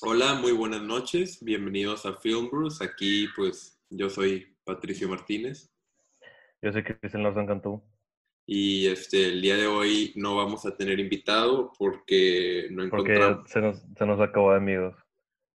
Hola, 0.00 0.34
muy 0.34 0.50
buenas 0.50 0.82
noches. 0.82 1.38
Bienvenidos 1.40 2.04
a 2.06 2.14
Film 2.14 2.48
Bruce. 2.50 2.84
Aquí, 2.84 3.28
pues, 3.36 3.80
yo 3.88 4.10
soy 4.10 4.56
Patricio 4.64 5.08
Martínez. 5.08 5.72
Yo 6.60 6.72
soy 6.72 6.82
Cristian 6.82 7.22
Lozano 7.22 7.46
Cantú. 7.46 7.82
Y 8.46 8.88
este, 8.88 9.26
el 9.28 9.42
día 9.42 9.56
de 9.56 9.68
hoy 9.68 10.12
no 10.16 10.34
vamos 10.34 10.66
a 10.66 10.76
tener 10.76 10.98
invitado 10.98 11.72
porque 11.78 12.66
no 12.72 12.82
encontramos... 12.82 13.38
Porque 13.38 13.52
se 13.52 13.60
nos, 13.60 13.84
se 13.96 14.06
nos 14.06 14.20
acabó 14.20 14.50
de 14.50 14.56
amigos. 14.56 14.96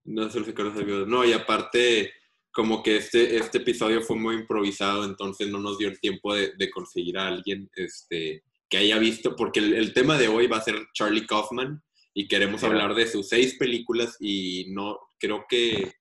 No 0.04 0.28
se 0.28 0.40
nos 0.40 0.48
acabó 0.48 0.70
de 0.70 0.82
amigos. 0.82 1.08
No, 1.08 1.24
y 1.24 1.32
aparte, 1.32 2.12
como 2.52 2.82
que 2.82 2.96
este, 2.96 3.36
este 3.36 3.58
episodio 3.58 4.02
fue 4.02 4.16
muy 4.16 4.34
improvisado, 4.34 5.04
entonces 5.04 5.48
no 5.48 5.58
nos 5.58 5.78
dio 5.78 5.88
el 5.88 6.00
tiempo 6.00 6.34
de, 6.34 6.52
de 6.54 6.70
conseguir 6.70 7.16
a 7.16 7.28
alguien 7.28 7.70
este, 7.76 8.42
que 8.68 8.76
haya 8.76 8.98
visto, 8.98 9.34
porque 9.36 9.60
el, 9.60 9.72
el 9.72 9.94
tema 9.94 10.18
de 10.18 10.28
hoy 10.28 10.48
va 10.48 10.58
a 10.58 10.62
ser 10.62 10.86
Charlie 10.92 11.26
Kaufman 11.26 11.82
y 12.18 12.26
queremos 12.26 12.64
hablar 12.64 12.96
de 12.96 13.06
sus 13.06 13.28
seis 13.28 13.56
películas 13.56 14.16
y 14.18 14.72
no 14.72 14.98
creo 15.20 15.44
que 15.48 15.92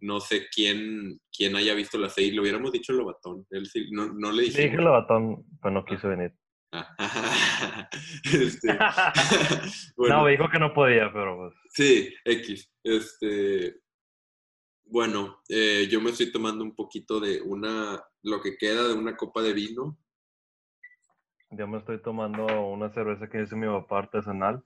no 0.00 0.18
sé 0.18 0.46
quién, 0.48 1.20
quién 1.30 1.54
haya 1.54 1.74
visto 1.74 1.98
las 1.98 2.14
seis. 2.14 2.34
Lo 2.34 2.40
hubiéramos 2.40 2.72
dicho 2.72 2.94
Lobatón. 2.94 3.46
Él 3.50 3.66
sí, 3.66 3.90
no, 3.90 4.10
no 4.14 4.32
le 4.32 4.44
dije. 4.44 4.62
Dije 4.62 4.78
Lobatón, 4.78 5.44
pero 5.60 5.74
no 5.74 5.84
quiso 5.84 6.08
venir. 6.08 6.32
Ah, 6.72 7.90
este, 8.24 8.68
bueno, 9.98 10.16
no, 10.16 10.24
me 10.24 10.30
dijo 10.30 10.48
que 10.48 10.58
no 10.58 10.72
podía, 10.72 11.12
pero 11.12 11.36
pues. 11.36 11.54
Sí, 11.74 12.14
X. 12.24 12.72
Este, 12.82 13.82
bueno, 14.86 15.42
eh, 15.50 15.86
yo 15.90 16.00
me 16.00 16.08
estoy 16.08 16.32
tomando 16.32 16.64
un 16.64 16.74
poquito 16.74 17.20
de 17.20 17.42
una, 17.42 18.02
lo 18.22 18.40
que 18.40 18.56
queda 18.56 18.88
de 18.88 18.94
una 18.94 19.14
copa 19.14 19.42
de 19.42 19.52
vino. 19.52 19.98
Yo 21.50 21.68
me 21.68 21.76
estoy 21.76 22.00
tomando 22.00 22.46
una 22.46 22.88
cerveza 22.94 23.28
que 23.28 23.42
hizo 23.42 23.58
mi 23.58 23.66
papá 23.66 23.98
artesanal. 23.98 24.64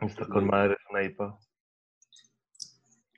Está 0.00 0.26
con 0.26 0.46
madre, 0.46 0.74
es 0.74 0.90
una 0.90 1.02
IPA. 1.04 1.38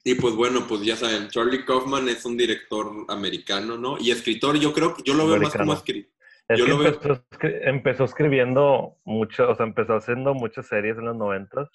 Y 0.05 0.15
pues 0.15 0.37
bueno, 0.37 0.67
pues 0.69 0.83
ya 0.83 0.95
saben, 0.95 1.29
Charlie 1.29 1.65
Kaufman 1.65 2.09
es 2.09 2.25
un 2.25 2.37
director 2.37 2.93
americano, 3.09 3.77
¿no? 3.77 3.99
Y 3.99 4.13
escritor, 4.13 4.57
yo 4.57 4.73
creo 4.73 4.95
que 4.95 5.03
yo 5.03 5.15
lo 5.15 5.27
veo 5.27 5.41
más 5.41 5.57
como 5.57 5.73
escritor. 5.73 6.13
yo 6.57 6.67
lo 6.67 6.87
empezó, 6.87 7.25
empezó, 7.41 8.05
escribiendo 8.05 8.99
mucho, 9.05 9.51
o 9.51 9.55
sea, 9.57 9.67
empezó 9.67 9.97
haciendo 9.97 10.33
muchas 10.33 10.69
series 10.69 10.97
en 10.97 11.07
los 11.07 11.17
90 11.17 11.69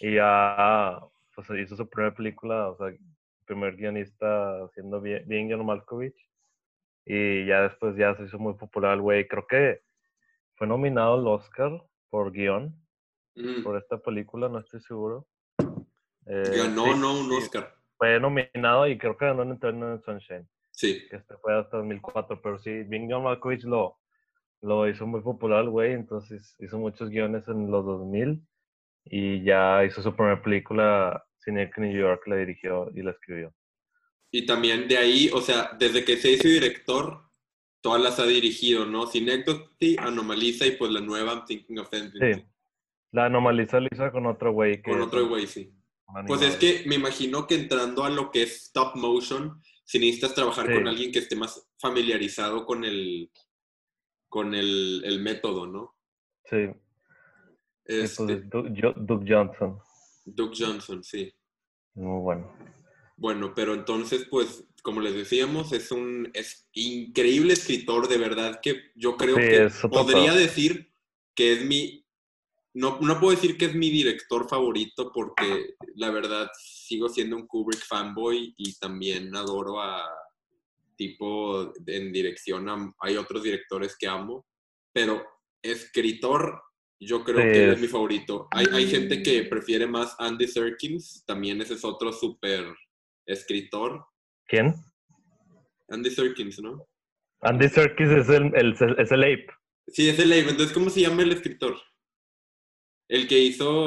y 0.00 0.14
ya 0.14 0.98
pues, 1.34 1.48
hizo 1.60 1.76
su 1.76 1.88
primera 1.88 2.12
película, 2.12 2.70
o 2.70 2.76
sea, 2.76 2.92
primer 3.44 3.76
guionista 3.76 4.64
haciendo 4.64 5.00
bien, 5.00 5.22
bien 5.26 5.50
John 5.50 5.64
Malkovich. 5.64 6.28
Y 7.04 7.46
ya 7.46 7.62
después 7.62 7.96
ya 7.96 8.14
se 8.16 8.24
hizo 8.24 8.38
muy 8.38 8.54
popular 8.54 8.94
el 8.94 9.00
güey. 9.00 9.26
Creo 9.26 9.46
que 9.46 9.82
fue 10.54 10.66
nominado 10.66 11.14
al 11.14 11.26
Oscar 11.26 11.82
por 12.10 12.32
guion 12.32 12.74
Mm. 13.42 13.62
por 13.62 13.76
esta 13.76 13.98
película, 13.98 14.48
no 14.48 14.58
estoy 14.58 14.80
seguro. 14.80 15.26
Eh, 16.26 16.52
ganó, 16.56 16.94
no, 16.96 17.20
un 17.20 17.32
Oscar. 17.32 17.74
Fue 17.96 18.18
nominado 18.20 18.86
y 18.86 18.96
creo 18.96 19.16
que 19.16 19.26
ganó 19.26 19.42
en 19.42 19.52
Eternal 19.52 20.02
Sunshine. 20.04 20.48
Sí. 20.70 21.06
Que 21.08 21.16
este 21.16 21.36
fue 21.38 21.58
hasta 21.58 21.78
2004, 21.78 22.40
pero 22.42 22.58
sí, 22.58 22.70
Bing 22.84 23.08
Malkovich 23.08 23.64
lo, 23.64 23.98
lo 24.62 24.88
hizo 24.88 25.06
muy 25.06 25.20
popular, 25.20 25.68
güey, 25.68 25.92
entonces 25.92 26.54
hizo 26.58 26.78
muchos 26.78 27.10
guiones 27.10 27.46
en 27.48 27.70
los 27.70 27.84
2000 27.84 28.42
y 29.04 29.42
ya 29.42 29.84
hizo 29.84 30.02
su 30.02 30.14
primera 30.14 30.42
película, 30.42 31.24
Cine 31.38 31.70
New 31.76 31.98
York, 31.98 32.26
la 32.26 32.36
dirigió 32.36 32.90
y 32.94 33.02
la 33.02 33.12
escribió. 33.12 33.54
Y 34.30 34.46
también 34.46 34.86
de 34.86 34.98
ahí, 34.98 35.30
o 35.32 35.40
sea, 35.40 35.76
desde 35.78 36.04
que 36.04 36.16
se 36.16 36.30
hizo 36.30 36.46
director, 36.46 37.22
todas 37.80 38.00
las 38.00 38.18
ha 38.20 38.26
dirigido, 38.26 38.86
¿no? 38.86 39.06
Synecdoche, 39.06 39.96
Anomaliza 39.98 40.66
y 40.66 40.72
pues 40.72 40.92
la 40.92 41.00
nueva 41.00 41.32
I'm 41.32 41.44
Thinking 41.46 41.78
of 41.78 41.92
Ending. 41.92 42.34
Sí. 42.34 42.44
La 43.12 43.26
anomaliza 43.26 43.80
Lisa 43.80 44.12
con 44.12 44.26
otro 44.26 44.52
güey. 44.52 44.82
Con 44.82 45.00
otro 45.00 45.28
güey, 45.28 45.46
sí. 45.46 45.72
Pues 46.26 46.42
es 46.42 46.56
que 46.56 46.82
me 46.86 46.96
imagino 46.96 47.46
que 47.46 47.54
entrando 47.54 48.04
a 48.04 48.10
lo 48.10 48.30
que 48.30 48.42
es 48.42 48.64
stop 48.66 48.96
motion, 48.96 49.60
si 49.84 49.98
necesitas 49.98 50.34
trabajar 50.34 50.72
con 50.72 50.88
alguien 50.88 51.12
que 51.12 51.20
esté 51.20 51.36
más 51.36 51.68
familiarizado 51.78 52.66
con 52.66 52.84
el, 52.84 53.30
con 54.28 54.54
el, 54.54 55.02
el 55.04 55.20
método, 55.20 55.66
¿no? 55.66 55.96
Sí. 56.44 56.68
Este, 57.84 58.36
pues 58.36 58.48
Duke 58.48 59.24
Johnson. 59.26 59.78
Duke 60.24 60.56
Johnson, 60.58 61.02
sí. 61.02 61.32
Muy 61.94 62.20
bueno. 62.20 62.52
Bueno, 63.16 63.52
pero 63.54 63.74
entonces, 63.74 64.26
pues, 64.30 64.64
como 64.82 65.00
les 65.00 65.14
decíamos, 65.14 65.72
es 65.72 65.92
un 65.92 66.30
es 66.32 66.68
increíble 66.72 67.52
escritor, 67.52 68.08
de 68.08 68.16
verdad, 68.16 68.60
que 68.62 68.92
yo 68.94 69.16
creo 69.16 69.36
que 69.36 69.68
podría 69.88 70.34
decir 70.34 70.92
que 71.34 71.52
es 71.52 71.64
mi 71.64 71.99
no, 72.74 72.98
no 73.00 73.18
puedo 73.18 73.34
decir 73.34 73.56
que 73.56 73.66
es 73.66 73.74
mi 73.74 73.90
director 73.90 74.48
favorito 74.48 75.10
porque 75.12 75.74
la 75.96 76.10
verdad 76.10 76.48
sigo 76.58 77.08
siendo 77.08 77.36
un 77.36 77.46
Kubrick 77.46 77.84
fanboy 77.84 78.54
y 78.56 78.78
también 78.78 79.34
adoro 79.34 79.80
a 79.80 80.08
tipo 80.96 81.72
en 81.86 82.12
dirección 82.12 82.68
a, 82.68 82.92
hay 83.00 83.16
otros 83.16 83.42
directores 83.42 83.96
que 83.98 84.06
amo, 84.06 84.46
pero 84.92 85.24
escritor 85.62 86.62
yo 87.02 87.24
creo 87.24 87.38
que 87.38 87.72
es 87.72 87.80
mi 87.80 87.88
favorito. 87.88 88.46
Hay, 88.50 88.66
hay 88.72 88.86
gente 88.86 89.22
que 89.22 89.44
prefiere 89.44 89.86
más 89.86 90.14
Andy 90.18 90.46
Serkins, 90.46 91.24
también 91.26 91.60
ese 91.62 91.74
es 91.74 91.84
otro 91.84 92.12
súper 92.12 92.66
escritor. 93.26 94.04
¿Quién? 94.46 94.74
Andy 95.88 96.10
Serkins, 96.10 96.60
¿no? 96.60 96.86
Andy 97.40 97.68
Serkins 97.68 98.10
es 98.10 98.28
el, 98.28 98.54
el, 98.54 98.72
es 98.98 99.10
el 99.10 99.22
ape. 99.22 99.46
Sí, 99.88 100.10
es 100.10 100.18
el 100.18 100.32
ape. 100.32 100.50
Entonces, 100.50 100.72
¿cómo 100.72 100.90
se 100.90 101.00
llama 101.00 101.22
el 101.22 101.32
escritor? 101.32 101.80
El 103.10 103.26
que 103.26 103.38
hizo. 103.38 103.84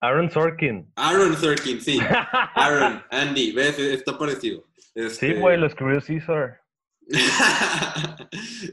Aaron 0.00 0.30
Sorkin. 0.30 0.92
Aaron 0.96 1.34
Sorkin, 1.36 1.80
sí. 1.80 1.98
Aaron, 2.54 3.02
Andy, 3.10 3.52
¿ves? 3.52 3.78
Está 3.78 4.18
parecido. 4.18 4.62
Este... 4.94 5.32
Sí, 5.32 5.40
güey, 5.40 5.58
lo 5.58 5.66
escribió 5.66 6.00
Caesar. 6.06 6.60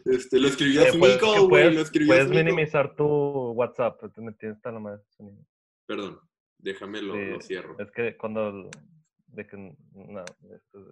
este, 0.06 0.40
lo 0.40 0.48
escribió 0.50 0.82
eh, 0.82 0.92
güey. 0.98 1.18
Puedes 2.06 2.30
minimizar 2.30 2.94
tu 2.96 3.06
WhatsApp, 3.52 4.02
te 4.14 4.22
metiste 4.22 4.50
hasta 4.50 4.72
la 4.72 4.80
madre. 4.80 5.02
Perdón, 5.86 6.20
déjame 6.58 7.02
lo, 7.02 7.16
lo, 7.16 7.40
cierro. 7.40 7.78
Es 7.80 7.90
que 7.92 8.18
cuando. 8.18 8.70
De 9.28 9.48
que, 9.48 9.56
no, 9.58 10.26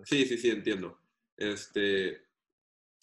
Sí, 0.04 0.26
sí, 0.26 0.38
sí, 0.38 0.50
entiendo. 0.50 0.98
Este. 1.36 2.22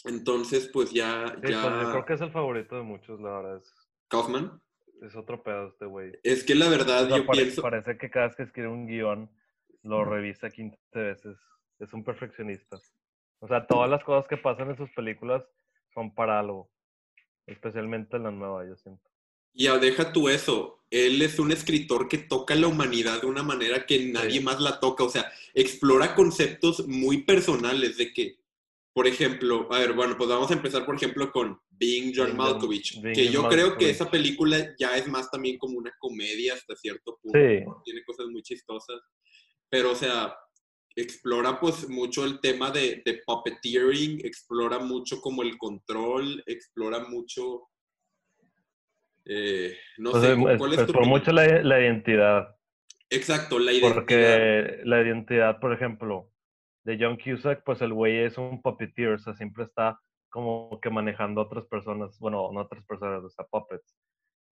Entonces, 0.04 0.70
pues 0.72 0.92
ya. 0.92 1.26
ya... 1.26 1.40
Pues, 1.40 1.52
yo 1.52 1.90
creo 1.90 2.04
que 2.06 2.14
es 2.14 2.20
el 2.22 2.30
favorito 2.30 2.76
de 2.76 2.82
muchos, 2.82 3.20
la 3.20 3.30
verdad. 3.30 3.56
Es... 3.58 3.74
¿Kaufman? 4.08 4.62
Es 5.02 5.16
otro 5.16 5.42
pedo 5.42 5.68
este 5.68 5.86
güey. 5.86 6.12
Es 6.22 6.44
que 6.44 6.54
la 6.54 6.68
verdad 6.68 7.08
yo 7.08 7.26
parece, 7.26 7.44
pienso... 7.44 7.62
Parece 7.62 7.98
que 7.98 8.10
cada 8.10 8.28
vez 8.28 8.36
que 8.36 8.42
escribe 8.44 8.68
un 8.68 8.86
guion 8.86 9.30
lo 9.82 10.04
revisa 10.04 10.50
15 10.50 10.78
veces. 10.94 11.36
Es 11.78 11.92
un 11.92 12.04
perfeccionista. 12.04 12.78
O 13.40 13.48
sea, 13.48 13.66
todas 13.66 13.88
las 13.88 14.02
cosas 14.02 14.28
que 14.28 14.36
pasan 14.36 14.70
en 14.70 14.76
sus 14.76 14.90
películas 14.90 15.44
son 15.94 16.14
para 16.14 16.40
algo. 16.40 16.70
Especialmente 17.46 18.16
en 18.16 18.24
la 18.24 18.30
nueva, 18.30 18.66
yo 18.66 18.76
siento. 18.76 19.08
Y 19.54 19.66
deja 19.78 20.12
tú 20.12 20.28
eso. 20.28 20.84
Él 20.90 21.20
es 21.22 21.38
un 21.38 21.52
escritor 21.52 22.08
que 22.08 22.18
toca 22.18 22.54
la 22.54 22.66
humanidad 22.66 23.20
de 23.20 23.26
una 23.26 23.42
manera 23.42 23.86
que 23.86 24.10
nadie 24.12 24.40
más 24.40 24.60
la 24.60 24.80
toca. 24.80 25.04
O 25.04 25.08
sea, 25.08 25.30
explora 25.54 26.14
conceptos 26.14 26.86
muy 26.86 27.22
personales 27.22 27.96
de 27.96 28.12
que, 28.12 28.37
por 28.98 29.06
ejemplo, 29.06 29.68
a 29.70 29.78
ver, 29.78 29.92
bueno, 29.92 30.16
pues 30.16 30.28
vamos 30.28 30.50
a 30.50 30.54
empezar, 30.54 30.84
por 30.84 30.96
ejemplo, 30.96 31.30
con 31.30 31.56
Being 31.70 32.12
John 32.12 32.36
Malkovich, 32.36 33.00
que 33.14 33.28
yo 33.28 33.48
creo 33.48 33.76
que 33.76 33.90
esa 33.90 34.10
película 34.10 34.74
ya 34.76 34.96
es 34.96 35.06
más 35.06 35.30
también 35.30 35.56
como 35.56 35.78
una 35.78 35.92
comedia 36.00 36.54
hasta 36.54 36.74
cierto 36.74 37.16
punto, 37.22 37.80
tiene 37.84 38.02
cosas 38.04 38.26
muy 38.26 38.42
chistosas, 38.42 39.00
pero 39.68 39.92
o 39.92 39.94
sea, 39.94 40.34
explora 40.96 41.60
pues 41.60 41.88
mucho 41.88 42.24
el 42.24 42.40
tema 42.40 42.72
de, 42.72 43.00
de, 43.04 43.20
puppeteering, 43.24 44.18
explora 44.26 44.80
mucho 44.80 45.20
como 45.20 45.44
el 45.44 45.56
control, 45.58 46.42
explora 46.44 46.98
mucho, 47.08 47.68
eh, 49.26 49.76
no 49.98 50.10
pues, 50.10 50.24
sé, 50.24 50.36
¿cuál 50.58 50.72
es, 50.72 50.80
Por 50.90 51.06
mucho 51.06 51.30
la, 51.30 51.62
la, 51.62 51.80
identidad. 51.80 52.48
Exacto, 53.10 53.60
la 53.60 53.70
identidad. 53.70 53.94
Porque 53.94 54.80
la 54.82 55.00
identidad, 55.02 55.60
por 55.60 55.72
ejemplo, 55.72 56.32
de 56.88 56.96
John 56.98 57.18
Cusack, 57.18 57.64
pues 57.64 57.82
el 57.82 57.92
güey 57.92 58.16
es 58.16 58.38
un 58.38 58.62
puppeteer, 58.62 59.12
o 59.12 59.18
sea, 59.18 59.34
siempre 59.34 59.64
está 59.64 60.00
como 60.30 60.80
que 60.80 60.88
manejando 60.88 61.42
a 61.42 61.44
otras 61.44 61.66
personas, 61.66 62.18
bueno, 62.18 62.50
no 62.50 62.60
otras 62.62 62.82
personas, 62.86 63.22
o 63.22 63.28
sea, 63.28 63.44
puppets. 63.44 63.94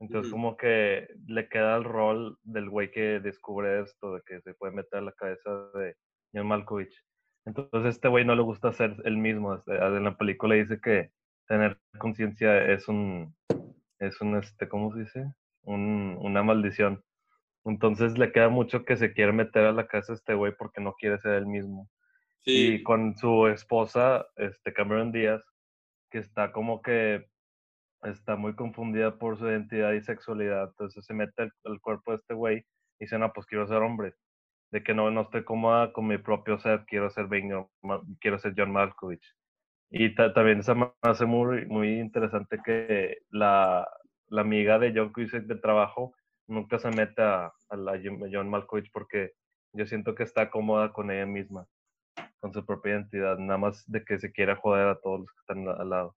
Entonces, 0.01 0.31
como 0.31 0.55
que 0.59 1.09
le 1.27 1.49
queda 1.49 1.77
el 1.77 1.85
rol 1.85 2.37
del 2.43 2.69
güey 2.69 2.91
que 2.91 3.21
descubre 3.21 3.81
esto, 3.81 4.17
de 4.17 4.23
que 4.27 4.43
se 4.43 4.53
puede 4.53 4.75
meter 4.75 4.99
a 4.99 5.03
la 5.03 5.13
cabeza 5.13 5.51
de 5.73 5.95
John 6.35 6.47
Malkovich. 6.47 6.95
Entonces, 7.47 7.95
este 7.95 8.09
güey 8.09 8.27
no 8.27 8.35
le 8.35 8.43
gusta 8.43 8.71
ser 8.71 8.95
el 9.05 9.17
mismo. 9.17 9.55
Este, 9.55 9.75
en 9.75 10.05
la 10.05 10.19
película 10.19 10.57
dice 10.57 10.79
que 10.79 11.13
tener 11.49 11.79
conciencia 11.99 12.71
es 12.71 12.87
un, 12.87 13.35
es 13.99 14.21
un, 14.21 14.37
este, 14.37 14.69
¿cómo 14.69 14.93
se 14.93 15.01
dice? 15.01 15.33
Un, 15.63 16.19
una 16.21 16.43
maldición. 16.43 17.03
Entonces, 17.65 18.19
le 18.19 18.31
queda 18.31 18.51
mucho 18.51 18.85
que 18.85 18.99
se 18.99 19.15
quiere 19.15 19.33
meter 19.33 19.65
a 19.65 19.73
la 19.73 19.87
casa 19.87 20.13
este 20.13 20.35
güey 20.35 20.53
porque 20.55 20.83
no 20.83 20.93
quiere 20.93 21.19
ser 21.21 21.33
el 21.33 21.47
mismo. 21.47 21.89
Y 22.47 22.83
con 22.85 23.17
su 23.17 23.49
esposa, 23.49 24.27
este, 24.37 24.73
Cameron 24.73 25.11
Díaz, 25.11 25.45
que 26.11 26.19
está 26.19 26.53
como 26.53 26.81
que 26.81 27.27
está 28.03 28.37
muy 28.37 28.55
confundida 28.55 29.19
por 29.19 29.39
su 29.39 29.47
identidad 29.47 29.93
y 29.93 30.03
sexualidad. 30.03 30.69
Entonces 30.71 31.05
se 31.05 31.15
mete 31.15 31.51
al, 31.65 31.81
cuerpo 31.81 32.13
de 32.13 32.19
este 32.19 32.35
güey 32.35 32.65
dice, 32.99 33.19
no, 33.19 33.33
pues 33.33 33.47
quiero 33.47 33.67
ser 33.67 33.79
hombre. 33.79 34.15
De 34.71 34.83
que 34.83 34.95
no, 34.95 35.11
no 35.11 35.23
estoy 35.23 35.45
cómoda 35.45 35.93
con 35.93 36.07
mi 36.07 36.19
propio 36.19 36.59
ser, 36.59 36.85
quiero 36.87 37.11
ser 37.11 37.29
quiero 38.21 38.39
ser 38.39 38.55
John 38.57 38.73
Malkovich. 38.73 39.35
Y 39.91 40.15
también 40.15 40.63
se 40.63 40.75
me 40.75 40.91
hace 41.03 41.27
muy, 41.27 41.67
muy 41.67 42.01
interesante 42.01 42.59
que 42.65 43.19
la, 43.31 43.89
la 44.29 44.41
amiga 44.41 44.79
de 44.79 44.93
John 44.95 45.13
Cusack 45.13 45.45
de 45.45 45.57
trabajo 45.57 46.15
nunca 46.49 46.79
se 46.79 46.91
mete 46.91 47.23
a, 47.23 47.53
a 47.69 47.77
la 47.77 48.01
John 48.33 48.49
Malkovich 48.49 48.91
porque 48.93 49.33
yo 49.73 49.87
siento 49.87 50.15
que 50.15 50.25
está 50.25 50.51
cómoda 50.51 50.93
con 50.93 51.11
ella 51.11 51.27
misma, 51.27 51.67
con 52.47 52.55
su 52.55 52.65
propia 52.65 52.93
identidad, 52.93 53.39
nada 53.39 53.59
más 53.59 53.83
de 53.91 54.05
que 54.05 54.19
se 54.19 54.33
quiera 54.33 54.57
joder 54.57 54.87
a 54.87 55.01
todos 55.01 55.21
los 55.21 55.33
que 55.33 55.41
están 55.41 55.69
al 55.69 55.91
lado. 55.91 56.17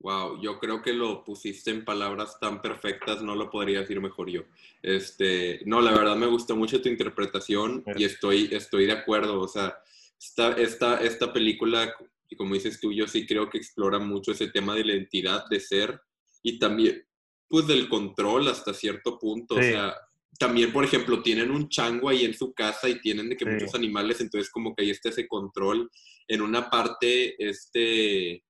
Wow, 0.00 0.40
yo 0.40 0.60
creo 0.60 0.80
que 0.80 0.92
lo 0.92 1.24
pusiste 1.24 1.72
en 1.72 1.84
palabras 1.84 2.38
tan 2.38 2.62
perfectas, 2.62 3.20
no 3.20 3.34
lo 3.34 3.50
podría 3.50 3.80
decir 3.80 4.00
mejor 4.00 4.30
yo. 4.30 4.42
Este, 4.80 5.60
no, 5.66 5.80
la 5.80 5.90
verdad 5.90 6.14
me 6.14 6.28
gustó 6.28 6.54
mucho 6.54 6.80
tu 6.80 6.88
interpretación 6.88 7.82
y 7.96 8.04
estoy, 8.04 8.48
estoy 8.52 8.86
de 8.86 8.92
acuerdo. 8.92 9.40
O 9.40 9.48
sea, 9.48 9.76
esta, 10.20 10.52
esta, 10.52 11.00
esta 11.00 11.32
película, 11.32 11.92
como 12.36 12.54
dices 12.54 12.80
tú, 12.80 12.92
yo 12.92 13.08
sí 13.08 13.26
creo 13.26 13.50
que 13.50 13.58
explora 13.58 13.98
mucho 13.98 14.30
ese 14.30 14.46
tema 14.46 14.76
de 14.76 14.84
la 14.84 14.92
identidad, 14.92 15.46
de 15.50 15.58
ser 15.58 16.00
y 16.44 16.60
también, 16.60 17.04
pues, 17.48 17.66
del 17.66 17.88
control 17.88 18.46
hasta 18.46 18.72
cierto 18.72 19.18
punto. 19.18 19.56
O 19.56 19.62
sea, 19.62 19.96
también, 20.38 20.72
por 20.72 20.84
ejemplo, 20.84 21.22
tienen 21.22 21.50
un 21.50 21.68
chango 21.68 22.08
ahí 22.08 22.24
en 22.24 22.34
su 22.34 22.52
casa 22.52 22.88
y 22.88 23.00
tienen 23.00 23.28
de 23.28 23.36
que 23.36 23.46
muchos 23.46 23.74
animales, 23.74 24.20
entonces 24.20 24.50
como 24.50 24.74
que 24.74 24.84
ahí 24.84 24.90
está 24.90 25.08
ese 25.08 25.26
control. 25.26 25.90
En 26.26 26.42
una 26.42 26.68
parte, 26.68 27.34
este 27.38 28.44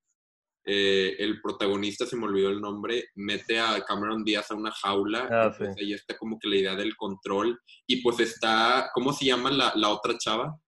eh, 0.70 1.16
el 1.18 1.40
protagonista, 1.40 2.04
se 2.04 2.14
me 2.14 2.26
olvidó 2.26 2.50
el 2.50 2.60
nombre, 2.60 3.06
mete 3.14 3.58
a 3.58 3.82
Cameron 3.86 4.22
Díaz 4.22 4.50
a 4.50 4.54
una 4.54 4.70
jaula, 4.70 5.26
ah, 5.30 5.54
pues 5.56 5.74
ahí 5.78 5.94
está 5.94 6.14
como 6.18 6.38
que 6.38 6.46
la 6.46 6.56
idea 6.56 6.76
del 6.76 6.94
control, 6.94 7.58
y 7.86 8.02
pues 8.02 8.20
está, 8.20 8.90
¿cómo 8.92 9.14
se 9.14 9.24
llama 9.24 9.50
la, 9.50 9.72
la 9.76 9.88
otra 9.88 10.18
chava? 10.18 10.60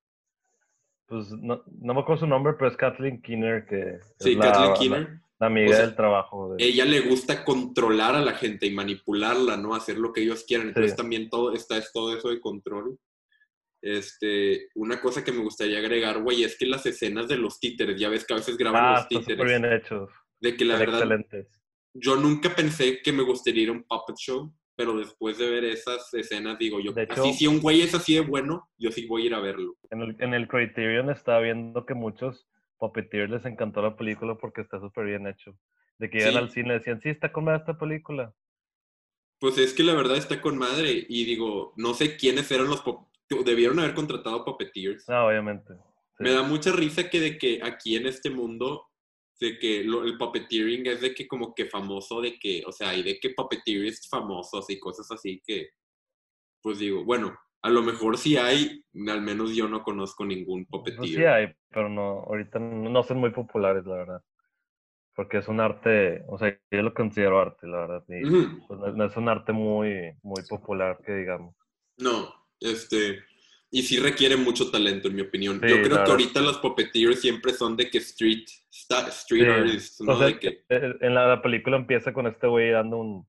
Pues 1.07 1.31
no, 1.33 1.63
no, 1.67 1.93
me 1.93 2.01
acuerdo 2.01 2.21
su 2.21 2.27
nombre, 2.27 2.55
pero 2.55 2.71
es 2.71 2.79
Kathleen 2.79 3.21
Keener, 3.21 3.67
que 3.67 3.99
sí, 4.21 4.39
Kathleen. 4.39 5.03
La, 5.03 5.23
amiga 5.47 5.79
del 5.79 5.95
trabajo. 5.95 6.55
Ella 6.59 6.85
le 6.85 7.01
gusta 7.01 7.45
controlar 7.45 8.15
a 8.15 8.21
la 8.21 8.33
gente 8.33 8.67
y 8.67 8.75
manipularla, 8.75 9.57
¿no? 9.57 9.75
Hacer 9.75 9.99
lo 9.99 10.13
que 10.13 10.23
ellos 10.23 10.45
quieran. 10.47 10.69
Entonces 10.69 10.97
también 10.97 11.29
todo, 11.29 11.53
está 11.55 11.79
es 11.79 11.93
todo 11.93 12.17
eso 12.17 12.29
de 12.29 12.41
control. 12.41 12.99
Este, 13.83 14.69
una 14.75 15.01
cosa 15.01 15.25
que 15.25 15.33
me 15.33 15.43
gustaría 15.43 15.79
agregar, 15.79 16.23
güey, 16.23 16.45
es 16.45 16.59
que 16.59 16.67
las 16.67 16.85
escenas 16.85 17.29
de 17.29 17.39
los 17.39 17.59
títeres, 17.59 17.99
ya 17.99 18.11
ves 18.11 18.27
que 18.27 18.35
a 18.35 18.37
veces 18.37 18.57
graban 18.57 18.85
ah, 18.85 18.93
los 18.99 19.09
títeres. 19.09 19.47
bien 19.47 19.65
hechos. 19.65 20.11
De 20.39 20.57
que 20.57 20.65
la 20.65 20.77
verdad. 20.77 21.09
Yo 21.95 22.17
nunca 22.17 22.55
pensé 22.55 23.01
que 23.03 23.13
me 23.13 23.23
gustaría 23.23 23.65
ir 23.65 23.69
a 23.71 23.73
un 23.73 23.83
puppet 23.85 24.17
show, 24.17 24.55
pero 24.77 24.97
después 24.97 25.39
de 25.39 25.51
ver 25.51 25.65
esas 25.65 26.13
escenas, 26.15 26.59
digo 26.59 26.79
yo, 26.81 26.93
si 27.33 27.47
un 27.47 27.61
güey 27.61 27.83
es 27.83 27.95
así 27.95 28.15
de 28.15 28.21
bueno, 28.21 28.71
yo 28.79 28.93
sí 28.93 29.07
voy 29.07 29.23
a 29.23 29.27
ir 29.27 29.35
a 29.35 29.41
verlo. 29.41 29.77
En 29.91 30.03
el, 30.03 30.17
en 30.21 30.35
el 30.35 30.47
Criterion 30.47 31.11
estaba 31.11 31.41
viendo 31.41 31.85
que 31.85 31.95
muchos 31.95 32.49
puppeteers 32.81 33.31
les 33.31 33.45
encantó 33.45 33.83
la 33.83 33.95
película 33.95 34.35
porque 34.37 34.63
está 34.63 34.81
súper 34.81 35.05
bien 35.05 35.29
hecho. 35.29 35.57
De 35.99 36.11
que 36.11 36.19
iban 36.19 36.39
al 36.39 36.51
cine 36.51 36.71
y 36.71 36.79
decían, 36.79 37.01
sí, 37.01 37.11
está 37.11 37.31
con 37.31 37.49
esta 37.55 37.79
película. 37.79 38.35
Pues 39.39 39.59
es 39.59 39.75
que 39.75 39.85
la 39.85 39.95
verdad 39.95 40.17
está 40.17 40.41
con 40.41 40.59
madre. 40.59 41.07
Y 41.09 41.25
digo, 41.25 41.75
no 41.77 41.95
sé 41.95 42.17
quiénes 42.17 42.51
eran 42.51 42.69
los 42.69 42.83
debieron 43.45 43.79
haber 43.79 43.95
contratado 43.95 44.45
puppeteers. 44.45 45.09
Ah, 45.09 45.27
obviamente. 45.27 45.75
Me 46.19 46.33
da 46.33 46.43
mucha 46.43 46.73
risa 46.73 47.09
que 47.09 47.21
de 47.21 47.39
que 47.39 47.61
aquí 47.63 47.97
en 47.97 48.07
este 48.07 48.29
mundo, 48.29 48.89
de 49.41 49.59
que 49.59 49.81
el 49.81 50.19
puppeteering 50.19 50.87
es 50.87 51.01
de 51.01 51.15
que 51.15 51.27
como 51.29 51.55
que 51.55 51.67
famoso, 51.67 52.21
de 52.21 52.39
que, 52.39 52.63
o 52.67 52.73
sea, 52.73 52.91
hay 52.91 53.03
de 53.03 53.19
que 53.19 53.31
puppeteers 53.31 54.09
famosos 54.09 54.69
y 54.69 54.79
cosas 54.79 55.11
así 55.11 55.41
que, 55.47 55.71
pues 56.61 56.79
digo, 56.79 57.05
bueno, 57.05 57.39
a 57.63 57.71
lo 57.71 57.83
mejor 57.83 58.17
sí 58.17 58.37
hay, 58.37 58.85
al 59.09 59.23
menos 59.23 59.55
yo 59.55 59.69
no 59.69 59.83
conozco 59.83 60.25
ningún 60.25 60.67
puppeteer. 60.67 61.09
sí 61.09 61.25
hay, 61.25 61.53
pero 61.69 61.89
no, 61.89 62.25
ahorita 62.27 62.59
no 62.59 63.03
son 63.03 63.19
muy 63.19 63.31
populares, 63.31 63.85
la 63.85 63.97
verdad. 63.97 64.23
Porque 65.15 65.39
es 65.39 65.49
un 65.49 65.61
arte, 65.61 66.25
o 66.29 66.39
sea, 66.39 66.59
yo 66.71 66.83
lo 66.83 66.95
considero 66.95 67.41
arte, 67.41 67.67
la 67.67 67.79
verdad. 67.79 68.05
Pues, 68.07 68.95
no 68.95 69.05
es 69.05 69.17
un 69.17 69.29
arte 69.29 69.53
muy, 69.53 70.13
muy 70.23 70.43
popular, 70.49 70.99
que 71.05 71.13
digamos. 71.13 71.55
No, 71.99 72.33
este, 72.61 73.23
y 73.71 73.83
sí 73.83 73.99
requiere 73.99 74.37
mucho 74.37 74.71
talento, 74.71 75.09
en 75.09 75.17
mi 75.17 75.23
opinión. 75.23 75.61
Yo 75.61 75.83
creo 75.83 76.05
que 76.05 76.11
ahorita 76.11 76.41
los 76.41 76.59
puppeteers 76.59 77.21
siempre 77.21 77.53
son 77.53 77.77
de 77.77 77.91
que 77.91 77.99
street, 77.99 78.47
street 79.09 79.49
artists, 79.49 80.01
¿no? 80.01 80.19
de 80.19 80.39
que... 80.39 80.65
Eh, 80.69 80.95
en 81.01 81.15
la, 81.15 81.41
película 81.43 81.77
empieza 81.77 82.13
con 82.13 82.27
este 82.27 82.47
güey 82.47 82.71
dando 82.71 82.97
un, 82.97 83.29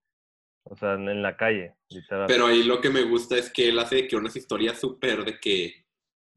o 0.72 0.76
sea, 0.78 0.94
en, 0.94 1.22
la 1.22 1.36
calle, 1.36 1.76
literal. 1.90 2.28
Pero 2.28 2.48
ahí 2.48 2.64
lo 2.64 2.80
que 2.80 2.90
me 2.90 3.04
gusta 3.04 3.38
es 3.38 3.52
que 3.52 3.68
él 3.68 3.78
hace 3.78 4.08
que 4.08 4.16
unas 4.16 4.38
historias 4.38 4.80
súper 4.80 5.26
de 5.26 5.38
que 5.38 5.84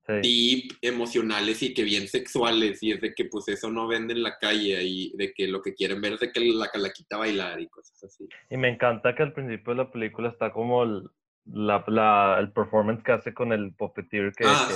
deep, 0.09 0.73
emocionales 0.83 1.63
y 1.63 1.73
que 1.73 1.85
bien 1.85 2.09
sexuales, 2.09 2.83
y 2.83 2.91
es 2.91 3.01
de 3.01 3.15
que 3.15 3.27
pues 3.27 3.47
eso 3.47 3.71
no 3.71 3.87
vende 3.87 4.13
en 4.13 4.25
la 4.25 4.37
calle, 4.37 4.83
y 4.83 5.17
de 5.17 5.33
que 5.33 5.47
lo 5.47 5.63
que 5.63 5.73
quieren 5.73 6.01
ver 6.01 6.15
es 6.15 6.21
de 6.21 6.33
que 6.33 6.41
la 6.41 6.67
calaquita 6.67 7.17
bailar 7.17 7.61
y 7.61 7.69
cosas 7.69 8.03
así. 8.03 8.29
Y 8.51 8.57
me 8.57 8.69
encanta 8.69 9.15
que 9.15 9.23
al 9.23 9.33
principio 9.33 9.73
de 9.73 9.85
la 9.85 9.93
película 9.93 10.31
está 10.31 10.53
como 10.53 10.83
el, 10.83 11.09
la, 11.45 12.37
el 12.41 12.51
performance 12.51 13.05
que 13.05 13.13
hace 13.13 13.33
con 13.33 13.53
el 13.53 13.73
puppeteer 13.73 14.33
que, 14.33 14.47
ah, 14.49 14.69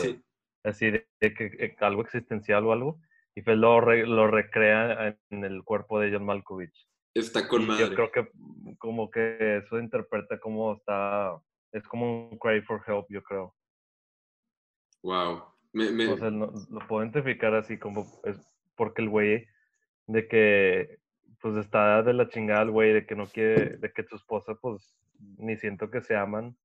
así 0.63 0.93
de, 0.93 1.05
que, 1.21 1.75
algo 1.81 2.03
existencial 2.03 2.65
o 2.65 2.73
algo 2.73 3.01
y 3.35 3.43
pues 3.43 3.57
lo, 3.57 3.81
lo 3.81 4.29
recrea 4.29 5.19
en 5.31 5.45
el 5.45 5.65
cuerpo 5.65 5.99
de 5.99 6.13
John 6.13 6.25
Malkovich. 6.25 6.88
Está 7.19 7.49
con 7.49 7.67
Yo 7.77 7.95
creo 7.95 8.11
que 8.13 8.31
como 8.79 9.11
que 9.11 9.59
eso 9.59 9.79
interpreta 9.79 10.39
como 10.39 10.75
está, 10.75 11.41
es 11.73 11.87
como 11.89 12.29
un 12.29 12.39
cry 12.39 12.63
for 12.63 12.83
help, 12.87 13.07
yo 13.11 13.23
creo. 13.23 13.55
Wow. 15.03 15.45
O 15.75 16.17
sea, 16.17 16.31
lo 16.31 16.81
puedo 16.89 17.03
identificar 17.03 17.55
así 17.55 17.79
como 17.79 18.07
es 18.25 18.39
porque 18.75 19.03
el 19.03 19.09
güey 19.09 19.47
de 20.07 20.27
que 20.29 20.99
pues 21.41 21.57
está 21.57 22.03
de 22.03 22.15
la 22.15 22.29
chingada 22.29 22.63
el 22.63 22.71
güey 22.71 22.93
de 22.93 23.07
que 23.07 23.15
no 23.15 23.27
quiere, 23.27 23.77
de 23.77 23.93
que 23.93 24.03
tu 24.03 24.17
esposa 24.17 24.55
pues 24.55 24.97
ni 25.37 25.57
siento 25.57 25.91
que 25.91 26.01
se 26.01 26.17
aman. 26.17 26.57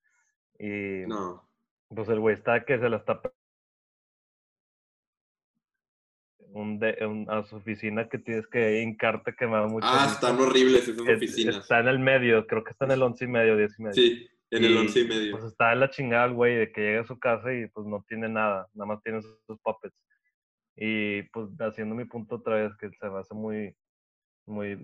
Y 0.58 1.06
no. 1.08 1.48
pues 1.90 2.08
el 2.10 2.20
güey 2.20 2.36
está 2.36 2.64
que 2.66 2.80
se 2.80 2.90
la 2.90 2.98
está 2.98 3.22
un 6.54 6.80
de, 6.80 6.96
a 7.30 7.44
su 7.44 7.56
oficina 7.56 8.08
que 8.08 8.20
tienes 8.20 8.48
que 8.48 8.82
hincarte 8.82 9.36
que 9.36 9.48
me 9.48 9.54
da 9.54 9.68
mucho. 9.68 9.88
Ah, 9.90 10.08
están 10.12 10.40
horribles 10.40 10.88
esas 10.88 11.00
oficinas. 11.00 11.58
Está 11.58 11.80
en 11.80 11.88
el 11.88 12.00
medio, 12.00 12.46
creo 12.46 12.64
que 12.64 12.72
está 12.72 12.86
en 12.86 12.92
el 12.92 13.02
once 13.02 13.26
y 13.26 13.28
medio, 13.28 13.58
diez 13.58 13.78
y 13.80 13.84
medio. 13.84 13.96
Sí, 13.96 14.28
en 14.52 14.64
el 14.64 14.78
once 14.78 15.00
y 15.00 15.08
medio. 15.08 15.32
Pues 15.32 15.46
está 15.46 15.74
en 15.74 15.80
la 15.80 15.90
chingada 15.90 16.26
el 16.26 16.34
güey 16.34 16.56
de 16.56 16.72
que 16.72 16.82
llega 16.82 17.02
a 17.02 17.06
su 17.08 17.18
casa 17.20 17.54
y 17.54 17.68
pues 17.68 17.88
no 17.88 18.06
tiene 18.08 18.30
nada, 18.30 18.68
nada 18.74 18.86
más 18.86 19.02
tiene 19.02 19.22
sus 19.22 19.60
puppets. 19.62 19.96
Y 20.76 21.24
pues 21.24 21.50
haciendo 21.60 21.96
mi 21.96 22.06
punto 22.06 22.36
otra 22.36 22.56
vez 22.56 22.72
que 22.78 22.90
se 22.90 23.10
me 23.10 23.20
hace 23.20 23.34
muy, 23.34 23.76
muy, 24.46 24.78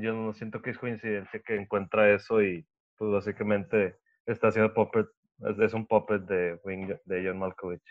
yo 0.00 0.14
no 0.14 0.34
siento 0.34 0.60
que 0.60 0.70
es 0.70 0.78
coincidencia 0.78 1.40
que 1.40 1.54
encuentra 1.54 2.12
eso 2.12 2.42
y 2.42 2.66
pues 2.96 3.12
básicamente 3.12 3.96
está 4.26 4.48
haciendo 4.48 4.74
puppet, 4.74 5.06
es, 5.60 5.72
un 5.72 5.86
puppet 5.86 6.22
de, 6.22 6.58
de 7.04 7.24
John 7.24 7.38
Malkovich. 7.38 7.82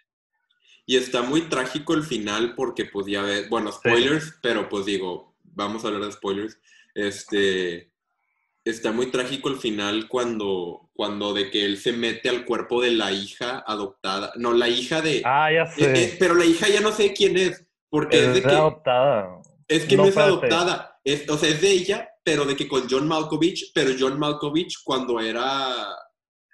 Y 0.86 0.98
está 0.98 1.22
muy 1.22 1.41
trágico 1.44 1.94
el 1.94 2.03
final 2.03 2.56
porque 2.56 2.89
ya 3.08 3.22
ves, 3.22 3.50
bueno, 3.50 3.72
spoilers, 3.72 4.38
pero 4.41 4.68
pues 4.68 4.86
digo, 4.86 5.36
vamos 5.44 5.84
a 5.84 5.88
hablar 5.88 6.06
de 6.06 6.12
spoilers. 6.12 6.60
Este, 6.94 7.91
está 8.63 8.91
muy 8.91 9.08
trágico 9.08 9.50
el 9.50 9.58
final 9.58 10.08
cuando, 10.08 10.89
cuando 10.94 11.34
de 11.34 11.50
que 11.50 11.65
él 11.65 11.77
se 11.77 11.94
mete 11.94 12.30
al 12.30 12.46
cuerpo 12.46 12.82
de 12.82 12.91
la 12.91 13.12
hija 13.12 13.63
adoptada. 13.65 14.34
No, 14.36 14.53
la 14.53 14.70
hija 14.70 15.01
de... 15.01 15.22
Ah, 15.25 15.51
ya 15.51 15.65
sé. 15.65 15.84
Eh, 15.84 16.03
eh, 16.03 16.15
pero 16.20 16.36
la 16.36 16.46
hija 16.46 16.68
ya 16.68 16.82
no 16.82 16.91
sé 16.91 17.13
quién 17.13 17.38
es. 17.38 17.65
Porque 17.89 18.25
es, 18.25 18.34
de 18.34 18.41
que... 18.41 18.50
adoptada. 18.50 19.41
Es 19.68 19.86
que 19.86 19.98
no, 19.98 20.06
es 20.06 20.18
adoptada. 20.18 21.00
Es, 21.03 21.30
o 21.30 21.38
sea, 21.38 21.50
es 21.50 21.62
de 21.62 21.72
ella, 21.72 22.10
pero 22.24 22.46
de 22.46 22.56
que 22.56 22.68
con 22.68 22.88
John 22.89 23.08
Malkovich, 23.08 23.72
pero 23.74 23.91
John 23.98 24.20
Malkovich 24.20 24.80
cuando 24.84 25.20
era... 25.20 25.74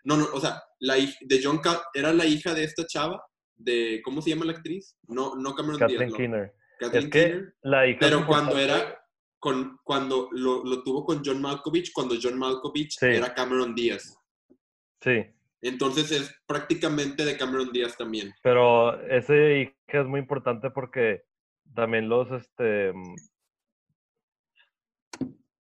No, 0.03 0.15
no, 0.15 0.27
o 0.33 0.39
sea, 0.39 0.63
la 0.79 0.95
de 0.95 1.41
John 1.43 1.59
era 1.93 2.13
la 2.13 2.25
hija 2.25 2.53
de 2.53 2.63
esta 2.63 2.85
chava, 2.85 3.21
de, 3.57 4.01
¿cómo 4.03 4.21
se 4.21 4.29
llama 4.29 4.45
la 4.45 4.53
actriz? 4.53 4.97
No, 5.07 5.35
no 5.35 5.55
Cameron 5.55 5.79
Kathleen 5.79 6.13
Keener. 6.13 6.53
es 6.79 7.09
que 7.09 7.43
la 7.61 7.87
hija 7.87 7.99
pero 7.99 8.25
cuando 8.25 8.57
era, 8.57 8.99
con, 9.39 9.79
cuando 9.83 10.29
lo, 10.31 10.63
lo, 10.63 10.83
tuvo 10.83 11.05
con 11.05 11.21
John 11.23 11.41
Malkovich, 11.41 11.91
cuando 11.93 12.15
John 12.21 12.37
Malkovich 12.37 13.01
era 13.01 13.33
Cameron 13.33 13.75
Díaz. 13.75 14.17
Sí. 15.01 15.25
Entonces 15.61 16.11
es 16.11 16.35
prácticamente 16.45 17.25
de 17.25 17.37
Cameron 17.37 17.71
Díaz 17.71 17.97
también. 17.97 18.33
Pero 18.43 19.01
ese 19.07 19.61
hija 19.61 20.01
es 20.01 20.05
muy 20.05 20.19
importante 20.19 20.69
porque 20.69 21.23
también 21.73 22.09
los, 22.09 22.31
este, 22.31 22.93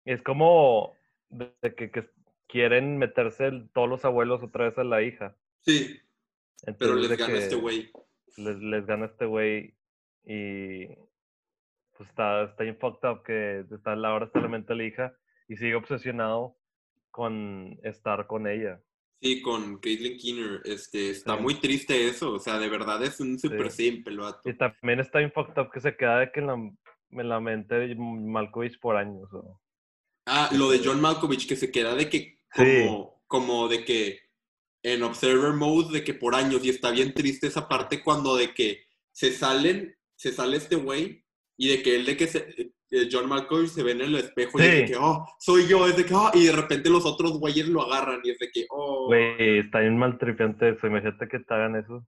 es 0.04 0.22
como 0.22 0.94
de 1.28 1.54
que, 1.76 1.90
que 1.90 2.10
quieren 2.48 2.98
meterse 2.98 3.50
todos 3.72 3.88
los 3.88 4.04
abuelos 4.04 4.42
otra 4.42 4.66
vez 4.66 4.78
a 4.78 4.84
la 4.84 5.02
hija. 5.02 5.36
Sí. 5.60 5.98
Pero 6.78 6.94
les 6.94 7.16
gana 7.16 7.38
este 7.38 7.56
güey. 7.56 7.90
Les, 8.36 8.56
les, 8.58 8.86
gana 8.86 9.06
este 9.06 9.26
güey 9.26 9.74
y 10.24 10.86
pues 11.96 12.08
está, 12.08 12.44
está 12.44 12.62
bien 12.62 12.78
fucked 12.78 13.08
up 13.08 13.22
que 13.24 13.64
está, 13.70 13.94
la 13.96 14.18
mente 14.48 14.72
de 14.72 14.76
la 14.76 14.84
hija 14.84 15.16
y 15.48 15.56
sigue 15.56 15.74
obsesionado 15.74 16.56
con 17.10 17.78
estar 17.82 18.26
con 18.26 18.46
ella. 18.46 18.80
Sí, 19.20 19.40
con 19.40 19.78
Caitlyn 19.78 20.18
Keener. 20.18 20.62
Este, 20.64 21.10
está 21.10 21.36
muy 21.36 21.54
triste 21.54 22.08
eso. 22.08 22.32
O 22.32 22.38
sea, 22.40 22.58
de 22.58 22.68
verdad 22.68 23.02
es 23.04 23.20
un 23.20 23.38
super 23.38 23.70
simple 23.70 24.16
vato. 24.16 24.48
Y 24.48 24.54
también 24.54 24.98
está 24.98 25.18
bien 25.18 25.30
fucked 25.32 25.60
up 25.60 25.70
que 25.70 25.80
se 25.80 25.96
queda 25.96 26.20
de 26.20 26.32
que 26.32 26.40
en 26.40 26.46
la, 26.48 26.54
en 26.54 27.28
la 27.28 27.38
mente 27.38 27.74
de 27.74 27.94
Malkovich 27.94 28.80
por 28.80 28.96
años. 28.96 29.28
Ah, 30.26 30.50
lo 30.52 30.70
de 30.70 30.80
John 30.84 31.00
Malkovich, 31.00 31.46
que 31.46 31.54
se 31.54 31.70
queda 31.70 31.94
de 31.94 32.08
que 32.08 32.38
como, 32.54 33.22
como 33.28 33.68
de 33.68 33.84
que 33.84 34.20
en 34.82 35.02
Observer 35.02 35.52
Mode, 35.52 35.92
de 35.92 36.04
que 36.04 36.14
por 36.14 36.34
años, 36.34 36.64
y 36.64 36.70
está 36.70 36.90
bien 36.90 37.14
triste 37.14 37.46
esa 37.46 37.68
parte 37.68 38.02
cuando 38.02 38.36
de 38.36 38.52
que 38.52 38.84
se 39.10 39.32
salen, 39.32 39.96
se 40.16 40.32
sale 40.32 40.56
este 40.56 40.76
güey, 40.76 41.24
y 41.56 41.68
de 41.68 41.82
que 41.82 41.96
él 41.96 42.06
de 42.06 42.16
que 42.16 42.26
se, 42.26 42.72
eh, 42.92 43.08
John 43.10 43.28
Malkovich 43.28 43.70
se 43.70 43.82
ve 43.82 43.92
en 43.92 44.02
el 44.02 44.14
espejo 44.16 44.58
y 44.58 44.62
dice 44.62 44.84
que, 44.86 44.96
oh, 44.96 45.26
soy 45.38 45.66
yo, 45.66 45.86
es 45.86 45.96
de 45.96 46.04
que, 46.04 46.14
oh, 46.14 46.30
y 46.34 46.46
de 46.46 46.52
repente 46.52 46.90
los 46.90 47.06
otros 47.06 47.38
güeyes 47.38 47.68
lo 47.68 47.82
agarran 47.82 48.20
y 48.22 48.30
es 48.30 48.38
de 48.38 48.50
que, 48.50 48.66
oh. 48.70 49.06
Güey, 49.06 49.58
está 49.58 49.80
bien 49.80 49.96
maltripiante 49.98 50.70
eso, 50.70 50.86
imagínate 50.86 51.28
que 51.28 51.38
te 51.38 51.54
hagan 51.54 51.76
eso. 51.76 52.06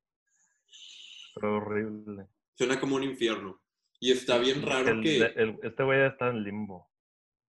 Pero 1.35 1.57
horrible. 1.57 2.27
Suena 2.55 2.79
como 2.79 2.97
un 2.97 3.03
infierno. 3.03 3.61
Y 3.99 4.13
está 4.13 4.39
bien 4.39 4.63
raro 4.63 5.01
que... 5.01 5.33
este 5.63 5.83
güey 5.83 6.03
está 6.03 6.29
en 6.29 6.45
limbo. 6.45 6.91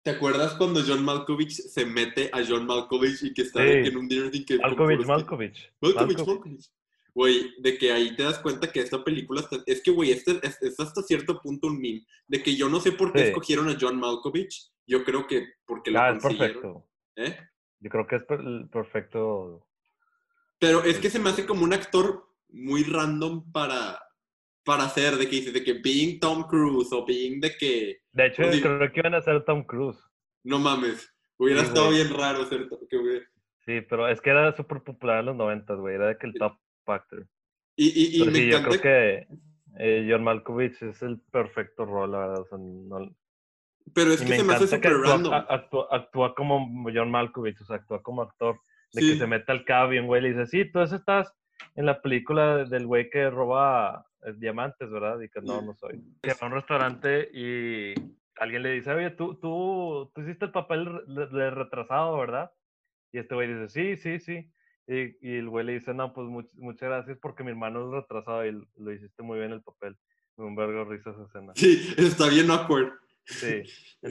¿Te 0.02 0.12
acuerdas 0.12 0.54
cuando 0.54 0.82
John 0.86 1.04
Malkovich 1.04 1.52
se 1.52 1.86
mete 1.86 2.30
a 2.32 2.42
John 2.48 2.66
Malkovich 2.66 3.24
y 3.24 3.34
que 3.34 3.42
está 3.42 3.66
en 3.66 3.98
un 3.98 4.08
dinner 4.08 4.32
que... 4.46 4.58
Malkovich, 4.58 5.06
Malkovich. 5.06 5.74
Malkovich, 5.82 6.18
Malkovich. 6.18 6.70
Güey, 7.14 7.54
de 7.60 7.78
que 7.78 7.92
ahí 7.92 8.16
te 8.16 8.24
das 8.24 8.40
cuenta 8.40 8.72
que 8.72 8.80
esta 8.80 9.04
película 9.04 9.44
es 9.66 9.82
que, 9.82 9.92
güey, 9.92 10.12
este 10.12 10.40
es, 10.42 10.80
hasta 10.80 11.02
cierto 11.02 11.42
punto 11.42 11.68
un 11.68 11.80
meme. 11.80 12.06
De 12.28 12.42
que 12.42 12.56
yo 12.56 12.70
no 12.70 12.80
sé 12.80 12.94
por 12.94 13.12
qué 13.12 13.28
escogieron 13.28 13.68
a 13.68 13.78
John 13.80 14.00
Malkovich. 14.00 14.72
Yo 14.88 15.04
creo 15.04 15.28
que 15.28 15.48
porque 15.66 15.92
lo 15.92 16.00
ah, 16.00 16.12
Es 16.12 16.24
perfecto. 16.24 16.88
¿Eh? 17.16 17.38
Yo 17.80 17.90
creo 17.90 18.08
que 18.08 18.16
es 18.16 18.24
perfecto. 18.72 19.68
Pero 20.60 20.84
es 20.84 21.00
que 21.00 21.10
se 21.10 21.20
me 21.20 21.30
hace 21.30 21.46
como 21.46 21.64
un 21.64 21.74
actor 21.74 22.26
muy 22.50 22.84
random 22.84 23.52
para, 23.52 24.00
para 24.64 24.84
hacer, 24.84 25.16
de 25.16 25.26
que 25.28 25.38
dices, 25.38 25.54
de 25.54 25.64
que 25.64 25.74
being 25.74 26.20
Tom 26.20 26.44
Cruise 26.44 26.92
o 26.92 27.06
being 27.06 27.40
de 27.40 27.56
que... 27.58 28.02
De 28.12 28.28
hecho, 28.28 28.44
creo 28.44 28.92
que 28.92 29.00
iban 29.00 29.16
a 29.16 29.22
ser 29.22 29.44
Tom 29.46 29.64
Cruise. 29.64 30.00
No 30.44 30.60
mames, 30.60 31.14
hubiera 31.38 31.62
estado 31.62 31.90
bien 31.90 32.14
raro 32.14 32.46
ser 32.46 32.68
que 32.90 33.24
Sí, 33.66 33.82
pero 33.82 34.08
es 34.08 34.22
que 34.22 34.30
era 34.30 34.56
súper 34.56 34.82
popular 34.82 35.20
en 35.20 35.28
los 35.28 35.36
90, 35.36 35.74
güey, 35.76 35.96
era 35.96 36.08
de 36.08 36.18
que 36.18 36.28
el 36.28 36.34
top 36.34 36.58
factor. 36.86 37.28
Y, 37.76 38.22
y, 38.22 38.26
me 38.26 38.34
sí, 38.34 38.50
yo 38.50 38.62
creo 38.64 38.82
que 38.82 39.28
eh, 39.78 40.08
John 40.10 40.24
Malkovich 40.24 40.82
es 40.82 41.02
el 41.02 41.20
perfecto 41.32 41.86
rol, 41.86 42.12
la 42.12 42.20
verdad. 42.20 42.44
pero 43.94 44.12
es 44.12 44.22
que 44.22 44.36
se 44.36 44.44
me 44.44 44.54
hace 44.54 44.68
súper 44.68 44.94
random. 44.94 45.34
Actúa, 45.34 46.36
como 46.36 46.90
John 46.94 47.12
Malkovich, 47.12 47.62
o 47.62 47.66
sea, 47.66 47.78
actúa 47.78 48.02
como 48.02 48.22
actor. 48.22 48.60
De 48.92 49.02
que 49.02 49.18
se 49.18 49.28
mete 49.28 49.52
al 49.52 49.66
cabo 49.66 49.90
bien, 49.90 50.08
güey, 50.08 50.26
y 50.26 50.30
dice, 50.30 50.48
sí, 50.48 50.72
tú 50.72 50.80
estás 50.82 51.32
en 51.76 51.86
la 51.86 52.02
película 52.02 52.66
del 52.66 52.88
güey 52.88 53.10
que 53.10 53.30
roba 53.30 54.09
diamantes, 54.38 54.90
¿verdad? 54.90 55.20
Y 55.22 55.30
que 55.30 55.42
no, 55.42 55.62
no 55.62 55.74
soy. 55.76 56.02
Que 56.22 56.34
va 56.34 56.38
a 56.42 56.46
un 56.46 56.54
restaurante 56.54 57.30
y 57.34 57.94
alguien 58.38 58.64
le 58.64 58.72
dice, 58.72 58.92
oye, 58.92 59.12
tú, 59.12 59.36
tú, 59.36 60.12
tú 60.14 60.22
hiciste 60.22 60.46
el 60.46 60.52
papel 60.52 61.02
de 61.08 61.50
retrasado, 61.52 62.18
¿verdad? 62.18 62.52
Y 63.12 63.20
este 63.20 63.36
güey 63.36 63.54
dice, 63.54 63.70
sí, 63.70 63.98
sí, 63.98 64.20
sí. 64.20 64.52
Y, 64.88 65.28
y 65.28 65.38
el 65.38 65.50
güey 65.50 65.66
le 65.66 65.74
dice, 65.74 65.94
no, 65.94 66.14
pues 66.14 66.28
muchas 66.28 66.90
gracias 66.90 67.18
porque 67.22 67.44
mi 67.44 67.52
hermano 67.52 67.86
es 67.86 67.92
retrasado 68.02 68.46
y 68.46 68.68
lo 68.78 68.92
hiciste 68.92 69.24
muy 69.24 69.40
bien 69.40 69.52
el 69.52 69.62
papel. 69.62 69.98
Me 70.38 70.56
vergo 70.56 70.86
risa 70.86 71.12
esa 71.12 71.24
escena. 71.24 71.54
Sí, 71.56 71.94
está 71.98 72.30
bien 72.30 72.50
awkward. 72.50 72.94
Sí. 73.26 73.64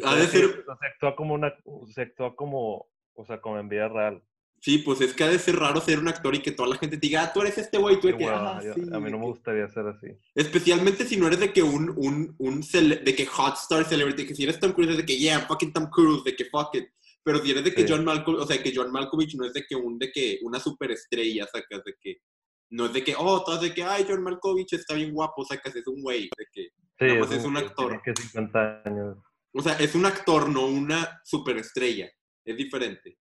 ha 0.04 0.14
de 0.14 0.26
ser... 0.26 0.64
Se 0.64 0.86
actúa 0.86 1.16
como 1.16 1.34
una, 1.34 1.54
se 1.86 2.02
actúa 2.02 2.36
como, 2.36 2.86
o 3.14 3.24
sea, 3.24 3.40
como 3.40 3.58
en 3.58 3.68
vida 3.68 3.88
real. 3.88 4.22
Sí, 4.60 4.78
pues 4.78 5.00
es 5.00 5.14
que 5.14 5.24
ha 5.24 5.28
de 5.28 5.38
ser 5.38 5.56
raro 5.56 5.80
ser 5.80 6.00
un 6.00 6.08
actor 6.08 6.34
y 6.34 6.42
que 6.42 6.50
toda 6.50 6.68
la 6.68 6.76
gente 6.76 6.96
te 6.96 7.06
diga, 7.06 7.22
ah, 7.22 7.32
tú 7.32 7.42
eres 7.42 7.58
este 7.58 7.78
güey, 7.78 8.00
tú 8.00 8.08
eres 8.08 8.18
que, 8.18 8.26
ah, 8.26 8.58
A 8.58 9.00
mí 9.00 9.10
no 9.10 9.18
me 9.18 9.26
gustaría 9.26 9.68
ser 9.68 9.86
así. 9.86 10.08
Especialmente 10.34 11.04
si 11.04 11.16
no 11.16 11.28
eres 11.28 11.38
de 11.38 11.52
que 11.52 11.62
un, 11.62 11.92
un, 11.96 12.34
un 12.38 12.60
de 12.60 13.14
que 13.14 13.26
hot 13.26 13.54
star 13.54 13.84
celebrity, 13.84 14.26
que 14.26 14.34
si 14.34 14.42
eres 14.42 14.58
Tom 14.58 14.72
Cruise, 14.72 14.90
es 14.90 14.96
de 14.96 15.06
que, 15.06 15.16
yeah, 15.16 15.40
fucking 15.40 15.72
Tom 15.72 15.88
Cruise, 15.90 16.24
de 16.24 16.34
que 16.34 16.46
fuck 16.46 16.74
it. 16.74 16.88
Pero 17.22 17.42
si 17.42 17.50
eres 17.50 17.64
de 17.64 17.74
que 17.74 17.86
John 17.88 18.04
Malkovich, 18.04 18.40
o 18.40 18.46
sea, 18.46 18.62
que 18.62 18.72
John 18.74 18.90
Malkovich 18.90 19.34
no 19.36 19.44
es 19.44 19.52
de 19.52 19.64
que 19.64 19.76
un, 19.76 19.98
de 19.98 20.10
que 20.10 20.38
una 20.42 20.58
superestrella, 20.58 21.46
sacas, 21.46 21.84
de 21.84 21.94
que, 22.00 22.22
no 22.70 22.86
es 22.86 22.92
de 22.92 23.04
que, 23.04 23.14
oh, 23.16 23.44
todas 23.44 23.60
de 23.60 23.74
que, 23.74 23.82
ay, 23.82 24.06
John 24.08 24.22
Malkovich 24.22 24.72
está 24.72 24.94
bien 24.94 25.12
guapo, 25.12 25.44
sacas, 25.44 25.76
es 25.76 25.86
un 25.86 26.02
güey, 26.02 26.22
de 26.36 26.46
que, 26.50 26.68
nada 27.00 27.20
más 27.20 27.32
es, 27.32 27.44
un 27.44 27.56
actor. 27.56 28.00
Que 28.02 28.14
50 28.14 28.82
años. 28.84 29.18
O 29.52 29.62
sea, 29.62 29.74
es 29.74 29.94
un 29.94 30.06
actor, 30.06 30.48
no 30.48 30.66
una 30.66 31.20
superestrella. 31.24 32.10
Es 32.44 32.56
diferente. 32.56 33.18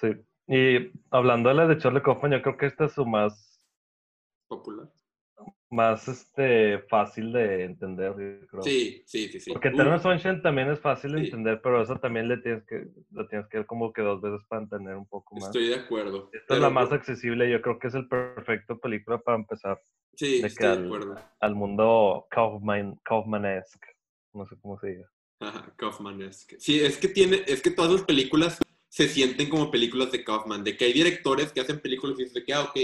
Sí. 0.00 0.08
Y 0.48 0.90
hablando 1.10 1.50
de 1.50 1.54
la 1.54 1.66
de 1.66 1.78
Charlie 1.78 2.02
Kaufman, 2.02 2.32
yo 2.32 2.42
creo 2.42 2.56
que 2.56 2.66
esta 2.66 2.86
es 2.86 2.92
su 2.92 3.04
más 3.04 3.66
popular. 4.48 4.88
Más 5.70 6.08
este 6.08 6.78
fácil 6.88 7.30
de 7.32 7.64
entender, 7.64 8.14
creo. 8.48 8.62
Sí, 8.62 9.02
sí, 9.04 9.28
sí, 9.28 9.38
sí. 9.38 9.52
Porque 9.52 9.68
Eternal 9.68 10.00
Sunshine 10.00 10.40
también 10.40 10.70
es 10.70 10.80
fácil 10.80 11.12
de 11.12 11.24
entender, 11.24 11.60
pero 11.62 11.82
eso 11.82 11.96
también 11.96 12.26
le 12.26 12.38
tienes 12.38 12.64
que, 12.64 12.88
lo 13.10 13.28
tienes 13.28 13.46
que 13.48 13.58
ver 13.58 13.66
como 13.66 13.92
que 13.92 14.00
dos 14.00 14.22
veces 14.22 14.40
para 14.48 14.62
entender 14.62 14.96
un 14.96 15.06
poco 15.06 15.34
más. 15.34 15.44
Estoy 15.44 15.68
de 15.68 15.74
acuerdo. 15.74 16.30
Esta 16.32 16.54
es 16.54 16.60
la 16.60 16.70
más 16.70 16.90
accesible, 16.90 17.50
yo 17.50 17.60
creo 17.60 17.78
que 17.78 17.88
es 17.88 17.94
el 17.94 18.08
perfecto 18.08 18.78
película 18.80 19.18
para 19.18 19.36
empezar. 19.36 19.78
Sí, 20.14 20.40
estoy 20.42 20.66
de 20.78 20.86
acuerdo. 20.86 21.16
Al 21.40 21.54
mundo 21.54 22.26
Kaufman, 22.30 22.98
Kaufmanesque, 23.04 23.88
no 24.32 24.46
sé 24.46 24.56
cómo 24.62 24.78
se 24.80 24.86
diga. 24.88 25.10
Ajá, 25.40 25.72
Kaufmanesque. 25.76 26.58
Sí, 26.58 26.80
es 26.80 26.96
que 26.96 27.08
tiene, 27.08 27.42
es 27.46 27.60
que 27.60 27.70
todas 27.70 27.92
las 27.92 28.02
películas 28.02 28.58
se 28.88 29.08
sienten 29.08 29.48
como 29.48 29.70
películas 29.70 30.10
de 30.12 30.24
Kaufman, 30.24 30.64
de 30.64 30.76
que 30.76 30.86
hay 30.86 30.92
directores 30.92 31.52
que 31.52 31.60
hacen 31.60 31.80
películas 31.80 32.18
y 32.18 32.24
dicen 32.24 32.44
que, 32.44 32.54
ah, 32.54 32.62
ok. 32.62 32.78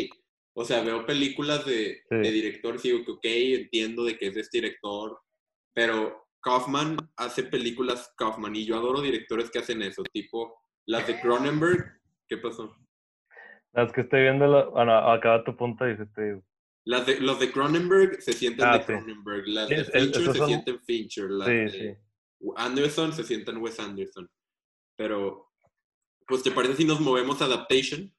O 0.57 0.65
sea, 0.65 0.83
veo 0.83 1.05
películas 1.05 1.67
de, 1.67 2.03
de 2.09 2.31
directores 2.31 2.85
y 2.85 2.93
digo 2.93 3.05
que, 3.05 3.11
ok, 3.11 3.25
entiendo 3.61 4.05
de 4.05 4.17
que 4.17 4.29
es 4.29 4.37
este 4.37 4.59
director, 4.59 5.19
pero 5.75 6.29
Kaufman 6.41 6.97
hace 7.17 7.43
películas 7.43 8.13
Kaufman 8.17 8.55
y 8.55 8.65
yo 8.65 8.77
adoro 8.77 9.01
directores 9.01 9.51
que 9.51 9.59
hacen 9.59 9.83
eso, 9.83 10.03
tipo 10.13 10.57
las 10.87 11.07
de 11.07 11.21
Cronenberg. 11.21 12.01
¿Qué 12.29 12.37
pasó? 12.37 12.77
Las 13.73 13.93
que 13.93 14.03
estoy 14.03 14.23
viendo, 14.23 14.71
bueno, 14.71 14.95
acaba 15.11 15.43
tu 15.43 15.57
punto 15.57 15.89
y 15.89 15.97
te 15.97 16.43
Las 16.85 17.07
de, 17.07 17.21
los 17.21 17.41
de 17.41 17.51
Cronenberg 17.51 18.23
se 18.23 18.33
sienten 18.33 18.67
ah, 18.67 18.79
de 18.79 18.85
Cronenberg, 18.85 19.49
las 19.49 19.69
de 19.69 19.85
Fincher 19.85 20.33
se 20.33 20.47
sienten 20.47 20.81
Fincher, 20.81 21.31
las 21.31 21.49
de 21.49 21.99
Anderson 22.57 23.13
se 23.13 23.25
sienten 23.25 23.57
Wes 23.57 23.81
Anderson. 23.81 24.31
Pero 24.97 25.54
pues, 26.26 26.43
¿te 26.43 26.50
parece 26.50 26.76
si 26.76 26.85
nos 26.85 27.00
movemos 27.00 27.40
a 27.40 27.47
Adaptation? 27.47 28.12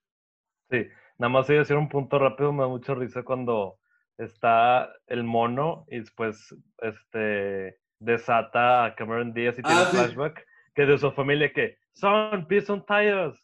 Sí, 0.70 0.88
nada 1.18 1.30
más 1.30 1.48
voy 1.48 1.58
a 1.58 1.60
decir 1.60 1.76
un 1.76 1.90
punto 1.90 2.20
rápido, 2.20 2.52
me 2.52 2.64
da 2.64 2.68
mucha 2.68 2.94
risa 2.96 3.24
cuando 3.24 3.80
está 4.18 4.92
el 5.08 5.24
mono 5.24 5.86
y 5.90 6.00
después 6.00 6.56
este, 6.82 7.78
desata 8.00 8.86
a 8.86 8.96
Cameron 8.96 9.34
Díaz 9.34 9.60
y 9.60 9.62
tiene 9.62 9.82
ah, 9.82 9.86
flashback 9.86 10.46
que 10.74 10.86
de 10.86 10.98
su 10.98 11.12
familia 11.12 11.52
que 11.52 11.78
son, 11.94 12.46
peace 12.48 12.72
on 12.72 12.86
tires. 12.86 13.40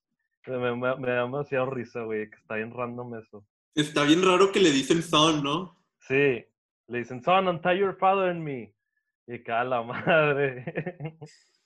Me, 0.47 0.57
me, 0.57 0.95
me, 0.97 1.07
da 1.07 1.23
demasiado 1.23 1.69
risa, 1.69 2.01
güey, 2.01 2.29
que 2.29 2.35
está 2.35 2.55
bien 2.55 2.73
random 2.73 3.15
eso. 3.15 3.45
Está 3.75 4.03
bien 4.03 4.23
raro 4.23 4.51
que 4.51 4.59
le 4.59 4.71
dicen 4.71 5.01
son, 5.01 5.43
¿no? 5.43 5.77
Sí, 5.99 6.43
le 6.87 6.97
dicen 6.97 7.23
son, 7.23 7.47
untie 7.47 7.77
your 7.77 7.95
father 7.97 8.29
and 8.29 8.41
me. 8.41 8.73
Y 9.27 9.41
cada 9.43 9.63
la 9.63 9.83
madre. 9.83 10.65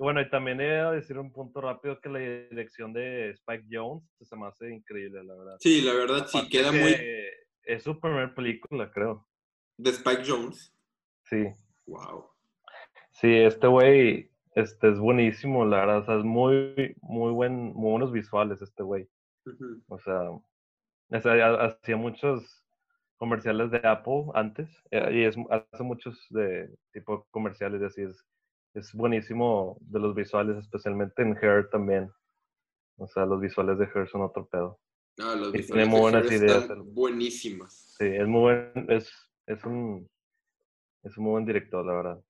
Bueno, 0.00 0.22
y 0.22 0.30
también 0.30 0.58
he 0.62 0.64
de 0.64 0.96
decir 0.96 1.18
un 1.18 1.30
punto 1.30 1.60
rápido 1.60 2.00
que 2.00 2.08
la 2.08 2.20
dirección 2.20 2.90
de 2.94 3.32
Spike 3.32 3.66
Jones 3.70 4.02
se 4.22 4.34
me 4.34 4.46
hace 4.46 4.72
increíble, 4.72 5.22
la 5.22 5.34
verdad. 5.34 5.56
Sí, 5.60 5.82
la 5.82 5.92
verdad 5.92 6.26
sí, 6.26 6.48
queda 6.48 6.72
muy... 6.72 6.96
Es 7.64 7.82
su 7.82 8.00
primera 8.00 8.34
película, 8.34 8.90
creo. 8.90 9.28
¿De 9.76 9.90
Spike 9.90 10.22
Jones? 10.26 10.74
Sí. 11.24 11.44
Wow. 11.86 12.30
Sí, 13.10 13.30
este 13.30 13.66
güey 13.66 14.30
este 14.54 14.88
es 14.90 14.98
buenísimo, 14.98 15.66
la 15.66 15.80
verdad. 15.80 15.98
O 15.98 16.04
sea, 16.06 16.16
es 16.16 16.24
muy, 16.24 16.96
muy, 17.02 17.32
buen, 17.32 17.74
muy 17.74 17.90
buenos 17.90 18.10
visuales 18.10 18.62
este 18.62 18.82
güey. 18.82 19.06
O 19.88 19.98
sea, 19.98 20.30
hacía 21.10 21.98
muchos 21.98 22.64
comerciales 23.18 23.70
de 23.70 23.82
Apple 23.84 24.28
antes 24.32 24.70
eh, 24.92 25.10
y 25.12 25.24
es, 25.24 25.36
hace 25.50 25.82
muchos 25.82 26.26
de 26.30 26.74
tipo 26.90 27.26
comerciales, 27.30 27.82
así 27.82 28.00
es 28.00 28.24
es 28.74 28.92
buenísimo 28.94 29.78
de 29.80 30.00
los 30.00 30.14
visuales, 30.14 30.56
especialmente 30.56 31.22
en 31.22 31.36
Hair 31.36 31.68
también. 31.70 32.10
O 32.96 33.06
sea, 33.08 33.26
los 33.26 33.40
visuales 33.40 33.78
de 33.78 33.86
Hair 33.86 34.08
son 34.08 34.22
otro 34.22 34.46
pedo. 34.46 34.78
Ah, 35.18 35.34
los 35.36 35.52
visuales 35.52 35.66
tiene 35.66 35.86
muy 35.86 36.00
buenas 36.00 36.30
ideas. 36.30 36.68
buenísimas. 36.86 37.94
Sí, 37.98 38.06
es 38.06 38.26
muy 38.26 38.40
buen, 38.40 38.90
es, 38.90 39.12
es 39.46 39.64
un 39.64 40.08
es 41.02 41.16
un 41.16 41.24
muy 41.24 41.30
buen 41.32 41.46
director, 41.46 41.84
la 41.84 41.94
verdad. 41.94 42.24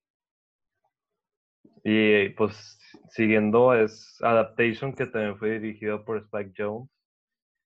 Y 1.83 2.29
pues 2.29 2.79
siguiendo 3.09 3.73
es 3.73 4.17
Adaptation, 4.21 4.93
que 4.93 5.05
también 5.07 5.37
fue 5.37 5.59
dirigido 5.59 6.05
por 6.05 6.17
Spike 6.17 6.53
Jones. 6.57 6.89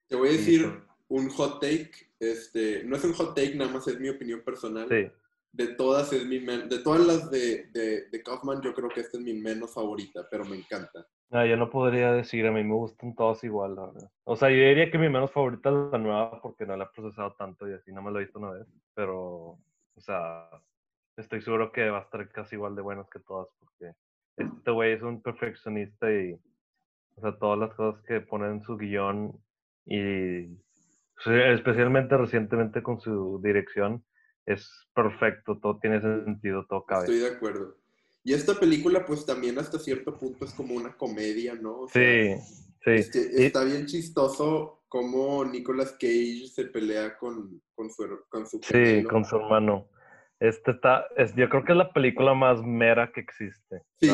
Te 0.08 0.16
voy 0.16 0.30
a 0.30 0.32
decir 0.32 0.84
un 1.08 1.30
hot 1.30 1.60
take. 1.60 1.92
Este, 2.20 2.84
no 2.86 2.96
es 2.96 3.04
un 3.04 3.14
hot 3.14 3.36
take, 3.36 3.56
nada 3.56 3.72
más 3.72 3.88
es 3.88 4.00
mi 4.00 4.10
opinión 4.10 4.42
personal. 4.42 4.88
Sí. 4.88 5.12
De 5.56 5.68
todas 5.76 6.12
es 6.12 6.26
mi 6.26 6.40
de 6.40 6.80
todas 6.80 7.06
las 7.06 7.32
de, 7.32 7.68
de, 7.72 8.24
Kaufman, 8.24 8.62
yo 8.62 8.74
creo 8.74 8.90
que 8.90 9.02
esta 9.02 9.18
es 9.18 9.24
mi 9.24 9.34
menos 9.34 9.74
favorita, 9.74 10.28
pero 10.30 10.46
me 10.46 10.58
encanta. 10.58 11.06
No, 11.30 11.46
yo 11.46 11.58
no 11.58 11.70
podría 11.70 12.12
decir, 12.12 12.46
a 12.46 12.52
mí 12.52 12.64
me 12.64 12.74
gustan 12.74 13.16
todas 13.16 13.44
igual, 13.44 13.76
la 13.76 13.88
verdad. 13.88 14.12
O 14.26 14.36
sea, 14.36 14.50
yo 14.50 14.58
diría 14.58 14.92
que 14.92 14.98
mi 14.98 15.10
menos 15.10 15.32
favorita 15.32 15.70
es 15.70 15.92
la 15.92 15.98
nueva 15.98 16.42
porque 16.42 16.66
no 16.66 16.76
la 16.76 16.86
he 16.86 16.90
procesado 16.94 17.34
tanto 17.38 17.68
y 17.68 17.74
así 17.74 17.92
no 17.92 18.02
me 18.02 18.12
lo 18.12 18.20
he 18.20 18.24
visto 18.24 18.40
una 18.40 18.52
vez. 18.52 18.68
Pero, 18.94 19.18
o 19.96 20.02
sea, 20.02 20.50
estoy 21.18 21.42
seguro 21.42 21.72
que 21.72 21.90
va 21.90 22.00
a 22.00 22.04
estar 22.04 22.30
casi 22.30 22.56
igual 22.56 22.76
de 22.76 22.82
buenas 22.82 23.10
que 23.10 23.20
todas 23.20 23.48
porque 23.60 23.96
este 24.38 24.72
güey 24.72 24.94
es 24.94 25.02
un 25.02 25.22
perfeccionista 25.22 26.12
y, 26.12 26.34
o 27.16 27.22
sea, 27.22 27.38
todas 27.40 27.60
las 27.60 27.74
cosas 27.74 28.02
que 28.04 28.20
pone 28.20 28.48
en 28.48 28.62
su 28.62 28.78
guion 28.78 29.34
y 29.86 30.58
especialmente 31.26 32.18
recientemente 32.18 32.84
con 32.84 33.00
su 33.00 33.40
dirección, 33.42 34.04
es 34.46 34.88
perfecto, 34.94 35.60
todo 35.60 35.80
tiene 35.80 36.02
sentido, 36.02 36.66
todo 36.68 36.86
cabe. 36.86 37.06
Estoy 37.06 37.20
de 37.20 37.36
acuerdo. 37.36 37.78
Y 38.24 38.34
esta 38.34 38.56
película, 38.56 39.06
pues 39.06 39.26
también 39.26 39.60
hasta 39.60 39.78
cierto 39.78 40.18
punto 40.18 40.46
es 40.46 40.54
como 40.54 40.76
una 40.76 40.96
comedia, 40.98 41.54
¿no? 41.56 41.88
sí, 41.94 42.36
sí. 42.84 42.92
Este, 42.92 43.46
está 43.46 43.64
bien 43.64 43.86
chistoso 43.86 44.84
cómo 44.88 45.44
Nicolas 45.46 45.92
Cage 45.92 46.48
se 46.48 46.66
pelea 46.66 47.18
con, 47.18 47.62
con 47.76 47.90
su, 47.90 48.08
con 48.30 48.48
su 48.48 48.60
Sí, 48.64 49.04
con 49.04 49.26
su 49.26 49.36
hermano. 49.36 49.90
Este 50.40 50.72
está, 50.72 51.06
es, 51.16 51.36
yo 51.36 51.50
creo 51.50 51.64
que 51.64 51.72
es 51.72 51.78
la 51.78 51.94
película 51.94 52.34
más 52.34 52.62
mera 52.64 53.12
que 53.12 53.22
existe. 53.22 53.82
Sí. 54.00 54.10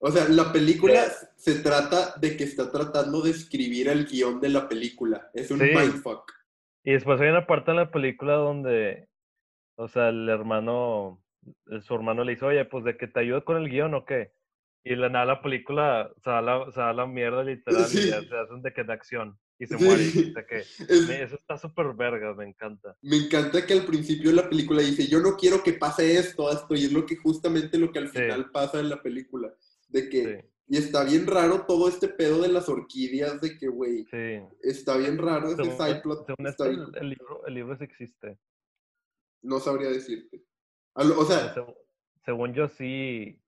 O 0.00 0.10
sea, 0.10 0.28
la 0.28 0.52
película 0.52 1.04
se 1.36 1.56
trata 1.56 2.14
de 2.20 2.36
que 2.36 2.44
está 2.44 2.70
tratando 2.70 3.20
de 3.20 3.30
escribir 3.30 3.88
el 3.88 4.06
guion 4.06 4.40
de 4.40 4.48
la 4.50 4.68
película. 4.68 5.30
Es 5.34 5.50
un 5.50 5.58
mindfuck. 5.58 6.30
Y 6.84 6.92
después 6.92 7.20
hay 7.20 7.28
una 7.28 7.46
parte 7.46 7.72
en 7.72 7.78
la 7.78 7.90
película 7.90 8.34
donde, 8.34 9.08
o 9.78 9.88
sea, 9.88 10.08
el 10.08 10.28
hermano 10.28 11.22
su 11.80 11.94
hermano 11.94 12.24
le 12.24 12.32
dice, 12.32 12.44
oye, 12.44 12.64
pues 12.64 12.84
de 12.84 12.96
que 12.96 13.06
te 13.06 13.20
ayude 13.20 13.44
con 13.44 13.56
el 13.56 13.68
guion 13.68 13.94
o 13.94 14.04
qué. 14.04 14.32
Y 14.84 14.94
la 14.96 15.08
nada 15.08 15.24
la 15.24 15.42
película 15.42 16.10
se 16.22 16.30
da 16.30 16.40
la, 16.40 16.70
se 16.72 16.80
da 16.80 16.92
la 16.92 17.06
mierda 17.06 17.42
literal 17.44 17.82
y 17.82 17.86
se 17.86 18.14
hacen 18.14 18.62
de 18.62 18.72
que 18.72 18.84
de 18.84 18.92
acción 18.92 19.38
y 19.58 19.66
se 19.66 19.76
muere. 19.76 20.04
que, 20.48 20.60
eso 20.60 21.34
está 21.36 21.58
súper 21.58 21.92
verga, 21.94 22.34
me 22.34 22.44
encanta. 22.44 22.96
Me 23.02 23.16
encanta 23.16 23.66
que 23.66 23.72
al 23.72 23.84
principio 23.84 24.30
de 24.30 24.36
la 24.36 24.48
película 24.48 24.82
dice, 24.82 25.06
yo 25.08 25.20
no 25.20 25.36
quiero 25.36 25.62
que 25.62 25.72
pase 25.72 26.16
esto, 26.16 26.50
esto, 26.50 26.74
y 26.74 26.84
es 26.84 26.92
lo 26.92 27.04
que 27.04 27.16
justamente 27.16 27.78
lo 27.78 27.90
que 27.90 27.98
al 27.98 28.08
final 28.08 28.50
pasa 28.50 28.78
en 28.80 28.88
la 28.88 29.02
película. 29.02 29.52
De 29.88 30.08
que, 30.08 30.48
y 30.68 30.76
está 30.76 31.02
bien 31.02 31.26
raro 31.26 31.64
todo 31.66 31.88
este 31.88 32.08
pedo 32.08 32.42
de 32.42 32.48
las 32.48 32.68
orquídeas, 32.68 33.40
de 33.40 33.58
que, 33.58 33.68
güey, 33.68 34.06
está 34.62 34.96
bien 34.96 35.18
raro 35.18 35.50
ese 35.50 35.64
side 35.64 36.00
plot. 36.02 36.26
el, 36.38 37.08
libro, 37.10 37.46
el 37.46 37.54
libro 37.54 37.76
sí 37.76 37.84
existe. 37.84 38.38
No 39.42 39.60
sabría 39.60 39.88
decirte. 39.90 40.44
O 40.94 41.24
sea, 41.24 41.54
según 42.24 42.54
yo 42.54 42.68
sí, 42.68 43.40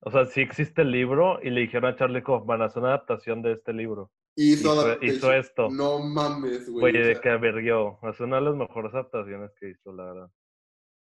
o 0.00 0.10
sea, 0.10 0.26
sí 0.26 0.40
existe 0.40 0.82
el 0.82 0.90
libro 0.90 1.38
y 1.42 1.50
le 1.50 1.60
dijeron 1.62 1.92
a 1.92 1.96
Charlie 1.96 2.22
Kaufman, 2.22 2.62
haz 2.62 2.76
una 2.76 2.88
adaptación 2.88 3.42
de 3.42 3.52
este 3.52 3.72
libro. 3.72 4.10
Hizo, 4.36 5.02
hizo, 5.02 5.32
esto. 5.32 5.68
No 5.68 5.98
mames, 5.98 6.70
güey. 6.70 6.84
Oye, 6.84 7.04
de 7.04 7.20
que 7.20 7.28
averguió. 7.28 7.98
Es 8.04 8.20
una 8.20 8.36
de 8.36 8.42
las 8.42 8.54
mejores 8.54 8.94
adaptaciones 8.94 9.50
que 9.58 9.70
hizo, 9.70 9.92
la 9.92 10.04
verdad. 10.04 10.30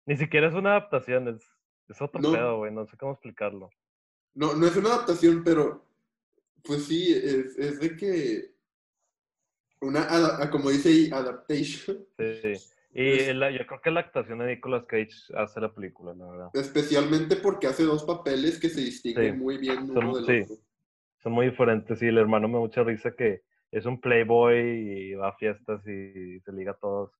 Ni 0.06 0.16
siquiera 0.16 0.46
es 0.46 0.54
una 0.54 0.70
adaptación, 0.70 1.26
es, 1.28 1.42
es 1.88 2.00
otro 2.00 2.20
pedo, 2.20 2.58
güey. 2.58 2.72
No 2.72 2.86
sé 2.86 2.96
cómo 2.96 3.12
explicarlo. 3.12 3.70
No, 4.34 4.54
no 4.54 4.66
es 4.66 4.76
una 4.76 4.90
adaptación, 4.90 5.42
pero 5.42 5.84
pues 6.62 6.84
sí, 6.84 7.12
es, 7.12 7.58
es 7.58 7.80
de 7.80 7.96
que 7.96 8.54
una, 9.80 10.48
como 10.50 10.70
dice 10.70 10.88
ahí, 10.88 11.10
adaptation. 11.12 12.06
Sí, 12.18 12.54
sí. 12.54 12.75
Y 12.98 13.26
yo 13.26 13.66
creo 13.66 13.80
que 13.82 13.90
la 13.90 14.00
actuación 14.00 14.38
de 14.38 14.46
Nicolas 14.46 14.86
Cage 14.86 15.10
hace 15.36 15.60
la 15.60 15.74
película, 15.74 16.14
la 16.14 16.30
verdad. 16.30 16.50
Especialmente 16.54 17.36
porque 17.36 17.66
hace 17.66 17.82
dos 17.82 18.04
papeles 18.04 18.58
que 18.58 18.70
se 18.70 18.80
distinguen 18.80 19.38
muy 19.38 19.58
bien 19.58 19.90
uno 19.90 20.14
son, 20.14 20.24
del 20.24 20.42
otro. 20.42 20.56
Son 21.22 21.32
muy 21.32 21.50
diferentes. 21.50 21.98
Sí, 21.98 22.06
el 22.06 22.16
hermano 22.16 22.48
me 22.48 22.58
mucha 22.58 22.82
risa 22.82 23.10
que 23.14 23.42
es 23.70 23.84
un 23.84 24.00
playboy 24.00 24.56
y 24.56 25.14
va 25.14 25.28
a 25.28 25.36
fiestas 25.36 25.86
y 25.86 26.40
se 26.40 26.52
liga 26.52 26.70
a 26.70 26.78
todos. 26.78 27.12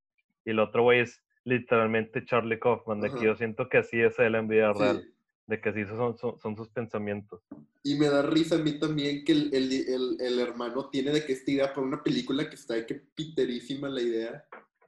Y 0.46 0.50
el 0.50 0.61
otro 0.61 0.85
güey 0.85 1.00
es 1.00 1.22
literalmente 1.44 2.24
Charlie 2.24 2.59
Kaufman, 2.59 3.03
de 3.03 3.12
que 3.12 3.27
yo 3.27 3.37
siento 3.37 3.68
que 3.68 3.79
así 3.79 4.00
es 4.00 4.18
él 4.18 4.35
en 4.35 4.48
vida 4.48 4.72
real. 4.72 5.12
De 5.46 5.61
que 5.61 5.68
así 5.68 5.85
son, 5.85 6.16
son, 6.16 6.57
sus 6.57 6.68
pensamientos. 6.70 7.42
Y 7.85 7.96
me 7.96 8.09
da 8.09 8.22
risa 8.22 8.57
a 8.57 8.59
mí 8.59 8.81
también 8.81 9.24
que 9.24 9.33
el, 9.33 9.55
el, 9.55 10.16
el, 10.20 10.40
hermano 10.40 10.88
tiene 10.88 11.12
de 11.12 11.24
que 11.24 11.35
esta 11.35 11.50
idea 11.50 11.72
para 11.72 11.87
una 11.87 12.03
película 12.03 12.48
que 12.48 12.57
está 12.57 12.74
de 12.74 12.85
que 12.85 12.94
piterísima 12.94 13.88
la 13.88 14.03
idea 14.03 14.44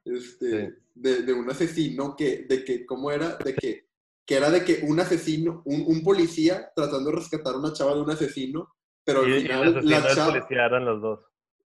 este, 0.08 0.78
de, 0.94 1.22
de, 1.22 1.32
un 1.32 1.50
asesino 1.50 2.16
que, 2.16 2.46
de 2.48 2.64
que, 2.64 2.86
¿cómo 2.86 3.10
era? 3.10 3.36
De 3.36 3.54
que, 3.54 3.88
que 4.26 4.34
era 4.34 4.50
de 4.50 4.64
que 4.64 4.80
un 4.84 5.00
asesino, 5.00 5.62
un, 5.64 5.84
un 5.86 6.02
policía 6.02 6.70
tratando 6.74 7.10
de 7.10 7.16
rescatar 7.16 7.54
a 7.54 7.58
una 7.58 7.72
chava 7.72 7.94
de 7.94 8.00
un 8.00 8.10
asesino, 8.10 8.74
pero 9.04 9.20
al 9.20 9.32
final 9.32 9.80
la 9.84 10.14
chava... 10.14 10.32
policía 10.32 10.66
eran 10.66 10.84
los 10.84 11.00
dos. 11.00 11.20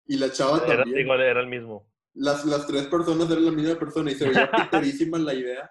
Y 0.07 0.17
la 0.19 0.31
chava 0.31 0.63
era, 0.67 0.79
también. 0.79 1.01
Igual 1.01 1.21
era 1.21 1.41
el 1.41 1.49
mismo. 1.49 1.91
Las, 2.15 2.45
las 2.45 2.67
tres 2.67 2.87
personas 2.87 3.31
eran 3.31 3.45
la 3.47 3.53
misma 3.53 3.75
persona 3.79 4.11
y 4.11 4.15
se 4.15 4.29
veía 4.29 4.51
piterísima 4.71 5.19
la 5.19 5.35
idea. 5.35 5.71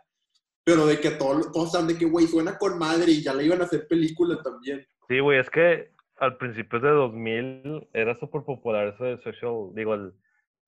Pero 0.64 0.86
de 0.86 1.00
que 1.00 1.12
todos, 1.12 1.52
todos 1.52 1.72
saben 1.72 1.88
de 1.88 1.98
que, 1.98 2.06
güey, 2.06 2.28
suena 2.28 2.58
con 2.58 2.78
madre 2.78 3.12
y 3.12 3.24
ya 3.24 3.34
le 3.34 3.46
iban 3.46 3.62
a 3.62 3.66
hacer 3.66 3.88
película 3.88 4.42
también. 4.44 4.86
Sí, 5.08 5.20
güey, 5.20 5.40
es 5.40 5.50
que 5.50 5.92
al 6.18 6.38
principio 6.38 6.80
de 6.80 6.90
2000 6.90 7.88
era 7.94 8.18
súper 8.20 8.44
popular 8.44 8.88
eso 8.88 9.04
de 9.04 9.18
social, 9.24 9.72
digo, 9.74 9.96
el 9.96 10.14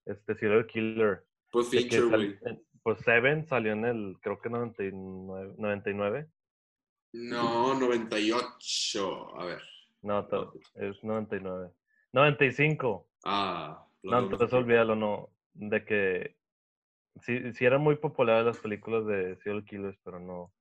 este, 0.05 0.35
serial 0.35 0.65
killer. 0.65 1.23
Pues 1.53 1.69
Fincher, 1.69 2.07
güey. 2.07 2.39
Pues 2.81 2.99
Seven 3.01 3.45
salió 3.45 3.73
en 3.73 3.85
el, 3.85 4.17
creo 4.21 4.41
que 4.41 4.49
99. 4.49 5.53
99. 5.55 6.27
No, 7.13 7.79
98. 7.79 9.39
A 9.39 9.45
ver. 9.45 9.61
No, 10.01 10.27
es 10.73 11.03
99. 11.03 11.71
95. 12.11 13.07
Ah. 13.23 13.85
No, 14.01 14.19
entonces 14.19 14.51
olvídalo, 14.51 14.95
no. 14.95 15.29
De 15.53 15.85
que 15.85 16.35
sí, 17.21 17.53
sí 17.53 17.65
eran 17.65 17.81
muy 17.81 17.97
populares 17.97 18.45
las 18.45 18.57
películas 18.57 19.05
de 19.05 19.37
Serial 19.37 19.63
Killers, 19.63 19.97
pero 20.03 20.19
no, 20.19 20.51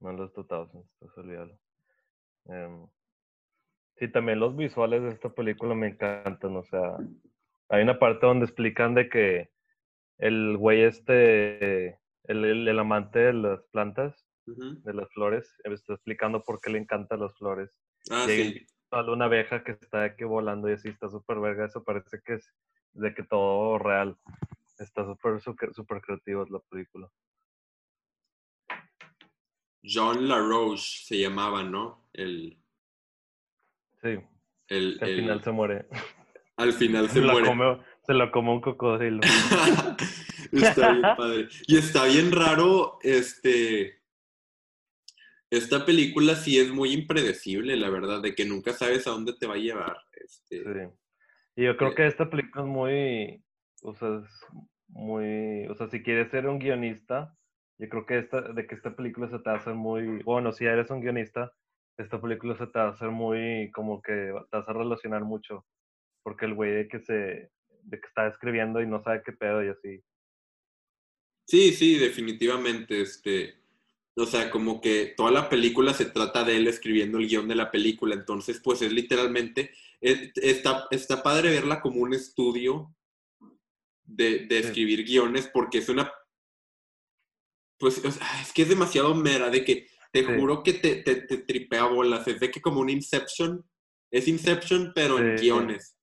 no 0.00 0.12
los 0.12 0.34
2000, 0.34 0.82
entonces 0.82 1.16
olvídalo. 1.16 1.58
Em, 2.46 2.88
sí, 3.94 4.08
también 4.08 4.40
los 4.40 4.56
visuales 4.56 5.04
de 5.04 5.10
esta 5.10 5.28
película 5.28 5.76
me 5.76 5.86
encantan, 5.86 6.56
o 6.56 6.64
sea, 6.64 6.96
hay 7.68 7.84
una 7.84 8.00
parte 8.00 8.26
donde 8.26 8.46
explican 8.46 8.94
de 8.94 9.08
que 9.08 9.50
el 10.18 10.56
güey 10.56 10.82
este, 10.82 12.00
el, 12.24 12.44
el, 12.44 12.78
amante 12.78 13.18
de 13.20 13.32
las 13.32 13.64
plantas, 13.66 14.26
de 14.46 14.94
las 14.94 15.08
flores, 15.12 15.54
está 15.64 15.94
explicando 15.94 16.42
por 16.42 16.60
qué 16.60 16.70
le 16.70 16.78
encantan 16.78 17.20
las 17.20 17.36
flores. 17.36 17.70
Ah, 18.10 18.24
y 18.28 18.52
sí. 18.52 18.66
una 18.90 19.26
abeja 19.26 19.62
que 19.62 19.72
está 19.72 20.04
aquí 20.04 20.24
volando 20.24 20.68
y 20.68 20.72
así 20.72 20.88
está 20.88 21.08
súper 21.08 21.38
verga. 21.38 21.66
Eso 21.66 21.84
parece 21.84 22.20
que 22.24 22.34
es 22.34 22.52
de 22.92 23.14
que 23.14 23.22
todo 23.22 23.78
real. 23.78 24.16
Está 24.78 25.04
súper, 25.04 25.40
súper 25.40 26.00
creativo 26.00 26.46
la 26.48 26.60
película. 26.70 27.10
John 29.82 30.28
LaRoche 30.28 31.04
se 31.04 31.18
llamaba, 31.18 31.62
¿no? 31.62 32.08
El. 32.12 32.58
Sí. 34.02 34.18
El, 34.68 34.98
al 35.00 35.14
final 35.16 35.42
se 35.42 35.50
muere. 35.50 35.86
Al 36.56 36.72
final 36.72 37.08
se 37.10 37.20
muere. 37.20 37.80
Se 38.08 38.14
lo 38.14 38.30
como 38.30 38.54
un 38.54 38.62
cocodrilo. 38.62 39.20
está 40.52 40.92
bien 40.92 41.02
padre. 41.14 41.48
Y 41.66 41.76
está 41.76 42.06
bien 42.06 42.32
raro, 42.32 42.98
este... 43.02 44.00
Esta 45.50 45.84
película 45.84 46.34
sí 46.34 46.58
es 46.58 46.70
muy 46.70 46.94
impredecible, 46.94 47.76
la 47.76 47.90
verdad, 47.90 48.22
de 48.22 48.34
que 48.34 48.46
nunca 48.46 48.72
sabes 48.72 49.06
a 49.06 49.10
dónde 49.10 49.34
te 49.38 49.46
va 49.46 49.54
a 49.54 49.58
llevar. 49.58 49.98
Este, 50.12 50.62
sí. 50.62 50.94
Y 51.56 51.64
yo 51.64 51.76
creo 51.76 51.94
que 51.94 52.04
eh, 52.04 52.06
esta 52.06 52.30
película 52.30 52.64
es 52.64 52.70
muy, 52.70 53.44
o 53.82 53.94
sea, 53.94 54.22
es 54.22 54.46
muy, 54.88 55.66
o 55.66 55.74
sea, 55.74 55.88
si 55.88 56.02
quieres 56.02 56.30
ser 56.30 56.46
un 56.46 56.58
guionista, 56.58 57.36
yo 57.78 57.90
creo 57.90 58.06
que 58.06 58.18
esta, 58.18 58.40
de 58.40 58.66
que 58.66 58.74
esta 58.74 58.96
película 58.96 59.28
se 59.28 59.38
te 59.38 59.50
va 59.50 59.56
a 59.56 59.58
hacer 59.58 59.74
muy, 59.74 60.22
bueno, 60.22 60.52
si 60.52 60.64
eres 60.64 60.90
un 60.90 61.02
guionista, 61.02 61.52
esta 61.98 62.18
película 62.20 62.56
se 62.56 62.68
te 62.68 62.78
va 62.78 62.86
a 62.86 62.90
hacer 62.90 63.10
muy, 63.10 63.70
como 63.72 64.00
que 64.00 64.32
te 64.50 64.56
vas 64.56 64.68
a 64.68 64.72
relacionar 64.72 65.24
mucho, 65.24 65.66
porque 66.22 66.46
el 66.46 66.54
güey 66.54 66.72
de 66.72 66.88
que 66.88 67.00
se, 67.00 67.50
de 67.88 68.00
que 68.00 68.06
está 68.06 68.26
escribiendo 68.28 68.80
y 68.80 68.86
no 68.86 69.02
sabe 69.02 69.22
qué 69.24 69.32
pedo 69.32 69.64
y 69.64 69.68
así. 69.68 70.02
Sí, 71.46 71.72
sí, 71.72 71.98
definitivamente. 71.98 73.00
Este, 73.00 73.54
o 74.16 74.26
sea, 74.26 74.50
como 74.50 74.80
que 74.80 75.14
toda 75.16 75.30
la 75.30 75.48
película 75.48 75.94
se 75.94 76.06
trata 76.06 76.44
de 76.44 76.56
él 76.56 76.66
escribiendo 76.66 77.18
el 77.18 77.28
guion 77.28 77.48
de 77.48 77.54
la 77.54 77.70
película. 77.70 78.14
Entonces, 78.14 78.60
pues 78.62 78.82
es 78.82 78.92
literalmente, 78.92 79.72
está, 80.00 80.86
está 80.90 81.22
padre 81.22 81.50
verla 81.50 81.80
como 81.80 82.00
un 82.00 82.14
estudio 82.14 82.94
de, 84.04 84.46
de 84.46 84.58
escribir 84.58 85.04
guiones 85.04 85.48
porque 85.52 85.78
es 85.78 85.88
una... 85.88 86.12
Pues 87.78 88.02
es 88.04 88.52
que 88.52 88.62
es 88.62 88.68
demasiado 88.68 89.14
mera 89.14 89.50
de 89.50 89.64
que 89.64 89.86
te 90.10 90.24
juro 90.24 90.62
que 90.62 90.74
te, 90.74 90.96
te, 90.96 91.14
tripea 91.14 91.84
bolas. 91.84 92.26
Es 92.26 92.40
de 92.40 92.50
que 92.50 92.60
como 92.60 92.80
un 92.80 92.90
Inception. 92.90 93.64
Es 94.10 94.26
Inception, 94.26 94.92
pero 94.94 95.18
en 95.18 95.36
guiones. 95.36 95.96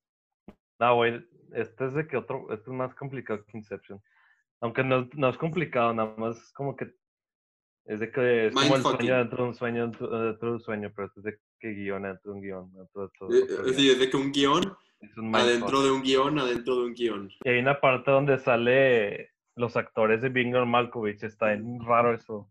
No, 0.78 0.96
güey, 0.96 1.26
este 1.52 1.86
es 1.86 1.94
de 1.94 2.06
que 2.06 2.16
otro, 2.16 2.46
este 2.50 2.70
es 2.70 2.76
más 2.76 2.94
complicado 2.94 3.44
que 3.44 3.58
Inception. 3.58 4.02
Aunque 4.60 4.82
no, 4.82 5.08
no 5.14 5.28
es 5.28 5.36
complicado, 5.36 5.92
nada 5.92 6.14
más 6.16 6.36
es 6.38 6.52
como 6.52 6.76
que 6.76 6.94
Es 7.84 8.00
de 8.00 8.10
que 8.10 8.46
es 8.46 8.54
como 8.54 8.76
el 8.76 8.82
sueño 8.82 9.16
dentro 9.18 9.42
de 9.42 9.48
un 9.48 9.54
sueño 9.54 9.82
dentro, 9.82 10.08
de 10.08 10.50
un 10.50 10.60
sueño, 10.60 10.92
pero 10.94 11.10
es 11.16 11.22
de 11.22 11.38
que 11.60 11.74
guion 11.74 12.02
dentro 12.02 12.32
de 12.32 12.38
un 12.38 12.42
guion. 12.42 12.72
Eh, 13.30 13.72
sí, 13.74 13.90
es 13.90 13.98
de 13.98 14.10
que 14.10 14.16
un 14.16 14.32
guion 14.32 14.76
adentro 15.32 15.82
de 15.82 15.90
un 15.90 16.02
guion, 16.02 16.38
adentro 16.38 16.76
de 16.76 16.86
un 16.86 16.94
guion. 16.94 17.30
Y 17.44 17.48
hay 17.48 17.58
una 17.58 17.80
parte 17.80 18.10
donde 18.10 18.38
sale 18.38 19.32
los 19.54 19.76
actores 19.76 20.22
de 20.22 20.28
Bing 20.28 20.52
Malkovich, 20.52 21.22
está 21.22 21.52
en 21.52 21.80
raro 21.84 22.14
eso. 22.14 22.50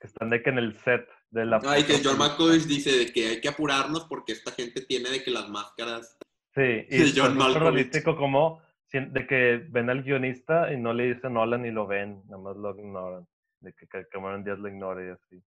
Que 0.00 0.06
están 0.08 0.30
de 0.30 0.42
que 0.42 0.50
en 0.50 0.58
el 0.58 0.78
set 0.80 1.08
de 1.30 1.46
la... 1.46 1.60
Ay, 1.66 1.84
que 1.84 2.00
John 2.02 2.18
Malkovich 2.18 2.64
dice 2.64 2.92
de 2.92 3.12
que 3.12 3.28
hay 3.28 3.40
que 3.40 3.48
apurarnos 3.48 4.04
porque 4.04 4.32
esta 4.32 4.50
gente 4.52 4.82
tiene 4.82 5.10
de 5.10 5.22
que 5.22 5.30
las 5.30 5.48
máscaras... 5.48 6.18
Sí, 6.56 6.86
y 6.90 7.02
es 7.02 7.14
John 7.16 7.38
realístico 7.38 8.16
como 8.16 8.60
de 8.92 9.26
que 9.26 9.66
ven 9.68 9.90
al 9.90 10.02
guionista 10.02 10.72
y 10.72 10.78
no 10.78 10.94
le 10.94 11.14
dicen 11.14 11.36
hola 11.36 11.58
ni 11.58 11.70
lo 11.70 11.86
ven, 11.86 12.22
nada 12.26 12.42
más 12.42 12.56
lo 12.56 12.74
ignoran 12.78 13.26
de 13.60 13.72
que 13.74 13.86
Cameron 14.10 14.44
Díaz 14.44 14.58
lo 14.58 14.68
ignore 14.68 15.06
y 15.06 15.10
así. 15.10 15.42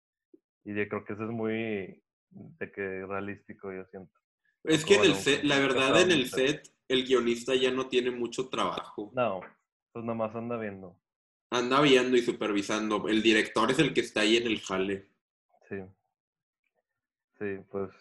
Y 0.65 0.75
yo 0.75 0.87
creo 0.87 1.05
que 1.05 1.13
eso 1.13 1.23
es 1.23 1.29
muy 1.29 2.01
de 2.29 2.71
que 2.73 3.05
realístico, 3.05 3.71
yo 3.71 3.85
siento. 3.85 4.11
Es 4.63 4.83
que 4.83 4.95
en 4.95 5.03
el 5.03 5.15
set, 5.15 5.43
la 5.43 5.59
verdad 5.59 6.01
en 6.01 6.11
el 6.11 6.27
set, 6.27 6.69
el 6.87 7.05
guionista 7.05 7.55
ya 7.55 7.71
no 7.71 7.87
tiene 7.87 8.11
mucho 8.11 8.49
trabajo. 8.49 9.11
No, 9.15 9.41
pues 9.93 10.03
nada 10.03 10.17
más 10.17 10.35
anda 10.35 10.57
viendo. 10.57 10.99
Anda 11.49 11.79
viendo 11.81 12.17
y 12.17 12.21
supervisando. 12.21 13.07
El 13.07 13.21
director 13.23 13.71
es 13.71 13.79
el 13.79 13.93
que 13.93 14.01
está 14.01 14.21
ahí 14.21 14.35
en 14.35 14.47
el 14.47 14.59
jale. 14.59 15.07
Sí. 15.69 15.77
Sí, 17.39 17.59
pues. 17.69 17.91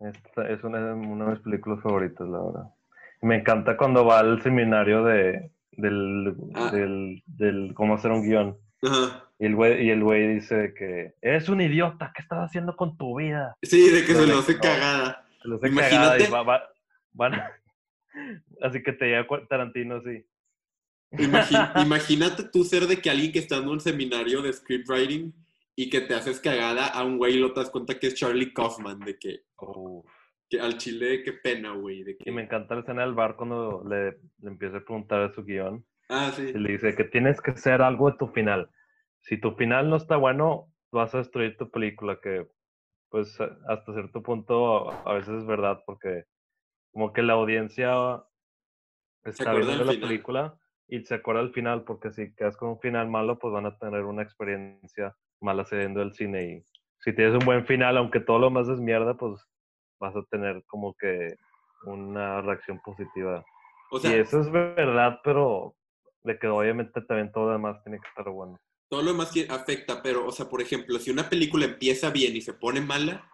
Esta 0.00 0.48
es 0.48 0.64
una, 0.64 0.94
una 0.94 1.26
de 1.26 1.30
mis 1.32 1.40
películas 1.40 1.82
favoritas, 1.82 2.26
la 2.28 2.38
verdad. 2.38 2.74
Me 3.22 3.36
encanta 3.36 3.76
cuando 3.76 4.04
va 4.04 4.20
al 4.20 4.42
seminario 4.42 5.04
de, 5.04 5.50
del, 5.72 6.34
ah. 6.54 6.70
del, 6.70 7.22
del 7.26 7.74
cómo 7.74 7.94
hacer 7.94 8.10
un 8.10 8.22
guion. 8.22 8.56
Y 9.38 9.46
el 9.46 9.54
güey, 9.54 9.86
y 9.86 9.90
el 9.90 10.02
güey 10.02 10.34
dice 10.34 10.72
que 10.76 11.14
eres 11.20 11.50
un 11.50 11.60
idiota, 11.60 12.12
¿qué 12.14 12.22
estás 12.22 12.38
haciendo 12.38 12.76
con 12.76 12.96
tu 12.96 13.18
vida? 13.18 13.56
Sí, 13.62 13.90
de 13.90 14.06
que 14.06 14.14
se 14.14 14.26
lo 14.26 14.38
hace 14.38 14.58
cagada. 14.58 15.26
Se 15.42 15.48
lo 15.48 15.56
hace 15.56 15.68
Imagínate. 15.68 16.24
cagada 16.28 16.42
y 16.42 16.46
va, 16.46 16.62
van, 17.12 17.42
así 18.62 18.82
que 18.82 18.92
te 18.92 19.06
llega 19.06 19.26
Tarantino, 19.48 20.00
sí. 20.02 20.24
Imagínate 21.76 22.44
tú 22.44 22.64
ser 22.64 22.86
de 22.86 23.00
que 23.00 23.10
alguien 23.10 23.32
que 23.32 23.40
está 23.40 23.56
en 23.56 23.68
un 23.68 23.80
seminario 23.80 24.40
de 24.42 24.52
scriptwriting 24.52 25.34
y 25.76 25.88
que 25.90 26.00
te 26.00 26.14
haces 26.14 26.40
cagada 26.40 26.86
a 26.86 27.04
un 27.04 27.18
güey 27.18 27.34
y 27.34 27.38
lo 27.38 27.52
te 27.52 27.60
das 27.60 27.70
cuenta 27.70 27.98
que 27.98 28.08
es 28.08 28.14
Charlie 28.14 28.52
Kaufman, 28.52 29.00
de 29.00 29.18
que 29.18 29.44
que 30.50 30.60
al 30.60 30.76
chile, 30.78 31.22
qué 31.22 31.32
pena, 31.32 31.72
güey. 31.74 32.02
De 32.02 32.16
que... 32.16 32.28
Y 32.28 32.32
me 32.32 32.42
encanta 32.42 32.74
la 32.74 32.80
escena 32.80 33.02
del 33.02 33.14
bar 33.14 33.36
cuando 33.36 33.84
le, 33.88 34.18
le 34.38 34.50
empieza 34.50 34.78
a 34.78 34.84
preguntar 34.84 35.28
de 35.28 35.34
su 35.34 35.44
guion. 35.44 35.86
Ah, 36.08 36.32
sí. 36.34 36.50
Y 36.52 36.58
le 36.58 36.72
dice 36.72 36.96
que 36.96 37.04
tienes 37.04 37.40
que 37.40 37.52
hacer 37.52 37.80
algo 37.80 38.10
de 38.10 38.18
tu 38.18 38.26
final. 38.26 38.68
Si 39.20 39.40
tu 39.40 39.52
final 39.52 39.88
no 39.88 39.96
está 39.96 40.16
bueno, 40.16 40.72
vas 40.90 41.14
a 41.14 41.18
destruir 41.18 41.56
tu 41.56 41.70
película, 41.70 42.18
que 42.20 42.48
pues 43.10 43.38
hasta 43.40 43.92
cierto 43.92 44.22
punto 44.22 44.90
a 44.90 45.14
veces 45.14 45.34
es 45.34 45.46
verdad, 45.46 45.82
porque 45.86 46.24
como 46.92 47.12
que 47.12 47.22
la 47.22 47.34
audiencia 47.34 48.24
está 49.24 49.52
viendo 49.52 49.84
la 49.84 49.92
película 49.92 50.58
y 50.88 51.04
se 51.04 51.14
acuerda 51.14 51.40
al 51.40 51.52
final, 51.52 51.84
porque 51.84 52.10
si 52.10 52.34
quedas 52.34 52.56
con 52.56 52.70
un 52.70 52.80
final 52.80 53.08
malo, 53.08 53.38
pues 53.38 53.52
van 53.52 53.66
a 53.66 53.78
tener 53.78 54.04
una 54.04 54.22
experiencia 54.22 55.16
mala 55.40 55.64
saliendo 55.64 56.00
del 56.00 56.14
cine. 56.14 56.44
Y 56.44 56.64
si 57.00 57.14
tienes 57.14 57.34
un 57.34 57.44
buen 57.44 57.66
final, 57.66 57.96
aunque 57.96 58.20
todo 58.20 58.38
lo 58.38 58.50
más 58.50 58.68
es 58.68 58.78
mierda, 58.78 59.16
pues 59.16 59.40
vas 59.98 60.14
a 60.16 60.22
tener 60.30 60.64
como 60.66 60.94
que 60.94 61.36
una 61.84 62.40
reacción 62.42 62.80
positiva. 62.80 63.44
y 64.02 64.12
eso 64.14 64.40
es 64.40 64.50
verdad, 64.50 65.20
pero 65.24 65.76
de 66.22 66.38
que 66.38 66.46
obviamente 66.46 67.00
también 67.02 67.32
todo 67.32 67.46
lo 67.46 67.52
demás 67.52 67.82
tiene 67.82 67.98
que 67.98 68.08
estar 68.08 68.28
bueno. 68.30 68.58
Todo 68.88 69.02
lo 69.02 69.12
demás 69.12 69.32
afecta, 69.48 70.02
pero, 70.02 70.26
o 70.26 70.32
sea, 70.32 70.48
por 70.48 70.60
ejemplo, 70.60 70.98
si 70.98 71.10
una 71.10 71.28
película 71.28 71.64
empieza 71.64 72.10
bien 72.10 72.36
y 72.36 72.40
se 72.40 72.54
pone 72.54 72.80
mala, 72.80 73.30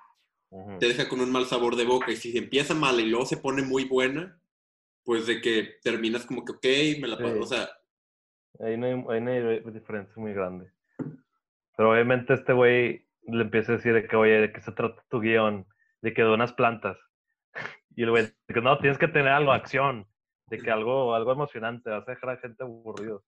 te 0.78 0.86
deja 0.86 1.08
con 1.08 1.20
un 1.20 1.32
mal 1.32 1.46
sabor 1.46 1.76
de 1.76 1.84
boca. 1.84 2.12
Y 2.12 2.16
si 2.16 2.36
empieza 2.36 2.74
mala 2.74 3.00
y 3.00 3.06
luego 3.06 3.26
se 3.26 3.38
pone 3.38 3.62
muy 3.62 3.84
buena, 3.84 4.38
pues 5.02 5.26
de 5.26 5.40
que 5.40 5.76
terminas 5.82 6.26
como 6.26 6.44
que, 6.44 6.52
ok, 6.52 7.00
me 7.00 7.08
la 7.08 7.18
paso, 7.18 7.40
o 7.40 7.46
sea... 7.46 7.68
Ahí 8.60 8.76
no, 8.76 8.86
hay, 8.86 9.18
hay 9.18 9.20
una 9.20 9.72
diferencia 9.72 10.14
muy 10.16 10.32
grande. 10.32 10.70
Pero 11.76 11.92
obviamente 11.92 12.34
este 12.34 12.52
güey 12.52 13.06
le 13.28 13.42
empieza 13.42 13.72
a 13.72 13.76
decir 13.76 13.92
de 13.94 14.06
que, 14.06 14.16
oye, 14.16 14.40
¿de 14.40 14.52
qué 14.52 14.60
se 14.60 14.72
trata 14.72 15.02
tu 15.08 15.20
guion? 15.20 15.66
de 16.02 16.14
que 16.14 16.22
donas 16.22 16.52
plantas. 16.52 16.98
Y 17.98 18.02
el 18.02 18.10
güey, 18.10 18.28
que 18.46 18.60
no, 18.60 18.76
tienes 18.78 18.98
que 18.98 19.08
tener 19.08 19.28
algo, 19.28 19.52
acción, 19.52 20.06
de 20.48 20.58
que 20.58 20.70
algo, 20.70 21.14
algo 21.14 21.32
emocionante, 21.32 21.88
vas 21.88 22.06
a 22.06 22.10
dejar 22.10 22.28
a 22.28 22.36
gente 22.36 22.62
aburrido. 22.62 23.24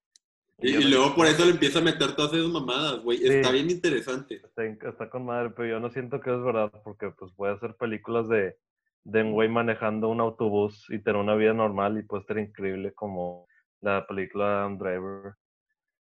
Y, 0.59 0.91
luego 0.91 1.15
por 1.15 1.27
eso 1.27 1.47
le 1.47 1.53
empieza 1.53 1.79
a 1.79 1.83
meter 1.83 2.15
todas 2.15 2.35
esas 2.35 2.51
mamadas, 2.51 3.01
güey. 3.03 3.19
Está 3.25 3.51
bien 3.51 3.71
interesante. 3.71 4.43
Está, 4.45 5.09
con 5.09 5.25
madre, 5.25 5.51
pero 5.57 5.69
yo 5.69 5.81
no 5.81 5.89
siento 5.89 6.21
que 6.21 6.35
es 6.35 6.43
verdad, 6.43 6.71
porque 6.85 7.11
pues 7.13 7.33
puede 7.35 7.55
hacer 7.55 7.77
películas 7.77 8.29
de, 8.29 8.59
de 9.05 9.23
un 9.23 9.33
güey 9.33 9.49
manejando 9.49 10.11
un 10.11 10.21
autobús 10.21 10.85
y 10.91 10.99
tener 10.99 11.19
una 11.19 11.35
vida 11.35 11.55
normal 11.55 11.99
y 11.99 12.03
puede 12.03 12.25
ser 12.25 12.37
increíble 12.37 12.93
como 12.93 13.47
la 13.81 14.07
película 14.07 14.69
de 14.69 14.77
Driver. 14.77 15.35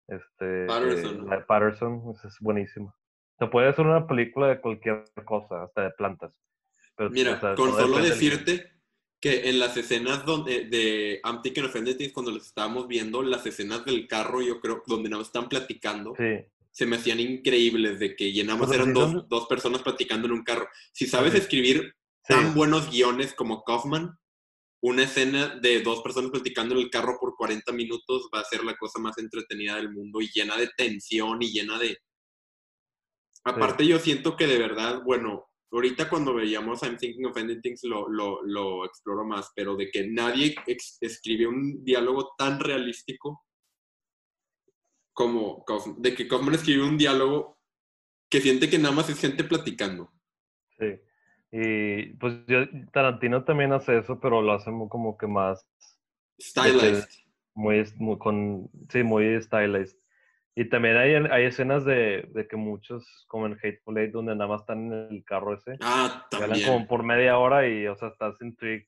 Este, 0.08 0.66
Patterson. 0.66 1.28
la 1.28 1.38
de 1.38 1.42
Patterson, 1.44 2.16
es 2.24 2.40
buenísima. 2.40 2.96
Se 3.40 3.48
puede 3.48 3.68
hacer 3.68 3.86
una 3.86 4.08
película 4.08 4.48
de 4.48 4.62
cualquier 4.62 5.06
cosa, 5.26 5.64
hasta 5.64 5.84
de 5.84 5.92
plantas. 5.92 6.34
Mira, 7.12 7.40
con 7.56 7.72
solo 7.72 7.98
decirte 7.98 8.72
que 9.20 9.50
en 9.50 9.60
las 9.60 9.76
escenas 9.76 10.26
donde, 10.26 10.66
de 10.66 11.20
I'm 11.24 11.42
Taking 11.42 11.66
Offended 11.66 12.14
cuando 12.14 12.32
los 12.32 12.46
estábamos 12.46 12.88
viendo, 12.88 13.22
las 13.24 13.46
escenas 13.46 13.84
del 13.84 14.08
carro, 14.08 14.42
yo 14.42 14.62
creo, 14.62 14.84
donde 14.86 15.10
nos 15.10 15.28
están 15.28 15.50
platicando, 15.50 16.14
se 16.72 16.86
me 16.86 16.98
hacían 16.98 17.20
increíbles 17.20 18.00
de 18.00 18.16
que 18.16 18.32
llenamos, 18.32 18.72
eran 18.72 18.94
dos, 18.94 19.28
dos, 19.28 19.48
personas 19.48 19.82
platicando 19.82 20.28
en 20.28 20.34
un 20.34 20.44
carro. 20.44 20.68
Si 20.92 21.08
sabes 21.08 21.34
escribir 21.34 21.96
tan 22.28 22.54
buenos 22.54 22.92
guiones 22.92 23.34
como 23.34 23.64
Kaufman, 23.64 24.18
una 24.86 25.04
escena 25.04 25.56
de 25.56 25.82
dos 25.82 26.04
personas 26.04 26.30
platicando 26.30 26.76
en 26.76 26.82
el 26.82 26.92
carro 26.92 27.18
por 27.20 27.36
40 27.36 27.72
minutos 27.72 28.30
va 28.34 28.42
a 28.42 28.46
ser 28.46 28.64
la 28.64 28.76
cosa 28.76 29.00
más 29.00 29.18
entretenida 29.18 29.78
del 29.78 29.92
mundo 29.92 30.22
y 30.22 30.30
llena 30.32 30.56
de 30.58 30.70
tensión 30.78 31.42
y 31.42 31.52
llena 31.52 31.80
de... 31.80 31.98
Aparte 33.46 33.86
yo 33.86 33.98
siento 33.98 34.36
que 34.36 34.46
de 34.46 34.60
verdad, 34.60 35.02
bueno, 35.04 35.48
ahorita 35.72 36.08
cuando 36.08 36.36
veíamos 36.36 36.84
I'm 36.84 36.98
Thinking 36.98 37.26
of 37.26 37.36
Ending 37.36 37.62
Things 37.62 37.84
lo, 37.84 38.08
lo, 38.08 38.44
lo 38.44 38.86
exploro 38.86 39.26
más, 39.26 39.52
pero 39.56 39.76
de 39.76 39.90
que 39.90 40.08
nadie 40.08 40.56
escribe 41.02 41.48
un 41.48 41.84
diálogo 41.84 42.36
tan 42.38 42.60
realístico 42.60 43.44
como 45.14 45.66
Kaufman, 45.66 46.00
de 46.00 46.14
que 46.14 46.28
Kaufman 46.28 46.54
escribe 46.54 46.84
un 46.84 46.98
diálogo 46.98 47.58
que 48.30 48.40
siente 48.40 48.70
que 48.70 48.78
nada 48.78 48.94
más 48.94 49.10
es 49.10 49.20
gente 49.20 49.44
platicando. 49.46 50.12
Sí. 50.78 50.86
Y 51.52 52.14
pues 52.16 52.36
Tarantino 52.92 53.44
también 53.44 53.72
hace 53.72 54.00
eso, 54.00 54.20
pero 54.20 54.42
lo 54.42 54.54
hace 54.54 54.72
como 54.90 55.18
que 55.18 55.28
más... 55.28 55.66
Stylized. 56.42 57.08
Muy, 57.54 57.84
muy, 57.98 58.18
con, 58.18 58.70
sí, 58.90 59.04
muy 59.04 59.42
stylized. 59.42 59.96
Y 60.58 60.70
también 60.70 60.96
hay, 60.96 61.14
hay 61.16 61.46
escenas 61.46 61.84
de, 61.84 62.30
de, 62.34 62.48
que 62.48 62.56
muchos, 62.56 63.26
como 63.28 63.46
en 63.46 63.58
Hateful 63.62 63.98
Eight, 63.98 64.14
donde 64.14 64.36
nada 64.36 64.50
más 64.50 64.62
están 64.62 64.92
en 64.92 65.08
el 65.12 65.24
carro 65.26 65.54
ese. 65.54 65.78
Ah, 65.82 66.26
también. 66.32 66.66
como 66.66 66.88
por 66.88 67.04
media 67.04 67.38
hora 67.38 67.68
y, 67.68 67.86
o 67.88 67.96
sea, 67.98 68.08
estás 68.08 68.42
intrigued, 68.42 68.88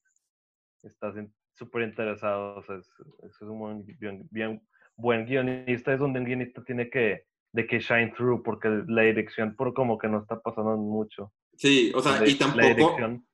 estás 0.83 1.15
súper 1.55 1.81
interesado. 1.81 2.55
O 2.55 2.63
sea, 2.63 2.77
es, 2.77 2.89
es 3.23 3.41
un 3.41 3.59
buen, 3.59 3.85
bien, 4.31 4.61
buen 4.95 5.25
guionista, 5.25 5.93
es 5.93 5.99
donde 5.99 6.19
el 6.19 6.25
guionista 6.25 6.63
tiene 6.63 6.89
que, 6.89 7.25
de 7.51 7.67
que 7.67 7.79
shine 7.79 8.13
through, 8.15 8.43
porque 8.43 8.83
la 8.87 9.01
dirección 9.01 9.53
por 9.53 9.73
como 9.73 9.97
que 9.97 10.07
no 10.07 10.19
está 10.19 10.39
pasando 10.39 10.77
mucho. 10.77 11.33
Sí, 11.57 11.91
o 11.93 12.01
sea, 12.01 12.25
y 12.25 12.35
tampoco... 12.35 12.61
La 12.61 12.73
dirección 12.73 13.27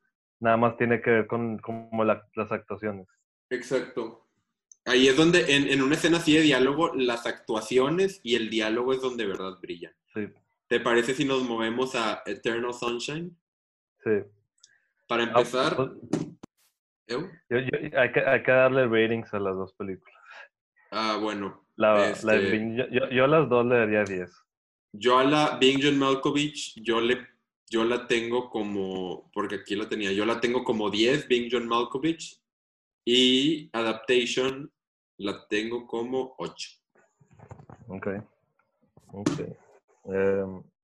nada 0.43 0.57
más 0.57 0.77
tiene 0.77 1.01
que 1.01 1.09
ver 1.09 1.27
con 1.27 1.57
como 1.57 2.03
las 2.03 2.51
actuaciones. 2.51 3.07
Exacto. 3.49 4.27
Ahí 4.85 5.07
es 5.07 5.15
donde, 5.15 5.55
en, 5.55 5.69
en, 5.69 5.81
una 5.81 5.95
escena 5.95 6.17
así 6.17 6.35
de 6.35 6.41
diálogo, 6.41 6.93
las 6.93 7.25
actuaciones 7.25 8.19
y 8.23 8.35
el 8.35 8.49
diálogo 8.49 8.91
es 8.91 9.01
donde 9.01 9.23
de 9.23 9.29
verdad 9.29 9.57
brillan. 9.61 9.93
Sí. 10.13 10.27
¿Te 10.67 10.81
parece 10.81 11.13
si 11.13 11.23
nos 11.23 11.43
movemos 11.43 11.95
a 11.95 12.21
Eternal 12.25 12.73
Sunshine? 12.73 13.37
Sí. 14.03 14.11
Para 15.07 15.23
ah, 15.23 15.27
empezar... 15.27 15.75
Pues, 15.77 15.91
hay, 17.49 18.11
que, 18.11 18.25
hay, 18.25 18.43
que, 18.43 18.51
darle 18.51 18.87
ratings 18.87 19.33
a 19.33 19.39
las 19.39 19.55
dos 19.55 19.73
películas. 19.73 20.19
Ah, 20.91 21.17
bueno. 21.21 21.65
La, 21.75 22.09
este 22.09 22.75
yo, 22.75 23.09
yo, 23.09 23.23
a 23.23 23.27
las 23.27 23.49
dos 23.49 23.65
le 23.65 23.77
daría 23.77 24.03
10. 24.03 24.31
Yo 24.93 25.19
a 25.19 25.23
la 25.23 25.57
Bing 25.57 25.79
John 25.81 25.97
Malkovich, 25.97 26.73
yo, 26.81 27.01
le, 27.01 27.27
yo 27.73 27.83
la 27.83 28.05
tengo 28.05 28.51
como, 28.51 29.31
porque 29.33 29.55
aquí 29.55 29.75
la 29.75 29.89
tenía, 29.89 30.11
yo 30.11 30.27
la 30.27 30.39
tengo 30.39 30.63
como 30.63 30.91
10, 30.91 31.27
Bing 31.27 31.49
John 31.51 31.67
Malkovich. 31.67 32.39
Y 33.03 33.67
Adaptation 33.73 34.71
la 35.17 35.47
tengo 35.47 35.87
como 35.87 36.35
8. 36.37 36.69
Ok. 37.87 38.07
Ok. 39.11 39.29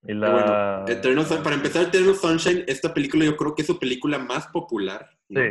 Y 0.07 0.13
la... 0.13 0.83
para 1.43 1.55
empezar, 1.55 1.87
Eternal 1.87 2.15
Sunshine, 2.15 2.63
esta 2.67 2.91
película 2.91 3.23
yo 3.23 3.37
creo 3.37 3.53
que 3.53 3.61
es 3.61 3.67
su 3.67 3.77
película 3.77 4.17
más 4.17 4.47
popular. 4.47 5.07
Sí. 5.29 5.41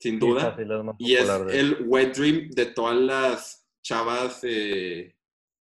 Sin 0.00 0.18
duda. 0.18 0.56
y 0.98 1.14
es 1.14 1.28
el 1.52 1.86
wet 1.86 2.16
dream 2.16 2.50
de 2.50 2.66
todas 2.66 2.96
las 2.96 3.68
chavas 3.82 4.40
eh, 4.42 5.14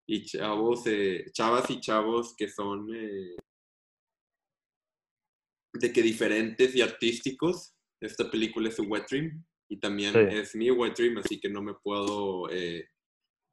y 0.07 0.24
chavos, 0.24 0.87
eh, 0.87 1.26
chavas 1.33 1.68
y 1.68 1.80
chavos 1.80 2.35
que 2.37 2.48
son 2.48 2.88
eh, 2.94 3.35
de 5.74 5.92
que 5.92 6.02
diferentes 6.02 6.74
y 6.74 6.80
artísticos. 6.80 7.74
Esta 8.00 8.30
película 8.30 8.68
es 8.68 8.78
un 8.78 8.90
wet 8.90 9.06
dream 9.08 9.44
y 9.68 9.78
también 9.78 10.14
es 10.16 10.54
mi 10.54 10.70
wet 10.70 10.96
dream, 10.96 11.18
así 11.18 11.40
que 11.40 11.48
no 11.48 11.62
me 11.62 11.74
puedo, 11.74 12.50
eh, 12.50 12.88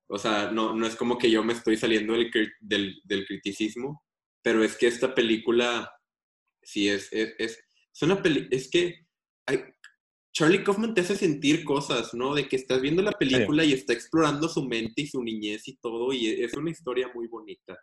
o 0.10 0.17
sea, 0.17 0.51
no, 0.51 0.75
no 0.75 0.86
es 0.86 0.95
como 0.95 1.17
que 1.17 1.31
yo 1.31 1.43
me 1.43 1.53
estoy 1.53 1.77
saliendo 1.77 2.13
del, 2.13 2.31
del, 2.60 3.01
del 3.03 3.25
criticismo, 3.25 4.03
pero 4.43 4.63
es 4.63 4.77
que 4.77 4.88
esta 4.88 5.15
película, 5.15 5.89
sí, 6.62 6.89
es, 6.89 7.12
es, 7.12 7.34
es, 7.38 8.01
una 8.01 8.21
película, 8.21 8.49
es 8.51 8.69
que 8.69 9.05
hay, 9.45 9.63
Charlie 10.34 10.63
Kaufman 10.63 10.93
te 10.93 11.01
hace 11.01 11.15
sentir 11.15 11.63
cosas, 11.63 12.13
¿no? 12.13 12.34
De 12.34 12.47
que 12.47 12.55
estás 12.55 12.81
viendo 12.81 13.01
la 13.01 13.12
película 13.12 13.63
y 13.63 13.73
está 13.73 13.93
explorando 13.93 14.47
su 14.47 14.63
mente 14.63 15.01
y 15.01 15.07
su 15.07 15.23
niñez 15.23 15.67
y 15.67 15.77
todo, 15.77 16.13
y 16.13 16.27
es 16.27 16.53
una 16.53 16.71
historia 16.71 17.10
muy 17.13 17.27
bonita. 17.27 17.77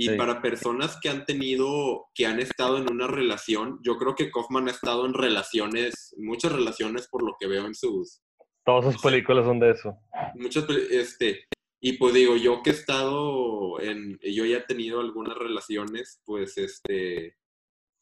Y 0.00 0.16
para 0.16 0.40
personas 0.40 0.96
que 1.02 1.08
han 1.08 1.24
tenido, 1.24 2.06
que 2.14 2.24
han 2.24 2.38
estado 2.38 2.78
en 2.78 2.88
una 2.88 3.08
relación, 3.08 3.80
yo 3.82 3.96
creo 3.96 4.14
que 4.14 4.30
Kaufman 4.30 4.68
ha 4.68 4.70
estado 4.70 5.04
en 5.04 5.12
relaciones, 5.12 6.14
muchas 6.18 6.52
relaciones 6.52 7.08
por 7.08 7.24
lo 7.24 7.34
que 7.38 7.48
veo 7.48 7.66
en 7.66 7.74
sus... 7.74 8.22
Todas 8.64 8.84
sus 8.84 9.02
películas 9.02 9.44
son 9.44 9.58
de 9.58 9.72
eso. 9.72 9.96
Muchas, 10.36 10.66
este, 10.90 11.48
y 11.80 11.94
pues 11.94 12.14
digo, 12.14 12.36
yo 12.36 12.62
que 12.62 12.70
he 12.70 12.74
estado 12.74 13.80
en, 13.80 14.20
yo 14.22 14.44
ya 14.44 14.58
he 14.58 14.62
tenido 14.62 15.00
algunas 15.00 15.36
relaciones, 15.36 16.20
pues 16.24 16.56
este, 16.58 17.34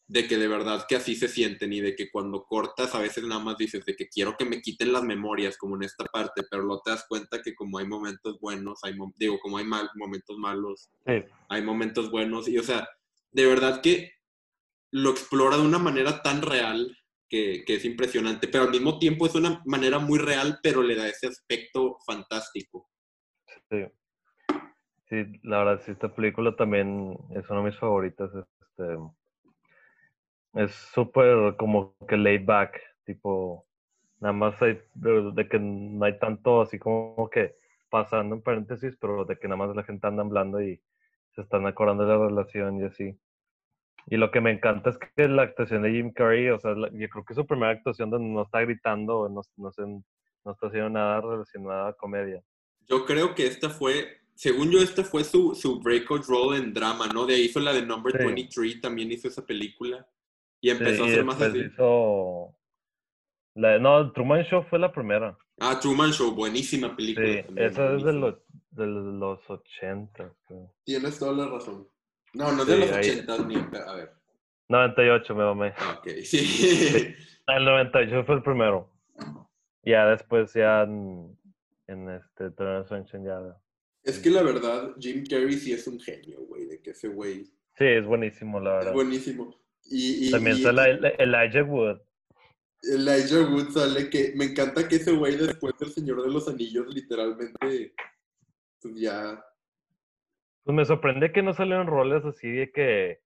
de 0.09 0.29
que 0.29 0.39
de 0.39 0.47
verdad 0.47 0.87
que 0.89 0.97
así 0.97 1.17
se 1.17 1.29
sienten 1.29 1.73
y 1.73 1.81
de 1.81 1.97
que 1.97 2.11
cuando 2.11 2.45
cortas 2.45 2.95
a 2.95 3.01
veces 3.01 3.25
nada 3.25 3.43
más 3.43 3.57
dices 3.57 3.85
de 3.85 3.97
que 3.97 4.09
quiero 4.09 4.37
que 4.37 4.45
me 4.45 4.61
quiten 4.61 4.93
las 4.93 5.03
memorias 5.03 5.57
como 5.57 5.75
en 5.77 5.83
esta 5.83 6.05
parte, 6.05 6.45
pero 6.49 6.63
luego 6.63 6.83
te 6.85 6.93
das 6.93 7.07
cuenta 7.09 7.43
que 7.43 7.55
como 7.55 7.79
hay 7.79 7.87
momentos 7.87 8.39
buenos, 8.41 8.79
hay 8.85 8.97
digo, 9.17 9.39
como 9.41 9.59
hay 9.59 9.65
mal, 9.65 9.91
momentos 9.97 10.39
malos, 10.39 10.91
hay 11.49 11.63
momentos 11.63 12.11
buenos 12.11 12.49
y 12.49 12.59
o 12.59 12.63
sea, 12.63 12.89
de 13.33 13.47
verdad 13.47 13.81
que 13.83 14.13
lo 14.93 15.11
explora 15.11 15.57
de 15.57 15.67
una 15.67 15.79
manera 15.79 16.23
tan 16.23 16.43
real 16.43 16.97
que, 17.29 17.65
que, 17.67 17.75
es 17.75 17.85
impresionante, 17.85 18.47
pero 18.47 18.65
al 18.65 18.71
mismo 18.71 19.01
tiempo 19.01 19.27
es 19.27 19.35
una 19.35 19.61
manera 19.67 19.99
muy 19.99 20.21
real, 20.21 20.61
pero 20.63 20.81
le 20.83 20.95
da 20.95 21.09
ese 21.09 21.27
aspecto 21.27 21.99
fantástico. 22.07 22.89
Sí. 23.69 23.85
Sí, 25.09 25.25
la 25.43 25.59
verdad, 25.59 25.83
sí, 25.85 25.93
esta 25.93 26.13
película 26.13 26.55
también 26.57 27.17
es 27.31 27.49
una 27.49 27.61
de 27.61 27.67
mis 27.67 27.79
favoritas. 27.79 28.31
Este, 28.35 28.97
es 30.57 30.73
súper 30.75 31.57
como 31.57 31.95
que 32.09 32.17
laid 32.17 32.45
back, 32.45 32.81
tipo, 33.05 33.67
nada 34.21 34.33
más 34.33 34.61
hay, 34.63 34.81
de, 34.95 35.49
que 35.49 35.59
no 35.59 36.05
hay 36.05 36.19
tanto 36.19 36.63
así 36.63 36.79
como 36.79 37.29
que 37.31 37.57
pasando 37.91 38.35
en 38.35 38.43
paréntesis, 38.43 38.97
pero 39.01 39.25
de 39.25 39.39
que 39.39 39.49
nada 39.49 39.59
más 39.59 39.77
la 39.77 39.85
gente 39.85 40.07
anda 40.07 40.23
hablando 40.23 40.61
y 40.61 40.81
se 41.35 41.43
están 41.43 41.67
acordando 41.67 42.07
de 42.07 42.17
la 42.17 42.27
relación 42.27 42.81
y 42.81 42.85
así. 42.85 43.19
Y 44.09 44.17
lo 44.17 44.31
que 44.31 44.41
me 44.41 44.53
encanta 44.53 44.91
es 44.91 44.99
que 44.99 45.29
la 45.29 45.43
actuación 45.43 45.83
de 45.83 45.91
Jim 45.91 46.13
Carrey, 46.13 46.49
o 46.49 46.59
sea, 46.59 46.75
yo 46.75 47.09
creo 47.09 47.25
que 47.25 47.33
es 47.33 47.37
su 47.37 47.47
primera 47.47 47.73
actuación 47.73 48.09
donde 48.09 48.29
no 48.29 48.43
está 48.43 48.61
gritando, 48.61 49.29
no, 49.29 49.43
no, 49.57 49.71
no 50.45 50.53
está 50.53 50.67
haciendo 50.69 50.91
nada 50.91 51.21
relacionado 51.21 51.89
a 51.89 51.97
comedia. 51.97 52.43
Yo 52.89 53.05
creo 53.05 53.35
que 53.35 53.47
esta 53.47 53.69
fue, 53.69 54.21
según 54.35 54.71
yo, 54.71 54.79
esta 54.79 55.03
fue 55.03 55.25
su, 55.25 55.55
su 55.55 55.81
breakout 55.81 56.25
role 56.27 56.59
en 56.59 56.73
drama, 56.73 57.09
¿no? 57.09 57.27
De 57.27 57.35
ahí 57.35 57.43
hizo 57.43 57.59
la 57.59 57.73
de 57.73 57.85
Number 57.85 58.17
23, 58.17 58.81
también 58.81 59.11
hizo 59.11 59.27
esa 59.29 59.45
película. 59.45 60.07
Y 60.67 60.71
empezó 60.71 61.05
a 61.05 61.09
ser 61.09 61.25
más 61.25 61.41
así. 61.41 61.61
Hizo... 61.61 62.53
La, 63.55 63.79
no, 63.79 64.11
Truman 64.11 64.43
Show 64.43 64.65
fue 64.69 64.81
la 64.81 64.93
primera. 64.93 65.39
Ah, 65.61 65.79
Truman 65.81 66.11
Show, 66.11 66.35
buenísima 66.35 66.97
película. 66.97 67.25
Sí, 67.25 67.45
esa 67.55 67.95
es 67.95 68.03
de 68.03 68.13
los, 68.13 68.35
de 68.73 68.85
los 68.85 69.39
80. 69.49 70.35
Tienes 70.83 71.21
toda 71.21 71.33
la 71.35 71.49
razón. 71.49 71.89
No, 72.35 72.51
no 72.51 72.63
es 72.63 72.69
de 72.69 72.79
los 72.79 72.91
80 72.91 73.47
ni. 73.47 73.55
A 73.55 73.95
ver. 73.95 74.13
98 74.69 75.35
me 75.37 75.45
mamé. 75.45 75.73
Ah, 75.79 76.01
ok, 76.01 76.09
sí. 76.25 77.15
El 77.47 77.65
98 77.65 78.25
fue 78.27 78.35
el 78.35 78.43
primero. 78.43 78.91
Ya 79.85 80.05
después 80.07 80.53
ya 80.53 80.83
en, 80.83 81.39
en 81.87 82.11
este 82.11 82.51
Sunshine 82.89 83.25
ya. 83.25 83.57
Es 84.03 84.19
que 84.19 84.31
la 84.31 84.43
verdad, 84.43 84.97
Jim 84.99 85.23
Carrey 85.31 85.53
sí 85.53 85.73
es 85.73 85.87
un 85.87 86.01
genio, 86.01 86.41
güey, 86.41 86.67
de 86.67 86.83
que 86.83 86.91
ese 86.91 87.07
güey. 87.07 87.45
Sí, 87.79 87.85
es 87.85 88.05
buenísimo, 88.05 88.59
la 88.59 88.73
verdad. 88.73 88.89
Es 88.89 88.95
buenísimo. 88.95 89.66
Y, 89.89 90.31
También 90.31 90.59
sale 90.59 91.15
Elijah 91.19 91.63
Wood. 91.63 91.99
Elijah 92.83 93.43
Wood 93.43 93.71
sale 93.71 94.11
que 94.11 94.33
me 94.37 94.47
encanta 94.47 94.87
que 94.87 94.97
ese 94.97 95.13
güey 95.13 95.37
después 95.37 95.75
del 95.79 95.91
Señor 95.91 96.23
de 96.23 96.31
los 96.31 96.49
Anillos 96.49 96.87
literalmente 96.93 97.95
pues 98.81 98.95
ya... 98.95 99.45
Pues 100.65 100.75
me 100.77 100.85
sorprende 100.85 101.33
que 101.33 101.43
no 101.43 101.55
salieron 101.55 101.87
roles 101.87 102.25
así 102.25 102.51
de 102.51 102.71
que 102.73 103.21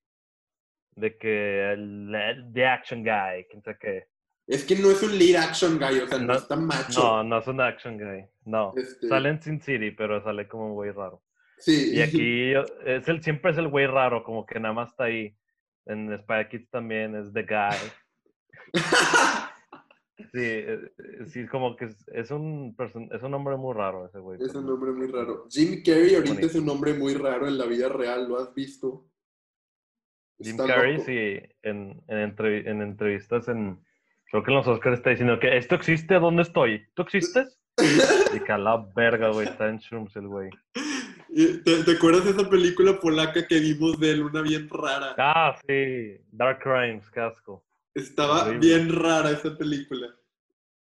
de 0.96 1.16
que 1.16 1.72
el 1.72 2.50
the 2.52 2.66
action 2.66 3.02
guy, 3.02 3.46
quién 3.48 3.62
sabe 3.62 3.78
qué. 3.80 4.06
Es 4.46 4.64
que 4.64 4.76
no 4.76 4.90
es 4.90 5.02
un 5.02 5.16
lead 5.16 5.42
action 5.42 5.78
guy, 5.78 6.00
o 6.00 6.06
sea, 6.06 6.18
no, 6.18 6.34
está 6.34 6.56
macho. 6.56 7.00
No, 7.00 7.24
no 7.24 7.38
es 7.38 7.46
un 7.46 7.60
action 7.60 7.96
guy, 7.96 8.26
no. 8.44 8.74
Este 8.76 9.08
sale 9.08 9.28
en 9.28 9.40
Sin 9.40 9.60
City, 9.60 9.92
pero 9.92 10.22
sale 10.22 10.48
como 10.48 10.66
un 10.66 10.74
güey 10.74 10.90
raro. 10.90 11.22
Sí. 11.58 11.92
Y 11.94 12.00
aquí 12.00 12.52
es 12.84 13.08
el, 13.08 13.22
siempre 13.22 13.52
es 13.52 13.58
el 13.58 13.68
güey 13.68 13.86
raro, 13.86 14.22
como 14.24 14.44
que 14.44 14.58
nada 14.58 14.74
más 14.74 14.90
está 14.90 15.04
ahí. 15.04 15.34
En 15.90 16.16
Spy 16.18 16.48
Kids 16.48 16.70
también 16.70 17.16
es 17.16 17.32
The 17.32 17.42
Guy. 17.42 17.76
sí, 20.32 20.38
eh, 20.38 20.92
eh, 20.98 21.26
sí, 21.26 21.46
como 21.48 21.74
que 21.74 21.86
es, 21.86 22.30
un 22.30 22.76
es 23.12 23.22
un 23.22 23.34
hombre 23.34 23.56
muy 23.56 23.74
raro 23.74 24.06
ese 24.06 24.20
güey. 24.20 24.40
Es 24.40 24.54
un 24.54 24.70
hombre 24.70 24.92
muy 24.92 25.08
raro. 25.08 25.46
Jim 25.50 25.82
Carrey 25.84 26.14
ahorita 26.14 26.46
es 26.46 26.54
un 26.54 26.68
hombre 26.68 26.94
muy 26.94 27.14
raro 27.14 27.48
en 27.48 27.58
la 27.58 27.66
vida 27.66 27.88
real, 27.88 28.28
¿lo 28.28 28.38
has 28.38 28.54
visto? 28.54 29.08
Jim 30.38 30.56
Carrey, 30.56 31.00
sí, 31.00 31.40
en, 31.62 32.02
en, 32.06 32.82
entrevistas 32.82 33.48
en... 33.48 33.84
Creo 34.30 34.44
que 34.44 34.52
en 34.52 34.58
los 34.58 34.68
Oscars 34.68 34.98
está 34.98 35.10
diciendo 35.10 35.40
que 35.40 35.56
esto 35.56 35.74
existe, 35.74 36.14
¿dónde 36.20 36.42
estoy? 36.42 36.86
¿Tú 36.94 37.02
existes? 37.02 37.60
y 38.34 38.40
que 38.40 38.52
a 38.52 38.58
la 38.58 38.86
verga, 38.94 39.30
güey, 39.30 39.48
está 39.48 39.68
en 39.68 39.78
Shrooms 39.78 40.14
el 40.14 40.28
güey. 40.28 40.50
¿Te, 41.34 41.92
acuerdas 41.92 42.24
de 42.24 42.30
esa 42.32 42.50
película 42.50 42.98
polaca 42.98 43.46
que 43.46 43.60
vimos 43.60 44.00
de 44.00 44.12
él? 44.12 44.22
Una 44.22 44.42
bien 44.42 44.68
rara. 44.68 45.14
Ah, 45.16 45.56
sí. 45.66 46.16
Dark 46.32 46.60
Crimes, 46.60 47.08
casco. 47.10 47.64
Estaba 47.94 48.48
bien 48.50 48.94
rara 48.94 49.30
esa 49.30 49.56
película. 49.56 50.08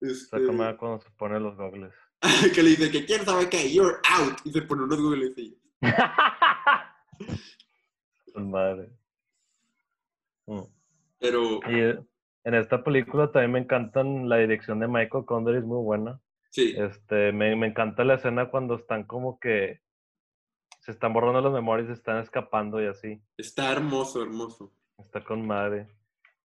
Este... 0.00 0.37
Está 0.37 0.76
cuando 0.76 1.00
se 1.00 1.11
pone 1.16 1.40
los 1.40 1.56
goggles. 1.56 1.92
que 2.54 2.62
le 2.62 2.70
dice 2.70 2.90
que 2.90 3.04
quién 3.04 3.24
sabe 3.24 3.48
qué, 3.48 3.72
you're 3.72 3.96
out. 4.18 4.38
Y 4.44 4.52
se 4.52 4.62
pone 4.62 4.85
unos 4.85 5.00
goggles 5.00 5.37
y... 5.37 5.59
madre. 8.37 8.90
Mm. 10.46 10.62
Pero... 11.18 11.61
Y 11.68 11.80
eh, 11.80 11.98
en 12.44 12.54
esta 12.54 12.85
película 12.85 13.32
también 13.32 13.52
me 13.52 13.59
encantan 13.61 14.28
la 14.28 14.37
dirección 14.37 14.78
de 14.78 14.87
Michael 14.87 15.24
Condor, 15.24 15.56
es 15.56 15.64
muy 15.64 15.82
buena. 15.82 16.20
Sí. 16.50 16.74
Este, 16.76 17.32
me, 17.32 17.56
me 17.56 17.66
encanta 17.66 18.04
la 18.04 18.14
escena 18.14 18.50
cuando 18.50 18.76
están 18.76 19.04
como 19.04 19.40
que 19.40 19.80
se 20.87 20.92
están 20.92 21.12
borrando 21.12 21.40
las 21.40 21.53
memorias, 21.53 21.88
se 21.88 21.94
están 21.94 22.22
escapando 22.22 22.81
y 22.81 22.87
así. 22.87 23.20
Está 23.37 23.72
hermoso, 23.72 24.22
hermoso. 24.22 24.72
Está 24.99 25.25
con 25.25 25.44
madre. 25.44 25.88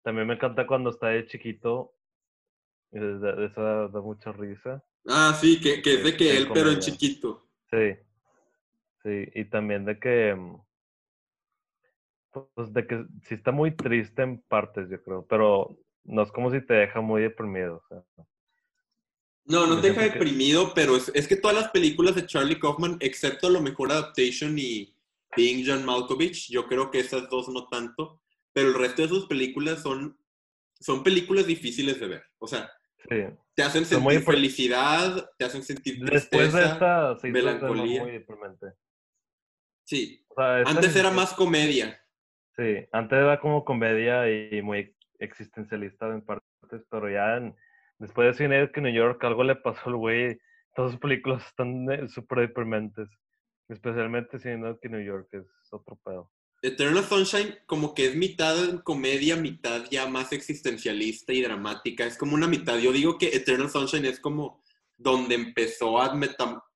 También 0.03 0.27
me 0.27 0.35
encanta 0.35 0.67
cuando 0.67 0.91
está 0.91 1.09
de 1.09 1.25
chiquito. 1.25 1.95
Esa 2.93 3.89
da 3.89 4.01
mucha 4.03 4.33
risa. 4.33 4.85
Ah, 5.09 5.35
sí, 5.41 5.59
que, 5.59 5.81
que 5.81 5.95
es 5.95 6.05
de 6.05 6.17
que 6.19 6.37
él, 6.37 6.49
pero 6.53 6.71
en 6.71 6.81
chiquito. 6.81 7.49
Sí. 7.71 7.97
Sí, 9.03 9.27
y 9.35 9.47
también 9.47 9.87
de 9.87 9.99
que. 9.99 10.35
Mm, 10.35 10.61
pues 12.55 12.75
de 12.75 12.87
que 12.87 13.07
sí 13.23 13.37
está 13.37 13.53
muy 13.53 13.75
triste 13.75 14.23
en 14.23 14.43
partes, 14.43 14.91
yo 14.91 15.03
creo. 15.03 15.27
Pero 15.27 15.79
no 16.05 16.23
es 16.23 16.31
como 16.31 16.51
si 16.51 16.61
te 16.61 16.75
deja 16.75 17.01
muy 17.01 17.23
deprimido. 17.23 17.77
O 17.77 17.89
sea, 17.89 18.27
no, 19.47 19.67
no 19.67 19.81
te 19.81 19.89
deja 19.89 20.03
deprimido, 20.03 20.73
pero 20.75 20.97
es, 20.97 21.11
es, 21.15 21.29
que 21.29 21.37
todas 21.37 21.57
las 21.57 21.71
películas 21.71 22.15
de 22.15 22.27
Charlie 22.27 22.59
Kaufman, 22.59 22.97
excepto 23.01 23.49
lo 23.49 23.61
mejor 23.61 23.93
Adaptation 23.93 24.59
y 24.59 24.95
Being 25.37 25.65
John 25.67 25.85
Malkovich, 25.85 26.51
yo 26.51 26.67
creo 26.67 26.91
que 26.91 27.01
esas 27.01 27.29
dos 27.29 27.49
no 27.49 27.67
tanto, 27.69 28.21
pero 28.53 28.69
el 28.69 28.75
resto 28.75 29.03
de 29.03 29.09
sus 29.09 29.27
películas 29.27 29.83
son, 29.83 30.19
son 30.81 31.03
películas 31.03 31.47
difíciles 31.47 32.01
de 32.01 32.07
ver. 32.09 32.25
O 32.39 32.47
sea, 32.47 32.71
te 33.55 33.63
hacen 33.63 33.85
sentir 33.85 34.23
felicidad, 34.23 35.31
te 35.39 35.45
hacen 35.45 35.63
sentir 35.63 36.05
tristeza, 36.05 36.43
Después 36.43 36.53
de 36.53 36.65
esta, 36.65 37.17
melancolía. 37.23 38.03
Muy 38.03 38.25
sí, 39.85 40.27
antes 40.37 40.97
era 40.97 41.11
más 41.11 41.33
comedia. 41.35 42.01
Sí, 42.57 42.87
antes 42.91 43.19
era 43.19 43.39
como 43.39 43.65
comedia 43.65 44.29
y 44.29 44.61
muy 44.63 44.97
existencialista 45.19 46.07
en 46.09 46.23
partes, 46.23 46.83
pero 46.91 47.11
ya 47.11 47.37
en 47.37 47.55
Después 47.99 48.29
de 48.29 48.45
Cine 48.45 48.71
que 48.73 48.81
New 48.81 48.93
York 48.93 49.23
algo 49.25 49.45
le 49.45 49.57
pasó 49.57 49.81
al 49.87 49.97
güey. 49.97 50.39
Todas 50.75 50.93
sus 50.93 51.01
películas 51.01 51.47
están 51.47 51.91
eh, 51.91 52.09
súper 52.09 52.41
deprimentes. 52.41 53.09
Especialmente 53.69 54.39
Cine 54.39 54.77
que 54.81 54.89
New 54.89 55.03
York 55.03 55.29
es 55.33 55.47
otro 55.73 55.99
pedo. 56.05 56.31
Eternal 56.63 57.05
Sunshine 57.05 57.59
como 57.67 57.95
que 57.95 58.07
es 58.07 58.17
mitad 58.17 58.57
comedia, 58.83 59.37
mitad 59.37 59.85
ya 59.91 60.07
más 60.09 60.33
existencialista 60.33 61.33
y 61.33 61.43
dramática. 61.43 62.05
Es 62.05 62.17
como 62.17 62.35
una 62.35 62.47
mitad. 62.47 62.79
Yo 62.79 62.93
digo 62.93 63.19
que 63.19 63.29
Eternal 63.29 63.71
Sunshine 63.71 64.07
es 64.07 64.21
como 64.21 64.63
donde 64.97 65.35
empezó 65.35 66.01
a 66.01 66.19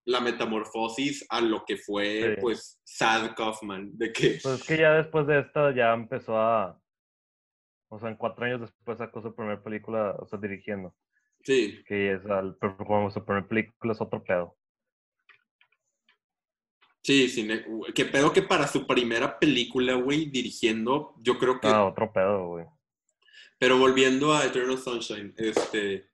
la 0.05 0.21
metamorfosis 0.21 1.27
a 1.31 1.41
lo 1.41 1.65
que 1.65 1.77
fue, 1.77 2.37
pues, 2.41 2.81
Sad 2.85 3.35
Kaufman, 3.35 3.97
de 3.97 4.13
que... 4.13 4.39
Pues 4.43 4.61
es 4.61 4.67
que 4.67 4.77
ya 4.77 4.95
después 4.95 5.27
de 5.27 5.41
esta 5.41 5.75
ya 5.75 5.93
empezó 5.93 6.37
a... 6.39 6.79
O 7.89 7.99
sea, 7.99 8.09
en 8.09 8.17
cuatro 8.17 8.45
años 8.45 8.61
después 8.61 8.99
sacó 8.99 9.21
su 9.23 9.35
primera 9.35 9.63
película, 9.63 10.15
o 10.19 10.27
sea, 10.27 10.39
dirigiendo. 10.39 10.95
Sí. 11.43 11.83
Que 11.87 12.13
es 12.15 12.27
al, 12.27 12.57
como 12.59 13.11
su 13.11 13.25
primera 13.25 13.47
película 13.47 13.93
es 13.93 14.01
otro 14.01 14.23
pedo. 14.23 14.57
Sí, 17.03 17.29
sí, 17.31 17.49
que 17.95 18.05
pedo 18.05 18.33
que 18.33 18.43
para 18.43 18.69
su 18.69 18.87
primera 18.87 19.39
película, 19.39 19.95
güey, 19.95 20.27
dirigiendo, 20.27 21.15
yo 21.19 21.39
creo 21.39 21.59
que... 21.59 21.67
Ah, 21.67 21.87
otro 21.87 22.13
pedo, 22.13 22.49
güey. 22.49 22.67
Pero 23.59 23.79
volviendo 23.79 24.35
a 24.35 24.45
Eternal 24.45 24.77
Sunshine, 24.77 25.35
este, 25.39 26.11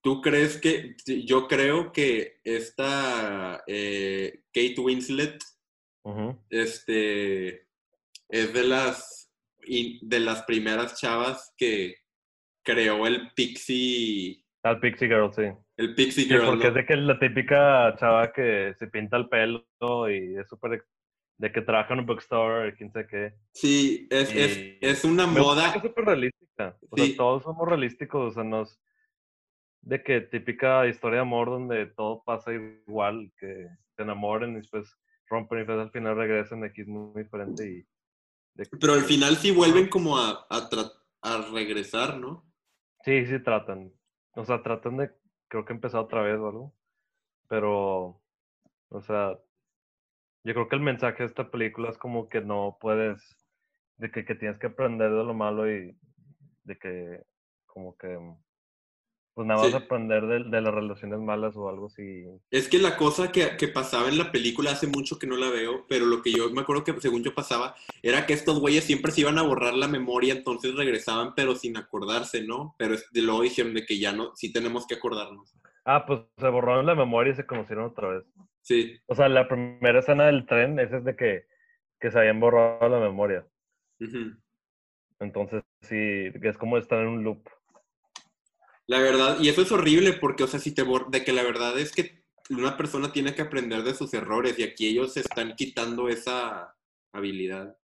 ¿tú 0.00 0.20
crees 0.20 0.58
que, 0.60 0.96
yo 1.24 1.46
creo 1.46 1.92
que 1.92 2.40
esta 2.42 3.62
eh, 3.66 4.42
Kate 4.52 4.80
Winslet, 4.80 5.38
este, 6.50 7.68
es 8.28 8.52
de 8.52 8.64
las, 8.64 9.30
de 9.66 10.20
las 10.20 10.42
primeras 10.42 11.00
chavas 11.00 11.54
que 11.56 12.01
creó 12.62 13.06
el 13.06 13.32
Pixie... 13.34 14.44
Al 14.62 14.78
Pixie 14.78 15.08
Girl, 15.08 15.32
sí. 15.32 15.42
El 15.76 15.94
Pixie 15.94 16.24
Girl. 16.24 16.46
porque 16.46 16.68
es 16.68 16.74
de 16.74 16.86
que 16.86 16.96
la 16.96 17.18
típica 17.18 17.96
chava 17.98 18.32
que 18.32 18.74
se 18.78 18.86
pinta 18.86 19.16
el 19.16 19.28
pelo 19.28 19.64
y 20.08 20.36
es 20.36 20.48
súper 20.48 20.84
de 21.42 21.50
que 21.50 21.60
trabaja 21.60 21.92
en 21.94 22.00
un 22.00 22.06
bookstore, 22.06 22.72
quién 22.76 22.92
sabe 22.92 23.06
qué. 23.08 23.34
Sí, 23.52 24.06
es, 24.10 24.32
es, 24.32 24.76
es 24.80 25.04
una 25.04 25.26
moda. 25.26 25.74
Es 25.74 25.82
súper 25.82 26.04
realística. 26.04 26.78
O 26.88 26.96
sea, 26.96 27.16
todos 27.16 27.42
somos 27.42 27.68
realísticos, 27.68 28.30
o 28.30 28.32
sea, 28.32 28.44
nos. 28.44 28.80
De 29.80 30.04
que 30.04 30.20
típica 30.20 30.86
historia 30.86 31.16
de 31.16 31.22
amor 31.22 31.50
donde 31.50 31.86
todo 31.86 32.22
pasa 32.24 32.52
igual, 32.52 33.32
que 33.36 33.66
se 33.96 34.02
enamoren 34.02 34.52
y 34.52 34.56
después 34.58 34.96
rompen 35.28 35.58
y 35.58 35.60
después 35.62 35.80
al 35.80 35.90
final 35.90 36.14
regresan, 36.14 36.62
aquí 36.62 36.82
es 36.82 36.86
muy, 36.86 37.24
diferente 37.24 37.68
y. 37.68 37.86
Pero 38.78 38.92
al 38.92 39.00
final 39.00 39.34
sí 39.34 39.50
vuelven 39.50 39.88
como 39.88 40.18
a, 40.18 40.46
a, 40.48 40.68
a 41.22 41.50
regresar, 41.52 42.18
¿no? 42.18 42.44
Sí, 43.04 43.26
sí 43.26 43.38
tratan. 43.42 43.92
O 44.34 44.44
sea, 44.44 44.62
tratan 44.62 44.96
de 44.96 45.10
creo 45.48 45.64
que 45.64 45.72
empezó 45.72 46.00
otra 46.00 46.22
vez 46.22 46.38
o 46.38 46.48
algo. 46.48 46.74
Pero, 47.48 48.22
o 48.90 49.00
sea, 49.02 49.38
yo 50.44 50.54
creo 50.54 50.68
que 50.68 50.76
el 50.76 50.82
mensaje 50.82 51.22
de 51.22 51.26
esta 51.26 51.50
película 51.50 51.90
es 51.90 51.98
como 51.98 52.28
que 52.28 52.40
no 52.40 52.78
puedes, 52.80 53.36
de 53.96 54.10
que, 54.10 54.24
que 54.24 54.34
tienes 54.34 54.58
que 54.58 54.68
aprender 54.68 55.10
de 55.10 55.24
lo 55.24 55.34
malo 55.34 55.70
y 55.70 55.96
de 56.64 56.78
que, 56.78 57.22
como 57.66 57.96
que, 57.96 58.18
pues 59.34 59.46
nada 59.46 59.62
vas 59.62 59.74
a 59.74 59.78
aprender 59.78 60.26
de, 60.26 60.44
de, 60.44 60.60
las 60.60 60.74
relaciones 60.74 61.18
malas 61.18 61.56
o 61.56 61.68
algo 61.68 61.86
así. 61.86 62.24
Es 62.50 62.68
que 62.68 62.78
la 62.78 62.96
cosa 62.96 63.32
que, 63.32 63.56
que, 63.56 63.68
pasaba 63.68 64.08
en 64.08 64.18
la 64.18 64.30
película 64.30 64.72
hace 64.72 64.86
mucho 64.86 65.18
que 65.18 65.26
no 65.26 65.36
la 65.36 65.48
veo, 65.48 65.86
pero 65.88 66.04
lo 66.04 66.22
que 66.22 66.32
yo 66.32 66.50
me 66.50 66.60
acuerdo 66.60 66.84
que 66.84 67.00
según 67.00 67.24
yo 67.24 67.34
pasaba 67.34 67.74
era 68.02 68.26
que 68.26 68.34
estos 68.34 68.60
güeyes 68.60 68.84
siempre 68.84 69.10
se 69.10 69.22
iban 69.22 69.38
a 69.38 69.42
borrar 69.42 69.74
la 69.74 69.88
memoria, 69.88 70.34
entonces 70.34 70.74
regresaban 70.74 71.34
pero 71.34 71.54
sin 71.54 71.76
acordarse, 71.76 72.42
¿no? 72.42 72.74
Pero 72.76 72.96
de 73.10 73.22
luego 73.22 73.42
dijeron 73.42 73.74
de 73.74 73.86
que 73.86 73.98
ya 73.98 74.12
no, 74.12 74.36
sí 74.36 74.52
tenemos 74.52 74.86
que 74.86 74.96
acordarnos. 74.96 75.54
Ah, 75.84 76.04
pues 76.06 76.20
se 76.38 76.48
borraron 76.48 76.86
la 76.86 76.94
memoria 76.94 77.32
y 77.32 77.36
se 77.36 77.46
conocieron 77.46 77.86
otra 77.86 78.08
vez. 78.08 78.24
Sí. 78.60 79.00
O 79.06 79.14
sea, 79.14 79.28
la 79.28 79.48
primera 79.48 79.98
escena 79.98 80.26
del 80.26 80.46
tren, 80.46 80.78
esa 80.78 80.98
es 80.98 81.04
de 81.04 81.16
que, 81.16 81.46
que 81.98 82.10
se 82.10 82.18
habían 82.18 82.38
borrado 82.38 82.88
la 82.88 83.00
memoria. 83.00 83.46
Entonces, 85.18 85.62
sí, 85.80 86.30
es 86.42 86.58
como 86.58 86.78
estar 86.78 87.00
en 87.00 87.08
un 87.08 87.24
loop. 87.24 87.48
La 88.86 89.00
verdad, 89.00 89.38
y 89.40 89.48
eso 89.48 89.62
es 89.62 89.72
horrible 89.72 90.12
porque, 90.14 90.44
o 90.44 90.46
sea, 90.46 90.60
si 90.60 90.74
te 90.74 90.84
de 91.08 91.24
que 91.24 91.32
la 91.32 91.42
verdad 91.42 91.78
es 91.78 91.92
que 91.92 92.22
una 92.50 92.76
persona 92.76 93.12
tiene 93.12 93.34
que 93.34 93.42
aprender 93.42 93.82
de 93.82 93.94
sus 93.94 94.12
errores 94.14 94.58
y 94.58 94.64
aquí 94.64 94.88
ellos 94.88 95.14
se 95.14 95.20
están 95.20 95.54
quitando 95.54 96.08
esa 96.08 96.74
habilidad. 97.12 97.76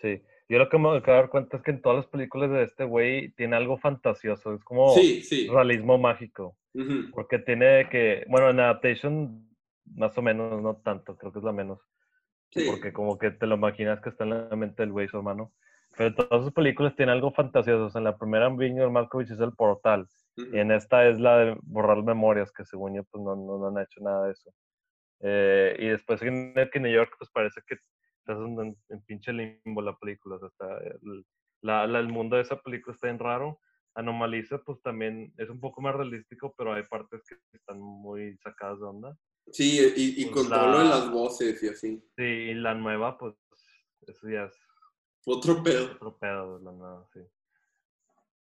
Sí, 0.00 0.20
yo 0.48 0.58
lo 0.58 0.68
que 0.68 0.78
me 0.78 0.88
acabo 0.88 1.16
de 1.16 1.22
dar 1.22 1.30
cuenta 1.30 1.56
es 1.56 1.62
que 1.62 1.70
en 1.70 1.80
todas 1.80 1.98
las 1.98 2.06
películas 2.06 2.50
de 2.50 2.64
este 2.64 2.84
güey 2.84 3.30
tiene 3.32 3.56
algo 3.56 3.78
fantasioso, 3.78 4.54
es 4.54 4.62
como 4.64 4.94
realismo 5.50 5.98
mágico. 5.98 6.56
Porque 7.12 7.38
tiene 7.38 7.88
que, 7.90 8.24
bueno, 8.28 8.48
en 8.50 8.60
Adaptation 8.60 9.52
más 9.94 10.16
o 10.16 10.22
menos, 10.22 10.62
no 10.62 10.76
tanto, 10.76 11.16
creo 11.16 11.32
que 11.32 11.38
es 11.38 11.44
la 11.44 11.52
menos. 11.52 11.80
Porque 12.66 12.92
como 12.92 13.18
que 13.18 13.30
te 13.30 13.46
lo 13.46 13.54
imaginas 13.54 14.00
que 14.00 14.10
está 14.10 14.24
en 14.24 14.30
la 14.30 14.56
mente 14.56 14.82
del 14.82 14.92
güey, 14.92 15.08
su 15.08 15.16
hermano. 15.16 15.52
Pero 15.96 16.14
todas 16.14 16.44
sus 16.44 16.52
películas 16.52 16.94
tienen 16.96 17.14
algo 17.14 17.32
fantasioso. 17.32 17.96
en 17.96 18.04
la 18.04 18.16
primera, 18.16 18.48
Viñor 18.48 18.90
Malkovich 18.90 19.30
es 19.30 19.40
el 19.40 19.52
portal. 19.52 20.06
Y 20.36 20.58
en 20.58 20.70
esta 20.70 21.06
es 21.08 21.20
la 21.20 21.38
de 21.38 21.58
borrar 21.62 22.02
memorias, 22.02 22.50
que 22.52 22.64
según 22.64 22.94
yo, 22.94 23.04
pues 23.04 23.22
no, 23.22 23.36
no, 23.36 23.66
han 23.66 23.78
hecho 23.78 24.00
nada 24.00 24.26
de 24.26 24.32
eso. 24.32 24.54
Eh, 25.20 25.76
y 25.78 25.88
después 25.88 26.22
en 26.22 26.54
New 26.54 26.92
York, 26.92 27.14
pues 27.18 27.30
parece 27.30 27.60
que 27.66 27.76
estás 28.18 28.38
en, 28.38 28.76
en, 28.88 29.02
pinche 29.02 29.32
limbo 29.32 29.82
la 29.82 29.96
película. 29.96 30.36
O 30.36 30.50
sea, 30.50 30.78
el, 30.78 31.26
la, 31.60 31.84
el 31.84 32.08
mundo 32.08 32.36
de 32.36 32.42
esa 32.42 32.60
película 32.60 32.94
está 32.94 33.08
bien 33.08 33.18
raro. 33.18 33.60
Anomaliza, 33.94 34.58
pues 34.58 34.80
también 34.80 35.34
es 35.36 35.50
un 35.50 35.60
poco 35.60 35.82
más 35.82 35.94
realístico, 35.94 36.54
pero 36.56 36.72
hay 36.72 36.82
partes 36.84 37.22
que 37.28 37.36
están 37.52 37.78
muy 37.78 38.36
sacadas 38.38 38.78
de 38.78 38.86
onda. 38.86 39.16
Sí, 39.50 39.80
y, 39.96 40.22
y 40.22 40.26
pues 40.26 40.46
con 40.46 40.48
todo 40.48 40.70
lo 40.70 40.78
de 40.78 40.84
las 40.86 41.10
voces 41.10 41.62
y 41.62 41.68
así. 41.68 42.02
Sí, 42.16 42.22
y 42.22 42.54
la 42.54 42.74
nueva, 42.74 43.18
pues, 43.18 43.34
eso 44.06 44.30
ya 44.30 44.44
es... 44.44 44.58
Otro 45.26 45.62
pedo. 45.62 45.92
Otro 45.92 46.16
pedo, 46.18 46.58
la 46.58 46.72
nueva, 46.72 47.06
sí. 47.12 47.20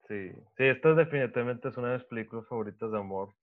Sí, 0.07 0.31
sí, 0.55 0.63
esta 0.63 0.93
definitivamente 0.93 1.67
es 1.67 1.77
una 1.77 1.89
de 1.91 1.97
mis 1.97 2.07
películas 2.07 2.47
favoritas 2.47 2.91
de 2.91 2.97
amor. 2.97 3.33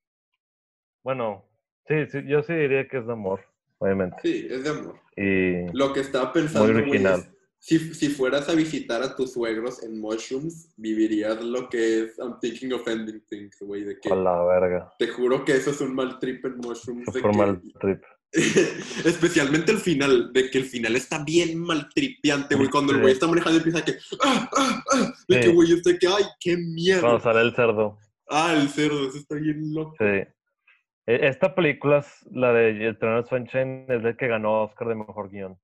Bueno, 1.03 1.45
sí, 1.87 2.07
sí, 2.07 2.23
yo 2.25 2.41
sí 2.41 2.53
diría 2.53 2.87
que 2.87 2.97
es 2.97 3.05
de 3.05 3.13
amor, 3.13 3.41
obviamente. 3.77 4.17
Sí, 4.23 4.47
es 4.49 4.63
de 4.63 4.69
amor. 4.71 4.99
Y 5.15 5.71
Lo 5.77 5.93
que 5.93 5.99
estaba 5.99 6.33
pensando, 6.33 6.73
muy 6.73 6.81
original. 6.81 7.23
si, 7.59 7.77
si, 7.93 8.09
fueras 8.09 8.49
a 8.49 8.55
visitar 8.55 9.03
a 9.03 9.15
tus 9.15 9.33
suegros 9.33 9.83
en 9.83 9.99
Mushrooms, 9.99 10.73
vivirías 10.77 11.43
lo 11.43 11.69
que 11.69 12.03
es 12.03 12.17
I'm 12.17 12.39
thinking 12.39 12.73
of 12.73 12.87
ending 12.87 13.21
things, 13.29 13.59
güey, 13.61 13.83
de 13.83 13.99
que... 13.99 14.11
A 14.11 14.15
la 14.15 14.43
verga. 14.43 14.91
Te 14.97 15.07
juro 15.07 15.45
que 15.45 15.51
eso 15.51 15.69
es 15.69 15.81
un 15.81 15.93
mal 15.93 16.17
trip 16.17 16.43
en 16.45 16.57
Mushrooms. 16.57 17.15
Es 17.15 17.23
un 17.23 17.37
mal 17.37 17.61
trip. 17.79 18.01
Especialmente 19.05 19.71
el 19.71 19.77
final, 19.77 20.33
de 20.33 20.49
que 20.49 20.57
el 20.57 20.65
final 20.65 20.95
está 20.95 21.23
bien 21.23 21.57
maltripeante, 21.57 22.55
güey. 22.55 22.69
Cuando 22.69 22.93
el 22.93 23.01
güey 23.01 23.13
está 23.13 23.27
manejando 23.27 23.59
empieza 23.59 23.85
que. 23.85 23.93
¡Ah, 24.23 24.49
ah, 24.57 24.83
ah! 24.93 25.13
De 25.27 25.39
que, 25.39 25.47
güey, 25.49 25.71
está 25.71 25.97
que, 25.97 26.07
¡ay, 26.07 26.23
qué 26.39 26.57
mierda! 26.57 27.01
Cuando 27.01 27.19
sale 27.21 27.41
el 27.41 27.55
cerdo. 27.55 27.97
Ah, 28.29 28.53
el 28.53 28.67
cerdo, 28.69 29.07
eso 29.07 29.17
está 29.17 29.35
bien 29.35 29.73
loco. 29.73 29.95
Sí. 29.99 30.05
E, 30.05 31.27
esta 31.27 31.55
película, 31.55 32.05
la 32.31 32.51
de 32.51 32.87
El 32.87 32.97
Trenor 32.97 33.25
Sunshine, 33.27 33.85
es 33.87 34.03
el 34.03 34.17
que 34.17 34.27
ganó 34.27 34.63
Oscar 34.63 34.89
de 34.89 34.95
mejor 34.95 35.29
guion. 35.29 35.57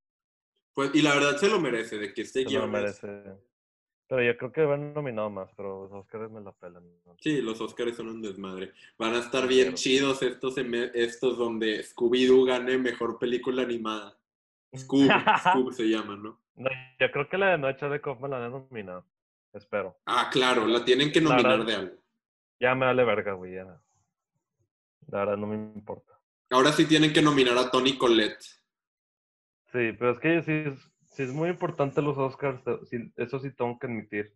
Pues, 0.74 0.94
y 0.94 1.02
la 1.02 1.14
verdad 1.14 1.36
se 1.36 1.48
lo 1.48 1.60
merece, 1.60 1.98
de 1.98 2.14
que 2.14 2.22
este 2.22 2.44
guion. 2.44 2.62
Se 2.62 2.66
lo 2.66 2.68
merece. 2.68 3.51
Pero 4.12 4.24
yo 4.24 4.36
creo 4.36 4.52
que 4.52 4.62
van 4.66 4.92
nominado 4.92 5.30
más, 5.30 5.48
pero 5.56 5.84
los 5.84 5.92
Oscars 5.92 6.30
me 6.30 6.42
la 6.42 6.52
pelan. 6.52 6.84
Sí, 7.18 7.40
los 7.40 7.58
Oscars 7.62 7.96
son 7.96 8.08
un 8.08 8.20
desmadre. 8.20 8.72
Van 8.98 9.14
a 9.14 9.20
estar 9.20 9.48
bien 9.48 9.72
chidos 9.72 10.20
estos, 10.20 10.58
estos 10.58 11.38
donde 11.38 11.82
Scooby-Doo 11.82 12.44
gane 12.44 12.76
mejor 12.76 13.18
película 13.18 13.62
animada. 13.62 14.14
Scoob, 14.76 15.08
Scoob 15.38 15.72
se 15.72 15.84
llama, 15.84 16.16
¿no? 16.16 16.38
¿no? 16.56 16.68
Yo 17.00 17.10
creo 17.10 17.26
que 17.26 17.38
la 17.38 17.52
de 17.52 17.58
Noche 17.58 17.88
de 17.88 18.02
Kaufman 18.02 18.32
la 18.32 18.44
han 18.44 18.52
nominado. 18.52 19.06
Espero. 19.54 19.96
Ah, 20.04 20.28
claro, 20.30 20.66
la 20.66 20.84
tienen 20.84 21.10
que 21.10 21.22
nominar 21.22 21.64
de 21.64 21.74
algo. 21.74 21.96
Ya 22.60 22.74
me 22.74 22.84
vale 22.84 23.04
verga, 23.04 23.32
güey. 23.32 23.54
Ya. 23.54 23.80
La 25.06 25.20
verdad 25.20 25.38
no 25.38 25.46
me 25.46 25.54
importa. 25.54 26.12
Ahora 26.50 26.70
sí 26.72 26.84
tienen 26.84 27.14
que 27.14 27.22
nominar 27.22 27.56
a 27.56 27.70
Tony 27.70 27.96
Collette. 27.96 28.42
Sí, 29.72 29.92
pero 29.98 30.10
es 30.10 30.18
que 30.18 30.42
sí 30.42 30.91
sí 31.12 31.22
es 31.22 31.32
muy 31.32 31.50
importante 31.50 32.02
los 32.02 32.18
Oscars, 32.18 32.60
eso 33.16 33.38
sí 33.38 33.50
tengo 33.52 33.78
que 33.78 33.86
admitir. 33.86 34.34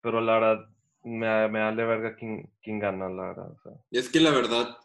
Pero 0.00 0.20
la 0.20 0.34
verdad, 0.34 0.68
me, 1.02 1.48
me 1.48 1.60
vale 1.60 1.84
verga 1.84 2.16
quién, 2.16 2.50
quién 2.62 2.78
gana, 2.78 3.08
la 3.08 3.28
verdad. 3.28 3.50
Es 3.90 4.08
que 4.08 4.20
la 4.20 4.30
verdad, 4.30 4.76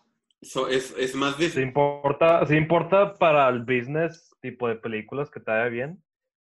es, 0.42 0.96
es, 0.98 1.16
más 1.16 1.38
de... 1.38 1.50
Sí 1.50 1.62
importa, 1.62 2.46
sí 2.46 2.56
importa 2.56 3.18
para 3.18 3.50
el 3.50 3.62
business 3.62 4.36
tipo 4.42 4.68
de 4.68 4.76
películas 4.76 5.30
que 5.30 5.40
te 5.40 5.52
vaya 5.52 5.70
bien, 5.70 6.04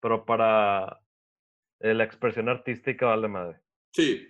pero 0.01 0.25
para 0.25 0.99
eh, 1.79 1.93
la 1.93 2.03
expresión 2.03 2.49
artística 2.49 3.05
vale 3.05 3.27
madre. 3.27 3.59
Sí, 3.91 4.27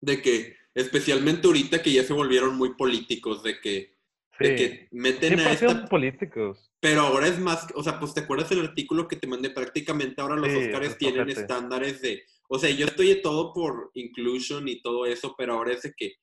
de 0.00 0.20
que, 0.20 0.56
especialmente 0.74 1.46
ahorita 1.46 1.82
que 1.82 1.92
ya 1.92 2.02
se 2.02 2.12
volvieron 2.12 2.56
muy 2.56 2.74
políticos, 2.74 3.42
de 3.42 3.60
que 3.60 3.93
de 4.38 4.56
que 4.56 4.88
meten 4.92 5.38
a 5.40 5.52
esta... 5.52 5.86
políticos. 5.86 6.70
Pero 6.80 7.02
ahora 7.02 7.28
es 7.28 7.38
más, 7.38 7.66
o 7.74 7.82
sea, 7.82 7.98
pues 7.98 8.14
te 8.14 8.20
acuerdas 8.20 8.50
el 8.52 8.60
artículo 8.60 9.08
que 9.08 9.16
te 9.16 9.26
mandé, 9.26 9.50
prácticamente 9.50 10.20
ahora 10.20 10.36
los 10.36 10.52
Oscars 10.52 10.98
tienen 10.98 11.28
estándares 11.28 12.00
de, 12.00 12.22
o 12.48 12.58
sea, 12.58 12.70
yo 12.70 12.86
estoy 12.86 13.08
de 13.08 13.16
todo 13.16 13.52
por 13.52 13.90
inclusion 13.94 14.68
y 14.68 14.82
todo 14.82 15.06
eso, 15.06 15.34
pero 15.36 15.54
ahora 15.54 15.72
es 15.72 15.82
de 15.82 15.92
que 15.96 16.14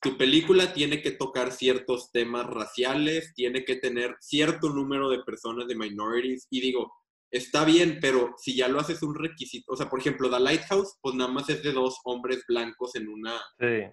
tu 0.00 0.16
película 0.16 0.72
tiene 0.72 1.02
que 1.02 1.12
tocar 1.12 1.52
ciertos 1.52 2.12
temas 2.12 2.46
raciales, 2.46 3.32
tiene 3.34 3.64
que 3.64 3.76
tener 3.76 4.16
cierto 4.20 4.70
número 4.70 5.08
de 5.08 5.22
personas 5.24 5.66
de 5.66 5.74
minorities, 5.74 6.46
y 6.50 6.60
digo, 6.60 6.92
está 7.30 7.64
bien, 7.64 7.98
pero 8.00 8.34
si 8.36 8.54
ya 8.54 8.68
lo 8.68 8.78
haces 8.78 9.02
un 9.02 9.14
requisito, 9.14 9.72
o 9.72 9.76
sea, 9.76 9.88
por 9.88 10.00
ejemplo, 10.00 10.30
The 10.30 10.40
Lighthouse, 10.40 10.98
pues 11.00 11.14
nada 11.14 11.30
más 11.30 11.48
es 11.48 11.62
de 11.62 11.72
dos 11.72 11.98
hombres 12.04 12.44
blancos 12.46 12.94
en 12.94 13.08
una... 13.08 13.40
Sí 13.58 13.84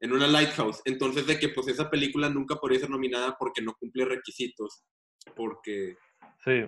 en 0.00 0.12
una 0.12 0.26
Lighthouse. 0.26 0.82
Entonces, 0.84 1.26
de 1.26 1.38
que 1.38 1.48
pues 1.48 1.68
esa 1.68 1.90
película 1.90 2.28
nunca 2.28 2.56
podría 2.56 2.80
ser 2.80 2.90
nominada 2.90 3.36
porque 3.38 3.62
no 3.62 3.74
cumple 3.74 4.04
requisitos. 4.04 4.84
Porque. 5.34 5.96
Sí. 6.44 6.64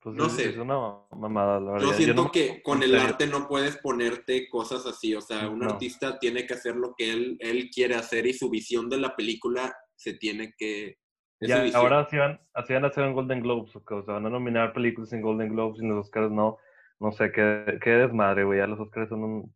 Pues 0.00 0.14
no 0.14 0.28
sé. 0.28 0.50
Es 0.50 0.56
una 0.56 0.78
mamada, 1.10 1.60
la 1.60 1.72
verdad. 1.72 1.86
Yo 1.86 1.92
siento 1.92 2.30
que 2.30 2.62
con 2.62 2.82
el 2.82 2.94
arte 2.96 3.26
no 3.26 3.48
puedes 3.48 3.76
ponerte 3.78 4.48
cosas 4.48 4.86
así. 4.86 5.14
O 5.14 5.20
sea, 5.20 5.48
un 5.48 5.64
artista 5.64 6.18
tiene 6.18 6.46
que 6.46 6.54
hacer 6.54 6.76
lo 6.76 6.94
que 6.96 7.12
él, 7.12 7.36
él 7.40 7.68
quiere 7.70 7.96
hacer 7.96 8.26
y 8.26 8.32
su 8.32 8.48
visión 8.48 8.88
de 8.88 8.98
la 8.98 9.16
película 9.16 9.74
se 9.96 10.14
tiene 10.14 10.54
que. 10.56 10.96
Ya, 11.40 11.64
ahora 11.74 12.00
así 12.00 12.16
van, 12.16 12.40
así 12.54 12.72
van 12.72 12.84
a 12.84 12.88
hacer 12.88 13.04
en 13.04 13.14
Golden 13.14 13.42
Globes. 13.42 13.74
O 13.74 14.02
sea, 14.02 14.14
van 14.14 14.26
a 14.26 14.30
nominar 14.30 14.72
películas 14.72 15.12
en 15.12 15.22
Golden 15.22 15.50
Globes 15.50 15.80
y 15.80 15.84
en 15.84 15.90
los 15.90 16.06
Oscars 16.06 16.30
no. 16.30 16.58
No 17.00 17.12
sé, 17.12 17.30
qué, 17.30 17.78
qué 17.80 17.90
desmadre, 17.90 18.42
güey. 18.42 18.58
Ya 18.58 18.66
los 18.66 18.80
Oscars 18.80 19.08
son 19.08 19.22
un. 19.22 19.54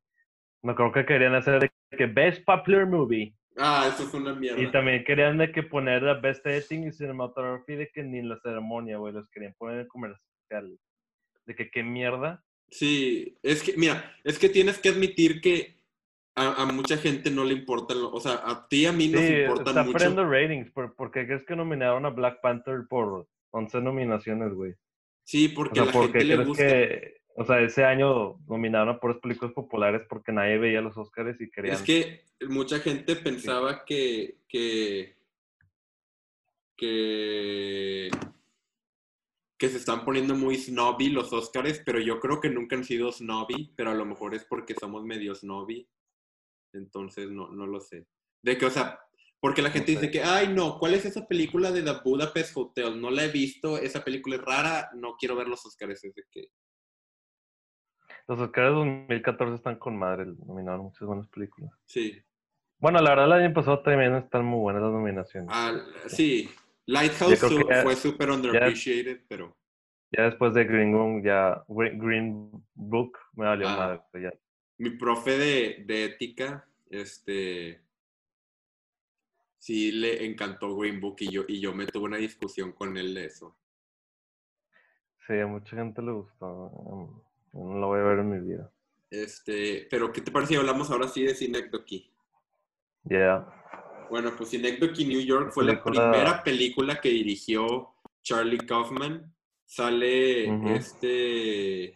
No 0.62 0.76
creo 0.76 0.92
que 0.92 1.04
querían 1.04 1.34
hacer 1.34 1.60
de 1.60 1.70
que 1.96 2.06
Best 2.06 2.44
Popular 2.44 2.86
Movie. 2.86 3.34
Ah, 3.56 3.90
eso 3.92 4.04
fue 4.04 4.20
una 4.20 4.34
mierda. 4.34 4.60
Y 4.60 4.70
también 4.70 5.04
querían 5.04 5.38
de 5.38 5.52
que 5.52 5.62
poner 5.62 6.02
la 6.02 6.14
Best 6.14 6.46
Editing 6.46 6.88
y 6.88 6.92
Cinematography 6.92 7.76
de 7.76 7.90
que 7.92 8.02
ni 8.02 8.18
en 8.18 8.28
la 8.28 8.38
ceremonia, 8.38 8.96
güey, 8.96 9.12
los 9.12 9.28
querían 9.28 9.54
poner 9.58 9.80
en 9.80 9.88
comercial. 9.88 10.78
De 11.44 11.54
que 11.54 11.70
qué 11.70 11.82
mierda. 11.82 12.42
Sí, 12.70 13.36
es 13.42 13.62
que, 13.62 13.74
mira, 13.76 14.16
es 14.24 14.38
que 14.38 14.48
tienes 14.48 14.78
que 14.78 14.88
admitir 14.88 15.40
que 15.40 15.82
a, 16.34 16.64
mucha 16.72 16.96
gente 16.96 17.30
no 17.30 17.44
le 17.44 17.52
importa, 17.52 17.94
o 17.94 18.18
sea, 18.18 18.40
a 18.44 18.66
ti 18.66 18.82
y 18.82 18.86
a 18.86 18.92
mí 18.92 19.08
nos 19.08 19.20
sí, 19.20 19.34
importan 19.34 19.66
está 19.66 20.08
mucho. 20.08 20.24
ratings, 20.24 20.70
por, 20.70 20.94
porque 20.94 21.26
crees 21.26 21.44
que 21.44 21.54
nominaron 21.54 22.06
a 22.06 22.10
Black 22.10 22.40
Panther 22.40 22.86
por 22.88 23.28
11 23.50 23.82
nominaciones, 23.82 24.54
güey. 24.54 24.74
Sí, 25.24 25.48
porque 25.48 25.80
a 25.80 25.84
la 25.84 25.92
gente 25.92 26.24
le 26.24 26.44
gusta. 26.44 26.64
Que, 26.64 27.21
o 27.36 27.44
sea, 27.44 27.60
ese 27.60 27.84
año 27.84 28.38
nominaron 28.46 28.98
puras 28.98 29.18
películas 29.18 29.52
populares 29.54 30.02
porque 30.08 30.32
nadie 30.32 30.58
veía 30.58 30.80
los 30.80 30.96
Oscars 30.96 31.40
y 31.40 31.50
querían... 31.50 31.76
Es 31.76 31.82
que 31.82 32.24
mucha 32.48 32.78
gente 32.80 33.16
pensaba 33.16 33.84
que, 33.84 34.40
que, 34.48 35.16
que, 36.76 38.10
que 39.58 39.68
se 39.68 39.76
están 39.76 40.04
poniendo 40.04 40.34
muy 40.34 40.56
snobby 40.56 41.08
los 41.08 41.32
Oscars, 41.32 41.80
pero 41.84 42.00
yo 42.00 42.20
creo 42.20 42.40
que 42.40 42.50
nunca 42.50 42.76
han 42.76 42.84
sido 42.84 43.10
snobby, 43.10 43.72
pero 43.76 43.90
a 43.90 43.94
lo 43.94 44.04
mejor 44.04 44.34
es 44.34 44.44
porque 44.44 44.74
somos 44.74 45.04
medio 45.04 45.34
snobby. 45.34 45.88
Entonces, 46.74 47.30
no, 47.30 47.50
no 47.50 47.66
lo 47.66 47.80
sé. 47.80 48.06
De 48.42 48.58
que, 48.58 48.66
o 48.66 48.70
sea, 48.70 48.98
porque 49.40 49.62
la 49.62 49.70
gente 49.70 49.92
dice 49.92 50.10
que, 50.10 50.22
ay, 50.22 50.48
no, 50.54 50.78
¿cuál 50.78 50.94
es 50.94 51.04
esa 51.04 51.26
película 51.26 51.72
de 51.72 51.82
The 51.82 51.94
Budapest 52.04 52.56
Hotel? 52.56 53.00
No 53.00 53.10
la 53.10 53.24
he 53.24 53.28
visto, 53.28 53.76
esa 53.76 54.04
película 54.04 54.36
es 54.36 54.42
rara, 54.42 54.90
no 54.94 55.16
quiero 55.18 55.34
ver 55.34 55.48
los 55.48 55.64
Oscars. 55.66 56.04
Es 56.04 56.14
de 56.14 56.24
que, 56.30 56.48
los 58.28 58.38
Oscars 58.38 58.74
2014 58.74 59.54
están 59.54 59.76
con 59.76 59.96
madre, 59.96 60.26
nominaron 60.46 60.86
muchas 60.86 61.02
buenas 61.02 61.26
películas. 61.28 61.70
Sí. 61.86 62.20
Bueno, 62.78 63.00
la 63.00 63.10
verdad 63.10 63.26
el 63.26 63.44
año 63.44 63.54
pasado 63.54 63.80
también 63.80 64.14
están 64.14 64.44
muy 64.44 64.60
buenas 64.60 64.82
las 64.82 64.92
nominaciones. 64.92 65.48
Ah, 65.52 65.72
sí, 66.06 66.50
Lighthouse 66.86 67.38
fue 67.82 67.96
súper 67.96 68.30
underappreciated, 68.30 69.22
pero... 69.28 69.56
Ya 70.10 70.24
después 70.24 70.52
de 70.52 70.64
Green 70.64 70.92
Book, 70.92 71.22
ya 71.24 71.64
Green 71.68 72.50
Book 72.74 73.18
me 73.34 73.46
valió 73.46 73.68
ah, 73.68 73.76
madre. 73.76 74.00
Ya. 74.22 74.32
Mi 74.76 74.90
profe 74.90 75.38
de, 75.38 75.84
de 75.86 76.04
ética, 76.04 76.68
este, 76.90 77.80
sí 79.58 79.92
le 79.92 80.26
encantó 80.26 80.76
Green 80.76 81.00
Book 81.00 81.16
y 81.20 81.30
yo, 81.30 81.44
y 81.46 81.60
yo 81.60 81.72
me 81.72 81.86
tuve 81.86 82.04
una 82.04 82.16
discusión 82.16 82.72
con 82.72 82.96
él 82.96 83.14
de 83.14 83.26
eso. 83.26 83.56
Sí, 85.26 85.38
a 85.38 85.46
mucha 85.46 85.76
gente 85.76 86.02
le 86.02 86.10
gustó. 86.10 87.24
No 87.52 87.78
lo 87.78 87.86
voy 87.88 88.00
a 88.00 88.04
ver 88.04 88.18
en 88.20 88.30
mi 88.30 88.38
vida. 88.40 88.70
Este, 89.10 89.86
pero 89.90 90.10
¿qué 90.10 90.22
te 90.22 90.30
parece 90.30 90.54
si 90.54 90.58
hablamos 90.58 90.90
ahora 90.90 91.06
sí 91.06 91.22
de 91.22 91.34
Synecdoche? 91.34 92.10
Yeah. 93.04 93.46
Bueno, 94.08 94.32
pues 94.36 94.50
Synecdoche 94.50 95.04
New 95.04 95.20
York 95.20 95.52
fue 95.52 95.64
la 95.64 95.82
primera 95.82 96.42
película 96.42 97.00
que 97.00 97.10
dirigió 97.10 97.94
Charlie 98.22 98.58
Kaufman. 98.58 99.34
Sale 99.66 100.74
este... 100.74 101.94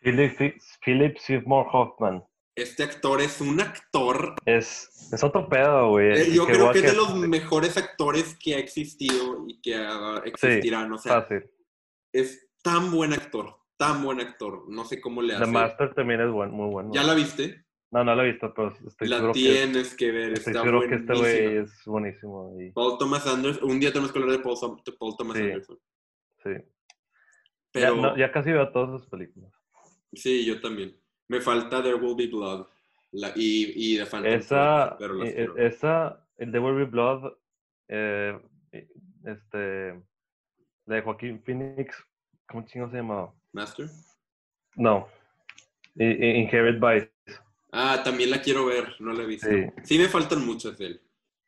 Philip, 0.00 0.60
Philip 0.84 1.16
Seymour 1.18 1.66
Hoffman. 1.72 2.24
Este 2.54 2.82
actor 2.82 3.20
es 3.20 3.40
un 3.40 3.60
actor. 3.60 4.34
Es, 4.46 5.10
es 5.12 5.22
otro 5.22 5.48
pedo, 5.48 5.90
güey. 5.90 6.20
Eh, 6.20 6.32
yo 6.32 6.46
creo 6.46 6.72
que 6.72 6.78
es 6.78 6.84
de 6.90 6.96
los 6.96 7.14
mejores 7.14 7.76
actores 7.76 8.36
que 8.36 8.56
ha 8.56 8.58
existido 8.58 9.44
y 9.46 9.60
que 9.60 9.80
existirán. 10.24 10.92
o 10.92 10.98
sea, 10.98 11.22
fácil. 11.22 11.48
es 12.12 12.48
tan 12.62 12.90
buen 12.90 13.12
actor 13.12 13.58
tan 13.78 14.02
buen 14.02 14.20
actor. 14.20 14.64
No 14.68 14.84
sé 14.84 15.00
cómo 15.00 15.22
le 15.22 15.34
hace. 15.34 15.44
The 15.44 15.50
Master 15.50 15.94
también 15.94 16.20
es 16.20 16.30
buen, 16.30 16.50
muy 16.50 16.68
bueno. 16.68 16.90
¿Ya 16.92 17.04
la 17.04 17.14
viste? 17.14 17.64
No, 17.90 18.04
no 18.04 18.14
la 18.14 18.22
he 18.22 18.32
visto, 18.32 18.52
pero 18.54 18.76
estoy 18.86 19.08
la 19.08 19.16
seguro 19.16 19.32
tienes 19.32 19.96
que, 19.96 20.12
ver. 20.12 20.32
Estoy 20.34 20.52
seguro 20.52 20.80
que 20.86 20.94
este 20.96 21.14
güey 21.14 21.56
es 21.56 21.84
buenísimo. 21.86 22.54
Paul 22.74 22.98
Thomas 22.98 23.26
Anderson. 23.26 23.70
Un 23.70 23.80
día 23.80 23.90
tenemos 23.90 24.12
que 24.12 24.18
hablar 24.18 24.36
de 24.36 24.42
Paul, 24.42 25.16
Thomas 25.16 25.36
Anderson. 25.38 25.78
Sí. 26.42 26.50
Pero... 27.72 28.16
Ya, 28.16 28.30
casi 28.30 28.52
veo 28.52 28.70
todas 28.70 29.00
sus 29.00 29.08
películas. 29.08 29.50
Sí, 30.12 30.44
yo 30.44 30.60
también. 30.60 30.94
Me 31.28 31.40
falta 31.40 31.82
There 31.82 31.94
Will 31.94 32.16
Be 32.16 32.26
Blood. 32.26 32.66
y, 33.36 33.94
y 33.94 33.98
The 33.98 34.06
Phantom 34.06 34.32
esa, 34.32 34.96
pero 34.98 35.24
e, 35.24 35.48
esa, 35.56 36.26
el 36.36 36.50
There 36.50 36.64
Will 36.64 36.76
Be 36.76 36.84
Blood, 36.84 37.32
eh, 37.88 38.38
este, 39.24 39.94
la 40.86 40.96
de 40.96 41.02
Joaquín 41.02 41.42
Phoenix, 41.42 41.96
¿cómo 42.46 42.66
chingo 42.66 42.90
se 42.90 42.96
llamaba? 42.96 43.34
Master? 43.52 43.88
No. 44.76 45.08
Inherit 45.96 46.80
Vice. 46.80 47.12
Ah, 47.72 48.00
también 48.02 48.30
la 48.30 48.40
quiero 48.40 48.66
ver, 48.66 48.94
no 49.00 49.12
la 49.12 49.24
he 49.24 49.26
visto. 49.26 49.48
Sí, 49.82 49.98
me 49.98 50.08
faltan 50.08 50.46
muchas 50.46 50.78
de 50.78 50.86
él. 50.86 51.02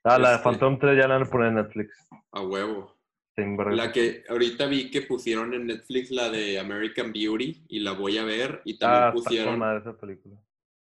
Ah, 0.04 0.18
la 0.18 0.30
de 0.30 0.34
este 0.36 0.44
Phantom 0.44 0.78
3 0.78 0.98
ya 0.98 1.08
la 1.08 1.16
han 1.16 1.22
puesto 1.22 1.46
en 1.46 1.54
Netflix. 1.54 2.08
A 2.32 2.42
huevo. 2.42 2.96
la 3.36 3.92
que 3.92 4.24
ahorita 4.28 4.66
vi 4.66 4.90
que 4.90 5.02
pusieron 5.02 5.54
en 5.54 5.66
Netflix 5.66 6.10
la 6.10 6.30
de 6.30 6.58
American 6.58 7.12
Beauty 7.12 7.64
y 7.68 7.80
la 7.80 7.92
voy 7.92 8.18
a 8.18 8.24
ver. 8.24 8.60
Y 8.64 8.78
también 8.78 9.04
ah, 9.04 9.12
pusieron 9.12 9.76
esa 9.76 9.96
película. 9.96 10.36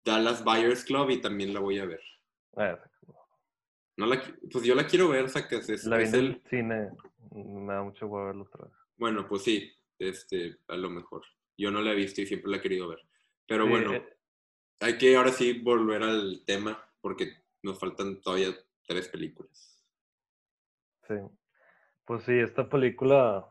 Dallas 0.03 0.43
Buyers 0.43 0.83
Club 0.85 1.09
y 1.09 1.21
también 1.21 1.53
la 1.53 1.59
voy 1.59 1.79
a 1.79 1.85
ver. 1.85 2.01
Ah, 2.55 2.79
no 3.97 4.05
la, 4.05 4.21
pues 4.51 4.63
yo 4.63 4.75
la 4.75 4.87
quiero 4.87 5.09
ver. 5.09 5.25
Es, 5.25 5.85
la 5.85 5.97
vi 5.97 6.05
en 6.05 6.15
el 6.15 6.41
cine. 6.49 6.89
Me 7.31 7.73
da 7.73 7.83
mucho 7.83 8.07
gusto 8.07 8.25
verlo 8.25 8.43
otra 8.43 8.65
vez. 8.65 8.73
Bueno, 8.97 9.27
pues 9.27 9.43
sí 9.43 9.77
este, 9.99 10.57
a 10.67 10.75
lo 10.75 10.89
mejor. 10.89 11.23
Yo 11.57 11.71
no 11.71 11.81
la 11.81 11.91
he 11.91 11.95
visto 11.95 12.21
y 12.21 12.27
siempre 12.27 12.51
la 12.51 12.57
he 12.57 12.61
querido 12.61 12.87
ver. 12.87 12.99
Pero 13.47 13.67
bueno, 13.67 13.93
eh. 13.93 14.17
hay 14.79 14.97
que 14.97 15.15
ahora 15.15 15.31
sí 15.31 15.59
volver 15.59 16.03
al 16.03 16.43
tema 16.45 16.83
porque 17.01 17.33
nos 17.63 17.79
faltan 17.79 18.21
todavía 18.21 18.53
tres 18.85 19.07
películas. 19.07 19.83
Sí. 21.07 21.15
Pues 22.05 22.23
sí, 22.23 22.33
esta 22.33 22.69
película, 22.69 23.45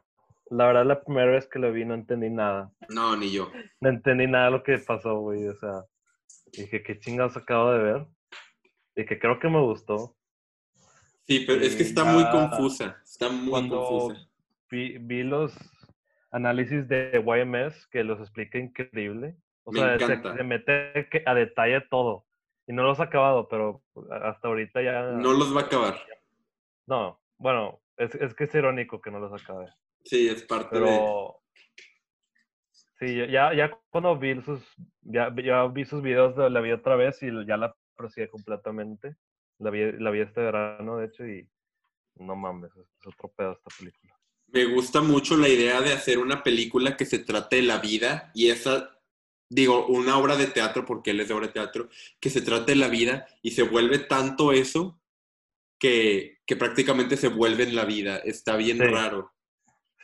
la 0.50 0.66
verdad 0.66 0.86
la 0.86 1.02
primera 1.02 1.32
vez 1.32 1.48
que 1.48 1.58
la 1.58 1.70
vi 1.70 1.84
no 1.84 1.94
entendí 1.94 2.30
nada. 2.30 2.72
No, 2.88 3.16
ni 3.16 3.32
yo. 3.32 3.50
No 3.80 3.88
entendí 3.88 4.26
nada 4.26 4.46
de 4.46 4.50
lo 4.52 4.62
que 4.62 4.78
pasó, 4.78 5.18
güey. 5.20 5.48
O 5.48 5.56
sea, 5.56 5.84
dije, 6.52 6.82
¿qué 6.82 6.98
chingados 6.98 7.36
acabo 7.36 7.72
de 7.72 7.78
ver? 7.82 8.06
Y 8.94 9.04
que 9.04 9.18
creo 9.18 9.38
que 9.38 9.48
me 9.48 9.60
gustó. 9.60 10.16
Sí, 11.26 11.44
pero 11.46 11.60
es 11.60 11.74
que 11.74 11.82
está 11.82 12.04
muy 12.04 12.24
confusa. 12.30 13.02
Está 13.04 13.28
muy 13.28 13.68
confusa. 13.68 14.28
vi 14.70 15.22
los 15.22 15.52
análisis 16.36 16.86
de 16.86 17.22
YMS 17.24 17.86
que 17.88 18.04
los 18.04 18.20
explica 18.20 18.58
increíble. 18.58 19.36
O 19.64 19.72
sea, 19.72 19.98
se, 19.98 20.44
mete 20.44 21.08
a 21.24 21.34
detalle 21.34 21.80
todo. 21.90 22.26
Y 22.68 22.72
no 22.72 22.82
los 22.82 23.00
ha 23.00 23.04
acabado, 23.04 23.48
pero 23.48 23.82
hasta 24.10 24.48
ahorita 24.48 24.82
ya... 24.82 25.02
No 25.12 25.32
los 25.32 25.56
va 25.56 25.62
a 25.62 25.64
acabar. 25.64 25.96
No, 26.86 27.20
bueno, 27.38 27.80
es, 27.96 28.14
es 28.14 28.34
que 28.34 28.44
es 28.44 28.54
irónico 28.54 29.00
que 29.00 29.10
no 29.10 29.18
los 29.18 29.32
acabe. 29.32 29.72
Sí, 30.04 30.28
es 30.28 30.42
parte 30.42 30.68
pero... 30.72 31.40
Sí, 32.98 33.26
ya, 33.28 33.52
ya 33.52 33.78
cuando 33.90 34.16
vi 34.16 34.40
sus, 34.40 34.62
ya, 35.02 35.34
ya 35.42 35.66
vi 35.66 35.84
sus 35.84 36.00
videos, 36.00 36.34
de, 36.36 36.48
la 36.48 36.60
vi 36.60 36.72
otra 36.72 36.96
vez 36.96 37.22
y 37.22 37.26
ya 37.46 37.56
la 37.56 37.76
aprecié 37.94 38.28
completamente. 38.30 39.16
La 39.58 39.70
vi, 39.70 39.92
la 39.92 40.10
vi 40.10 40.20
este 40.20 40.40
verano, 40.40 40.96
de 40.96 41.06
hecho, 41.06 41.26
y 41.26 41.48
no 42.14 42.36
mames, 42.36 42.74
es 42.76 43.06
otro 43.06 43.30
pedo 43.36 43.52
esta 43.52 43.70
película 43.78 44.15
me 44.48 44.64
gusta 44.64 45.00
mucho 45.00 45.36
la 45.36 45.48
idea 45.48 45.80
de 45.80 45.92
hacer 45.92 46.18
una 46.18 46.42
película 46.42 46.96
que 46.96 47.04
se 47.04 47.18
trate 47.18 47.56
de 47.56 47.62
la 47.62 47.78
vida 47.78 48.30
y 48.34 48.50
esa, 48.50 48.98
digo, 49.50 49.86
una 49.86 50.18
obra 50.18 50.36
de 50.36 50.46
teatro, 50.46 50.84
porque 50.84 51.10
él 51.10 51.20
es 51.20 51.28
de 51.28 51.34
obra 51.34 51.48
de 51.48 51.52
teatro, 51.52 51.88
que 52.20 52.30
se 52.30 52.42
trate 52.42 52.72
de 52.72 52.76
la 52.76 52.88
vida 52.88 53.26
y 53.42 53.52
se 53.52 53.62
vuelve 53.62 53.98
tanto 53.98 54.52
eso 54.52 55.00
que, 55.78 56.38
que 56.46 56.56
prácticamente 56.56 57.16
se 57.16 57.28
vuelve 57.28 57.64
en 57.64 57.76
la 57.76 57.84
vida. 57.84 58.16
Está 58.18 58.56
bien 58.56 58.78
raro. 58.78 59.32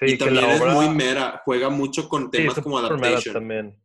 y 0.01 0.19
también 0.19 0.51
es 0.51 0.75
muy 0.75 0.89
mera, 0.91 1.41
juega 1.45 1.71
mucho 1.71 2.09
con 2.09 2.31
temas 2.31 2.59
como 2.61 2.79
adaptation. 2.79 3.35
También. 3.35 3.79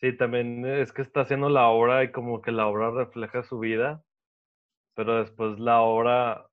Sí, 0.00 0.16
también 0.16 0.64
es 0.64 0.92
que 0.92 1.02
está 1.02 1.22
haciendo 1.22 1.50
la 1.50 1.68
obra 1.68 2.04
y 2.04 2.10
como 2.10 2.40
que 2.40 2.52
la 2.52 2.66
obra 2.66 2.90
refleja 2.90 3.42
su 3.42 3.58
vida, 3.58 4.02
pero 4.94 5.18
después 5.18 5.58
la 5.58 5.82
obra 5.82 6.48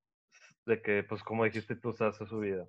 de 0.65 0.81
que, 0.81 1.03
pues 1.03 1.23
como 1.23 1.45
dijiste 1.45 1.77
tú, 1.77 1.93
se 1.93 2.03
hace 2.03 2.25
su 2.25 2.39
vida. 2.39 2.67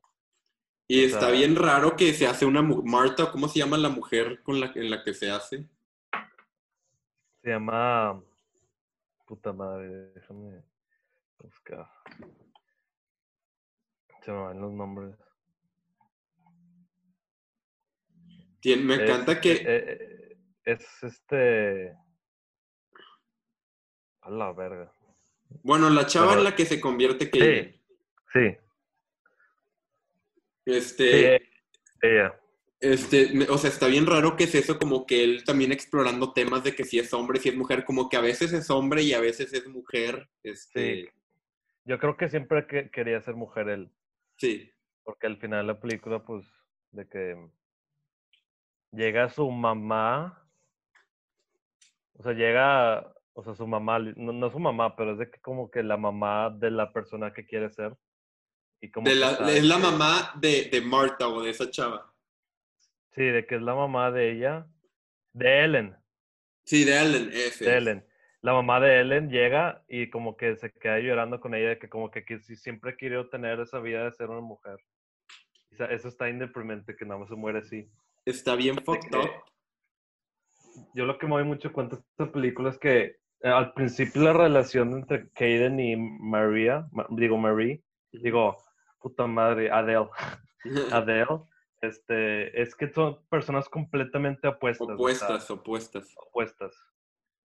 Y 0.91 1.05
está 1.05 1.31
bien 1.31 1.55
raro 1.55 1.97
que 1.97 2.15
se 2.15 2.27
hace 2.27 2.47
una 2.47 2.63
Marta, 2.63 3.31
¿cómo 3.31 3.47
se 3.47 3.59
llama 3.59 3.77
la 3.77 3.91
mujer 3.91 4.43
con 4.43 4.59
la, 4.59 4.73
en 4.75 4.89
la 4.89 5.05
que 5.05 5.13
se 5.13 5.31
hace? 5.31 5.69
Se 7.43 7.51
llama 7.51 8.23
puta 9.27 9.53
madre, 9.53 10.11
déjame 10.15 10.65
buscar. 11.39 11.87
Se 14.23 14.33
me 14.33 14.39
van 14.39 14.61
los 14.61 14.73
nombres. 14.73 15.15
me 18.65 18.95
encanta 18.95 19.39
que... 19.39 19.53
Eh, 19.53 19.63
eh, 19.67 20.37
es 20.65 21.03
este... 21.03 21.95
A 24.23 24.31
la 24.31 24.53
verga. 24.53 24.91
Bueno, 25.63 25.91
la 25.91 26.07
chava 26.07 26.33
en 26.33 26.45
la 26.45 26.57
que 26.57 26.65
se 26.65 26.81
convierte 26.81 27.31
que... 27.31 27.83
Sí, 28.33 28.41
sí. 28.41 28.68
Este... 30.77 31.43
Este, 32.81 33.51
o 33.51 33.59
sea, 33.59 33.71
está 33.71 33.89
bien 33.89 34.07
raro 34.07 34.37
que 34.37 34.45
es 34.45 34.55
eso, 34.55 34.79
como 34.79 35.05
que 35.05 35.25
él 35.25 35.43
también 35.45 35.73
explorando 35.73 36.33
temas 36.33 36.63
de 36.63 36.77
que 36.77 36.85
si 36.85 37.01
es 37.01 37.13
hombre, 37.13 37.41
si 37.41 37.49
es 37.49 37.57
mujer, 37.57 37.85
como 37.85 38.09
que 38.09 38.17
a 38.17 38.21
veces 38.21 38.53
es 38.53 38.71
hombre 38.71 39.03
y 39.03 39.13
a 39.15 39.21
veces 39.21 39.53
es 39.53 39.67
mujer. 39.67 40.29
Este... 40.45 40.95
Sí. 40.95 41.09
Yo 41.85 41.99
creo 41.99 42.17
que 42.17 42.29
siempre 42.29 42.67
que 42.67 42.91
quería 42.91 43.21
ser 43.23 43.35
mujer 43.35 43.69
él. 43.69 43.91
Sí. 44.37 44.71
Porque 45.03 45.27
al 45.27 45.39
final 45.39 45.67
la 45.67 45.81
película, 45.81 46.23
pues, 46.23 46.47
de 46.93 47.09
que 47.09 47.37
llega 48.93 49.29
su 49.31 49.51
mamá, 49.51 50.47
o 52.13 52.23
sea, 52.23 52.33
llega, 52.33 53.13
o 53.33 53.43
sea, 53.43 53.55
su 53.55 53.67
mamá, 53.67 53.99
no, 53.99 54.33
no 54.33 54.51
su 54.51 54.59
mamá, 54.59 54.95
pero 54.97 55.13
es 55.13 55.19
de 55.19 55.31
que 55.31 55.41
como 55.41 55.71
que 55.71 55.83
la 55.83 55.97
mamá 55.97 56.51
de 56.51 56.71
la 56.71 56.93
persona 56.93 57.33
que 57.33 57.47
quiere 57.47 57.71
ser. 57.71 57.97
Y 58.81 58.91
como 58.91 59.09
es 59.09 59.65
la 59.65 59.79
mamá 59.79 60.33
de, 60.41 60.69
de 60.71 60.81
Marta 60.81 61.29
o 61.29 61.43
de 61.43 61.51
esa 61.51 61.71
chava. 61.71 62.13
Sí, 63.13 63.25
de 63.25 63.47
que 63.47 63.57
es 63.57 63.63
la 63.63 63.75
mamá 63.75 64.11
de 64.13 64.31
ella, 64.31 64.67
de 65.33 65.65
Ellen. 65.65 65.97
Sí, 66.65 66.85
de 66.85 67.01
Ellen, 67.01 67.31
ese. 67.33 67.65
De 67.65 67.77
Ellen. 67.77 68.07
La 68.41 68.53
mamá 68.53 68.79
de 68.79 69.01
Ellen 69.01 69.31
llega 69.31 69.83
y 69.89 70.11
como 70.11 70.37
que 70.37 70.57
se 70.57 70.71
queda 70.73 71.01
llorando 71.01 71.41
con 71.41 71.55
ella, 71.55 71.71
de 71.71 71.79
que 71.79 71.89
como 71.89 72.11
que, 72.11 72.23
siempre 72.41 72.97
quiere 72.97 73.23
tener 73.25 73.59
esa 73.59 73.81
vida 73.81 74.05
de 74.05 74.13
ser 74.13 74.31
una 74.31 74.41
mujer. 74.41 74.79
O 75.73 75.77
sea, 75.77 75.87
eso 75.87 76.09
está 76.09 76.29
indeprimente, 76.29 76.95
que 76.95 77.05
nada 77.05 77.19
más 77.21 77.29
se 77.29 77.35
muere 77.35 77.59
así. 77.59 77.91
Está 78.25 78.55
bien 78.55 78.77
fucked 78.85 79.17
up. 79.17 79.31
Yo 80.95 81.05
lo 81.05 81.19
que 81.19 81.27
me 81.27 81.33
doy 81.33 81.45
mucho 81.45 81.73
cuenta 81.73 81.97
de 81.97 82.03
esta 82.03 82.31
película 82.31 82.71
es 82.71 82.79
que 82.79 83.03
eh, 83.41 83.49
al 83.49 83.73
principio 83.73 84.23
la 84.23 84.33
relación 84.33 84.93
entre 84.93 85.29
Kaden 85.31 85.81
y 85.81 85.97
María, 85.97 86.87
digo 87.11 87.37
Marie, 87.37 87.83
digo, 88.13 88.57
puta 89.01 89.27
madre, 89.27 89.71
Adele. 89.71 90.09
Adele 90.93 91.41
este, 91.81 92.61
es 92.61 92.75
que 92.75 92.93
son 92.93 93.19
personas 93.29 93.69
completamente 93.69 94.49
opuestas. 94.49 94.89
Opuestas, 94.91 95.51
opuestas. 95.51 96.15
Opuestas. 96.17 96.75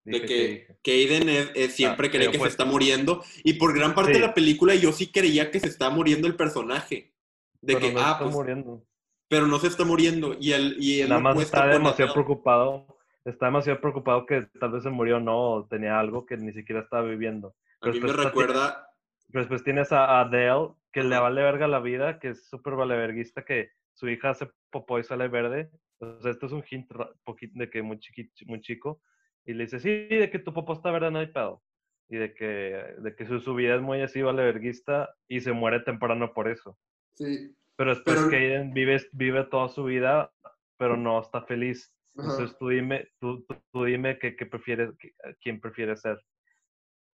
de 0.03 0.21
que, 0.21 0.77
Kaden 0.83 1.29
es, 1.29 1.75
siempre 1.75 2.07
ah, 2.07 2.11
cree 2.11 2.31
que 2.31 2.39
se 2.39 2.47
está 2.47 2.65
muriendo. 2.65 3.23
Y 3.43 3.53
por 3.53 3.73
gran 3.73 3.93
parte 3.93 4.13
de 4.13 4.19
la 4.19 4.33
película 4.33 4.75
yo 4.75 4.91
sí 4.91 5.11
creía 5.11 5.51
que 5.51 5.59
se 5.59 5.67
está 5.67 5.89
muriendo 5.89 6.27
el 6.27 6.35
personaje. 6.35 7.13
De 7.61 7.77
que, 7.77 7.93
ah, 7.97 8.17
pues, 8.19 8.31
muriendo. 8.31 8.83
Pero 9.29 9.47
no 9.47 9.59
se 9.59 9.67
está 9.67 9.85
muriendo. 9.85 10.35
Y 10.39 10.51
él, 10.51 10.77
y 10.79 11.03
Nada 11.03 11.21
más 11.21 11.39
está 11.39 11.67
demasiado 11.67 12.13
preocupado. 12.13 12.87
Está 13.23 13.45
demasiado 13.45 13.79
preocupado 13.79 14.25
que 14.25 14.47
tal 14.59 14.71
vez 14.71 14.83
se 14.83 14.89
murió 14.89 15.17
o 15.17 15.19
no, 15.21 15.51
o 15.51 15.65
tenía 15.65 15.97
algo 15.97 16.25
que 16.25 16.35
ni 16.35 16.51
siquiera 16.51 16.81
estaba 16.81 17.03
viviendo. 17.03 17.55
a 17.81 17.89
mí 17.89 17.99
me 17.99 18.11
recuerda... 18.11 18.89
Pero 19.31 19.45
después 19.45 19.63
tienes 19.63 19.91
a 19.91 20.19
Adele, 20.19 20.75
que 20.93 21.03
le 21.03 21.19
vale 21.19 21.41
verga 21.41 21.67
la 21.67 21.79
vida, 21.79 22.19
que 22.19 22.29
es 22.29 22.47
súper 22.47 22.75
valeverguista, 22.75 23.43
que 23.43 23.71
su 23.93 24.07
hija 24.07 24.29
hace 24.29 24.49
popó 24.69 24.99
y 24.99 25.03
sale 25.03 25.27
verde. 25.27 25.71
Entonces, 25.99 26.33
esto 26.33 26.45
es 26.45 26.51
un 26.51 26.63
hint 26.69 26.89
de 27.53 27.69
que 27.69 27.81
muy, 27.81 27.99
chiquito, 27.99 28.31
muy 28.45 28.61
chico. 28.61 29.01
Y 29.43 29.53
le 29.53 29.63
dice, 29.63 29.79
sí, 29.79 29.89
de 30.07 30.29
que 30.29 30.39
tu 30.39 30.53
popó 30.53 30.73
está 30.73 30.91
verde, 30.91 31.11
no 31.11 31.19
hay 31.19 31.27
pedo. 31.27 31.63
Y 32.09 32.17
de 32.17 32.33
que, 32.33 32.45
de 32.99 33.15
que 33.15 33.25
su, 33.25 33.55
vida 33.55 33.75
es 33.75 33.81
muy 33.81 34.01
así, 34.01 34.21
vale 34.21 34.43
verguista, 34.43 35.13
y 35.27 35.41
se 35.41 35.51
muere 35.51 35.79
temprano 35.79 36.31
por 36.31 36.47
eso. 36.47 36.77
Sí. 37.15 37.55
Pero 37.75 37.95
después 37.95 38.25
que 38.29 38.35
Aiden 38.35 38.73
vive, 38.73 39.01
vive 39.13 39.45
toda 39.45 39.69
su 39.69 39.83
vida, 39.85 40.31
pero 40.77 40.95
no 40.95 41.19
está 41.19 41.41
feliz. 41.41 41.91
Entonces 42.15 42.55
tú 42.59 42.69
dime, 42.69 43.09
tú, 43.19 43.43
tú, 43.71 43.85
dime 43.85 44.19
que, 44.19 44.31
prefieres, 44.45 44.91
quién 45.41 45.59
prefiere 45.59 45.97
ser. 45.97 46.23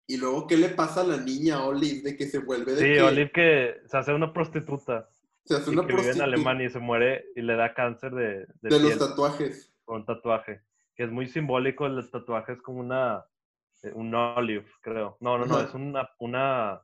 Y 0.10 0.18
luego, 0.18 0.48
¿qué 0.48 0.58
le 0.58 0.70
pasa 0.70 1.02
a 1.02 1.04
la 1.04 1.18
niña 1.18 1.64
Olive 1.64 2.02
de 2.02 2.18
que 2.18 2.26
se 2.26 2.40
vuelve 2.40 2.74
de 2.74 2.96
Sí, 2.96 3.00
Olive 3.00 3.32
que 3.32 3.76
se 3.86 3.96
hace 3.96 4.12
una 4.12 4.34
prostituta. 4.34 5.08
Se 5.46 5.54
hace 5.54 5.70
una 5.70 5.86
que 5.86 5.94
vive 5.94 6.10
en 6.10 6.22
Alemania 6.22 6.66
y 6.66 6.72
se 6.72 6.80
muere 6.80 7.28
y 7.36 7.44
le 7.44 7.56
da 7.56 7.76
cáncer 7.76 8.16
de, 8.16 8.48
de, 8.60 8.80
los 8.80 8.98
tatuajes. 8.98 9.72
Con 9.86 10.08
tatuaje. 10.08 10.64
Que 10.96 11.04
es 11.04 11.12
muy 11.12 11.28
simbólico, 11.28 11.86
el 11.86 12.10
tatuaje 12.10 12.54
es 12.54 12.62
como 12.64 12.80
una. 12.80 13.24
Eh, 13.84 13.92
un 13.94 14.16
olive, 14.16 14.66
creo. 14.82 15.16
No, 15.20 15.38
no, 15.38 15.46
no, 15.46 15.60
es 15.60 15.72
una, 15.76 16.10
una, 16.18 16.82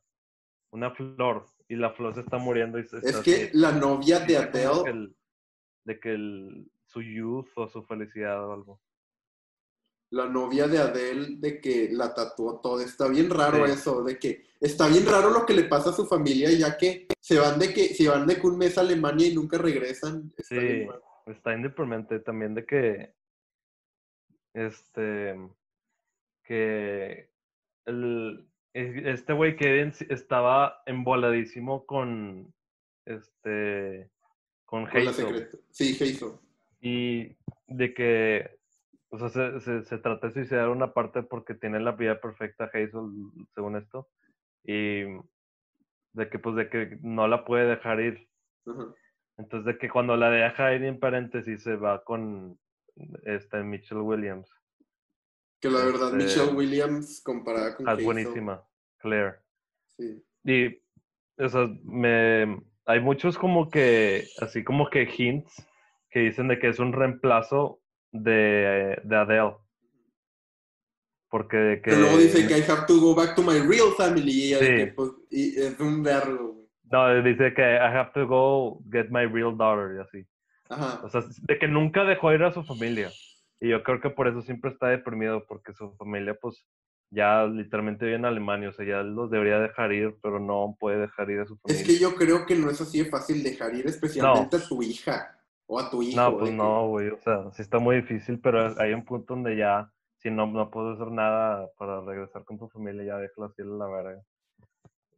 una 0.70 0.92
flor. 0.92 1.48
Y 1.68 1.78
la 1.78 1.90
flor 1.94 2.14
se 2.14 2.22
está 2.22 2.38
muriendo. 2.38 2.78
Y 2.78 2.84
es 2.84 3.18
que 3.22 3.50
la 3.54 3.72
novia 3.72 4.20
de 4.20 4.38
Adele. 4.38 5.16
de 5.84 6.00
que 6.00 6.14
el, 6.14 6.72
su 6.86 7.02
youth 7.02 7.50
o 7.56 7.68
su 7.68 7.82
felicidad 7.86 8.48
o 8.48 8.54
algo 8.54 8.82
la 10.16 10.28
novia 10.28 10.66
de 10.68 10.78
Adele 10.78 11.36
de 11.40 11.60
que 11.60 11.90
la 11.92 12.14
tatuó 12.14 12.62
todo. 12.62 12.80
Está 12.80 13.10
bien 13.10 13.30
raro 13.30 13.66
eso, 13.66 14.02
de 14.02 14.18
que 14.18 14.46
está 14.62 14.88
bien 14.88 15.06
raro 15.06 15.30
lo 15.30 15.46
que 15.46 15.54
le 15.54 15.66
pasa 15.66 15.90
a 15.90 15.94
su 15.94 16.06
familia, 16.06 16.50
ya 16.52 16.78
que 16.78 17.08
se 17.20 17.38
van 17.38 17.60
de 17.60 17.74
que 17.74 17.94
se 17.94 18.08
van 18.08 18.26
de 18.26 18.40
que 18.40 18.48
un 18.48 18.58
mes 18.58 18.78
a 18.78 18.82
Alemania 18.82 19.28
y 19.28 19.36
nunca 19.36 19.58
regresan. 19.58 20.32
Está 20.38 20.56
sí, 20.56 20.88
está 21.26 21.54
independiente 21.54 22.20
también 22.20 22.56
de 22.56 22.66
que 22.66 23.14
este 24.54 25.38
que 26.46 27.30
el, 27.86 28.48
este 28.74 29.34
güey 29.34 29.58
que 29.58 29.92
estaba 30.10 30.82
emboladísimo 30.86 31.86
con 31.86 32.54
este 33.06 34.10
con, 34.64 34.86
con 34.86 35.02
Sí, 35.72 35.94
Hazel. 36.00 36.40
Y 36.80 37.36
de 37.68 37.94
que 37.94 38.60
o 39.22 39.30
sea, 39.30 39.60
se, 39.60 39.84
se, 39.84 39.98
trata 39.98 40.28
de 40.28 40.34
suicidar 40.34 40.70
una 40.70 40.94
parte 40.94 41.24
porque 41.24 41.54
tiene 41.54 41.80
la 41.80 41.92
vida 41.92 42.20
perfecta 42.20 42.66
Hazel, 42.66 43.10
según 43.54 43.78
esto. 43.78 44.10
Y 44.64 45.04
de 46.14 46.30
que, 46.30 46.40
pues, 46.40 46.56
de 46.56 46.70
que 46.70 46.98
no 47.02 47.28
la 47.28 47.46
puede 47.46 47.68
dejar 47.68 48.00
ir. 48.00 48.30
Entonces, 49.38 49.66
de 49.66 49.78
que 49.78 49.90
cuando 49.90 50.16
la 50.16 50.30
deja 50.30 50.74
ir 50.74 50.84
en 50.84 51.00
paréntesis 51.00 51.64
se 51.64 51.76
va 51.76 52.04
con 52.04 52.58
este 53.26 53.64
Mitchell 53.64 54.00
Williams. 54.00 54.50
Que 55.62 55.70
la 55.70 55.86
verdad, 55.86 56.18
este, 56.18 56.18
Mitchell 56.18 56.56
Williams 56.56 57.22
comparada 57.24 57.76
con. 57.76 57.88
Ah, 57.88 57.96
buenísima, 57.96 58.64
Claire. 58.98 59.36
Sí. 59.98 60.24
Y, 60.44 60.82
o 61.42 61.50
sea, 61.50 61.68
me, 61.84 62.62
hay 62.86 63.00
muchos 63.02 63.38
como 63.38 63.70
que, 63.70 64.26
así 64.40 64.64
como 64.64 64.90
que 64.90 65.10
hints 65.18 65.66
que 66.10 66.20
dicen 66.22 66.48
de 66.48 66.60
que 66.60 66.70
es 66.70 66.80
un 66.80 66.94
reemplazo 66.94 67.82
de, 68.24 69.00
de 69.04 69.16
Adele. 69.16 69.56
Porque 71.30 71.82
que... 71.84 71.96
luego 71.96 72.18
dice 72.18 72.48
que 72.48 72.58
I 72.58 72.62
have 72.62 72.86
to 72.88 73.00
go 73.00 73.14
back 73.14 73.36
to 73.36 73.42
my 73.42 73.60
real 73.60 73.92
family. 73.98 74.54
Y, 74.54 74.86
pues, 74.92 75.12
y 75.30 75.60
es 75.60 75.80
un 75.80 76.02
verbo. 76.02 76.56
No, 76.92 77.24
dice 77.24 77.54
que 77.54 77.62
I 77.62 77.78
have 77.78 78.12
to 78.14 78.28
go 78.28 78.82
get 78.92 79.08
my 79.10 79.26
real 79.26 79.58
daughter 79.58 79.98
y 79.98 80.00
así. 80.00 80.28
Ajá. 80.70 81.02
O 81.04 81.10
sea, 81.10 81.22
de 81.42 81.60
que 81.60 81.68
nunca 81.68 82.04
dejó 82.06 82.32
ir 82.32 82.44
a 82.44 82.54
su 82.54 82.64
familia. 82.64 83.12
Y 83.60 83.70
yo 83.70 83.84
creo 83.84 84.00
que 84.00 84.10
por 84.10 84.28
eso 84.28 84.42
siempre 84.42 84.72
está 84.72 84.88
deprimido, 84.88 85.46
porque 85.48 85.74
su 85.74 85.94
familia, 85.96 86.38
pues, 86.40 86.66
ya 87.10 87.46
literalmente 87.46 88.06
vive 88.06 88.18
en 88.18 88.26
Alemania. 88.26 88.70
O 88.70 88.74
sea, 88.74 88.86
ya 88.86 89.04
los 89.04 89.30
debería 89.30 89.60
dejar 89.60 89.92
ir, 89.92 90.16
pero 90.22 90.40
no 90.40 90.78
puede 90.80 91.00
dejar 91.00 91.30
ir 91.32 91.40
a 91.40 91.46
su 91.46 91.58
familia. 91.58 91.82
Es 91.82 91.88
que 91.88 92.00
yo 92.00 92.16
creo 92.16 92.46
que 92.46 92.56
no 92.56 92.70
es 92.70 92.80
así 92.80 93.04
de 93.04 93.10
fácil 93.10 93.44
dejar 93.44 93.76
ir, 93.76 93.88
especialmente 93.88 94.56
a 94.56 94.60
su 94.60 94.82
hija. 94.84 95.35
O 95.68 95.80
a 95.80 95.90
tu 95.90 96.02
hijo. 96.02 96.16
No, 96.16 96.38
pues 96.38 96.52
no, 96.52 96.88
güey. 96.90 97.10
O 97.10 97.18
sea, 97.20 97.52
sí 97.52 97.62
está 97.62 97.80
muy 97.80 97.98
difícil, 97.98 98.40
pero 98.40 98.80
hay 98.80 98.94
un 98.94 99.04
punto 99.04 99.34
donde 99.34 99.58
ya, 99.58 99.92
si 100.18 100.30
no, 100.30 100.46
no 100.48 100.70
puedes 100.70 101.00
hacer 101.00 101.12
nada 101.12 101.70
para 101.78 102.02
regresar 102.02 102.44
con 102.46 102.58
tu 102.58 102.70
familia, 102.70 103.04
ya 103.04 103.18
déjalo 103.18 103.48
así 103.48 103.64
la 103.64 103.88
verga. 103.88 104.22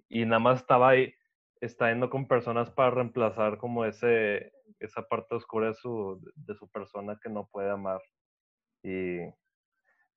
Y 0.10 0.26
nada 0.26 0.40
más 0.40 0.62
estaba 0.62 0.90
ahí, 0.90 1.14
está 1.60 1.90
yendo 1.90 2.10
con 2.10 2.28
personas 2.28 2.70
para 2.70 2.92
reemplazar 2.92 3.58
como 3.58 3.84
ese, 3.86 4.54
esa 4.80 5.02
parte 5.02 5.36
oscura 5.36 5.68
de 5.68 5.74
su, 5.74 6.22
de 6.36 6.56
su 6.56 6.70
persona 6.70 7.20
que 7.22 7.30
no 7.30 7.48
puede 7.48 7.70
amar. 7.70 8.02
Y 8.84 9.20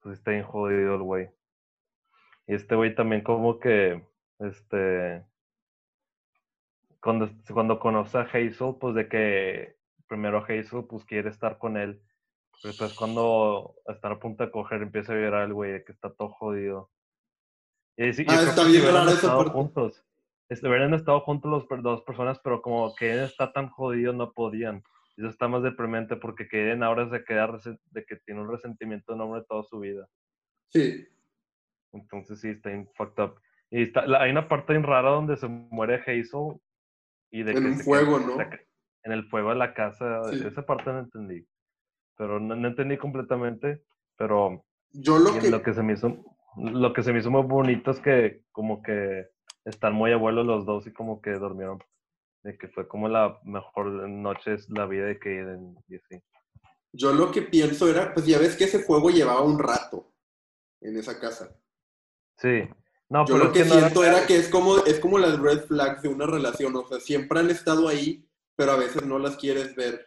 pues 0.00 0.18
está 0.18 0.30
bien 0.30 0.44
jodido 0.44 0.94
el 0.94 1.02
güey. 1.02 1.30
Y 2.46 2.54
este 2.54 2.74
güey 2.74 2.94
también 2.94 3.22
como 3.22 3.58
que, 3.58 4.04
este, 4.38 5.24
cuando, 7.00 7.30
cuando 7.52 7.78
conoce 7.78 8.18
a 8.18 8.22
Hazel, 8.22 8.76
pues 8.80 8.94
de 8.94 9.08
que 9.08 9.79
primero 10.10 10.44
Hazel 10.44 10.84
pues 10.88 11.04
quiere 11.04 11.30
estar 11.30 11.56
con 11.56 11.76
él. 11.76 12.02
Pero 12.60 12.72
después 12.72 12.92
cuando 12.94 13.76
está 13.86 14.08
a 14.08 14.18
punto 14.18 14.44
de 14.44 14.50
coger 14.50 14.82
empieza 14.82 15.12
a 15.12 15.16
llorar 15.16 15.44
el 15.44 15.54
güey 15.54 15.82
que 15.84 15.92
está 15.92 16.12
todo 16.12 16.28
jodido. 16.28 16.90
Y, 17.96 18.04
ah, 18.04 18.42
está 18.42 18.64
bien 18.64 18.84
raro 18.84 19.50
juntos. 19.50 20.04
Hubieran 20.50 20.94
estado 20.94 21.20
juntos 21.20 21.50
los 21.68 21.82
dos 21.82 22.02
personas, 22.02 22.40
pero 22.42 22.60
como 22.60 22.94
que 22.96 23.22
está 23.22 23.52
tan 23.52 23.68
jodido 23.68 24.12
no 24.12 24.32
podían. 24.32 24.82
Eso 25.16 25.28
está 25.28 25.46
más 25.48 25.62
deprimente 25.62 26.16
porque 26.16 26.48
Kaden 26.48 26.82
ahora 26.82 27.08
se 27.08 27.22
queda 27.24 27.56
de 27.90 28.04
que 28.04 28.16
tiene 28.16 28.40
un 28.40 28.50
resentimiento 28.50 29.12
enorme 29.12 29.44
toda 29.48 29.62
su 29.62 29.78
vida. 29.78 30.08
Sí. 30.70 31.06
Entonces 31.92 32.40
sí, 32.40 32.48
está 32.48 32.72
en 32.72 32.88
fucked 32.94 33.22
up. 33.22 33.40
Y 33.70 33.82
está, 33.82 34.04
hay 34.20 34.30
una 34.32 34.48
parte 34.48 34.72
bien 34.72 34.82
rara 34.82 35.10
donde 35.10 35.36
se 35.36 35.46
muere 35.46 35.96
Hazel 35.96 36.60
y 37.30 37.44
de 37.44 37.52
en 37.52 37.66
un 37.66 37.78
fuego, 37.78 38.18
¿no? 38.18 38.36
En 39.04 39.12
el 39.12 39.28
fuego 39.28 39.50
de 39.50 39.56
la 39.56 39.74
casa. 39.74 40.22
Esa 40.32 40.64
parte 40.66 40.92
no 40.92 41.00
entendí. 41.00 41.46
Pero 42.16 42.38
no, 42.40 42.54
entendí 42.66 42.96
completamente. 42.96 43.82
Pero 44.16 44.64
yo 44.90 45.18
lo 45.18 45.38
que... 45.38 45.50
lo 45.50 45.62
que 45.62 45.74
se 45.74 45.82
me 45.82 45.94
hizo 45.94 46.24
lo 46.56 46.92
que 46.92 47.02
se 47.02 47.12
me 47.12 47.20
hizo 47.20 47.30
muy 47.30 47.42
bonito 47.42 47.90
es 47.90 48.00
que 48.00 48.42
como 48.52 48.82
que 48.82 49.28
están 49.64 49.92
muy 49.92 50.12
abuelos 50.12 50.46
los 50.46 50.66
dos 50.66 50.86
y 50.86 50.92
como 50.92 51.20
que 51.20 51.30
durmieron. 51.32 51.78
De 52.42 52.56
que 52.56 52.68
fue 52.68 52.88
como 52.88 53.08
la 53.08 53.38
mejor 53.44 53.86
noche 53.86 54.54
es 54.54 54.68
la 54.70 54.86
vida 54.86 55.06
de 55.06 55.18
Kaden 55.18 55.76
y 55.88 55.96
así. 55.96 56.22
Yo 56.92 57.12
lo 57.12 57.30
que 57.30 57.42
pienso 57.42 57.88
era, 57.88 58.12
pues 58.14 58.26
ya 58.26 58.38
ves 58.38 58.56
que 58.56 58.64
ese 58.64 58.80
fuego 58.80 59.10
llevaba 59.10 59.42
un 59.42 59.58
rato 59.58 60.12
en 60.80 60.96
esa 60.96 61.20
casa. 61.20 61.54
Sí. 62.36 62.68
No, 63.08 63.26
Yo 63.26 63.38
lo 63.38 63.52
que, 63.52 63.64
siento 63.64 64.04
era... 64.04 64.26
que 64.26 64.36
es 64.36 64.48
como, 64.48 64.78
es 64.78 64.98
como 64.98 65.18
las 65.18 65.38
red 65.38 65.60
flags 65.66 66.02
de 66.02 66.08
una 66.08 66.26
relación, 66.26 66.74
o 66.76 66.86
sea, 66.86 67.00
siempre 67.00 67.40
han 67.40 67.50
estado 67.50 67.88
ahí, 67.88 68.24
pero 68.60 68.72
a 68.72 68.76
veces 68.76 69.06
no 69.06 69.18
las 69.18 69.38
quieres 69.38 69.74
ver. 69.74 70.06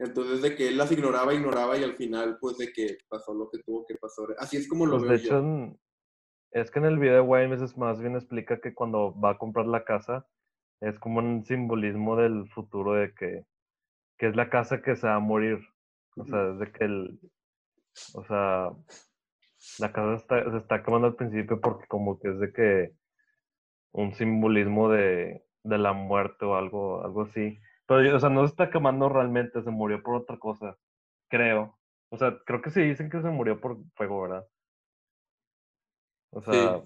Entonces, 0.00 0.42
de 0.42 0.56
que 0.56 0.66
él 0.66 0.76
las 0.76 0.90
ignoraba, 0.90 1.32
ignoraba 1.32 1.78
y 1.78 1.84
al 1.84 1.94
final, 1.94 2.36
pues, 2.40 2.58
de 2.58 2.72
que 2.72 2.98
pasó 3.08 3.32
lo 3.32 3.48
que 3.48 3.60
tuvo 3.62 3.86
que 3.86 3.94
pasar. 3.94 4.34
Así 4.38 4.56
es 4.56 4.68
como 4.68 4.86
lo 4.86 4.98
pues, 4.98 5.02
veo. 5.08 5.10
De 5.12 5.24
hecho, 5.24 5.78
es 6.50 6.70
que 6.72 6.80
en 6.80 6.86
el 6.86 6.98
video 6.98 7.24
de 7.24 7.64
es 7.64 7.78
más 7.78 8.00
bien 8.00 8.16
explica 8.16 8.60
que 8.60 8.74
cuando 8.74 9.16
va 9.20 9.30
a 9.30 9.38
comprar 9.38 9.66
la 9.66 9.84
casa, 9.84 10.26
es 10.80 10.98
como 10.98 11.20
un 11.20 11.44
simbolismo 11.44 12.16
del 12.16 12.50
futuro 12.50 12.94
de 12.94 13.14
que, 13.14 13.44
que 14.18 14.26
es 14.26 14.34
la 14.34 14.50
casa 14.50 14.82
que 14.82 14.96
se 14.96 15.06
va 15.06 15.14
a 15.14 15.20
morir. 15.20 15.60
O 16.16 16.24
sea, 16.24 16.42
desde 16.42 16.72
que 16.72 16.84
el. 16.86 17.20
O 18.14 18.24
sea, 18.24 18.70
la 19.78 19.92
casa 19.92 20.14
está, 20.16 20.50
se 20.50 20.56
está 20.56 20.82
quemando 20.82 21.06
al 21.06 21.14
principio 21.14 21.60
porque, 21.60 21.86
como 21.86 22.18
que 22.18 22.30
es 22.30 22.40
de 22.40 22.52
que. 22.52 22.92
Un 23.92 24.12
simbolismo 24.12 24.90
de, 24.90 25.46
de 25.62 25.78
la 25.78 25.92
muerte 25.92 26.44
o 26.44 26.56
algo, 26.56 27.04
algo 27.04 27.22
así. 27.22 27.60
Pero, 27.86 28.16
o 28.16 28.20
sea, 28.20 28.30
no 28.30 28.40
se 28.42 28.50
está 28.50 28.70
quemando 28.70 29.08
realmente, 29.08 29.62
se 29.62 29.70
murió 29.70 30.02
por 30.02 30.16
otra 30.16 30.38
cosa. 30.38 30.76
Creo. 31.28 31.78
O 32.10 32.16
sea, 32.16 32.38
creo 32.44 32.62
que 32.62 32.70
sí 32.70 32.82
dicen 32.82 33.10
que 33.10 33.20
se 33.20 33.28
murió 33.28 33.60
por 33.60 33.78
fuego, 33.94 34.22
¿verdad? 34.22 34.46
O 36.30 36.42
sea, 36.42 36.80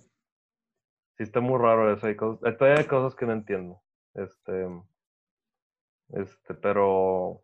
sí, 1.16 1.22
está 1.22 1.40
muy 1.40 1.58
raro 1.58 1.92
eso. 1.92 2.06
Hay, 2.06 2.16
cosas, 2.16 2.56
todavía 2.56 2.80
hay 2.80 2.86
cosas 2.86 3.14
que 3.14 3.26
no 3.26 3.32
entiendo. 3.32 3.82
Este. 4.14 4.68
Este, 6.10 6.54
pero. 6.54 7.42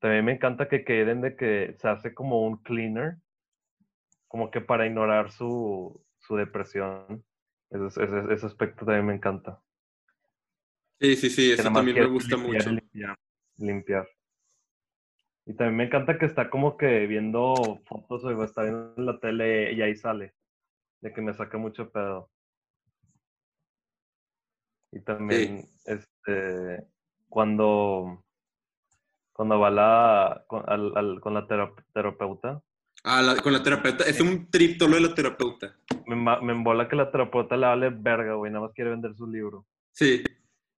También 0.00 0.24
me 0.24 0.32
encanta 0.32 0.68
que 0.68 0.84
queden 0.84 1.20
de 1.20 1.36
que 1.36 1.74
se 1.78 1.88
hace 1.88 2.14
como 2.14 2.44
un 2.46 2.56
cleaner. 2.58 3.18
Como 4.26 4.50
que 4.50 4.60
para 4.60 4.86
ignorar 4.86 5.30
su, 5.30 6.02
su 6.18 6.36
depresión. 6.36 7.24
Ese, 7.70 8.04
ese, 8.04 8.32
ese 8.32 8.46
aspecto 8.46 8.84
también 8.84 9.06
me 9.06 9.14
encanta. 9.14 9.60
Sí, 11.02 11.16
sí, 11.16 11.30
sí, 11.30 11.50
eso 11.50 11.64
también 11.64 11.98
me 11.98 12.06
gusta 12.06 12.36
mucho. 12.36 12.70
Limpiar, 13.56 14.08
Y 15.44 15.54
también 15.54 15.76
me 15.76 15.84
encanta 15.86 16.16
que 16.16 16.26
está 16.26 16.48
como 16.48 16.76
que 16.76 17.08
viendo 17.08 17.80
fotos 17.86 18.22
o 18.22 18.44
está 18.44 18.62
viendo 18.62 18.94
en 18.96 19.06
la 19.06 19.18
tele 19.18 19.72
y 19.72 19.82
ahí 19.82 19.96
sale. 19.96 20.32
De 21.00 21.12
que 21.12 21.20
me 21.20 21.34
saca 21.34 21.58
mucho 21.58 21.90
pedo. 21.90 22.30
Y 24.92 25.00
también, 25.00 25.64
este, 25.86 26.86
cuando, 27.28 28.24
cuando 29.32 29.58
va 29.58 29.70
la, 29.70 30.44
con, 30.46 30.62
al, 30.68 31.20
con 31.20 31.34
la 31.34 31.48
terapeuta. 31.48 32.62
Ah, 33.02 33.34
con 33.42 33.52
la 33.52 33.62
terapeuta. 33.64 34.04
Es 34.04 34.20
un 34.20 34.48
triptolo 34.48 34.94
de 34.94 35.00
la 35.00 35.14
terapeuta. 35.16 35.74
Me, 36.06 36.14
me 36.14 36.52
embola 36.52 36.88
que 36.88 36.94
la 36.94 37.10
terapeuta 37.10 37.56
le 37.56 37.66
vale 37.66 37.90
verga, 37.90 38.34
güey. 38.34 38.52
Nada 38.52 38.66
más 38.66 38.72
quiere 38.72 38.90
vender 38.90 39.16
su 39.16 39.26
libro. 39.26 39.66
Sí. 39.90 40.22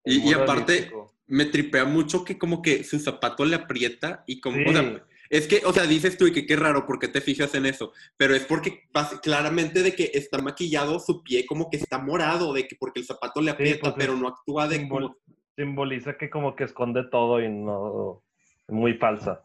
Y, 0.04 0.32
aparte, 0.32 0.92
me 1.26 1.46
tripea 1.46 1.84
mucho 1.84 2.24
que 2.24 2.38
como 2.38 2.62
que 2.62 2.84
su 2.84 2.98
zapato 2.98 3.44
le 3.44 3.56
aprieta 3.56 4.22
y 4.26 4.40
como, 4.40 4.58
o 4.68 4.72
sea, 4.72 5.04
es 5.30 5.48
que, 5.48 5.62
o 5.64 5.72
sea, 5.72 5.84
dices 5.84 6.18
tú 6.18 6.26
y 6.26 6.32
que 6.32 6.46
qué 6.46 6.56
raro, 6.56 6.86
¿por 6.86 6.98
qué 6.98 7.08
te 7.08 7.20
fijas 7.20 7.54
en 7.54 7.66
eso? 7.66 7.92
Pero 8.16 8.34
es 8.34 8.44
porque 8.44 8.82
claramente 9.22 9.82
de 9.82 9.94
que 9.94 10.10
está 10.14 10.38
maquillado 10.38 11.00
su 11.00 11.22
pie 11.22 11.46
como 11.46 11.70
que 11.70 11.78
está 11.78 11.98
morado, 11.98 12.52
de 12.52 12.68
que 12.68 12.76
porque 12.76 13.00
el 13.00 13.06
zapato 13.06 13.40
le 13.40 13.50
aprieta, 13.50 13.80
pues 13.80 13.94
pero 13.96 14.16
no 14.16 14.28
actúa 14.28 14.68
de 14.68 14.86
como... 14.86 15.16
Simboliza 15.56 16.16
que 16.18 16.28
como 16.28 16.54
que 16.54 16.64
esconde 16.64 17.04
todo 17.10 17.40
y 17.40 17.48
no... 17.48 18.22
Muy 18.68 18.94
falsa 18.94 19.42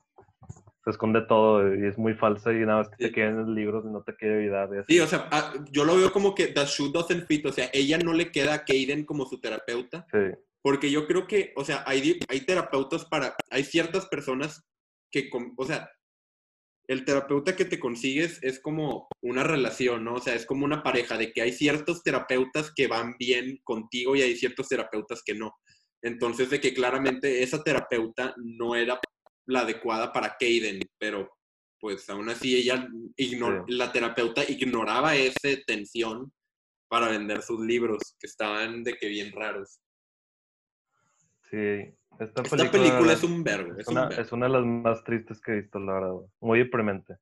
se 0.83 0.91
esconde 0.91 1.21
todo 1.21 1.75
y 1.75 1.87
es 1.87 1.97
muy 1.97 2.13
falsa 2.13 2.53
y 2.53 2.59
nada 2.59 2.79
más 2.79 2.89
que 2.89 3.07
te 3.07 3.11
queda 3.11 3.29
en 3.29 3.39
el 3.39 3.53
libro 3.53 3.83
y 3.85 3.91
no 3.91 4.01
te 4.01 4.15
quiere 4.15 4.41
ayudar. 4.41 4.69
Sí, 4.87 4.99
o 4.99 5.07
sea, 5.07 5.27
ah, 5.31 5.53
yo 5.71 5.83
lo 5.83 5.95
veo 5.95 6.11
como 6.11 6.33
que 6.33 6.47
the 6.47 6.65
shoe 6.65 6.91
doesn't 6.91 7.25
fit, 7.27 7.45
o 7.45 7.51
sea, 7.51 7.69
ella 7.73 7.97
no 7.97 8.13
le 8.13 8.31
queda 8.31 8.53
a 8.53 8.65
Kaden 8.65 9.05
como 9.05 9.25
su 9.25 9.39
terapeuta. 9.39 10.05
Sí. 10.11 10.19
Porque 10.61 10.91
yo 10.91 11.07
creo 11.07 11.27
que, 11.27 11.53
o 11.55 11.63
sea, 11.63 11.83
hay, 11.87 12.19
hay 12.27 12.41
terapeutas 12.41 13.05
para, 13.05 13.35
hay 13.49 13.63
ciertas 13.63 14.07
personas 14.07 14.61
que, 15.11 15.29
o 15.57 15.65
sea, 15.65 15.89
el 16.87 17.05
terapeuta 17.05 17.55
que 17.55 17.65
te 17.65 17.79
consigues 17.79 18.39
es 18.41 18.59
como 18.59 19.07
una 19.21 19.43
relación, 19.43 20.03
¿no? 20.03 20.15
O 20.15 20.19
sea, 20.19 20.33
es 20.33 20.45
como 20.45 20.65
una 20.65 20.81
pareja, 20.81 21.17
de 21.17 21.31
que 21.31 21.43
hay 21.43 21.53
ciertos 21.53 22.01
terapeutas 22.01 22.73
que 22.75 22.87
van 22.87 23.15
bien 23.19 23.59
contigo 23.63 24.15
y 24.15 24.23
hay 24.23 24.35
ciertos 24.35 24.67
terapeutas 24.67 25.21
que 25.23 25.35
no. 25.35 25.53
Entonces, 26.01 26.49
de 26.49 26.59
que 26.59 26.73
claramente 26.73 27.43
esa 27.43 27.63
terapeuta 27.63 28.33
no 28.37 28.75
era 28.75 28.99
la 29.45 29.61
adecuada 29.61 30.11
para 30.11 30.35
Kaden, 30.39 30.79
pero 30.97 31.29
pues 31.79 32.09
aún 32.09 32.27
así 32.29 32.55
ella, 32.55 32.87
la 33.67 33.91
terapeuta 33.91 34.43
ignoraba 34.49 35.15
esa 35.15 35.49
tensión 35.65 36.33
para 36.89 37.09
vender 37.09 37.41
sus 37.41 37.59
libros, 37.59 38.15
que 38.19 38.27
estaban 38.27 38.83
de 38.83 38.97
que 38.97 39.07
bien 39.07 39.31
raros. 39.31 39.79
Sí, 41.49 41.93
esta 42.19 42.43
película, 42.43 43.13
es 43.13 43.23
un 43.23 43.43
verbo. 43.43 43.79
Es, 43.79 43.87
una, 43.87 44.07
de 44.09 44.49
las 44.49 44.65
más 44.65 45.03
tristes 45.03 45.39
que 45.39 45.53
he 45.53 45.61
visto, 45.61 45.79
la 45.79 45.93
verdad. 45.93 46.15
Muy 46.41 46.59
deprimente. 46.59 47.15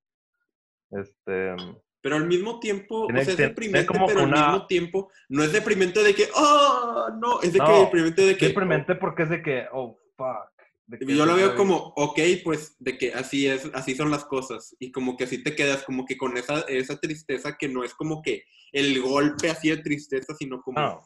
Este. 0.90 1.56
Pero 2.02 2.16
al 2.16 2.28
mismo 2.28 2.60
tiempo, 2.60 3.06
o 3.06 3.10
sea, 3.12 3.22
es 3.22 3.38
deprimente, 3.38 3.94
pero 4.08 4.22
al 4.22 4.32
mismo 4.32 4.66
tiempo 4.66 5.12
no 5.30 5.44
es 5.44 5.52
deprimente 5.52 6.02
de 6.04 6.16
que, 6.16 6.30
oh, 6.36 7.10
no, 7.20 7.42
es 7.42 7.54
de 7.54 7.60
que 7.60 7.72
deprimente 7.72 8.22
de 8.24 8.38
que. 8.38 8.48
Deprimente 8.48 8.96
porque 8.96 9.24
es 9.24 9.30
de 9.30 9.42
que, 9.42 9.66
oh, 9.72 10.00
fuck. 10.16 11.00
yo 11.02 11.26
lo 11.26 11.36
veo 11.36 11.56
como, 11.56 11.94
ok, 11.96 12.20
pues 12.44 12.76
de 12.80 12.98
que 12.98 13.14
así 13.14 13.48
es, 13.48 13.70
así 13.74 13.94
son 13.94 14.10
las 14.10 14.26
cosas. 14.26 14.76
Y 14.80 14.92
como 14.92 15.16
que 15.16 15.26
así 15.26 15.44
te 15.44 15.56
quedas, 15.56 15.84
como 15.84 16.06
que 16.06 16.18
con 16.18 16.38
esa, 16.38 16.62
esa 16.62 17.00
tristeza 17.00 17.58
que 17.58 17.68
no 17.68 17.84
es 17.84 17.94
como 17.94 18.22
que 18.22 18.46
el 18.72 19.00
golpe 19.02 19.50
así 19.50 19.70
de 19.70 19.78
tristeza, 19.78 20.34
sino 20.36 20.62
como 20.62 21.04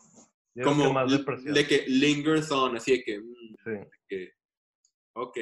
como 0.64 0.93
de 1.06 1.68
que 1.68 1.86
lingers 1.88 2.52
on, 2.52 2.76
así 2.76 2.97
de 2.97 3.04
que, 3.04 3.20
mm, 3.20 3.56
sí. 3.64 3.89
que, 4.08 4.32
ok, 5.14 5.38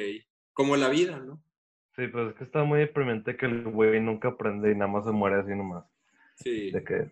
como 0.52 0.76
la 0.76 0.88
vida, 0.88 1.18
¿no? 1.18 1.42
Sí, 1.96 2.06
pues 2.08 2.30
es 2.30 2.34
que 2.36 2.44
está 2.44 2.62
muy 2.62 2.80
deprimente 2.80 3.36
que 3.36 3.46
el 3.46 3.64
güey 3.64 4.00
nunca 4.00 4.28
aprende 4.28 4.70
y 4.70 4.74
nada 4.74 4.90
más 4.90 5.04
se 5.04 5.10
muere 5.10 5.36
así 5.40 5.50
nomás. 5.50 5.84
Sí. 6.36 6.70
De 6.70 6.84
que 6.84 7.10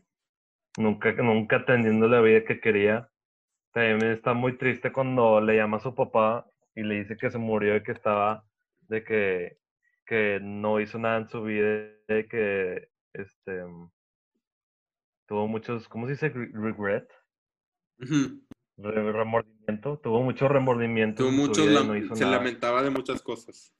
nunca, 0.78 1.12
nunca 1.12 1.56
atendiendo 1.56 2.08
la 2.08 2.20
vida 2.20 2.44
que 2.44 2.60
quería. 2.60 3.10
También 3.72 4.12
está 4.12 4.32
muy 4.32 4.56
triste 4.56 4.92
cuando 4.92 5.40
le 5.40 5.56
llama 5.56 5.78
a 5.78 5.80
su 5.80 5.94
papá 5.94 6.48
y 6.74 6.82
le 6.82 7.00
dice 7.00 7.16
que 7.16 7.30
se 7.30 7.38
murió 7.38 7.76
y 7.76 7.82
que 7.82 7.92
estaba, 7.92 8.44
de 8.82 9.04
que, 9.04 9.58
que 10.06 10.38
no 10.40 10.80
hizo 10.80 10.98
nada 10.98 11.18
en 11.18 11.28
su 11.28 11.42
vida, 11.42 11.90
de 12.06 12.26
que, 12.28 12.88
este, 13.12 13.64
tuvo 15.26 15.48
muchos, 15.48 15.88
¿cómo 15.88 16.06
se 16.06 16.12
dice? 16.12 16.28
Regret 16.30 17.10
remordimiento, 18.76 19.98
tuvo 19.98 20.22
mucho 20.22 20.48
remordimiento. 20.48 21.24
Tuvo 21.24 21.32
mucho, 21.32 21.64
se 22.14 22.24
lamentaba 22.24 22.82
de 22.82 22.90
muchas 22.90 23.22
cosas. 23.22 23.74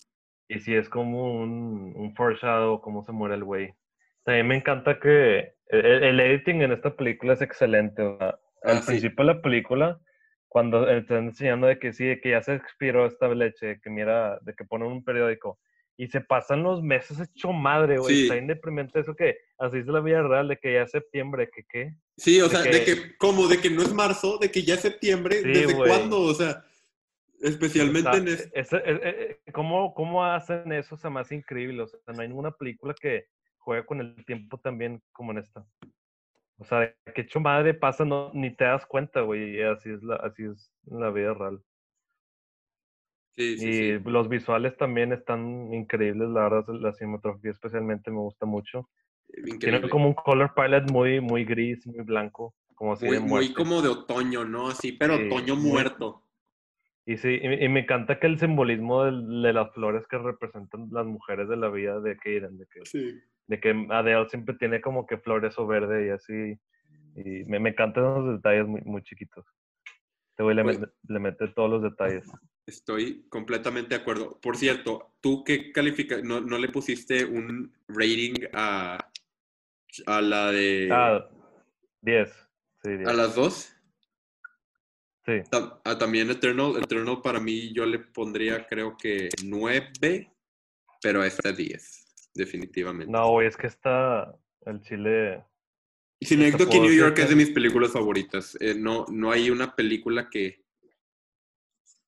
Y 0.48 0.60
si 0.60 0.74
es 0.74 0.88
como 0.88 1.40
un, 1.40 1.92
un 1.94 2.14
foreshadow, 2.14 2.80
cómo 2.80 3.04
se 3.04 3.12
muere 3.12 3.34
el 3.34 3.44
güey. 3.44 3.74
También 4.24 4.46
me 4.46 4.56
encanta 4.56 4.98
que 4.98 5.54
el, 5.68 6.20
editing 6.20 6.62
en 6.62 6.72
esta 6.72 6.96
película 6.96 7.34
es 7.34 7.42
excelente. 7.42 8.02
al 8.02 8.38
ah, 8.62 8.82
principio 8.86 9.24
de 9.24 9.34
la 9.34 9.42
película, 9.42 10.00
cuando 10.48 10.88
están 10.88 11.26
enseñando 11.26 11.66
de 11.66 11.78
que 11.78 11.92
sí, 11.92 12.06
de 12.06 12.20
que 12.20 12.30
ya 12.30 12.42
se 12.42 12.54
expiró 12.54 13.06
esta 13.06 13.28
leche, 13.28 13.80
que 13.80 13.90
mira, 13.90 14.38
de 14.42 14.54
que 14.54 14.64
ponen 14.64 14.88
un 14.88 15.04
periódico, 15.04 15.58
y 15.99 16.07
se 16.07 16.20
pasan 16.20 16.62
los 16.62 16.80
meses 16.80 17.18
hecho 17.20 17.53
madre, 17.53 17.99
güey. 17.99 18.22
Está 18.22 18.36
indeprimente 18.36 19.01
eso 19.01 19.16
que 19.16 19.36
así 19.59 19.78
es 19.78 19.86
la 19.86 20.01
vida 20.01 20.22
real, 20.22 20.46
de 20.46 20.57
que 20.57 20.74
ya 20.74 20.82
es 20.82 20.92
septiembre, 20.92 21.51
que 21.53 21.64
qué. 21.68 21.96
Sí, 22.16 22.40
o 22.40 22.49
sea, 22.49 22.62
de 22.62 22.84
que, 22.84 23.16
como 23.18 23.49
de 23.49 23.61
que 23.61 23.68
no 23.68 23.82
es 23.82 23.92
marzo, 23.92 24.38
de 24.38 24.49
que 24.49 24.62
ya 24.62 24.74
es 24.74 24.80
septiembre, 24.80 25.42
¿desde 25.42 25.74
cuándo? 25.76 26.20
O 26.22 26.32
sea, 26.32 26.64
especialmente 27.40 28.16
en 28.16 28.28
eso. 28.28 28.44
Es, 28.55 28.68
eh, 28.72 29.40
¿cómo, 29.53 29.92
¿Cómo 29.92 30.24
hacen 30.24 30.70
eso? 30.70 30.94
O 30.94 30.99
sea, 30.99 31.11
más 31.11 31.32
increíble. 31.32 31.82
O 31.82 31.88
sea, 31.88 31.99
no 32.07 32.22
hay 32.22 32.28
ninguna 32.28 32.53
película 32.53 32.94
que 32.94 33.26
juegue 33.57 33.84
con 33.84 34.01
el 34.01 34.24
tiempo 34.24 34.57
también 34.59 35.03
como 35.11 35.32
en 35.32 35.38
esta. 35.38 35.66
O 36.59 36.64
sea, 36.64 36.94
que 37.12 37.22
hecho 37.22 37.40
madre 37.40 37.74
pasa, 37.74 38.05
no, 38.05 38.30
ni 38.34 38.55
te 38.55 38.64
das 38.64 38.86
cuenta, 38.86 39.22
güey. 39.22 39.61
Así 39.64 39.90
es 39.90 40.03
la, 40.05 40.14
así 40.16 40.44
es 40.44 40.70
la 40.86 41.11
vida 41.11 41.34
real 41.34 41.61
y 43.39 43.99
los 44.01 44.28
visuales 44.28 44.76
también 44.76 45.12
están 45.12 45.72
increíbles, 45.72 46.28
la 46.30 46.49
verdad, 46.49 46.64
la 46.80 46.93
cinematografía 46.93 47.53
especialmente 47.53 48.11
me 48.11 48.18
gusta 48.18 48.47
mucho. 48.47 48.89
Tiene 49.61 49.89
como 49.89 50.09
un 50.09 50.14
color 50.14 50.55
palette 50.55 50.91
muy, 50.91 51.20
muy 51.20 51.45
gris, 51.45 51.86
muy 51.86 52.03
blanco. 52.05 52.55
Como 52.74 52.97
muy, 52.97 53.18
muy 53.20 53.53
como 53.53 53.82
de 53.82 53.89
otoño, 53.89 54.45
¿no? 54.45 54.68
Así, 54.68 54.93
pero 54.93 55.14
otoño 55.16 55.57
muerto. 55.57 56.22
Y 57.05 57.16
sí, 57.16 57.41
y, 57.43 57.68
me 57.68 57.80
encanta 57.80 58.20
que 58.20 58.26
el 58.26 58.39
simbolismo 58.39 59.05
de, 59.05 59.53
las 59.53 59.72
flores 59.72 60.07
que 60.09 60.18
representan 60.18 60.89
las 60.93 61.07
mujeres 61.07 61.49
de 61.49 61.57
la 61.57 61.70
vida 61.70 62.01
de 62.01 62.16
Kaden, 62.16 62.59
de 62.59 62.66
que, 62.66 63.20
de 63.47 63.61
que 63.61 63.86
Adele 63.91 64.28
siempre 64.28 64.55
tiene 64.57 64.80
como 64.80 65.07
que 65.07 65.16
flores 65.16 65.59
o 65.59 65.66
verde 65.66 66.07
y 66.07 66.11
así. 66.11 66.61
Y 67.16 67.45
me, 67.47 67.59
me 67.59 67.70
encantan 67.70 68.05
esos 68.05 68.36
detalles 68.36 68.66
muy, 68.66 68.82
muy 68.82 69.03
chiquitos. 69.03 69.45
Te 70.36 70.43
voy, 70.43 70.55
le, 70.55 70.62
le 70.64 71.18
mete 71.18 71.49
todos 71.49 71.70
los 71.70 71.82
detalles. 71.82 72.30
Estoy 72.68 73.24
completamente 73.30 73.94
de 73.94 74.02
acuerdo. 74.02 74.38
Por 74.42 74.58
cierto, 74.58 75.14
¿tú 75.22 75.42
qué 75.42 75.72
calificas? 75.72 76.22
No, 76.22 76.42
¿No, 76.42 76.58
le 76.58 76.68
pusiste 76.68 77.24
un 77.24 77.72
rating 77.88 78.34
a, 78.52 79.10
a 80.04 80.20
la 80.20 80.52
de... 80.52 80.90
Ah, 80.92 81.26
10. 82.02 82.28
Sí, 82.84 82.90
¿A 83.06 83.12
las 83.14 83.34
dos? 83.34 83.74
Sí. 85.24 85.40
Ah, 85.50 85.96
también 85.98 86.30
Eternal. 86.30 86.76
Eternal 86.76 87.22
para 87.22 87.40
mí 87.40 87.72
yo 87.72 87.86
le 87.86 88.00
pondría 88.00 88.66
creo 88.66 88.98
que 88.98 89.30
9, 89.42 90.30
pero 91.00 91.22
a 91.22 91.26
esta 91.26 91.50
10, 91.50 92.32
definitivamente. 92.34 93.10
No, 93.10 93.40
es 93.40 93.56
que 93.56 93.68
está 93.68 94.38
el 94.66 94.82
Chile... 94.82 95.42
Sin 96.20 96.40
que 96.40 96.80
New 96.80 96.92
York 96.92 97.18
es 97.18 97.30
de 97.30 97.36
mis 97.36 97.50
películas 97.50 97.92
favoritas. 97.92 98.58
Eh, 98.60 98.74
no, 98.74 99.06
no 99.08 99.30
hay 99.30 99.48
una 99.48 99.74
película 99.74 100.28
que... 100.28 100.67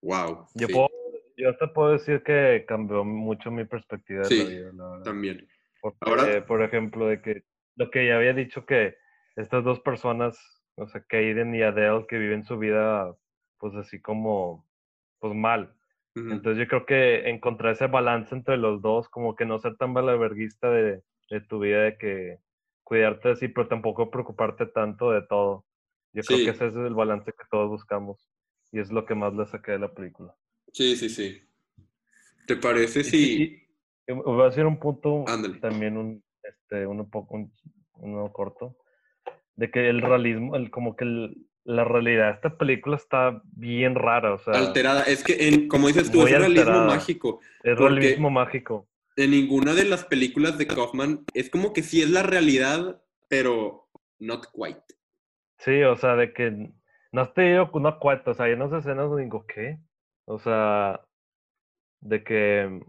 Wow. 0.02 0.46
Yo, 0.54 0.68
puedo, 0.68 0.88
yo 1.36 1.56
te 1.56 1.68
puedo 1.68 1.92
decir 1.92 2.22
que 2.22 2.64
cambió 2.66 3.04
mucho 3.04 3.50
mi 3.50 3.64
perspectiva 3.64 4.26
de 4.26 4.36
la 4.36 4.44
vida. 4.44 5.02
también. 5.04 5.46
Ahora, 6.00 6.44
por 6.46 6.62
ejemplo, 6.62 7.06
de 7.06 7.22
que 7.22 7.44
lo 7.76 7.90
que 7.90 8.06
ya 8.06 8.16
había 8.16 8.34
dicho 8.34 8.66
que 8.66 8.96
estas 9.36 9.64
dos 9.64 9.80
personas 9.80 10.60
o 10.80 10.86
sea, 10.88 11.02
Kaden 11.02 11.54
y 11.54 11.62
Adele 11.62 12.06
que 12.08 12.18
viven 12.18 12.44
su 12.44 12.58
vida, 12.58 13.14
pues 13.58 13.74
así 13.74 14.00
como, 14.00 14.66
pues 15.18 15.34
mal. 15.34 15.74
Entonces 16.16 16.58
yo 16.58 16.68
creo 16.68 16.86
que 16.86 17.30
encontrar 17.30 17.72
ese 17.72 17.86
balance 17.86 18.34
entre 18.34 18.56
los 18.56 18.82
dos, 18.82 19.08
como 19.08 19.36
que 19.36 19.46
no 19.46 19.58
ser 19.58 19.76
tan 19.76 19.94
balaverguista 19.94 20.68
de, 20.68 21.02
de 21.30 21.40
tu 21.42 21.60
vida, 21.60 21.82
de 21.82 21.96
que 21.96 22.38
cuidarte 22.82 23.30
así, 23.30 23.48
pero 23.48 23.68
tampoco 23.68 24.10
preocuparte 24.10 24.66
tanto 24.66 25.12
de 25.12 25.22
todo. 25.22 25.64
Yo 26.12 26.22
creo 26.22 26.38
que 26.38 26.50
ese 26.50 26.66
es 26.66 26.74
el 26.74 26.94
balance 26.94 27.32
que 27.32 27.44
todos 27.50 27.68
buscamos 27.68 28.28
y 28.72 28.80
es 28.80 28.90
lo 28.90 29.04
que 29.06 29.14
más 29.14 29.34
le 29.34 29.46
saqué 29.46 29.72
de 29.72 29.78
la 29.78 29.92
película. 29.92 30.34
Sí, 30.72 30.96
sí, 30.96 31.08
sí. 31.08 31.42
¿Te 32.46 32.56
parece 32.56 33.04
si...? 33.04 33.56
voy 34.08 34.42
a 34.42 34.46
decir 34.46 34.66
un 34.66 34.78
punto, 34.78 35.24
también 35.60 35.96
un, 35.96 36.24
este, 36.42 36.86
uno, 36.86 37.08
poco, 37.08 37.48
uno 37.94 38.32
corto 38.32 38.76
de 39.60 39.70
que 39.70 39.88
el 39.88 40.00
realismo, 40.00 40.56
el, 40.56 40.70
como 40.70 40.96
que 40.96 41.04
la 41.64 41.84
realidad 41.84 42.28
de 42.28 42.34
esta 42.34 42.56
película 42.56 42.96
está 42.96 43.42
bien 43.44 43.94
rara, 43.94 44.32
o 44.32 44.38
sea... 44.38 44.54
Alterada, 44.54 45.02
es 45.02 45.22
que, 45.22 45.48
en, 45.48 45.68
como 45.68 45.88
dices 45.88 46.10
tú, 46.10 46.26
es 46.26 46.38
realismo 46.38 46.84
mágico. 46.86 47.40
Es 47.62 47.78
realismo 47.78 48.30
mágico. 48.30 48.88
En 49.16 49.32
ninguna 49.32 49.74
de 49.74 49.84
las 49.84 50.04
películas 50.04 50.56
de 50.56 50.66
Kaufman 50.66 51.24
es 51.34 51.50
como 51.50 51.72
que 51.72 51.82
sí 51.82 52.00
es 52.00 52.10
la 52.10 52.22
realidad, 52.22 53.02
pero 53.28 53.88
not 54.18 54.46
quite. 54.52 54.82
Sí, 55.58 55.82
o 55.82 55.96
sea, 55.96 56.16
de 56.16 56.32
que 56.32 56.70
no 57.12 57.32
yo 57.34 57.72
con 57.72 57.82
una 57.82 57.98
cuarta, 57.98 58.30
o 58.30 58.34
sea, 58.34 58.46
hay 58.46 58.52
unas 58.52 58.72
escenas 58.72 59.14
digo, 59.16 59.44
¿qué? 59.46 59.78
O 60.26 60.38
sea, 60.38 61.00
de 62.00 62.22
que, 62.22 62.80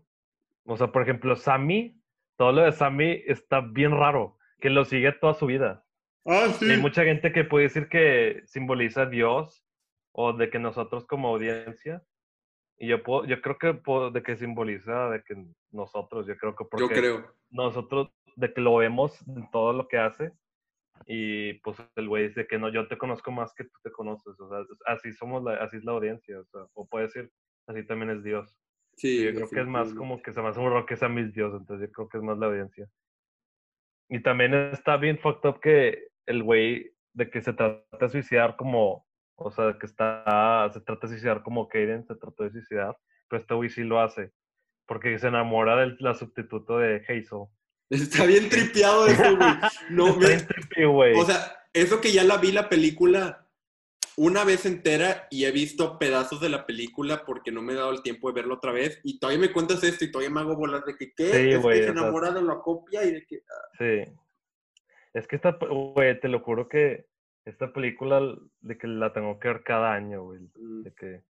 o 0.65 0.78
sea, 0.78 0.91
por 0.91 1.01
ejemplo, 1.01 1.36
Sammy, 1.36 1.99
todo 2.38 2.51
lo 2.51 2.61
de 2.61 2.72
Sammy 2.72 3.24
está 3.26 3.61
bien 3.61 3.91
raro, 3.91 4.38
que 4.59 4.69
lo 4.69 4.86
sigue 4.86 5.11
toda 5.13 5.34
su 5.34 5.47
vida. 5.47 5.84
Ah, 6.26 6.47
hay 6.61 6.78
mucha 6.78 7.03
gente 7.03 7.32
que 7.32 7.43
puede 7.43 7.63
decir 7.63 7.89
que 7.89 8.43
simboliza 8.45 9.03
a 9.03 9.05
Dios 9.07 9.65
o 10.11 10.34
de 10.34 10.49
que 10.51 10.59
nosotros 10.59 11.05
como 11.05 11.30
audiencia. 11.30 12.03
Y 12.78 12.88
yo 12.88 13.01
puedo, 13.01 13.26
yo 13.26 13.41
creo 13.41 13.57
que 13.57 13.80
de 14.11 14.24
que 14.24 14.36
simboliza 14.38 15.09
de 15.09 15.24
que 15.24 15.45
nosotros, 15.72 16.28
yo 16.28 16.38
creo 16.38 16.55
que 16.55 16.65
porque 16.65 16.84
yo 16.84 16.89
creo. 16.89 17.36
nosotros 17.49 18.09
de 18.36 18.53
que 18.53 18.61
lo 18.61 18.76
vemos 18.76 19.19
en 19.28 19.49
todo 19.51 19.74
lo 19.74 19.88
que 19.88 19.97
hace 19.97 20.32
y 21.06 21.54
pues 21.56 21.78
el 21.96 22.08
güey 22.08 22.28
dice 22.28 22.48
que 22.48 22.58
no, 22.58 22.70
yo 22.70 22.88
te 22.88 22.98
conozco 22.98 23.32
más 23.32 23.54
que 23.54 23.64
tú 23.64 23.80
te 23.84 23.92
conoces, 23.92 24.39
o 24.39 24.50
sea, 24.50 24.60
así 24.86 25.12
somos, 25.14 25.44
la, 25.44 25.56
así 25.56 25.78
es 25.78 25.84
la 25.84 25.94
audiencia, 25.94 26.39
o 26.39 26.46
sea, 26.46 26.62
o 26.74 26.88
puede 26.88 27.06
decir, 27.06 27.32
así 27.68 27.86
también 27.86 28.12
es 28.12 28.24
Dios. 28.24 28.56
Sí, 28.96 29.24
yo 29.24 29.34
creo 29.34 29.50
que 29.50 29.62
es 29.62 29.68
más 29.68 29.94
como 29.94 30.22
que 30.22 30.34
se 30.34 30.42
me 30.42 30.50
hace 30.50 30.60
un 30.60 30.86
que 30.86 30.98
sea 30.98 31.10
mis 31.10 31.34
Dios, 31.34 31.54
entonces 31.54 31.88
yo 31.88 31.94
creo 31.94 32.10
que 32.10 32.18
es 32.18 32.24
más 32.24 32.38
la 32.38 32.48
audiencia. 32.48 32.88
Y 34.10 34.22
también 34.22 34.54
está 34.54 34.98
bien 34.98 35.18
fucked 35.18 35.50
up 35.50 35.60
que 35.62 36.08
el 36.26 36.44
güey 36.44 36.92
de 37.14 37.30
que 37.30 37.42
se 37.42 37.54
trata 37.54 37.86
de 38.00 38.10
suicidar 38.10 38.56
como, 38.58 39.06
o 39.36 39.52
sea, 39.52 39.78
que 39.80 39.86
está, 39.86 40.70
se 40.74 40.82
trata 40.82 41.08
de 41.08 41.14
suicidar 41.14 41.44
como 41.44 41.68
Kaden 41.68 42.06
se 42.06 42.16
trató 42.16 42.44
de 42.44 42.52
suicidar, 42.52 42.98
pero 43.30 43.42
este 43.42 43.54
güey 43.54 43.70
sí 43.70 43.84
lo 43.84 44.00
hace, 44.02 44.32
porque 44.86 45.18
se 45.18 45.28
enamora 45.28 45.78
del 45.78 45.96
la 46.00 46.14
sustituto 46.14 46.78
de 46.78 46.98
Hazel. 47.08 47.48
Está 47.92 48.26
bien 48.26 48.50
tripeado 48.50 49.06
eso, 49.08 49.38
güey. 49.38 49.54
No, 49.89 50.16
güey. 50.16 51.14
O 51.16 51.26
sea, 51.26 51.66
eso 51.74 52.00
que 52.00 52.12
ya 52.12 52.24
la 52.24 52.38
vi 52.38 52.52
la 52.52 52.70
película 52.70 53.48
una 54.16 54.44
vez 54.44 54.66
entera 54.66 55.28
y 55.30 55.46
he 55.46 55.52
visto 55.52 56.00
pedazos 56.00 56.42
de 56.42 56.50
la 56.50 56.66
película 56.66 57.24
porque 57.26 57.52
no 57.52 57.62
me 57.62 57.74
he 57.74 57.76
dado 57.76 57.92
el 57.92 58.02
tiempo 58.02 58.30
de 58.30 58.36
verlo 58.36 58.56
otra 58.56 58.72
vez 58.72 59.00
y 59.04 59.20
todavía 59.20 59.42
me 59.42 59.52
cuentas 59.52 59.84
esto 59.84 60.06
y 60.06 60.12
todavía 60.12 60.34
me 60.34 60.42
hago 60.42 60.56
bolas 60.56 60.86
de 60.86 60.98
que 60.98 61.14
qué, 61.14 61.32
sí, 61.32 61.50
es 61.50 61.66
que 61.66 61.84
se 61.84 61.88
enamora 61.88 62.32
de 62.32 62.42
la 62.42 62.60
copia 62.60 63.04
y 63.04 63.12
de 63.12 63.26
que... 63.26 63.44
Ah. 63.50 63.68
Sí, 63.78 64.14
es 65.14 65.28
que 65.28 65.36
esta, 65.36 65.52
güey, 65.52 66.20
te 66.20 66.28
lo 66.30 66.39
juro 66.42 66.68
que 66.68 67.08
esta 67.46 67.74
película 67.74 68.22
de 68.62 68.78
que 68.78 68.88
la 68.88 69.12
tengo 69.14 69.39
que 69.39 69.48
ver 69.48 69.64
cada 69.64 69.94
año, 69.94 70.24
güey. 70.24 70.39
Mm. 70.56 70.84
De 70.84 70.94
que 70.94 71.22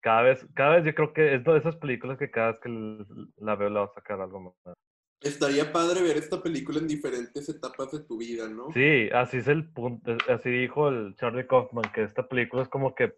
cada 0.00 0.22
vez, 0.22 0.46
cada 0.54 0.76
vez 0.76 0.84
yo 0.84 0.94
creo 0.94 1.12
que 1.12 1.34
es 1.34 1.44
de 1.44 1.56
esas 1.56 1.76
películas 1.76 2.18
que 2.18 2.30
cada 2.30 2.52
vez 2.52 2.60
que 2.60 3.04
la 3.36 3.54
veo 3.54 3.68
la 3.68 3.80
va 3.80 3.86
a 3.86 3.94
sacar 3.94 4.20
algo 4.20 4.40
más. 4.64 4.76
Estaría 5.20 5.72
padre 5.72 6.02
ver 6.02 6.16
esta 6.16 6.42
película 6.42 6.78
en 6.78 6.88
diferentes 6.88 7.48
etapas 7.48 7.92
de 7.92 8.00
tu 8.00 8.18
vida, 8.18 8.48
¿no? 8.48 8.72
Sí, 8.72 9.08
así 9.12 9.38
es 9.38 9.48
el 9.48 9.70
punto, 9.70 10.16
así 10.28 10.50
dijo 10.50 10.88
el 10.88 11.14
Charlie 11.16 11.46
Kaufman, 11.46 11.92
que 11.94 12.04
esta 12.04 12.26
película 12.26 12.62
es 12.62 12.68
como 12.68 12.94
que 12.94 13.14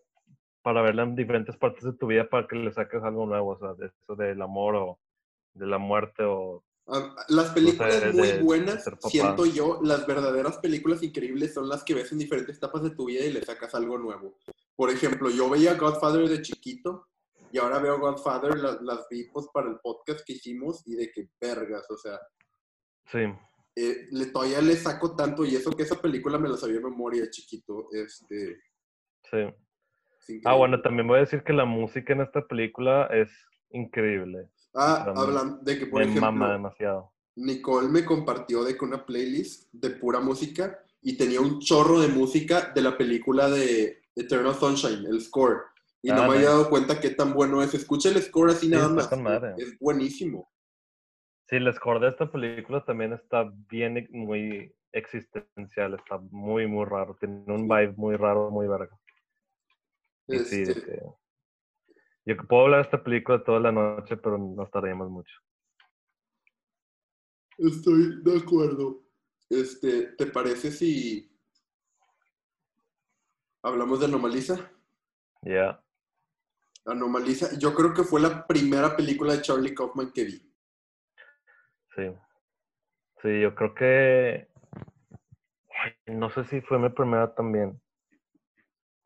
para 0.62 0.82
verla 0.82 1.05
en 1.05 1.14
diferentes 1.14 1.57
partes 1.57 1.84
de 1.84 1.92
tu 1.92 2.09
vida 2.09 2.28
para 2.28 2.46
que 2.46 2.57
le 2.57 2.72
saques 2.72 3.03
algo 3.03 3.26
nuevo, 3.26 3.50
o 3.50 3.59
sea, 3.59 3.74
de 3.74 3.86
eso 3.86 4.16
del 4.16 4.40
amor 4.42 4.74
o 4.76 4.98
de 5.55 5.66
la 5.66 5.78
muerte 5.78 6.22
o 6.24 6.64
Ah, 6.88 7.14
las 7.28 7.50
películas 7.50 8.12
muy 8.12 8.32
buenas, 8.42 8.84
siento 9.09 9.46
yo, 9.46 9.80
las 9.82 10.05
verdaderas 10.07 10.59
películas 10.59 11.03
increíbles 11.03 11.55
son 11.55 11.68
las 11.68 11.84
que 11.84 11.94
ves 11.94 12.11
en 12.11 12.18
diferentes 12.18 12.57
etapas 12.57 12.82
de 12.82 12.90
tu 12.90 13.07
vida 13.07 13.24
y 13.24 13.32
le 13.32 13.44
sacas 13.44 13.74
algo 13.74 13.98
nuevo. 13.98 14.36
Por 14.74 14.90
ejemplo, 14.90 15.30
yo 15.30 15.48
veía 15.48 15.74
Godfather 15.74 16.28
de 16.28 16.42
chiquito 16.42 17.07
y 17.53 17.59
ahora 17.59 17.78
veo 17.78 18.00
Godfather, 18.00 18.57
las, 18.59 18.80
las 18.80 19.07
vi 19.11 19.24
pues, 19.24 19.46
para 19.53 19.68
el 19.68 19.78
podcast 19.80 20.20
que 20.26 20.32
hicimos 20.32 20.82
y 20.86 20.96
de 20.96 21.12
que 21.12 21.28
vergas, 21.40 21.88
o 21.90 21.96
sea. 21.96 22.18
Sí. 23.07 23.18
Eh, 23.76 24.09
le, 24.11 24.26
todavía 24.26 24.61
le 24.61 24.74
saco 24.76 25.14
tanto 25.14 25.44
y 25.44 25.55
eso 25.55 25.70
que 25.70 25.82
esa 25.82 26.00
película 26.00 26.38
me 26.38 26.48
la 26.48 26.57
sabía 26.57 26.76
de 26.76 26.84
memoria 26.84 27.28
chiquito. 27.30 27.88
Este, 27.92 28.59
sí. 29.30 30.40
Ah, 30.44 30.55
bueno, 30.55 30.80
también 30.80 31.07
voy 31.07 31.18
a 31.18 31.20
decir 31.20 31.42
que 31.42 31.53
la 31.53 31.64
música 31.64 32.12
en 32.12 32.22
esta 32.22 32.46
película 32.46 33.07
es 33.07 33.30
increíble. 33.70 34.48
Ah, 34.74 35.12
hablan 35.14 35.62
de 35.62 35.78
que, 35.78 35.86
por 35.86 36.03
ejemplo, 36.03 36.48
demasiado. 36.48 37.12
Nicole 37.36 37.88
me 37.88 38.05
compartió 38.05 38.64
de 38.64 38.76
que 38.76 38.84
una 38.84 39.05
playlist 39.05 39.72
de 39.72 39.90
pura 39.90 40.20
música 40.20 40.78
y 41.03 41.16
tenía 41.16 41.40
un 41.40 41.61
chorro 41.61 42.00
de 42.00 42.09
música 42.09 42.72
de 42.74 42.82
la 42.82 42.96
película 42.96 43.50
de 43.50 44.03
Eternal 44.14 44.55
Sunshine, 44.55 45.07
el 45.07 45.20
score. 45.20 45.72
Y 46.03 46.11
no 46.11 46.28
me 46.28 46.36
había 46.36 46.48
dado 46.48 46.68
cuenta 46.68 47.00
qué 47.00 47.11
tan 47.11 47.32
bueno 47.32 47.62
es. 47.62 47.74
Escucha 47.74 48.09
el 48.09 48.20
score 48.20 48.50
así 48.50 48.68
nada 48.68 48.88
más. 48.88 49.11
Es 49.57 49.78
buenísimo. 49.78 50.50
Sí, 51.48 51.57
el 51.57 51.72
score 51.72 52.00
de 52.00 52.09
esta 52.09 52.30
película 52.30 52.84
también 52.84 53.12
está 53.12 53.50
bien, 53.70 54.09
muy 54.11 54.74
existencial. 54.92 55.94
Está 55.94 56.18
muy, 56.18 56.66
muy 56.66 56.84
raro. 56.84 57.16
Tiene 57.20 57.44
un 57.46 57.68
vibe 57.68 57.94
muy 57.96 58.16
raro, 58.16 58.50
muy 58.50 58.66
verga. 58.66 58.98
sí, 60.28 60.62
este 60.62 61.03
yo 62.24 62.36
puedo 62.36 62.64
hablar 62.64 62.80
de 62.80 62.84
esta 62.84 63.03
película 63.03 63.42
toda 63.42 63.59
la 63.59 63.72
noche, 63.72 64.16
pero 64.16 64.38
no 64.38 64.62
estaríamos 64.62 65.11
mucho. 65.11 65.34
Estoy 67.59 68.22
de 68.22 68.38
acuerdo. 68.38 69.03
Este, 69.50 70.07
¿te 70.16 70.26
parece 70.26 70.70
si 70.70 71.36
hablamos 73.62 74.00
de 74.00 74.07
Anomaliza? 74.07 74.70
Ya. 75.42 75.82
Anomaliza, 76.85 77.57
yo 77.59 77.74
creo 77.74 77.95
que 77.95 78.03
fue 78.03 78.20
la 78.20 78.47
primera 78.47 78.97
película 78.97 79.35
de 79.35 79.43
Charlie 79.43 79.74
Kaufman 79.74 80.12
que 80.12 80.24
vi. 80.24 80.53
Sí. 81.95 82.12
Sí, 83.22 83.41
yo 83.41 83.55
creo 83.55 83.74
que. 83.74 84.49
no 86.07 86.30
sé 86.30 86.45
si 86.45 86.61
fue 86.61 86.78
mi 86.78 86.89
primera 86.89 87.35
también. 87.35 87.80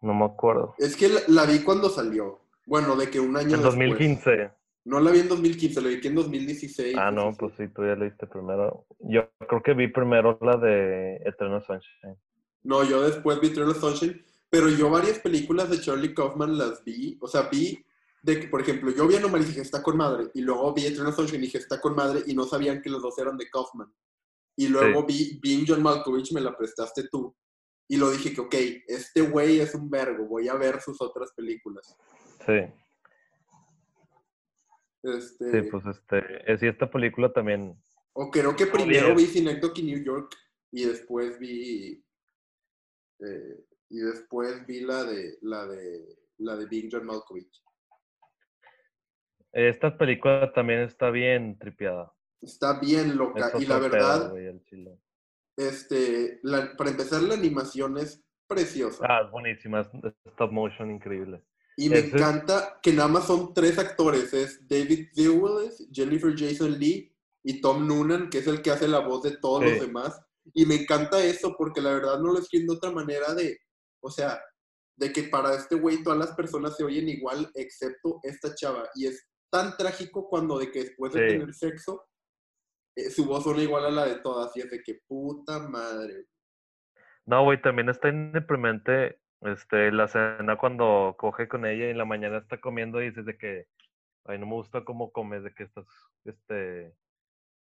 No 0.00 0.14
me 0.14 0.24
acuerdo. 0.24 0.74
Es 0.78 0.96
que 0.96 1.08
la 1.28 1.44
vi 1.44 1.62
cuando 1.62 1.90
salió. 1.90 2.40
Bueno, 2.66 2.96
de 2.96 3.10
que 3.10 3.20
un 3.20 3.36
año. 3.36 3.56
En 3.56 3.62
2015. 3.62 4.50
No 4.86 5.00
la 5.00 5.10
vi 5.10 5.18
en 5.18 5.28
2015, 5.28 5.80
la 5.82 5.88
vi 5.88 6.06
en 6.06 6.14
2016. 6.14 6.96
Ah, 6.96 7.10
no, 7.10 7.32
pues 7.36 7.54
sí, 7.56 7.66
tú 7.74 7.82
ya 7.82 7.96
la 7.96 8.04
viste 8.04 8.26
primero. 8.28 8.86
Yo 9.00 9.28
creo 9.48 9.60
que 9.60 9.74
vi 9.74 9.88
primero 9.88 10.38
la 10.40 10.56
de 10.56 11.16
Eternal 11.24 11.60
Sunshine. 11.66 12.16
No, 12.62 12.84
yo 12.84 13.02
después 13.02 13.40
vi 13.40 13.48
Eternal 13.48 13.74
Sunshine, 13.74 14.24
pero 14.50 14.68
yo 14.68 14.90
varias 14.90 15.18
películas 15.18 15.70
de 15.70 15.80
Charlie 15.80 16.14
Kaufman 16.14 16.56
las 16.56 16.84
vi, 16.84 17.18
o 17.20 17.28
sea, 17.28 17.48
vi 17.50 17.84
de 18.22 18.40
que, 18.40 18.48
por 18.48 18.60
ejemplo, 18.60 18.90
yo 18.90 19.06
vi 19.06 19.16
Anomaly 19.16 19.44
y 19.44 19.48
dije, 19.48 19.60
está 19.60 19.82
con 19.82 19.96
madre, 19.96 20.30
y 20.34 20.40
luego 20.40 20.72
vi 20.74 20.86
Eternal 20.86 21.14
Sunshine 21.14 21.42
y 21.42 21.46
dije, 21.46 21.58
está 21.58 21.80
con 21.80 21.94
madre, 21.94 22.22
y 22.26 22.34
no 22.34 22.44
sabían 22.44 22.82
que 22.82 22.90
los 22.90 23.02
dos 23.02 23.16
eran 23.18 23.36
de 23.36 23.48
Kaufman. 23.48 23.92
Y 24.56 24.68
luego 24.68 25.04
vi 25.04 25.38
Being 25.42 25.64
John 25.68 25.82
Malkovich, 25.82 26.32
me 26.32 26.40
la 26.40 26.56
prestaste 26.56 27.08
tú, 27.08 27.36
y 27.88 27.96
lo 27.96 28.10
dije 28.10 28.34
que, 28.34 28.40
ok, 28.40 28.54
este 28.88 29.20
güey 29.20 29.60
es 29.60 29.74
un 29.74 29.88
vergo, 29.88 30.26
voy 30.26 30.48
a 30.48 30.54
ver 30.54 30.80
sus 30.80 31.00
otras 31.00 31.32
películas. 31.32 31.96
Sí. 32.44 32.72
Este... 35.02 35.50
Sí, 35.52 35.70
pues 35.70 35.86
este, 35.86 36.52
es, 36.52 36.62
y 36.62 36.66
esta 36.66 36.90
película 36.90 37.32
también. 37.32 37.80
O 38.12 38.30
creo 38.30 38.56
que 38.56 38.66
primero 38.66 39.14
vi 39.14 39.26
Synecdoche 39.26 39.82
New 39.82 40.02
York 40.02 40.34
y 40.72 40.84
después 40.84 41.38
vi. 41.38 42.02
Eh, 43.20 43.65
y 43.88 43.98
después 43.98 44.66
vi 44.66 44.80
la 44.80 45.04
de 45.04 45.38
la 45.42 45.66
de 45.66 46.18
la 46.38 46.56
de 46.56 46.66
Bing 46.66 46.88
John 46.90 47.06
Malkovich. 47.06 47.62
Esta 49.52 49.96
película 49.96 50.52
también 50.52 50.80
está 50.80 51.10
bien 51.10 51.58
tripiada. 51.58 52.12
Está 52.40 52.78
bien 52.78 53.16
loca. 53.16 53.52
y 53.58 53.64
la 53.64 53.78
verdad. 53.78 54.32
este, 55.56 56.40
para 56.76 56.90
empezar, 56.90 57.22
la 57.22 57.34
animación 57.34 57.96
es 57.96 58.22
preciosa. 58.46 59.06
Ah, 59.08 59.22
es 59.24 59.30
buenísima. 59.30 59.80
stop 60.26 60.52
motion 60.52 60.90
increíble. 60.90 61.42
Y 61.78 61.88
me 61.88 61.98
encanta 61.98 62.78
que 62.82 62.92
nada 62.92 63.08
más 63.08 63.26
son 63.26 63.52
tres 63.54 63.78
actores. 63.78 64.32
Es 64.32 64.66
David 64.68 65.08
Thewlis, 65.14 65.88
Jennifer 65.92 66.34
Jason 66.36 66.78
Lee 66.78 67.14
y 67.42 67.60
Tom 67.60 67.86
Noonan, 67.86 68.28
que 68.28 68.38
es 68.38 68.46
el 68.46 68.62
que 68.62 68.70
hace 68.70 68.88
la 68.88 69.00
voz 69.00 69.22
de 69.22 69.36
todos 69.38 69.64
los 69.64 69.80
demás. 69.80 70.20
Y 70.54 70.64
me 70.66 70.74
encanta 70.76 71.24
eso 71.24 71.54
porque 71.56 71.80
la 71.80 71.92
verdad 71.92 72.18
no 72.20 72.32
lo 72.32 72.38
escriben 72.38 72.68
de 72.68 72.74
otra 72.74 72.90
manera 72.90 73.34
de, 73.34 73.58
o 74.06 74.10
sea, 74.10 74.40
de 74.96 75.12
que 75.12 75.24
para 75.24 75.54
este 75.54 75.74
güey 75.74 76.02
todas 76.02 76.18
las 76.18 76.32
personas 76.32 76.76
se 76.76 76.84
oyen 76.84 77.08
igual 77.08 77.50
excepto 77.54 78.20
esta 78.22 78.54
chava. 78.54 78.88
Y 78.94 79.06
es 79.06 79.28
tan 79.50 79.76
trágico 79.76 80.28
cuando 80.28 80.58
de 80.58 80.70
que 80.70 80.84
después 80.84 81.12
de 81.12 81.26
tener 81.26 81.52
sexo, 81.52 82.06
eh, 82.96 83.10
su 83.10 83.26
voz 83.26 83.44
suena 83.44 83.62
igual 83.62 83.84
a 83.86 83.90
la 83.90 84.06
de 84.06 84.20
todas. 84.20 84.56
Y 84.56 84.60
es 84.60 84.70
de 84.70 84.82
que 84.82 85.00
puta 85.06 85.58
madre. 85.68 86.26
No, 87.26 87.42
güey, 87.44 87.60
también 87.60 87.88
está 87.88 88.10
deprimente 88.10 89.20
este, 89.42 89.90
la 89.90 90.08
cena 90.08 90.56
cuando 90.56 91.14
coge 91.18 91.48
con 91.48 91.66
ella 91.66 91.86
y 91.86 91.90
en 91.90 91.98
la 91.98 92.04
mañana 92.04 92.38
está 92.38 92.60
comiendo 92.60 93.02
y 93.02 93.06
dices 93.06 93.26
de 93.26 93.36
que, 93.36 93.66
ay, 94.24 94.38
no 94.38 94.46
me 94.46 94.54
gusta 94.54 94.84
cómo 94.84 95.10
comes, 95.10 95.42
de 95.42 95.52
que 95.52 95.64
estás, 95.64 95.86
este, 96.24 96.94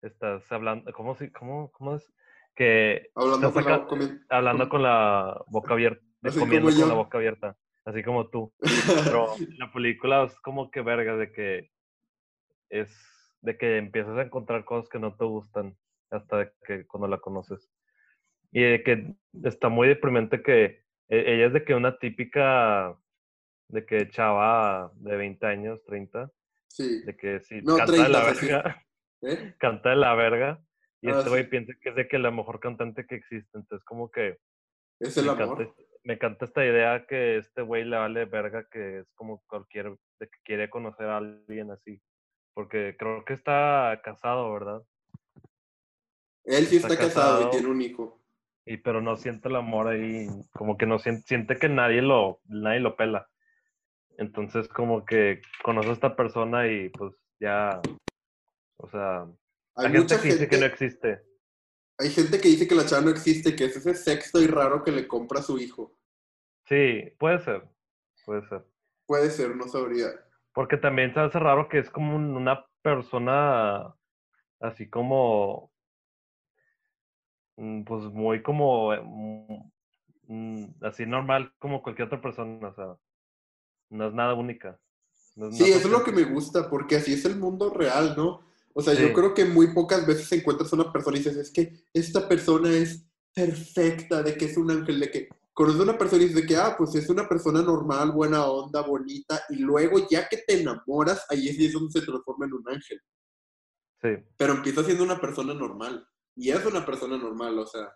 estás 0.02 0.50
hablando, 0.50 0.92
¿cómo, 0.92 1.16
cómo, 1.32 1.70
cómo 1.70 1.94
es? 1.94 2.12
Que 2.56 3.10
hablando, 3.14 3.52
con, 3.52 3.64
la, 3.64 3.86
hablando 4.28 4.68
con 4.68 4.82
la 4.82 5.42
boca 5.46 5.72
abierta, 5.72 6.04
comiendo 6.32 6.70
con 6.70 6.88
la 6.88 6.94
boca 6.94 7.18
abierta, 7.18 7.56
así 7.84 8.02
como 8.02 8.28
tú. 8.28 8.52
Pero 9.04 9.34
la 9.58 9.72
película 9.72 10.24
es 10.24 10.34
como 10.40 10.70
que 10.70 10.80
verga 10.80 11.16
de 11.16 11.32
que 11.32 11.70
es 12.70 12.90
de 13.42 13.58
que 13.58 13.76
empiezas 13.76 14.16
a 14.16 14.22
encontrar 14.22 14.64
cosas 14.64 14.88
que 14.88 14.98
no 14.98 15.14
te 15.14 15.24
gustan 15.24 15.76
hasta 16.10 16.50
que 16.66 16.86
cuando 16.86 17.08
la 17.08 17.18
conoces. 17.18 17.70
Y 18.52 18.62
de 18.62 18.82
que 18.82 19.14
está 19.42 19.68
muy 19.68 19.88
deprimente 19.88 20.42
que 20.42 20.84
e, 21.08 21.34
ella 21.34 21.46
es 21.46 21.52
de 21.52 21.64
que 21.64 21.74
una 21.74 21.98
típica, 21.98 22.96
de 23.68 23.84
que 23.84 24.08
chava 24.10 24.92
de 24.94 25.16
20 25.16 25.46
años, 25.46 25.84
30. 25.84 26.30
Sí. 26.68 27.02
De 27.04 27.16
que 27.16 27.40
sí, 27.40 27.62
canta 27.64 27.92
de 27.92 28.08
la 28.08 28.24
verga. 28.24 28.86
¿Eh? 29.22 29.54
Canta 29.58 29.90
de 29.90 29.96
la 29.96 30.14
verga. 30.14 30.60
Y 31.00 31.08
ah, 31.08 31.18
este 31.18 31.30
güey 31.30 31.48
piensa 31.48 31.72
que 31.80 31.90
es 31.90 31.94
de 31.94 32.08
que 32.08 32.18
la 32.18 32.30
mejor 32.30 32.60
cantante 32.60 33.06
que 33.06 33.16
existe. 33.16 33.58
Entonces, 33.58 33.84
como 33.84 34.10
que. 34.10 34.38
Es 35.00 35.16
el 35.16 35.28
amor. 35.28 35.60
Encanta, 35.60 35.82
me 36.04 36.14
encanta 36.14 36.44
esta 36.44 36.64
idea 36.64 37.06
que 37.06 37.38
este 37.38 37.62
güey 37.62 37.84
le 37.84 37.96
vale 37.96 38.24
verga, 38.26 38.66
que 38.70 39.00
es 39.00 39.12
como 39.14 39.42
cualquier. 39.46 39.96
de 40.20 40.28
que 40.28 40.38
quiere 40.44 40.70
conocer 40.70 41.06
a 41.06 41.18
alguien 41.18 41.70
así. 41.70 42.00
Porque 42.54 42.94
creo 42.96 43.24
que 43.24 43.32
está 43.32 44.00
casado, 44.04 44.52
¿verdad? 44.52 44.82
Él 46.44 46.66
sí 46.66 46.76
está, 46.76 46.96
casado 46.96 47.48
y 47.48 47.50
tiene 47.50 47.68
un 47.68 47.82
hijo 47.82 48.24
y 48.66 48.78
pero 48.78 49.00
no 49.00 49.16
siente 49.16 49.48
el 49.48 49.56
amor 49.56 49.88
ahí, 49.88 50.26
como 50.52 50.76
que 50.76 50.86
no 50.86 50.98
siente, 50.98 51.22
siente 51.26 51.56
que 51.56 51.68
nadie 51.68 52.02
lo, 52.02 52.40
nadie 52.44 52.80
lo 52.80 52.96
pela. 52.96 53.28
Entonces 54.16 54.68
como 54.68 55.04
que 55.04 55.42
conoce 55.62 55.90
a 55.90 55.92
esta 55.92 56.16
persona 56.16 56.68
y 56.68 56.88
pues 56.90 57.14
ya, 57.40 57.80
o 58.78 58.88
sea, 58.88 59.26
hay, 59.76 59.92
gente 59.92 60.16
que 60.16 60.28
dice 60.28 60.48
que 60.48 60.58
no 60.58 60.66
existe. 60.66 61.22
Hay 61.98 62.10
gente 62.10 62.40
que 62.40 62.48
dice 62.48 62.66
que 62.66 62.74
la 62.74 62.86
chava 62.86 63.02
no 63.02 63.10
existe, 63.10 63.54
que 63.54 63.66
es 63.66 63.76
ese 63.76 63.94
sexto 63.94 64.40
y 64.40 64.46
raro 64.46 64.82
que 64.82 64.92
le 64.92 65.06
compra 65.06 65.40
a 65.40 65.42
su 65.42 65.58
hijo. 65.58 65.96
Sí, 66.66 67.02
puede 67.18 67.38
ser, 67.40 67.68
puede 68.24 68.46
ser. 68.48 68.64
Puede 69.06 69.30
ser, 69.30 69.54
no 69.54 69.68
sabría. 69.68 70.08
Porque 70.52 70.76
también 70.76 71.12
se 71.12 71.20
hace 71.20 71.38
raro 71.38 71.68
que 71.68 71.78
es 71.78 71.90
como 71.90 72.16
una 72.16 72.66
persona 72.82 73.94
así 74.60 74.88
como 74.88 75.74
Mm, 77.56 77.84
pues 77.84 78.04
muy 78.04 78.42
como 78.42 78.92
mm, 78.92 79.70
mm, 80.28 80.74
así 80.82 81.06
normal 81.06 81.52
como 81.58 81.82
cualquier 81.82 82.06
otra 82.06 82.20
persona, 82.20 82.68
o 82.68 82.74
sea, 82.74 82.96
no 83.90 84.08
es 84.08 84.14
nada 84.14 84.34
única. 84.34 84.78
sí, 85.52 85.64
eso 85.70 85.86
es 85.86 85.90
lo 85.90 86.02
que 86.02 86.12
me 86.12 86.24
gusta, 86.24 86.68
porque 86.68 86.96
así 86.96 87.12
es 87.12 87.24
el 87.24 87.36
mundo 87.36 87.70
real, 87.70 88.14
¿no? 88.16 88.40
O 88.76 88.82
sea, 88.82 88.92
yo 88.94 89.12
creo 89.12 89.34
que 89.34 89.44
muy 89.44 89.72
pocas 89.72 90.04
veces 90.04 90.30
encuentras 90.32 90.72
a 90.72 90.76
una 90.76 90.92
persona 90.92 91.16
y 91.16 91.20
dices, 91.20 91.36
es 91.36 91.50
que 91.52 91.84
esta 91.92 92.28
persona 92.28 92.70
es 92.70 93.06
perfecta, 93.32 94.22
de 94.22 94.36
que 94.36 94.46
es 94.46 94.56
un 94.56 94.68
ángel, 94.70 94.98
de 94.98 95.10
que 95.12 95.28
conoces 95.52 95.80
a 95.80 95.84
una 95.84 95.96
persona 95.96 96.24
y 96.24 96.28
dices 96.28 96.44
que, 96.44 96.56
ah, 96.56 96.74
pues 96.76 96.92
es 96.96 97.08
una 97.08 97.28
persona 97.28 97.62
normal, 97.62 98.10
buena 98.10 98.44
onda, 98.46 98.82
bonita, 98.82 99.40
y 99.48 99.56
luego 99.58 100.08
ya 100.10 100.28
que 100.28 100.38
te 100.38 100.60
enamoras, 100.60 101.24
ahí 101.30 101.48
es 101.48 101.72
donde 101.72 101.92
se 101.92 102.04
transforma 102.04 102.46
en 102.46 102.52
un 102.52 102.68
ángel. 102.68 103.00
Sí. 104.02 104.08
Pero 104.36 104.54
empieza 104.54 104.82
siendo 104.82 105.04
una 105.04 105.20
persona 105.20 105.54
normal. 105.54 106.06
Y 106.34 106.50
es 106.50 106.66
una 106.66 106.84
persona 106.84 107.16
normal, 107.16 107.56
o 107.56 107.66
sea, 107.66 107.94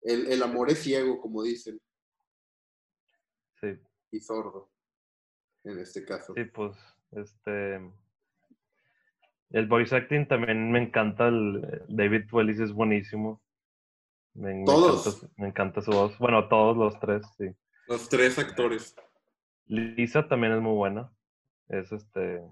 el, 0.00 0.32
el 0.32 0.42
amor 0.42 0.70
es 0.70 0.78
ciego, 0.78 1.20
como 1.20 1.42
dicen. 1.42 1.78
Sí. 3.60 3.78
Y 4.10 4.20
sordo, 4.20 4.72
en 5.64 5.78
este 5.80 6.02
caso. 6.06 6.32
Sí, 6.34 6.44
pues, 6.44 6.74
este... 7.10 7.92
El 9.50 9.66
voice 9.66 9.96
acting 9.96 10.26
también 10.26 10.70
me 10.70 10.82
encanta, 10.82 11.28
el 11.28 11.84
David 11.88 12.24
Wellis 12.32 12.60
es 12.60 12.72
buenísimo. 12.72 13.40
Me, 14.34 14.64
todos. 14.64 15.26
Me 15.36 15.48
encanta, 15.48 15.80
su 15.80 15.90
voz. 15.90 16.16
Bueno, 16.18 16.48
todos 16.48 16.76
los 16.76 16.98
tres, 17.00 17.26
sí. 17.36 17.46
Los 17.88 18.08
tres 18.08 18.38
actores. 18.38 18.94
Lisa 19.66 20.28
también 20.28 20.52
es 20.52 20.60
muy 20.60 20.74
buena. 20.74 21.10
Es 21.68 21.90
este. 21.92 22.42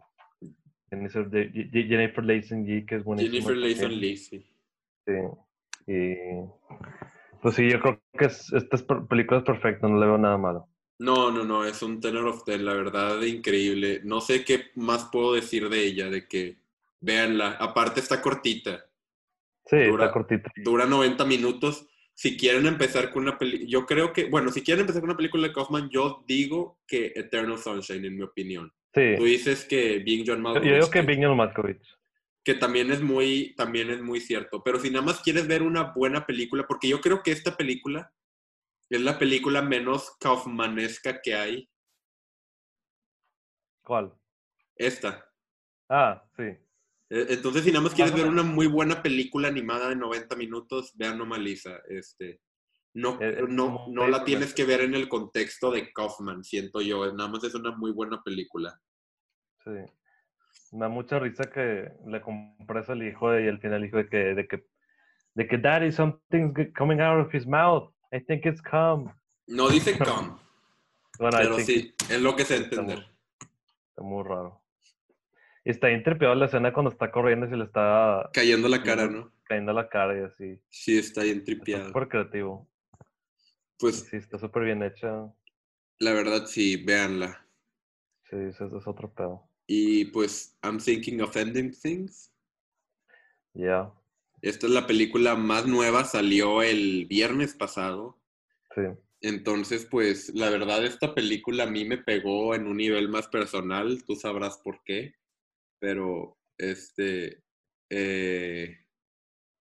Jennifer, 0.90 1.28
Jennifer 1.30 2.24
G, 2.24 2.86
que 2.86 2.97
es 2.97 3.05
buenísima. 3.05 3.32
Jennifer 3.32 3.57
Layson 3.57 4.01
Lee, 4.01 4.16
sí. 4.16 4.47
Sí. 5.05 5.12
Y 5.86 6.16
pues 7.42 7.55
sí, 7.55 7.70
yo 7.70 7.80
creo 7.80 8.01
que 8.18 8.24
es, 8.24 8.53
esta 8.53 8.76
película 9.07 9.38
es 9.38 9.47
perfecta, 9.47 9.88
no 9.88 10.01
le 10.01 10.07
veo 10.07 10.18
nada 10.18 10.36
malo. 10.38 10.68
No, 10.99 11.30
no, 11.30 11.44
no, 11.44 11.64
es 11.64 11.82
un 11.82 12.01
tenor 12.01 12.26
of 12.26 12.44
ten, 12.44 12.64
la 12.64 12.72
verdad, 12.72 13.20
increíble. 13.22 14.01
No 14.03 14.20
sé 14.20 14.44
qué 14.44 14.64
más 14.74 15.05
puedo 15.12 15.34
decir 15.34 15.68
de 15.68 15.84
ella, 15.84 16.09
de 16.09 16.26
que 16.26 16.57
véanla. 17.07 17.52
Aparte 17.61 18.00
está 18.00 18.20
cortita. 18.20 18.84
Sí, 19.64 19.84
dura, 19.84 20.04
está 20.04 20.12
cortita. 20.12 20.50
Dura 20.57 20.84
90 20.84 21.24
minutos. 21.24 21.86
Si 22.14 22.36
quieren 22.36 22.66
empezar 22.66 23.11
con 23.11 23.22
una 23.24 23.38
película, 23.38 23.68
yo 23.68 23.86
creo 23.86 24.12
que, 24.12 24.24
bueno, 24.24 24.50
si 24.50 24.62
quieren 24.62 24.82
empezar 24.82 25.02
con 25.02 25.11
una 25.11 25.16
película 25.16 25.46
de 25.46 25.52
Kaufman, 25.52 25.90
yo 25.90 26.24
digo 26.26 26.80
que 26.86 27.12
Eternal 27.14 27.59
Sunshine, 27.59 28.07
en 28.07 28.16
mi 28.16 28.22
opinión. 28.22 28.72
Sí. 28.94 29.14
Tú 29.18 29.24
dices 29.24 29.64
que 29.66 29.98
Being 29.98 30.24
John 30.26 30.40
Malkovich. 30.40 30.68
Yo 30.68 30.74
digo 30.76 30.90
que 30.90 31.02
Being 31.02 31.22
John 31.22 31.36
Malkovich 31.36 31.86
que 32.46 32.54
también 32.54 32.92
es 32.92 33.02
muy, 33.02 33.57
también 33.57 33.90
es 33.90 34.00
muy 34.00 34.20
cierto. 34.20 34.62
Pero 34.62 34.78
si 34.78 34.88
nada 34.88 35.04
más 35.04 35.20
quieres 35.20 35.48
ver 35.48 35.64
una 35.64 35.92
buena 35.92 36.24
película, 36.26 36.64
porque 36.68 36.86
yo 36.86 37.00
creo 37.00 37.20
que 37.20 37.32
esta 37.32 37.57
película 37.57 38.14
es 38.88 39.00
la 39.00 39.18
película 39.18 39.62
menos 39.62 40.16
kaufmanesca 40.20 41.20
que 41.20 41.34
hay. 41.34 41.68
¿Cuál? 43.82 44.14
Esta. 44.76 45.28
Ah, 45.88 46.24
sí. 46.36 46.44
E, 47.09 47.26
entonces, 47.30 47.64
si 47.64 47.70
nada 47.70 47.82
más 47.82 47.94
quieres 47.94 48.14
ver 48.14 48.26
una 48.26 48.42
muy 48.42 48.66
buena 48.66 49.02
película 49.02 49.48
animada 49.48 49.88
de 49.88 49.96
90 49.96 50.36
minutos, 50.36 50.92
ve 50.96 51.07
Anomalisa. 51.07 51.80
Este, 51.88 52.40
no, 52.94 53.18
no, 53.48 53.86
no 53.88 54.09
la 54.09 54.24
tienes 54.24 54.54
que 54.54 54.64
ver 54.64 54.80
en 54.80 54.94
el 54.94 55.09
contexto 55.09 55.70
de 55.70 55.92
Kaufman, 55.92 56.42
siento 56.42 56.80
yo. 56.80 57.12
Nada 57.12 57.28
más 57.28 57.44
es 57.44 57.54
una 57.54 57.72
muy 57.76 57.92
buena 57.92 58.22
película. 58.22 58.80
Sí. 59.64 59.70
Me 60.72 60.80
da 60.80 60.88
mucha 60.88 61.18
risa 61.18 61.44
que 61.44 61.92
le 62.07 62.20
compras 62.20 62.88
al 62.88 63.02
hijo 63.02 63.38
y 63.38 63.48
al 63.48 63.61
final 63.61 63.82
el 63.82 63.88
hijo 63.88 63.98
de 63.98 64.09
que, 64.09 64.16
de 64.16 64.48
que, 64.48 64.66
de 65.34 65.46
que 65.46 65.59
Daddy, 65.59 65.92
something's 65.92 66.72
coming 66.76 67.00
out 67.00 67.26
of 67.26 67.34
his 67.34 67.46
mouth. 67.46 67.92
I 68.12 68.20
think 68.20 68.46
it's 68.46 68.62
come. 68.62 69.12
No 69.46 69.68
dice 69.68 69.96
come. 69.98 70.32
pero 71.18 71.59
sí, 71.59 71.94
es 72.09 72.20
lo 72.20 72.34
que 72.34 72.44
se 72.44 72.57
entender. 72.57 72.98
Está 73.90 74.02
muy, 74.02 74.24
raro. 74.24 74.62
Y 75.67 75.71
está 75.71 75.91
intrepidado 75.91 76.37
la 76.37 76.47
escena 76.47 76.73
cuando 76.73 76.93
está 76.93 77.11
corriendo 77.11 77.45
y 77.45 77.51
se 77.51 77.57
le 77.57 77.64
está... 77.64 78.31
Cayendo 78.33 78.69
la 78.69 78.85
cara, 78.85 79.09
¿no? 79.09 79.33
Cayendo 79.43 79.73
la 79.73 79.89
cara 79.89 80.17
y 80.17 80.23
así. 80.23 80.61
Sí, 80.71 80.97
está 80.97 81.25
bien 81.25 81.43
tripeado. 81.43 81.89
Súper 81.89 82.07
creativo. 82.07 82.69
Pues... 83.77 84.07
Sí, 84.09 84.17
está 84.17 84.39
súper 84.39 84.62
bien 84.62 84.85
hecha. 84.85 85.27
La 85.99 86.12
verdad, 86.12 86.47
sí, 86.47 86.77
véanla. 86.77 87.45
Sí, 88.31 88.37
eso 88.49 88.79
es 88.79 88.87
otro 88.87 89.12
pedo. 89.12 89.43
Y 89.67 90.05
pues, 90.05 90.57
I'm 90.62 90.79
Thinking 90.79 91.21
of 91.21 91.37
Ending 91.37 91.73
Things. 91.73 92.33
Ya. 93.53 93.91
Esta 94.43 94.69
es 94.69 94.73
la 94.73 94.87
película 94.87 95.35
más 95.35 95.67
nueva, 95.67 96.05
salió 96.05 96.62
el 96.62 97.07
viernes 97.07 97.57
pasado. 97.57 98.21
Sí. 98.73 98.83
Entonces, 99.21 99.85
pues, 99.91 100.33
la 100.33 100.49
verdad, 100.49 100.85
esta 100.85 101.12
película 101.12 101.64
a 101.64 101.71
mí 101.71 101.85
me 101.85 101.99
pegó 101.99 102.55
en 102.55 102.69
un 102.69 102.77
nivel 102.77 103.09
más 103.09 103.27
personal, 103.27 104.05
tú 104.05 104.14
sabrás 104.14 104.59
por 104.59 104.85
qué, 104.85 105.17
pero, 105.79 106.37
este, 106.59 107.43
eh, 107.91 108.77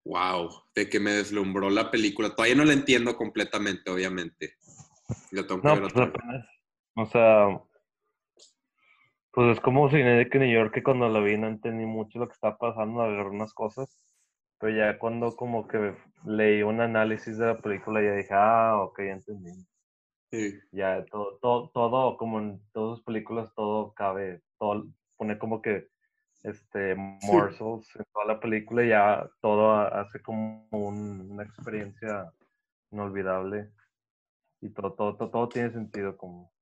wow, 0.05 0.49
de 0.73 0.89
que 0.89 0.99
me 0.99 1.11
deslumbró 1.11 1.69
la 1.69 1.91
película. 1.91 2.29
Todavía 2.29 2.55
no 2.55 2.65
la 2.65 2.73
entiendo 2.73 3.15
completamente, 3.15 3.89
obviamente. 3.89 4.55
Lo 5.31 5.45
tengo 5.45 5.61
que 5.61 5.67
ver 5.67 5.81
pues, 5.81 5.95
vez. 5.95 6.45
O 6.95 7.05
sea, 7.05 7.61
pues 9.31 9.57
es 9.57 9.59
como 9.59 9.89
si 9.89 9.97
de 9.97 10.29
que 10.29 10.39
New 10.39 10.51
York 10.51 10.73
que 10.73 10.83
cuando 10.83 11.09
la 11.09 11.19
vi 11.19 11.37
no 11.37 11.47
entendí 11.47 11.85
mucho 11.85 12.19
lo 12.19 12.27
que 12.27 12.33
estaba 12.33 12.57
pasando, 12.57 13.01
agarré 13.01 13.29
unas 13.29 13.53
cosas, 13.53 13.99
pero 14.59 14.75
ya 14.75 14.97
cuando 14.97 15.35
como 15.35 15.67
que 15.67 15.93
leí 16.25 16.63
un 16.63 16.79
análisis 16.81 17.37
de 17.37 17.47
la 17.47 17.57
película 17.59 18.01
ya 18.01 18.15
dije, 18.15 18.33
ah, 18.33 18.81
ok, 18.81 18.99
ya 18.99 19.11
entendí. 19.11 19.51
Sí. 20.31 20.59
Ya 20.71 21.05
todo, 21.05 21.37
todo, 21.41 21.69
todo, 21.73 22.17
como 22.17 22.39
en 22.39 22.61
todas 22.71 22.99
las 22.99 23.05
películas, 23.05 23.53
todo 23.55 23.93
cabe, 23.93 24.41
todo 24.57 24.87
pone 25.17 25.37
como 25.37 25.61
que 25.61 25.87
este 26.45 26.95
morsels 26.95 27.95
en 27.95 28.05
toda 28.13 28.25
la 28.25 28.39
película 28.39 28.83
y 28.83 28.89
ya 28.89 29.29
todo 29.41 29.71
hace 29.71 30.21
como 30.21 30.67
una 30.71 31.43
experiencia 31.43 32.31
inolvidable 32.91 33.69
y 34.61 34.69
todo, 34.69 34.93
todo, 34.93 35.15
todo, 35.15 35.29
todo 35.29 35.49
tiene 35.49 35.71
sentido 35.71 36.15
como 36.17 36.55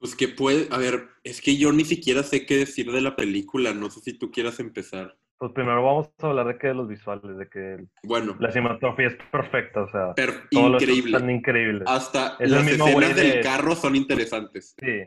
pues 0.00 0.16
que 0.16 0.28
puede, 0.28 0.66
a 0.70 0.78
ver, 0.78 1.08
es 1.24 1.42
que 1.42 1.58
yo 1.58 1.72
ni 1.72 1.84
siquiera 1.84 2.22
sé 2.22 2.46
qué 2.46 2.56
decir 2.56 2.90
de 2.90 3.02
la 3.02 3.16
película, 3.16 3.74
no 3.74 3.90
sé 3.90 4.00
si 4.00 4.14
tú 4.14 4.30
quieras 4.30 4.58
empezar. 4.58 5.14
Pues 5.36 5.52
primero 5.52 5.84
vamos 5.84 6.10
a 6.18 6.26
hablar 6.26 6.46
de 6.46 6.58
que 6.58 6.68
de 6.68 6.74
los 6.74 6.88
visuales, 6.88 7.36
de 7.36 7.48
que 7.48 7.84
bueno, 8.04 8.34
la 8.40 8.50
cinematografía 8.50 9.08
es 9.08 9.16
perfecta, 9.30 9.82
o 9.82 9.90
sea, 9.90 10.14
increíble. 10.50 11.16
están 11.16 11.30
increíbles. 11.30 11.82
Hasta 11.86 12.36
las 12.40 12.66
escenas 12.66 13.14
del 13.14 13.42
carro 13.42 13.74
son 13.74 13.94
interesantes. 13.94 14.74
Sí. 14.80 15.04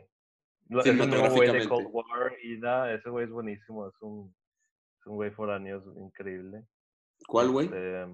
Es 0.70 0.86
el 0.86 0.96
mismo 0.96 1.30
güey 1.30 1.52
de 1.52 1.68
Cold 1.68 1.88
War, 1.90 2.32
Ida, 2.42 2.92
ese 2.92 3.10
güey 3.10 3.24
es 3.26 3.30
buenísimo, 3.30 3.86
es 3.88 3.94
un, 4.00 4.34
es 5.00 5.06
un 5.06 5.16
güey 5.16 5.30
foráneo 5.30 5.82
increíble. 5.96 6.64
¿Cuál 7.26 7.50
güey? 7.50 7.66
Este, 7.66 8.06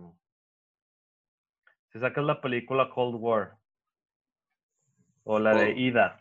si 1.93 2.01
sacas 2.01 2.25
la 2.25 2.41
película 2.41 2.91
Cold 2.91 3.17
War 3.21 3.57
o 5.25 5.39
la 5.39 5.55
de 5.55 5.73
oh. 5.73 5.77
Ida, 5.79 6.21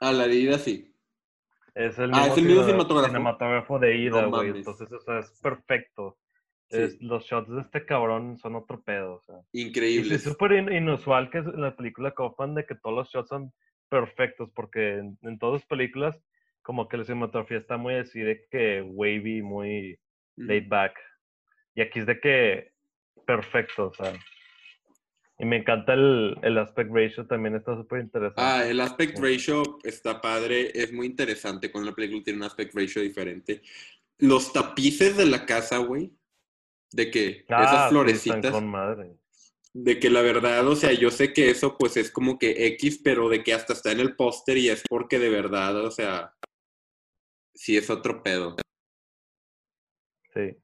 Ah, 0.00 0.12
la 0.12 0.26
de 0.26 0.34
Ida 0.34 0.58
sí. 0.58 0.92
Es 1.74 1.98
el 1.98 2.10
ah, 2.14 2.28
mismo, 2.34 2.64
cinematógrafo. 2.64 3.78
de 3.78 3.96
Ida, 3.96 4.26
güey. 4.26 4.50
Entonces, 4.50 4.90
o 4.90 5.00
sea, 5.00 5.18
es 5.18 5.30
perfecto. 5.40 6.18
Es, 6.68 7.00
los 7.00 7.24
shots 7.24 7.48
de 7.48 7.60
este 7.60 7.86
cabrón 7.86 8.38
son 8.38 8.56
otro 8.56 8.82
pedo. 8.82 9.14
O 9.14 9.20
sea. 9.20 9.36
Increíble. 9.52 10.16
Es 10.16 10.24
súper 10.24 10.52
inusual 10.52 11.30
que 11.30 11.38
en 11.38 11.60
la 11.60 11.76
película 11.76 12.12
copan 12.12 12.54
de 12.54 12.66
que 12.66 12.74
todos 12.74 12.96
los 12.96 13.08
shots 13.10 13.28
son 13.28 13.52
perfectos, 13.88 14.50
porque 14.54 14.98
en, 15.22 15.38
todas 15.38 15.60
las 15.60 15.68
películas, 15.68 16.20
como 16.62 16.88
que 16.88 16.96
la 16.96 17.04
cinematografía 17.04 17.58
está 17.58 17.76
muy 17.76 17.94
así 17.94 18.20
de 18.20 18.46
que 18.50 18.82
wavy, 18.82 19.42
muy 19.42 19.98
laid 20.36 20.68
back. 20.68 20.98
Y 21.74 21.80
aquí 21.80 22.00
es 22.00 22.06
de 22.06 22.20
que 22.20 22.72
perfecto, 23.26 23.88
o 23.88 23.94
sea. 23.94 24.12
Y 25.38 25.44
me 25.44 25.56
encanta 25.56 25.92
el, 25.92 26.38
el 26.42 26.56
aspect 26.56 26.90
ratio, 26.90 27.26
también 27.26 27.54
está 27.56 27.76
súper 27.76 28.00
interesante. 28.00 28.40
Ah, 28.40 28.66
el 28.66 28.80
aspect 28.80 29.18
ratio 29.18 29.78
está 29.84 30.20
padre, 30.20 30.70
es 30.74 30.92
muy 30.92 31.06
interesante 31.06 31.70
cuando 31.70 31.90
la 31.90 31.96
película 31.96 32.22
tiene 32.24 32.38
un 32.38 32.44
aspect 32.44 32.74
ratio 32.74 33.02
diferente. 33.02 33.60
Los 34.18 34.52
tapices 34.52 35.16
de 35.16 35.26
la 35.26 35.44
casa, 35.44 35.76
güey, 35.76 36.10
de 36.90 37.10
que 37.10 37.44
ah, 37.50 37.64
esas 37.64 37.90
florecitas. 37.90 38.50
con 38.50 38.66
madre. 38.66 39.18
De 39.78 40.00
que 40.00 40.08
la 40.08 40.22
verdad, 40.22 40.66
o 40.66 40.74
sea, 40.74 40.94
yo 40.94 41.10
sé 41.10 41.34
que 41.34 41.50
eso 41.50 41.76
pues 41.76 41.98
es 41.98 42.10
como 42.10 42.38
que 42.38 42.66
X, 42.68 42.98
pero 43.04 43.28
de 43.28 43.44
que 43.44 43.52
hasta 43.52 43.74
está 43.74 43.92
en 43.92 44.00
el 44.00 44.16
póster 44.16 44.56
y 44.56 44.70
es 44.70 44.82
porque 44.88 45.18
de 45.18 45.28
verdad, 45.28 45.84
o 45.84 45.90
sea, 45.90 46.32
sí 47.54 47.76
es 47.76 47.90
otro 47.90 48.22
pedo. 48.22 48.56
Sí. 50.32 50.56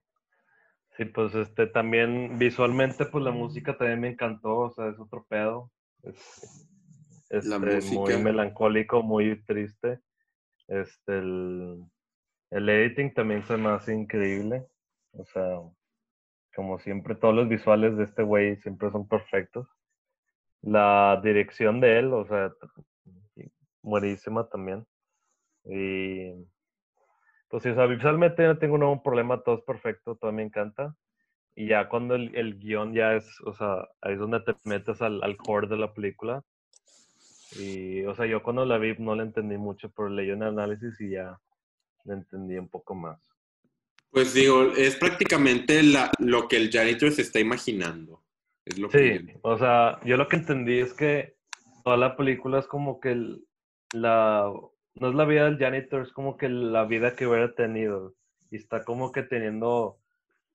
Sí, 0.97 1.05
pues 1.05 1.35
este 1.35 1.67
también 1.67 2.39
visualmente 2.39 3.05
pues 3.05 3.23
la 3.23 3.33
música 3.33 3.77
también 3.77 4.01
me 4.01 4.09
encantó, 4.09 4.57
o 4.57 4.71
sea, 4.73 4.89
es 4.89 4.99
otro 4.99 5.27
pedo. 5.29 5.71
Es, 6.03 7.45
la 7.45 7.57
este, 7.57 7.95
muy 7.95 8.17
melancólico, 8.17 9.03
muy 9.03 9.43
triste. 9.45 10.01
Este 10.69 11.19
el, 11.19 11.85
el 12.51 12.69
editing 12.69 13.13
también 13.13 13.43
se 13.45 13.59
me 13.59 13.69
hace 13.69 13.95
increíble. 13.95 14.67
O 15.13 15.25
sea, 15.27 15.61
como 16.55 16.79
siempre 16.79 17.15
todos 17.15 17.35
los 17.35 17.49
visuales 17.49 17.97
de 17.97 18.05
este 18.05 18.23
güey 18.23 18.57
siempre 18.57 18.91
son 18.91 19.09
perfectos. 19.09 19.67
La 20.63 21.21
dirección 21.23 21.81
de 21.81 21.99
él, 21.99 22.13
o 22.13 22.25
sea, 22.27 22.53
buenísima 23.83 24.49
también. 24.49 24.87
Y 25.65 26.33
pues 27.49 27.63
sí, 27.63 27.69
o 27.71 27.75
sea, 27.75 27.87
visualmente 27.87 28.47
no 28.47 28.59
tengo 28.59 28.79
ningún 28.79 29.03
problema, 29.03 29.43
todo 29.43 29.57
es 29.57 29.65
perfecto, 29.65 30.17
todo 30.17 30.33
me 30.33 30.43
encanta. 30.43 30.95
Y 31.55 31.69
ya 31.69 31.89
cuando 31.89 32.15
el, 32.15 32.35
el 32.35 32.59
guion 32.59 32.95
ya 32.95 33.15
es, 33.15 33.41
o 33.43 33.53
sea, 33.53 33.89
ahí 34.01 34.15
es 34.15 34.19
donde 34.19 34.41
te 34.41 34.55
metes 34.65 35.03
al, 35.03 35.23
al 35.23 35.37
core 35.37 35.69
de 35.69 35.77
la 35.77 35.93
película. 35.93 36.43
Y, 37.59 38.05
o 38.05 38.15
sea, 38.15 38.27
yo 38.27 38.43
cuando 38.43 38.65
la 38.65 38.79
vi 38.79 38.95
no 38.99 39.15
la 39.15 39.25
entendí 39.25 39.59
mucho, 39.59 39.91
pero 39.91 40.09
leí 40.09 40.31
un 40.31 40.43
análisis 40.43 40.99
y 41.01 41.11
ya 41.11 41.39
la 42.05 42.15
entendí 42.15 42.57
un 42.57 42.69
poco 42.69 42.95
más. 42.95 43.32
Pues 44.13 44.35
digo, 44.35 44.73
es 44.77 44.97
prácticamente 44.97 45.83
la, 45.83 46.13
lo 46.19 46.47
que 46.47 46.57
el 46.57 46.71
janitor 46.71 47.11
se 47.11 47.23
está 47.23 47.41
imaginando. 47.41 48.23
Es 48.65 48.79
lo 48.79 48.91
sí, 48.91 49.19
o 49.41 49.59
sea, 49.59 49.99
yo 50.05 50.17
lo 50.17 50.29
que 50.29 50.37
entendí 50.37 50.79
es 50.79 50.93
que 50.93 51.35
toda 51.83 51.97
la 51.97 52.17
película 52.17 52.61
es 52.61 52.67
como 52.67 53.01
que 53.01 53.13
el, 53.13 53.45
la 53.93 54.53
no 54.95 55.09
es 55.09 55.15
la 55.15 55.25
vida 55.25 55.45
del 55.45 55.59
janitor, 55.59 56.03
es 56.03 56.13
como 56.13 56.37
que 56.37 56.49
la 56.49 56.85
vida 56.85 57.17
que 57.17 57.27
hubiera 57.27 57.55
tenido. 57.55 58.15
Y 58.51 58.57
está 58.57 58.85
como 58.85 59.11
que 59.13 59.23
teniendo, 59.23 59.99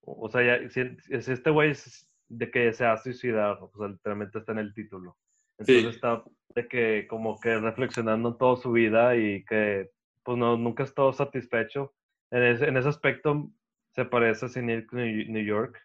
o 0.01 0.29
sea, 0.29 0.43
ya, 0.43 0.69
si, 0.69 0.81
este 1.09 1.49
güey 1.49 1.71
es 1.71 2.07
de 2.29 2.51
que 2.51 2.71
se 2.73 2.85
ha 2.85 2.97
suicidado, 2.97 3.71
o 3.73 3.77
sea, 3.77 3.87
literalmente 3.87 4.39
está 4.39 4.51
en 4.51 4.59
el 4.59 4.73
título. 4.73 5.17
Entonces 5.57 5.95
está 5.95 6.23
de 6.53 6.67
que 6.67 7.07
como 7.09 7.39
que 7.39 7.57
reflexionando 7.57 8.29
en 8.29 8.37
toda 8.37 8.57
su 8.57 8.71
vida 8.71 9.15
y 9.15 9.43
que 9.45 9.89
pues 10.23 10.37
no, 10.37 10.55
nunca 10.57 10.83
ha 10.83 10.85
estado 10.85 11.11
satisfecho. 11.13 11.95
En 12.31 12.43
ese, 12.43 12.67
en 12.67 12.77
ese 12.77 12.89
aspecto 12.89 13.49
se 13.91 14.05
parece 14.05 14.45
a 14.45 14.49
Cynic 14.49 14.91
New 14.93 15.43
York, 15.43 15.77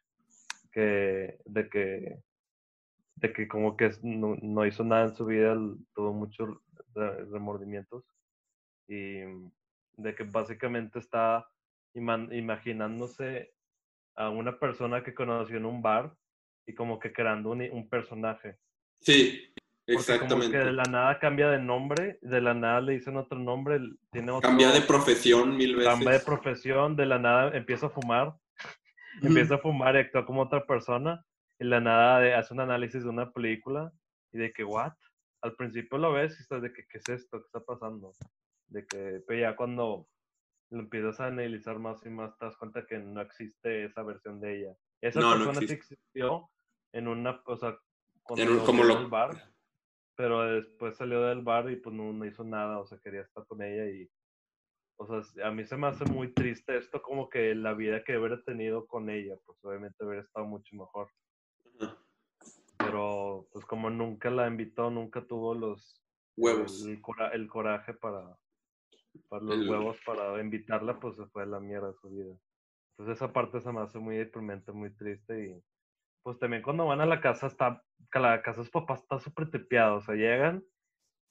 que 0.73 1.39
de 1.45 1.69
que 1.69 2.19
de 3.17 3.33
que 3.33 3.47
como 3.47 3.77
que 3.77 3.91
no, 4.03 4.37
no 4.43 4.67
hizo 4.67 4.83
nada 4.85 5.05
en 5.05 5.15
su 5.15 5.25
vida, 5.27 5.55
tuvo 5.95 6.13
muchos 6.13 6.59
remordimientos 6.95 8.05
y 8.89 9.21
de 9.97 10.15
que 10.15 10.25
básicamente 10.25 10.99
está 10.99 11.47
imaginándose 11.95 13.53
a 14.15 14.31
una 14.31 14.59
persona 14.59 15.03
que 15.03 15.15
conoció 15.15 15.57
en 15.57 15.67
un 15.67 15.83
bar 15.83 16.15
y 16.67 16.75
como 16.75 16.99
que 16.99 17.13
creando 17.13 17.51
un, 17.51 17.89
personaje. 17.89 18.59
Sí, 19.01 19.52
exactamente. 19.87 20.47
Como 20.47 20.51
que 20.51 20.59
de 20.59 20.73
la 20.73 20.85
nada 20.85 21.19
cambia 21.19 21.51
de 21.51 21.59
nombre, 21.59 22.19
de 22.23 22.41
la 22.41 22.55
nada 22.55 22.81
le 22.81 22.93
dicen 22.93 23.17
otro 23.17 23.39
nombre, 23.39 23.81
tiene 24.11 24.33
Cambia 24.41 24.71
de 24.71 24.81
profesión 24.83 25.57
mil 25.57 25.77
veces. 25.77 25.91
Cambia 25.91 26.13
de 26.13 26.21
profesión, 26.21 26.97
de 26.97 27.07
la 27.07 27.19
nada 27.19 27.57
empieza 27.57 27.87
a 27.87 27.91
fumar, 27.91 28.35
empieza 29.23 29.57
a 29.57 29.59
fumar 29.59 29.97
y 29.97 29.99
actúa 29.99 30.27
como 30.27 30.43
otra 30.43 30.65
persona, 30.67 31.25
y 31.59 31.65
la 31.65 31.81
nada 31.81 32.39
hace 32.39 32.55
un 32.55 32.61
análisis 32.61 33.03
de 33.03 33.09
una 33.09 33.31
película 33.31 33.93
y 34.33 34.39
de 34.39 34.53
que, 34.53 34.65
¿what? 34.65 34.93
Al 35.43 35.55
principio 35.57 35.99
lo 35.99 36.13
ves 36.13 36.39
y 36.39 36.43
estás 36.43 36.63
de 36.63 36.73
que, 36.73 36.87
¿qué 36.89 36.99
es 36.99 37.09
esto? 37.09 37.41
¿Qué 37.41 37.47
está 37.47 37.61
pasando? 37.61 38.13
de 38.73 38.87
que 38.87 39.23
pero 39.27 39.41
ya 39.41 39.57
cuando 39.57 40.09
lo 40.71 40.81
empiezas 40.81 41.21
a 41.21 41.27
analizar 41.27 41.79
más 41.79 42.05
y 42.07 42.09
más 42.09 42.37
te 42.39 42.47
das 42.47 42.57
cuenta 42.57 42.87
que 42.87 42.99
no 42.99 43.21
existe 43.21 43.85
esa 43.85 44.03
versión 44.03 44.41
de 44.41 44.59
ella. 44.59 44.77
Esa 45.03 45.21
persona 45.21 45.61
sí 45.61 45.73
existió 45.73 46.49
en 46.95 47.09
una, 47.09 47.43
o 47.45 47.57
sea, 47.57 47.79
cuando 48.23 48.65
como 48.65 48.85
lo... 48.85 48.97
del 48.97 49.07
bar, 49.09 49.53
pero 50.15 50.43
después 50.43 50.97
salió 50.97 51.23
del 51.23 51.43
bar 51.43 51.71
y 51.71 51.77
pues 51.77 51.95
no, 51.95 52.25
hizo 52.25 52.45
nada, 52.45 52.79
o 52.79 52.87
sea, 52.87 52.99
quería 52.99 53.23
estar 53.23 53.47
con 53.47 53.63
ella 53.63 53.87
y, 53.87 54.11
o 54.97 55.07
sea, 55.07 55.47
a 55.47 55.51
mí 55.51 55.65
se 55.65 55.77
me 55.77 55.87
hace 55.87 56.05
muy 56.05 56.33
triste 56.33 56.77
esto 56.77 57.03
como 57.03 57.29
que 57.29 57.55
la 57.55 57.75
vida 57.75 58.05
que 58.05 58.17
hubiera 58.17 58.43
tenido 58.43 58.87
con 58.87 59.11
ella, 59.11 59.37
pues 59.45 59.59
obviamente 59.65 60.05
hubiera 60.05 60.23
estado 60.23 60.47
mucho 60.47 60.77
mejor. 60.77 61.09
Pero 62.79 63.47
pues 63.53 63.65
como 63.65 63.91
nunca 63.91 64.31
la 64.31 64.47
invitó, 64.47 64.91
nunca 64.91 65.25
tuvo 65.25 65.55
los 65.55 66.03
huevos, 66.37 66.85
el 66.85 67.49
coraje 67.49 67.95
para 67.95 68.37
para 69.29 69.45
los 69.45 69.69
huevos 69.69 69.99
para 70.05 70.41
invitarla, 70.41 70.99
pues 70.99 71.17
se 71.17 71.27
fue 71.27 71.43
a 71.43 71.47
la 71.47 71.61
mierda 71.61 71.93
su 71.95 72.09
vida. 72.11 72.35
Entonces 72.93 73.17
esa 73.17 73.33
parte 73.33 73.61
se 73.61 73.73
me 73.73 73.81
hace 73.81 73.99
muy 73.99 74.17
deprimente, 74.17 74.73
muy 74.73 74.95
triste 74.95 75.47
y 75.47 75.63
pues 76.23 76.39
también 76.39 76.63
cuando 76.63 76.87
van 76.87 77.01
a 77.01 77.07
la 77.07 77.21
casa 77.21 77.47
está, 77.47 77.85
la 78.15 78.43
casa 78.43 78.61
de 78.61 78.65
sus 78.65 78.71
papás 78.71 79.01
está 79.01 79.19
súper 79.19 79.51
tepeado, 79.51 79.97
o 79.97 80.03
sea, 80.03 80.15
llegan 80.15 80.65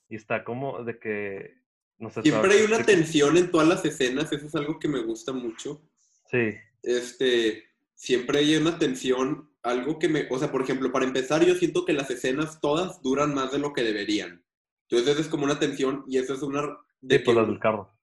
y 0.10 0.16
está 0.16 0.44
como 0.44 0.84
de 0.84 1.00
que, 1.00 1.56
no 1.98 2.10
sé. 2.10 2.22
Siempre 2.22 2.54
hay 2.54 2.64
una 2.64 2.84
tensión 2.84 3.38
en 3.38 3.50
todas 3.52 3.68
las 3.68 3.86
escenas, 3.86 4.32
eso 4.32 4.46
es 4.46 4.56
algo 4.56 4.80
que 4.80 4.88
me 4.88 5.00
gusta 5.00 5.32
mucho. 5.32 5.82
Sí. 6.30 6.56
Este, 6.84 7.64
siempre 7.96 8.40
hay 8.40 8.56
una 8.56 8.78
tensión, 8.78 9.50
algo 9.64 10.00
que 10.00 10.10
me, 10.10 10.28
o 10.30 10.38
sea, 10.38 10.52
por 10.52 10.64
ejemplo, 10.64 10.92
para 10.92 11.06
empezar, 11.06 11.46
yo 11.46 11.56
siento 11.56 11.86
que 11.86 11.94
las 11.94 12.10
escenas 12.10 12.60
todas 12.60 13.02
duran 13.02 13.34
más 13.34 13.52
de 13.52 13.60
lo 13.60 13.74
que 13.74 13.84
deberían. 13.84 14.44
Entonces 14.90 15.20
es 15.20 15.28
como 15.28 15.46
una 15.46 15.60
tensión 15.60 16.04
y 16.08 16.18
eso 16.18 16.34
es 16.34 16.42
una... 16.42 16.78
De 17.00 17.20
sí, 17.20 17.24
por 17.24 17.36
las 17.36 17.48
del 17.48 17.60
carro. 17.60 17.94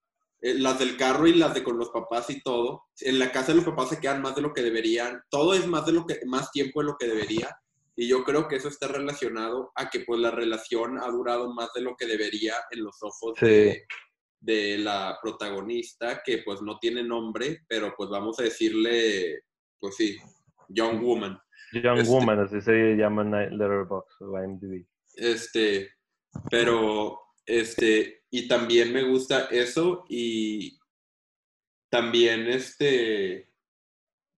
Eh, 0.40 0.54
las 0.54 0.78
del 0.78 0.96
carro 0.96 1.26
y 1.26 1.34
las 1.34 1.54
de 1.54 1.64
con 1.64 1.78
los 1.78 1.90
papás 1.90 2.30
y 2.30 2.40
todo. 2.42 2.84
En 3.00 3.18
la 3.18 3.32
casa 3.32 3.48
de 3.48 3.56
los 3.56 3.64
papás 3.64 3.90
se 3.90 4.00
quedan 4.00 4.22
más 4.22 4.34
de 4.36 4.42
lo 4.42 4.52
que 4.52 4.62
deberían. 4.62 5.22
Todo 5.30 5.54
es 5.54 5.66
más 5.66 5.86
de 5.86 5.92
lo 5.92 6.06
que, 6.06 6.20
más 6.26 6.50
tiempo 6.52 6.80
de 6.80 6.86
lo 6.86 6.96
que 6.96 7.06
debería. 7.06 7.48
Y 7.96 8.06
yo 8.06 8.22
creo 8.22 8.46
que 8.46 8.56
eso 8.56 8.68
está 8.68 8.86
relacionado 8.86 9.72
a 9.74 9.90
que 9.90 10.00
pues 10.00 10.20
la 10.20 10.30
relación 10.30 10.98
ha 10.98 11.08
durado 11.08 11.52
más 11.52 11.72
de 11.74 11.82
lo 11.82 11.96
que 11.96 12.06
debería 12.06 12.54
en 12.70 12.84
los 12.84 13.02
ojos 13.02 13.34
de, 13.40 13.86
de, 14.38 14.78
la 14.78 15.18
protagonista, 15.20 16.22
que 16.24 16.42
pues 16.44 16.62
no 16.62 16.78
tiene 16.78 17.02
nombre, 17.02 17.64
pero 17.66 17.92
pues 17.96 18.08
vamos 18.08 18.38
a 18.38 18.44
decirle, 18.44 19.40
pues 19.80 19.96
sí, 19.96 20.16
Young 20.68 21.02
Woman. 21.02 21.40
Young 21.72 21.98
este 21.98 22.12
Woman, 22.12 22.38
así 22.38 22.60
se 22.60 22.94
llama 22.94 23.22
en 23.22 23.58
Letterboxd 23.58 24.22
o 24.22 24.44
IMDb. 24.44 24.86
Este, 25.16 25.90
pero 26.48 27.18
este, 27.44 28.17
y 28.30 28.48
también 28.48 28.92
me 28.92 29.02
gusta 29.04 29.46
eso 29.50 30.04
y 30.08 30.78
también 31.90 32.46
este, 32.48 33.50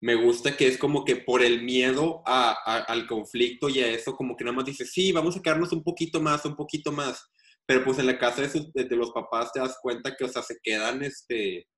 me 0.00 0.14
gusta 0.14 0.56
que 0.56 0.68
es 0.68 0.78
como 0.78 1.04
que 1.04 1.16
por 1.16 1.42
el 1.42 1.62
miedo 1.62 2.22
a, 2.24 2.52
al 2.84 3.06
conflicto 3.06 3.68
y 3.68 3.80
a 3.80 3.88
eso, 3.88 4.14
como 4.14 4.36
que 4.36 4.44
nada 4.44 4.56
más 4.56 4.64
dice, 4.64 4.84
sí, 4.84 5.12
vamos 5.12 5.36
a 5.36 5.42
quedarnos 5.42 5.72
un 5.72 5.82
poquito 5.82 6.20
más, 6.20 6.44
un 6.44 6.56
poquito 6.56 6.92
más. 6.92 7.28
Pero 7.66 7.84
pues 7.84 7.98
en 7.98 8.06
la 8.06 8.18
casa 8.18 8.42
de, 8.42 8.84
de, 8.84 8.96
los 8.96 9.12
papás 9.12 9.52
te 9.52 9.60
das 9.60 9.78
cuenta 9.80 10.14
que, 10.16 10.24
o 10.24 10.28
sea, 10.28 10.42
se 10.42 10.58
quedan, 10.62 11.02
este, 11.02 11.68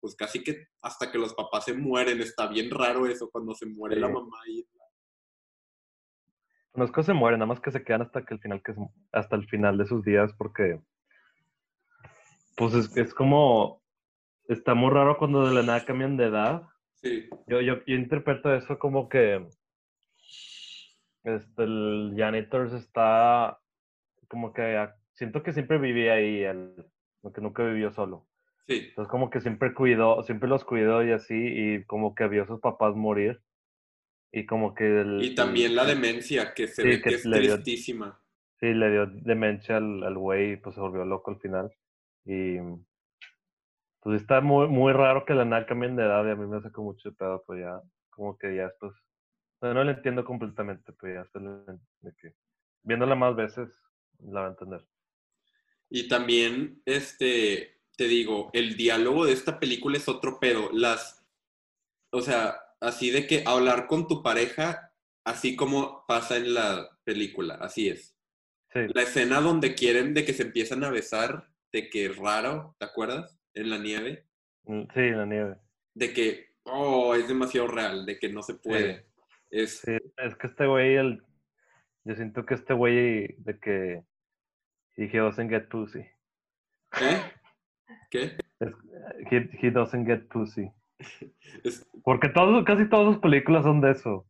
pues 0.00 0.14
casi 0.14 0.42
que 0.42 0.66
hasta 0.80 1.10
que 1.10 1.18
los 1.18 1.34
papás 1.34 1.64
se 1.64 1.74
mueren. 1.74 2.20
Está 2.20 2.46
bien 2.46 2.70
raro 2.70 3.06
eso 3.06 3.28
cuando 3.30 3.54
se 3.54 3.66
muere 3.66 3.96
la 3.98 4.08
mamá 4.08 4.38
y 4.46 4.64
no 6.74 6.84
es 6.84 6.90
que 6.90 7.02
se 7.02 7.12
mueren, 7.12 7.40
nada 7.40 7.48
más 7.48 7.60
que 7.60 7.70
se 7.70 7.84
quedan 7.84 8.02
hasta 8.02 8.24
que 8.24 8.34
el 8.34 8.40
final, 8.40 8.62
que 8.62 8.74
hasta 9.12 9.36
el 9.36 9.46
final 9.46 9.76
de 9.76 9.86
sus 9.86 10.02
días, 10.02 10.32
porque 10.38 10.80
pues 12.70 12.96
es, 12.96 13.12
como 13.14 13.82
está 14.48 14.74
muy 14.74 14.90
raro 14.90 15.18
cuando 15.18 15.46
de 15.46 15.52
la 15.52 15.62
nada 15.62 15.84
cambian 15.84 16.16
de 16.16 16.26
edad. 16.26 16.62
Sí. 16.94 17.28
Yo, 17.48 17.60
yo, 17.60 17.78
interpreto 17.86 18.54
eso 18.54 18.78
como 18.78 19.08
que 19.08 19.44
este, 21.24 21.62
el 21.64 22.14
janitor 22.16 22.72
está 22.76 23.58
como 24.28 24.52
que 24.52 24.88
siento 25.14 25.42
que 25.42 25.52
siempre 25.52 25.78
vivía 25.78 26.14
ahí, 26.14 26.44
el, 26.44 26.86
que 27.34 27.40
nunca 27.40 27.64
vivió 27.64 27.92
solo. 27.92 28.28
Sí. 28.68 28.86
Entonces 28.90 29.10
como 29.10 29.28
que 29.28 29.40
siempre 29.40 29.74
cuidó, 29.74 30.22
siempre 30.22 30.48
los 30.48 30.64
cuidó 30.64 31.04
y 31.04 31.10
así, 31.10 31.34
y 31.34 31.84
como 31.84 32.14
que 32.14 32.28
vio 32.28 32.44
a 32.44 32.46
sus 32.46 32.60
papás 32.60 32.94
morir. 32.94 33.40
Y 34.30 34.46
como 34.46 34.74
que... 34.74 35.04
y 35.20 35.34
también 35.34 35.74
la 35.74 35.84
demencia, 35.84 36.54
que 36.54 36.68
se 36.68 36.84
ve 36.84 37.02
que, 37.02 37.10
es 37.10 37.22
tristísima. 37.22 38.22
sí, 38.60 38.72
le 38.72 38.90
dio 38.90 39.06
demencia 39.06 39.78
al 39.78 40.16
güey 40.16 40.52
y 40.52 40.56
pues 40.56 40.76
se 40.76 40.80
volvió 40.80 41.04
loco 41.04 41.32
al 41.32 41.40
final. 41.40 41.72
Y 42.24 42.58
pues 44.00 44.20
está 44.20 44.40
muy, 44.40 44.68
muy 44.68 44.92
raro 44.92 45.24
que 45.24 45.34
la 45.34 45.44
NAC 45.44 45.68
cambien 45.68 45.96
de 45.96 46.02
edad 46.04 46.26
y 46.26 46.30
a 46.30 46.36
mí 46.36 46.46
me 46.46 46.56
hace 46.56 46.72
como 46.72 46.92
mucho 46.92 47.14
pedo, 47.14 47.42
pues 47.46 47.60
ya, 47.60 47.80
como 48.10 48.36
que 48.36 48.56
ya 48.56 48.64
después, 48.64 48.92
no, 49.60 49.74
no 49.74 49.84
lo 49.84 49.90
entiendo 49.90 50.24
completamente, 50.24 50.92
pues 50.92 51.14
ya 51.14 51.20
después 51.20 51.44
de 52.00 52.12
que, 52.20 52.34
viéndola 52.82 53.14
más 53.14 53.36
veces, 53.36 53.68
la 54.18 54.40
va 54.40 54.46
a 54.46 54.50
entender. 54.50 54.86
Y 55.88 56.08
también, 56.08 56.82
este, 56.86 57.82
te 57.96 58.08
digo, 58.08 58.50
el 58.54 58.76
diálogo 58.76 59.26
de 59.26 59.32
esta 59.32 59.60
película 59.60 59.98
es 59.98 60.08
otro 60.08 60.40
pedo. 60.40 60.70
Las, 60.72 61.24
o 62.10 62.22
sea, 62.22 62.56
así 62.80 63.10
de 63.10 63.26
que 63.26 63.44
hablar 63.46 63.86
con 63.86 64.08
tu 64.08 64.22
pareja, 64.22 64.92
así 65.24 65.54
como 65.54 66.04
pasa 66.06 66.36
en 66.36 66.54
la 66.54 66.88
película, 67.04 67.54
así 67.56 67.88
es. 67.88 68.16
La 68.74 69.02
escena 69.02 69.40
donde 69.40 69.74
quieren 69.74 70.14
de 70.14 70.24
que 70.24 70.32
se 70.32 70.44
empiezan 70.44 70.82
a 70.82 70.90
besar, 70.90 71.51
de 71.72 71.88
que 71.88 72.06
es 72.06 72.16
raro, 72.16 72.76
¿te 72.78 72.84
acuerdas? 72.84 73.38
En 73.54 73.70
la 73.70 73.78
nieve. 73.78 74.26
Mm, 74.64 74.82
sí, 74.94 75.00
en 75.00 75.18
la 75.18 75.26
nieve. 75.26 75.56
De 75.94 76.12
que, 76.12 76.54
oh, 76.64 77.14
es 77.14 77.26
demasiado 77.28 77.68
real, 77.68 78.06
de 78.06 78.18
que 78.18 78.28
no 78.28 78.42
se 78.42 78.54
puede. 78.54 79.06
Es... 79.50 79.82
es 79.86 80.36
que 80.36 80.46
este 80.46 80.66
güey, 80.66 80.96
el... 80.96 81.22
yo 82.04 82.14
siento 82.14 82.44
que 82.46 82.54
este 82.54 82.74
güey 82.74 83.34
de 83.38 83.58
que 83.60 84.04
he 84.96 85.18
doesn't 85.18 85.50
get 85.50 85.68
pussy. 85.68 86.04
¿Qué? 86.90 87.20
¿Qué? 88.10 88.36
he, 89.30 89.70
doesn't 89.70 90.06
get 90.06 90.28
pussy. 90.28 90.70
Porque 92.04 92.28
todos, 92.28 92.64
casi 92.64 92.88
todas 92.88 93.14
sus 93.14 93.22
películas 93.22 93.64
son 93.64 93.80
de 93.80 93.92
eso. 93.92 94.26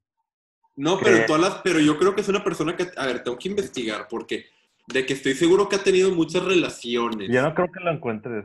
No, 0.75 0.99
pero 0.99 1.27
todas 1.27 1.43
las, 1.43 1.55
pero 1.63 1.81
yo 1.81 1.99
creo 1.99 2.15
que 2.15 2.23
es 2.23 2.29
una 2.29 2.43
persona 2.43 2.75
que, 2.77 2.87
a 2.97 3.07
ver, 3.07 3.23
tengo 3.23 3.37
que 3.37 3.49
investigar 3.51 4.09
porque 4.09 4.47
de 4.89 5.07
que 5.07 5.13
estoy 5.13 5.35
seguro 5.35 5.69
que 5.69 5.77
ha 5.77 5.83
tenido 5.83 6.11
muchas 6.15 6.45
relaciones. 6.45 7.29
Yo 7.31 7.43
no 7.43 7.55
creo 7.55 7.71
que 7.71 7.81
la 7.81 7.93
encuentres. 7.93 8.45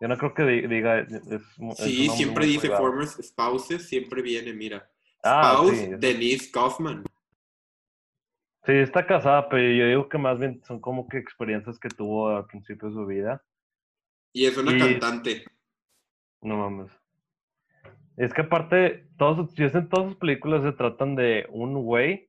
Yo 0.00 0.08
no 0.08 0.18
creo 0.18 0.34
que 0.34 0.44
diga. 0.44 1.06
sí, 1.76 2.08
siempre 2.10 2.46
dice 2.46 2.68
former 2.68 3.06
spouses, 3.06 3.88
siempre 3.88 4.22
viene, 4.22 4.52
mira. 4.52 4.88
Ah, 5.22 5.54
Spouse, 5.54 5.98
Denise 5.98 6.50
Kaufman. 6.50 7.04
Sí, 8.66 8.72
está 8.72 9.06
casada, 9.06 9.48
pero 9.48 9.62
yo 9.62 9.86
digo 9.86 10.08
que 10.08 10.18
más 10.18 10.38
bien 10.38 10.60
son 10.64 10.80
como 10.80 11.08
que 11.08 11.18
experiencias 11.18 11.78
que 11.78 11.88
tuvo 11.88 12.28
al 12.28 12.46
principio 12.46 12.88
de 12.88 12.94
su 12.94 13.06
vida. 13.06 13.42
Y 14.32 14.46
es 14.46 14.56
una 14.56 14.76
cantante. 14.76 15.44
No 16.42 16.56
mames. 16.58 16.92
Es 18.16 18.34
que 18.34 18.42
aparte, 18.42 19.08
todos, 19.18 19.54
yo 19.54 19.68
sé, 19.70 19.78
en 19.78 19.88
todas 19.88 20.08
sus 20.08 20.16
películas 20.16 20.62
se 20.62 20.72
tratan 20.72 21.14
de 21.14 21.46
un 21.50 21.74
güey 21.82 22.28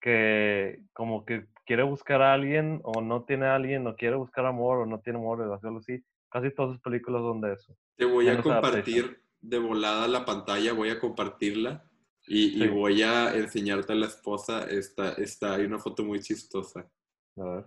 que 0.00 0.80
como 0.92 1.24
que 1.24 1.46
quiere 1.64 1.82
buscar 1.82 2.22
a 2.22 2.32
alguien 2.32 2.80
o 2.84 3.00
no 3.00 3.24
tiene 3.24 3.46
a 3.46 3.54
alguien 3.54 3.86
o 3.86 3.96
quiere 3.96 4.16
buscar 4.16 4.46
amor 4.46 4.78
o 4.78 4.86
no 4.86 5.00
tiene 5.00 5.18
amor 5.18 5.40
o 5.40 5.58
algo 5.62 5.78
así. 5.78 6.02
Casi 6.30 6.54
todas 6.54 6.72
sus 6.72 6.80
películas 6.80 7.22
son 7.22 7.40
de 7.40 7.52
eso. 7.52 7.76
Te 7.96 8.04
voy 8.04 8.28
a 8.28 8.40
compartir 8.40 9.22
de 9.40 9.58
volada 9.58 10.08
la 10.08 10.24
pantalla, 10.24 10.72
voy 10.72 10.90
a 10.90 10.98
compartirla 10.98 11.84
y, 12.26 12.66
voy 12.68 13.02
a 13.02 13.34
enseñarte 13.34 13.92
a 13.92 13.96
la 13.96 14.06
esposa. 14.06 14.64
Esta, 14.64 15.12
esta, 15.14 15.54
hay 15.54 15.64
una 15.64 15.78
foto 15.78 16.04
muy 16.04 16.20
chistosa. 16.20 16.88
A 17.36 17.44
ver. 17.44 17.64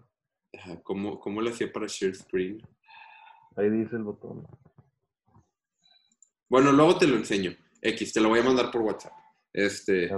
¿Cómo, 0.83 1.19
cómo 1.19 1.41
le 1.41 1.51
hacía 1.51 1.71
para 1.71 1.85
share 1.87 2.15
screen? 2.15 2.61
Ahí 3.57 3.69
dice 3.69 3.97
el 3.97 4.03
botón. 4.03 4.47
Bueno, 6.49 6.71
luego 6.71 6.97
te 6.97 7.07
lo 7.07 7.15
enseño. 7.15 7.55
X, 7.81 8.13
te 8.13 8.21
lo 8.21 8.29
voy 8.29 8.39
a 8.39 8.43
mandar 8.43 8.71
por 8.71 8.81
WhatsApp. 8.81 9.13
Este, 9.53 10.09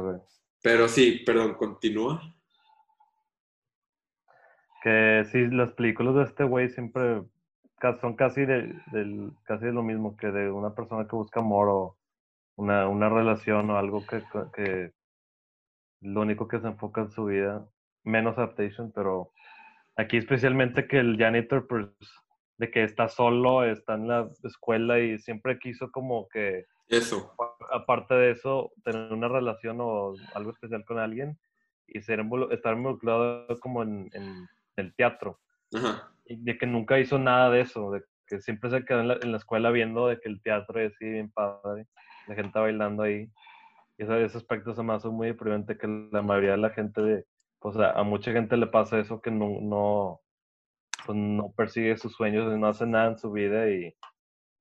Pero 0.62 0.88
sí, 0.88 1.24
perdón, 1.26 1.56
continúa. 1.56 2.37
Que 4.88 5.26
sí, 5.34 5.48
las 5.48 5.74
películas 5.74 6.16
de 6.16 6.24
este 6.24 6.46
güey 6.46 6.70
siempre 6.70 7.22
son 8.00 8.16
casi 8.16 8.46
de, 8.46 8.74
del, 8.94 9.34
casi 9.44 9.66
lo 9.66 9.84
mismo 9.84 10.16
que 10.16 10.28
de 10.28 10.50
una 10.50 10.76
persona 10.76 11.06
que 11.10 11.16
busca 11.18 11.42
amor 11.42 11.68
o 11.68 11.98
una, 12.56 12.88
una 12.88 13.10
relación 13.10 13.70
o 13.70 13.78
algo 13.78 14.06
que, 14.08 14.24
que 14.56 14.94
lo 16.00 16.22
único 16.22 16.48
que 16.48 16.62
se 16.62 16.68
enfoca 16.68 17.02
en 17.02 17.12
su 17.12 17.26
vida, 17.26 17.68
menos 18.06 18.38
adaptation, 18.38 18.94
pero 18.96 19.34
aquí 19.98 20.16
especialmente 20.16 20.88
que 20.88 21.00
el 21.00 21.18
janitor, 21.18 21.68
pues, 21.68 21.90
de 22.58 22.72
que 22.72 22.86
está 22.86 23.10
solo, 23.10 23.66
está 23.66 23.96
en 23.96 24.08
la 24.08 24.30
escuela 24.46 25.02
y 25.02 25.20
siempre 25.20 25.60
quiso 25.60 25.92
como 25.92 26.30
que... 26.30 26.64
Eso. 26.88 27.36
Aparte 27.74 28.14
de 28.14 28.32
eso, 28.32 28.72
tener 28.86 29.12
una 29.12 29.28
relación 29.28 29.80
o 29.82 30.14
algo 30.34 30.52
especial 30.52 30.86
con 30.86 30.98
alguien 30.98 31.38
y 31.88 32.00
ser 32.00 32.24
estar 32.52 32.78
involucrado 32.78 33.48
como 33.60 33.84
en 33.84 34.10
el 34.82 34.96
teatro. 34.96 35.40
Y 36.26 36.38
de 36.38 36.58
que 36.58 36.66
nunca 36.66 37.00
hizo 37.00 37.20
nada 37.20 37.50
de 37.50 37.62
eso, 37.62 37.92
de 37.92 38.04
que 38.28 38.42
siempre 38.42 38.70
se 38.70 38.84
quedó 38.86 39.02
en 39.02 39.32
la, 39.32 39.38
escuela 39.38 39.72
viendo 39.72 40.08
de 40.08 40.20
que 40.20 40.30
el 40.30 40.42
teatro 40.42 40.80
es 40.80 40.94
así 40.94 41.10
bien 41.10 41.32
padre, 41.32 41.88
la 42.28 42.36
gente 42.36 42.60
bailando 42.60 43.04
ahí. 43.04 43.32
Y 43.98 44.04
ese, 44.04 44.24
ese 44.24 44.38
aspecto 44.38 44.74
se 44.74 44.84
me 44.84 44.94
hace 44.94 45.08
muy 45.10 45.28
deprimente 45.28 45.78
que 45.78 45.88
la 46.12 46.22
mayoría 46.22 46.52
de 46.52 46.58
la 46.58 46.70
gente, 46.70 47.02
de, 47.02 47.26
pues 47.60 47.76
a, 47.78 48.04
mucha 48.04 48.32
gente 48.32 48.58
le 48.58 48.68
pasa 48.68 49.00
eso 49.00 49.22
que 49.22 49.32
no, 49.32 49.60
no, 49.62 50.22
pues, 51.06 51.18
no 51.18 51.52
persigue 51.56 51.98
sus 51.98 52.14
sueños 52.14 52.56
no 52.58 52.68
hace 52.68 52.86
nada 52.86 53.08
en 53.08 53.18
su 53.18 53.32
vida 53.32 53.70
y 53.70 53.94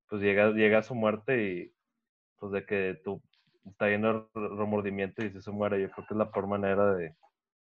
pues 0.09 0.23
llega, 0.23 0.51
llega 0.53 0.79
a 0.79 0.83
su 0.83 0.95
muerte 0.95 1.43
y 1.43 1.73
pues 2.39 2.53
de 2.53 2.65
que 2.65 3.01
tú 3.05 3.21
está 3.65 3.89
lleno 3.89 4.31
de 4.35 4.49
remordimiento 4.49 5.25
y 5.25 5.31
si 5.31 5.41
se 5.41 5.51
muere, 5.51 5.81
yo 5.81 5.91
creo 5.91 6.07
que 6.07 6.15
es 6.15 6.19
la 6.19 6.31
peor 6.31 6.47
manera 6.47 6.95
de, 6.95 7.17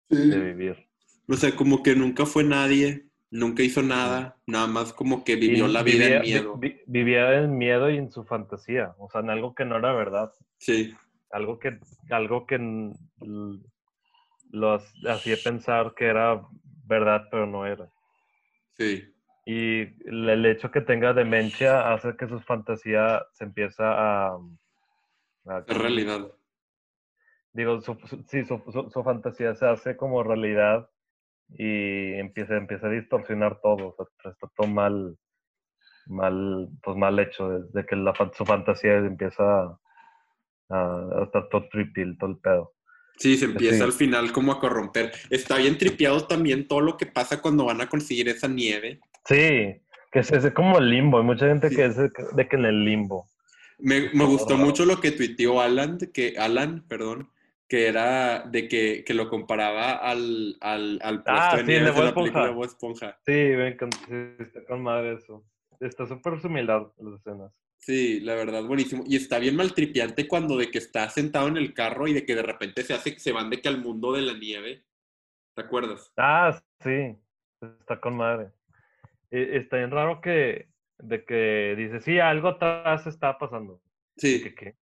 de 0.09 0.41
vivir. 0.41 0.88
O 1.29 1.35
sea, 1.35 1.55
como 1.55 1.83
que 1.83 1.95
nunca 1.95 2.27
fue 2.27 2.43
nadie 2.43 3.09
Nunca 3.31 3.63
hizo 3.63 3.83
nada, 3.83 4.39
nada 4.47 4.67
más 4.67 4.95
como 4.95 5.23
que 5.23 5.37
vivió 5.37 5.69
la 5.69 5.83
vida 5.83 6.07
en 6.07 6.23
miedo. 6.23 6.59
vivía 6.87 7.35
en 7.35 7.59
miedo 7.59 7.91
y 7.91 7.99
en 7.99 8.11
su 8.11 8.25
fantasía, 8.25 8.95
o 8.97 9.11
sea, 9.11 9.21
en 9.21 9.29
algo 9.29 9.55
que 9.55 9.67
no 9.67 9.77
era 9.77 9.93
verdad. 9.93 10.33
Sí. 10.57 10.95
Algo 11.31 11.59
que, 11.59 11.79
algo 12.09 12.47
que 12.47 12.59
lo 14.51 14.81
hacía 15.07 15.37
pensar 15.45 15.93
que 15.95 16.07
era 16.07 16.43
verdad, 16.87 17.29
pero 17.31 17.47
no 17.47 17.67
era. 17.67 17.91
Sí. 18.79 19.13
Y 19.45 19.81
el 20.09 20.47
hecho 20.47 20.71
que 20.71 20.81
tenga 20.81 21.13
demencia 21.13 21.93
hace 21.93 22.17
que 22.17 22.29
su 22.29 22.41
fantasía 22.41 23.27
se 23.33 23.45
empieza 23.45 23.93
a... 23.93 24.39
a 25.45 25.61
realidad. 25.67 26.33
Digo, 27.53 27.83
su, 27.83 27.95
sí, 28.27 28.47
su, 28.47 29.03
fantasía 29.05 29.55
se 29.55 29.67
hace 29.67 29.97
como 29.99 30.23
realidad 30.23 30.89
y 31.51 32.15
empieza, 32.15 32.57
empieza 32.57 32.87
a 32.87 32.91
distorsionar 32.91 33.61
todo. 33.61 33.89
O 33.89 33.95
sea, 33.97 34.33
está 34.33 34.49
todo 34.57 34.67
mal, 34.67 35.17
mal, 36.07 36.69
pues 36.83 36.97
mal 36.97 37.19
hecho 37.19 37.61
desde 37.61 37.87
que 37.87 37.97
la, 37.97 38.15
su 38.37 38.45
fantasía 38.45 38.97
empieza 38.97 39.43
a, 39.45 39.79
a 40.69 41.25
estar 41.25 41.49
todo 41.49 41.69
trippy, 41.69 42.17
todo 42.19 42.31
el 42.31 42.39
pedo. 42.39 42.75
Sí, 43.19 43.37
se 43.37 43.47
empieza 43.47 43.85
al 43.85 43.93
final 43.93 44.31
como 44.31 44.53
a 44.53 44.61
corromper. 44.61 45.13
Está 45.29 45.57
bien 45.57 45.77
tripeado 45.77 46.27
también 46.27 46.69
todo 46.69 46.81
lo 46.81 46.97
que 46.97 47.07
pasa 47.07 47.43
cuando 47.43 47.65
van 47.65 47.81
a 47.81 47.89
conseguir 47.89 48.29
esa 48.29 48.47
nieve. 48.47 49.01
Sí, 49.25 49.81
que 50.13 50.21
es, 50.21 50.31
es 50.31 50.53
como 50.53 50.79
el 50.79 50.89
limbo. 50.89 51.19
Hay 51.19 51.25
mucha 51.25 51.49
gente 51.49 51.69
que 51.69 51.87
es 51.87 51.97
de 51.97 52.49
que 52.49 52.57
en 52.57 52.65
el 52.65 52.85
limbo. 52.85 53.27
Me, 53.79 54.11
me 54.13 54.25
gustó 54.25 54.57
mucho 54.57 54.85
lo 54.85 55.01
que 55.01 55.13
tuiteó 55.13 55.61
Alan, 55.61 55.99
que, 56.13 56.35
Alan, 56.39 56.85
perdón, 56.89 57.31
que 57.69 57.87
era 57.87 58.41
de 58.41 58.67
que, 58.67 59.05
que 59.05 59.15
lo 59.15 59.29
comparaba 59.29 59.93
al, 59.93 60.57
al, 60.61 60.99
al 61.03 61.23
ah, 61.27 61.57
de, 61.57 61.63
de, 61.63 61.81
la 61.81 62.15
película 62.15 62.51
Bob 62.51 62.65
Esponja. 62.65 63.19
Sí, 63.27 63.33
me 63.33 63.69
encanta, 63.69 63.99
está 64.41 64.65
con 64.65 64.83
madre 64.83 65.15
eso. 65.15 65.45
Está 65.79 66.07
súper 66.07 66.41
similar 66.41 66.91
las 66.99 67.21
escenas. 67.21 67.53
Sí, 67.77 68.21
la 68.21 68.35
verdad, 68.35 68.65
buenísimo. 68.65 69.05
Y 69.07 69.17
está 69.17 69.39
bien 69.39 69.55
maltripiante 69.55 70.27
cuando 70.27 70.57
de 70.57 70.71
que 70.71 70.79
está 70.79 71.09
sentado 71.11 71.49
en 71.49 71.57
el 71.57 71.75
carro 71.75 72.09
y 72.09 72.15
de 72.15 72.25
que 72.25 72.35
de 72.35 72.43
repente 72.43 72.83
se 72.83 72.95
hace, 72.95 73.19
se 73.19 73.33
van 73.33 73.51
de 73.51 73.61
que 73.61 73.69
al 73.69 73.81
mundo 73.81 74.13
de 74.13 74.23
la 74.23 74.33
nieve. 74.33 74.85
¿Te 75.55 75.63
acuerdas? 75.63 76.13
Ah, 76.17 76.61
sí. 76.83 77.17
Está 77.61 78.01
con 78.01 78.17
madre. 78.17 78.51
E, 79.31 79.59
está 79.59 79.77
bien 79.77 79.91
raro 79.91 80.21
que, 80.21 80.69
de 80.99 81.25
que 81.25 81.75
dice, 81.77 82.01
sí, 82.01 82.19
algo 82.19 82.49
atrás 82.49 83.07
está 83.07 83.39
pasando. 83.39 83.81
Sí. 84.17 84.43
Que, 84.55 84.75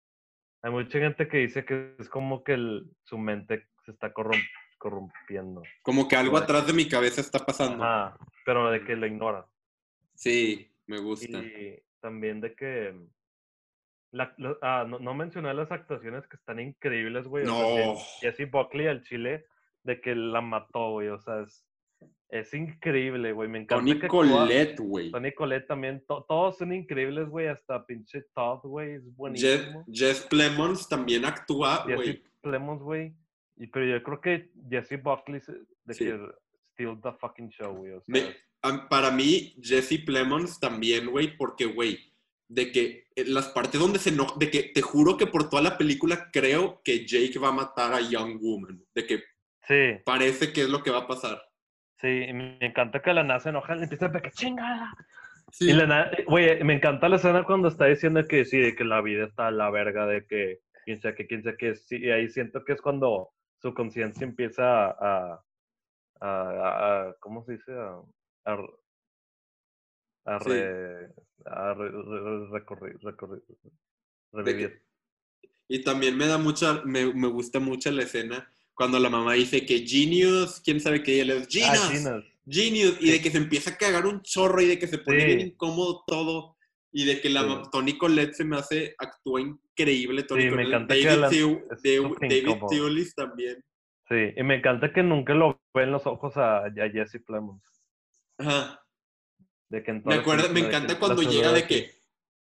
hay 0.65 0.71
mucha 0.71 0.99
gente 0.99 1.29
que 1.29 1.37
dice 1.37 1.67
que 1.67 1.95
es 1.99 2.09
como 2.09 2.43
que 2.43 2.55
el, 2.55 2.91
su 3.03 3.19
mente 3.19 3.67
se 3.85 3.91
está 3.91 4.15
corrompiendo. 4.15 5.63
Como 5.83 6.09
que 6.09 6.17
algo 6.17 6.39
atrás 6.39 6.67
de 6.67 6.73
mi 6.73 6.89
cabeza 6.89 7.21
está 7.21 7.39
pasando. 7.45 7.85
Ah, 7.85 8.17
pero 8.47 8.71
de 8.71 8.83
que 8.83 8.97
lo 8.97 9.07
ignora. 9.07 9.47
Sí, 10.15 10.75
me 10.87 11.01
gusta. 11.01 11.39
Y 11.39 11.83
también 12.01 12.41
de 12.41 12.55
que... 12.55 12.99
La, 14.11 14.35
ah, 14.63 14.87
no, 14.89 14.99
no, 15.01 15.13
mencioné 15.13 15.53
las 15.53 15.71
actuaciones 15.71 16.27
que 16.29 16.37
están 16.37 16.59
increíbles, 16.59 17.29
güey. 17.29 17.45
No. 17.45 17.97
Jesse 18.21 18.51
Buckley 18.51 18.87
al 18.87 19.03
Chile, 19.03 19.45
de 19.83 20.01
que 20.01 20.15
la 20.15 20.41
mató, 20.41 20.93
güey. 20.93 21.09
O 21.09 21.19
sea, 21.19 21.43
es, 21.43 21.67
es 22.35 22.53
increíble, 22.53 23.33
güey. 23.33 23.49
Me 23.49 23.61
encanta. 23.61 23.85
Tony 23.85 24.09
Colette, 24.09 24.81
güey. 24.81 25.11
Tony 25.13 25.33
Colette 25.33 25.69
también. 25.69 26.05
todos 26.07 26.59
son 26.59 26.73
increíbles, 26.73 27.29
güey. 27.29 27.47
Hasta 27.47 27.87
pinche 27.87 28.23
Todd, 28.35 28.61
güey. 28.65 28.95
Es 28.95 29.15
buenísimo. 29.15 29.85
Jess, 29.91 30.23
Plemons 30.23 30.89
también 30.89 31.25
actúa, 31.25 31.85
güey. 31.85 32.15
Jesse 32.15 32.23
Plemons, 32.41 32.83
güey. 32.83 33.15
Pero 33.73 33.87
yo 33.87 34.03
creo 34.03 34.21
que 34.21 34.51
Jesse 34.69 35.01
Buckley 35.01 35.41
de 35.85 35.95
que 35.95 36.19
steal 36.73 37.01
the 37.01 37.13
fucking 37.21 37.51
show, 37.51 37.73
güey. 37.73 37.93
O 37.93 38.01
sea, 38.01 38.89
para 38.89 39.13
mí, 39.13 39.55
Jesse 39.63 40.05
Plemons 40.05 40.59
también, 40.59 41.07
güey, 41.07 41.37
porque, 41.37 41.67
güey, 41.67 42.01
de 42.49 42.73
que 42.73 43.07
eh, 43.15 43.25
las 43.27 43.47
partes 43.47 43.81
donde 43.81 44.01
se 44.01 44.11
no, 44.11 44.27
de 44.37 44.51
que 44.51 44.65
te 44.75 44.83
juro 44.83 45.17
que 45.17 45.29
por 45.29 45.49
toda 45.49 45.63
la 45.63 45.79
película 45.79 46.31
creo 46.33 46.81
que 46.83 47.07
Jake 47.07 47.39
va 47.39 47.49
a 47.49 47.53
matar 47.53 47.95
a 47.95 48.01
Young 48.01 48.41
Woman. 48.41 48.85
De 48.93 49.07
que 49.07 49.23
sí. 49.69 50.03
parece 50.05 50.53
que 50.53 50.63
es 50.63 50.69
lo 50.69 50.83
que 50.83 50.91
va 50.91 50.99
a 50.99 51.07
pasar. 51.07 51.41
Sí, 52.05 52.31
me 52.35 52.59
encanta 52.61 53.01
que 53.01 53.15
la 53.15 53.25
NASA 53.25 53.45
se 53.45 53.49
enoja 53.49 53.77
y 53.77 53.83
empieza 53.85 54.05
a 54.05 54.09
decir, 54.11 54.31
chingada. 54.33 54.95
Sí. 55.51 55.71
Y 55.71 55.73
la 55.73 56.11
güey, 56.27 56.63
me 56.63 56.75
encanta 56.75 57.09
la 57.09 57.17
escena 57.17 57.45
cuando 57.45 57.69
está 57.69 57.87
diciendo 57.87 58.23
que 58.29 58.45
sí, 58.45 58.59
de 58.59 58.77
que 58.77 58.85
la 58.85 59.01
vida 59.01 59.25
está 59.25 59.47
a 59.47 59.51
la 59.51 59.71
verga, 59.71 60.05
de 60.05 60.27
que 60.27 60.61
quién 60.85 61.01
sea 61.01 61.15
que, 61.15 61.27
quién 61.27 61.43
sea 61.43 61.57
que, 61.57 61.77
sí, 61.77 61.97
y 61.97 62.11
ahí 62.11 62.29
siento 62.29 62.63
que 62.63 62.75
es 62.75 62.83
cuando 62.83 63.31
su 63.63 63.73
conciencia 63.73 64.27
empieza 64.27 64.91
a, 64.91 65.43
a, 66.21 66.21
a, 66.21 67.15
¿cómo 67.21 67.43
se 67.47 67.53
dice? 67.53 67.73
A, 67.73 68.03
a, 68.45 68.59
a, 70.27 70.39
re, 70.41 71.09
a 71.47 71.73
recorrer, 72.53 72.99
recorrer, 73.01 73.41
revivir. 74.31 74.83
Y 75.69 75.83
también 75.83 76.19
me 76.19 76.27
da 76.27 76.37
mucha, 76.37 76.83
me, 76.85 77.15
me 77.15 77.29
gusta 77.29 77.61
mucho 77.61 77.91
la 77.93 78.03
escena 78.03 78.54
cuando 78.75 78.99
la 78.99 79.09
mamá 79.09 79.35
dice 79.35 79.65
que 79.65 79.87
Genius, 79.87 80.61
quién 80.61 80.81
sabe 80.81 81.03
qué 81.03 81.21
es, 81.21 81.31
ah, 81.31 81.47
Genius, 81.49 82.25
Genius, 82.47 82.97
y 83.01 83.11
de 83.11 83.23
que 83.23 83.31
se 83.31 83.39
empieza 83.39 83.71
a 83.71 83.77
cagar 83.77 84.07
un 84.07 84.21
chorro 84.23 84.61
y 84.61 84.67
de 84.67 84.79
que 84.79 84.87
se 84.87 84.99
pone 84.99 85.25
bien 85.25 85.41
incómodo 85.41 86.03
todo, 86.07 86.57
y 86.93 87.05
de 87.05 87.21
que 87.21 87.29
la 87.29 87.63
Tony 87.73 87.97
Colette 87.97 88.35
se 88.35 88.45
me 88.45 88.57
hace, 88.57 88.95
actúa 88.99 89.41
increíble, 89.41 90.23
Tony 90.25 90.51
Me 90.51 90.63
encanta 90.65 90.95
David, 90.95 91.59
David 91.83 93.09
también. 93.17 93.65
Sí, 94.09 94.33
y 94.37 94.43
me 94.43 94.57
encanta 94.57 94.93
que 94.93 95.03
nunca 95.03 95.35
lo 95.35 95.61
ven 95.73 95.91
los 95.91 96.07
ojos 96.07 96.37
a, 96.37 96.67
a 96.67 96.91
Jesse 96.93 97.23
Plemons. 97.25 97.63
Ajá. 98.39 98.81
De 99.69 99.83
que 99.83 99.93
me 99.93 100.15
acuerdo, 100.15 100.51
me 100.51 100.61
encanta 100.61 100.99
cuando 100.99 101.23
llega 101.23 101.53
de 101.53 101.67
que, 101.67 101.91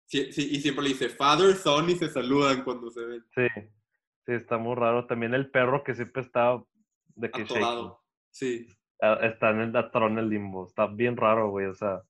sí, 0.05 0.29
y 0.35 0.59
siempre 0.59 0.83
le 0.83 0.89
dice 0.89 1.09
Father, 1.09 1.55
Son 1.55 1.89
y 1.89 1.95
se 1.95 2.09
saludan 2.09 2.63
cuando 2.63 2.89
se 2.89 3.05
ven. 3.05 3.25
Sí. 3.35 3.47
Sí, 4.25 4.33
está 4.33 4.57
muy 4.57 4.75
raro. 4.75 5.05
También 5.05 5.33
el 5.33 5.49
perro 5.49 5.83
que 5.83 5.95
siempre 5.95 6.21
está 6.21 6.61
de 7.15 7.31
que 7.31 7.45
Sí. 8.31 8.67
Ah, 9.01 9.19
está 9.21 9.49
en 9.49 9.59
el 9.59 9.75
atorón 9.75 10.13
en 10.13 10.19
el 10.19 10.29
limbo. 10.29 10.65
Está 10.65 10.87
bien 10.87 11.17
raro, 11.17 11.49
güey. 11.49 11.67
O 11.67 11.75
sea, 11.75 12.01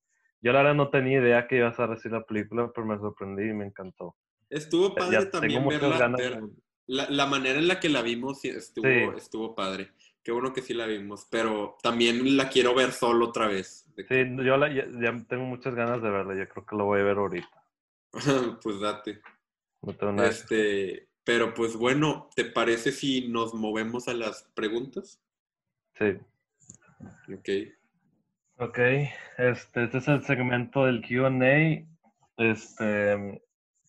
yo 0.42 0.52
la 0.52 0.60
verdad 0.60 0.76
no 0.76 0.90
tenía 0.90 1.20
idea 1.20 1.48
que 1.48 1.58
ibas 1.58 1.80
a 1.80 1.88
recibir 1.88 2.18
la 2.18 2.26
película, 2.26 2.72
pero 2.74 2.86
me 2.86 2.98
sorprendí 2.98 3.50
y 3.50 3.54
me 3.54 3.66
encantó. 3.66 4.16
Estuvo 4.50 4.94
padre 4.94 5.26
también 5.26 5.68
verla. 5.68 6.40
la, 6.86 7.26
manera 7.26 7.58
en 7.58 7.68
la 7.68 7.80
que 7.80 7.90
la 7.90 8.04
vimos 8.04 8.46
estuvo, 8.46 9.14
estuvo 9.18 9.56
padre. 9.56 9.92
Qué 10.24 10.32
bueno 10.32 10.54
que 10.54 10.62
sí 10.62 10.74
la 10.74 10.86
vimos, 10.86 11.28
pero 11.30 11.78
también 11.82 12.38
la 12.38 12.50
quiero 12.50 12.76
ver 12.76 12.92
solo 12.92 13.30
otra 13.30 13.48
vez. 13.48 13.92
Sí, 13.96 14.36
yo 14.44 14.68
ya, 14.68 15.26
tengo 15.28 15.46
muchas 15.46 15.76
ganas 15.76 16.02
de 16.02 16.10
verla. 16.10 16.36
Yo 16.36 16.48
creo 16.48 16.66
que 16.66 16.76
lo 16.76 16.86
voy 16.86 17.02
a 17.02 17.04
ver 17.04 17.18
ahorita. 17.18 17.66
pues 18.62 18.80
date. 18.80 19.20
Este, 20.24 21.10
pero 21.24 21.54
pues 21.54 21.76
bueno, 21.76 22.30
¿te 22.36 22.46
parece 22.46 22.92
si 22.92 23.28
nos 23.30 23.54
movemos 23.54 24.08
a 24.08 24.14
las 24.14 24.44
preguntas? 24.54 25.22
Sí. 25.98 26.18
Ok. 27.34 27.50
Ok, 28.58 28.80
este, 29.38 29.84
este 29.84 29.98
es 29.98 30.08
el 30.08 30.24
segmento 30.24 30.86
del 30.86 31.02
QA. 31.02 31.86
Este, 32.38 33.42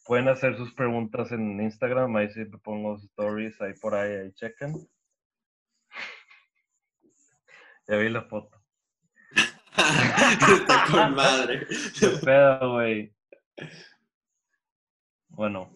pueden 0.04 0.28
hacer 0.28 0.56
sus 0.56 0.72
preguntas 0.74 1.32
en 1.32 1.60
Instagram, 1.60 2.14
ahí 2.16 2.30
siempre 2.30 2.58
pongo 2.58 2.96
stories, 2.96 3.60
ahí 3.60 3.72
por 3.74 3.94
ahí, 3.94 4.12
ahí 4.12 4.32
chequen. 4.32 4.88
Ya 7.86 7.96
vi 7.96 8.08
la 8.08 8.22
foto. 8.22 8.62
Está 9.76 10.86
con 10.90 11.14
madre. 11.14 11.66
Qué 12.00 12.08
pedo, 12.24 12.74
güey. 12.74 13.14
Bueno, 15.28 15.70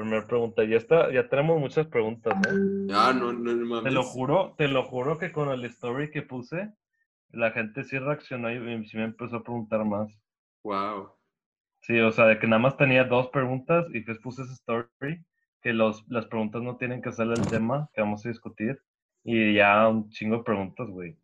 Primera 0.00 0.26
pregunta, 0.26 0.64
ya 0.64 0.78
está, 0.78 1.12
ya 1.12 1.28
tenemos 1.28 1.60
muchas 1.60 1.86
preguntas, 1.86 2.32
¿eh? 2.48 2.86
Ah, 2.90 3.12
no, 3.14 3.34
no, 3.34 3.52
no 3.52 3.82
Te 3.82 3.90
lo 3.90 4.02
juro, 4.02 4.54
te 4.56 4.66
lo 4.66 4.82
juro 4.84 5.18
que 5.18 5.30
con 5.30 5.50
el 5.50 5.62
story 5.66 6.10
que 6.10 6.22
puse, 6.22 6.72
la 7.32 7.50
gente 7.50 7.84
sí 7.84 7.98
reaccionó 7.98 8.50
y 8.50 8.86
sí 8.86 8.96
me 8.96 9.04
empezó 9.04 9.36
a 9.36 9.42
preguntar 9.42 9.84
más. 9.84 10.10
Wow. 10.62 11.10
Sí, 11.82 12.00
o 12.00 12.10
sea, 12.12 12.24
de 12.24 12.38
que 12.38 12.46
nada 12.46 12.62
más 12.62 12.78
tenía 12.78 13.04
dos 13.04 13.28
preguntas 13.28 13.84
y 13.90 13.98
después 13.98 14.20
puse 14.20 14.42
ese 14.44 14.54
story, 14.54 15.22
que 15.60 15.74
los, 15.74 16.02
las 16.08 16.24
preguntas 16.24 16.62
no 16.62 16.78
tienen 16.78 17.02
que 17.02 17.12
ser 17.12 17.26
el 17.26 17.46
tema 17.48 17.90
que 17.92 18.00
vamos 18.00 18.24
a 18.24 18.30
discutir. 18.30 18.80
Y 19.22 19.52
ya 19.52 19.86
un 19.86 20.08
chingo 20.08 20.38
de 20.38 20.44
preguntas, 20.44 20.88
güey. 20.88 21.14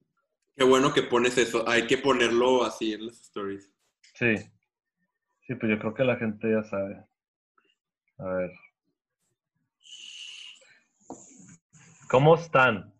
Qué 0.54 0.64
bueno 0.64 0.92
que 0.92 1.02
pones 1.02 1.38
eso. 1.38 1.66
Hay 1.66 1.86
que 1.86 1.96
ponerlo 1.96 2.62
así 2.62 2.92
en 2.92 3.06
las 3.06 3.22
stories. 3.22 3.72
Sí. 4.12 4.36
Sí, 5.46 5.54
pues 5.54 5.70
yo 5.70 5.78
creo 5.78 5.94
que 5.94 6.04
la 6.04 6.16
gente 6.16 6.50
ya 6.50 6.62
sabe. 6.62 7.02
A 8.18 8.24
ver. 8.24 8.50
¿Cómo 12.08 12.36
están? 12.36 12.94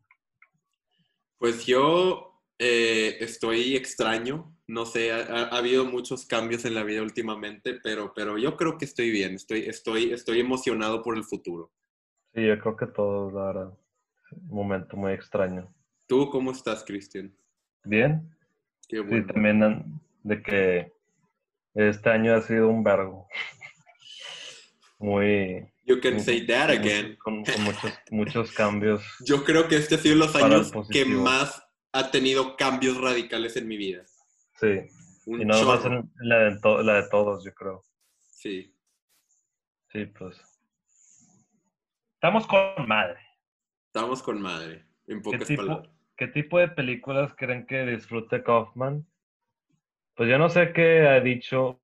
Pues 1.38 1.64
yo 1.64 2.42
eh, 2.58 3.16
estoy 3.20 3.76
extraño. 3.76 4.52
No 4.66 4.84
sé, 4.84 5.12
ha, 5.12 5.44
habido 5.56 5.84
muchos 5.84 6.26
cambios 6.26 6.64
en 6.64 6.74
la 6.74 6.82
vida 6.82 7.02
últimamente, 7.02 7.78
pero, 7.84 8.12
pero 8.14 8.36
yo 8.36 8.56
creo 8.56 8.78
que 8.78 8.84
estoy 8.84 9.10
bien. 9.10 9.34
Estoy, 9.34 9.60
estoy, 9.60 10.12
estoy 10.12 10.40
emocionado 10.40 11.02
por 11.02 11.16
el 11.16 11.22
futuro. 11.22 11.72
Sí, 12.34 12.44
yo 12.44 12.58
creo 12.58 12.76
que 12.76 12.86
todos, 12.86 13.32
la 13.32 13.72
Un 14.32 14.48
momento 14.48 14.96
muy 14.96 15.12
extraño. 15.12 15.72
¿Tú 16.08 16.28
cómo 16.30 16.50
estás, 16.50 16.82
Cristian? 16.84 17.32
Bien. 17.84 18.28
Sí, 18.80 18.96
también 19.32 20.00
de 20.22 20.42
que 20.42 20.92
este 21.74 22.10
año 22.10 22.34
ha 22.34 22.42
sido 22.42 22.68
un 22.68 22.82
vergo. 22.82 23.28
Muy... 24.98 25.68
You 25.86 26.00
can 26.00 26.18
say 26.18 26.44
that 26.46 26.70
again. 26.70 27.16
Con, 27.22 27.38
muchos, 27.60 27.92
muchos 28.10 28.52
cambios. 28.52 29.02
Yo 29.24 29.44
creo 29.44 29.68
que 29.68 29.76
este 29.76 29.94
ha 29.94 29.98
sido 29.98 30.16
los 30.16 30.34
años 30.34 30.72
que 30.90 31.04
más 31.04 31.62
ha 31.92 32.10
tenido 32.10 32.56
cambios 32.56 33.00
radicales 33.00 33.56
en 33.56 33.68
mi 33.68 33.76
vida. 33.76 34.04
Sí. 34.60 34.88
y 35.26 35.44
no 35.44 35.62
más 35.64 35.84
en 35.84 36.10
la 36.20 36.38
de, 36.38 36.82
la 36.82 37.02
de 37.02 37.08
todos, 37.08 37.44
yo 37.44 37.54
creo. 37.54 37.84
Sí. 38.18 38.74
Sí, 39.92 40.06
pues. 40.06 40.36
Estamos 42.14 42.46
con 42.46 42.88
madre. 42.88 43.20
Estamos 43.86 44.22
con 44.22 44.42
madre, 44.42 44.84
en 45.06 45.22
pocas 45.22 45.48
palabras. 45.48 45.88
¿Qué 46.16 46.28
tipo 46.28 46.58
de 46.58 46.68
películas 46.68 47.32
creen 47.36 47.66
que 47.66 47.84
disfrute 47.86 48.42
Kaufman? 48.42 49.06
Pues 50.14 50.30
yo 50.30 50.38
no 50.38 50.48
sé 50.48 50.72
qué 50.72 51.06
ha 51.06 51.20
dicho 51.20 51.80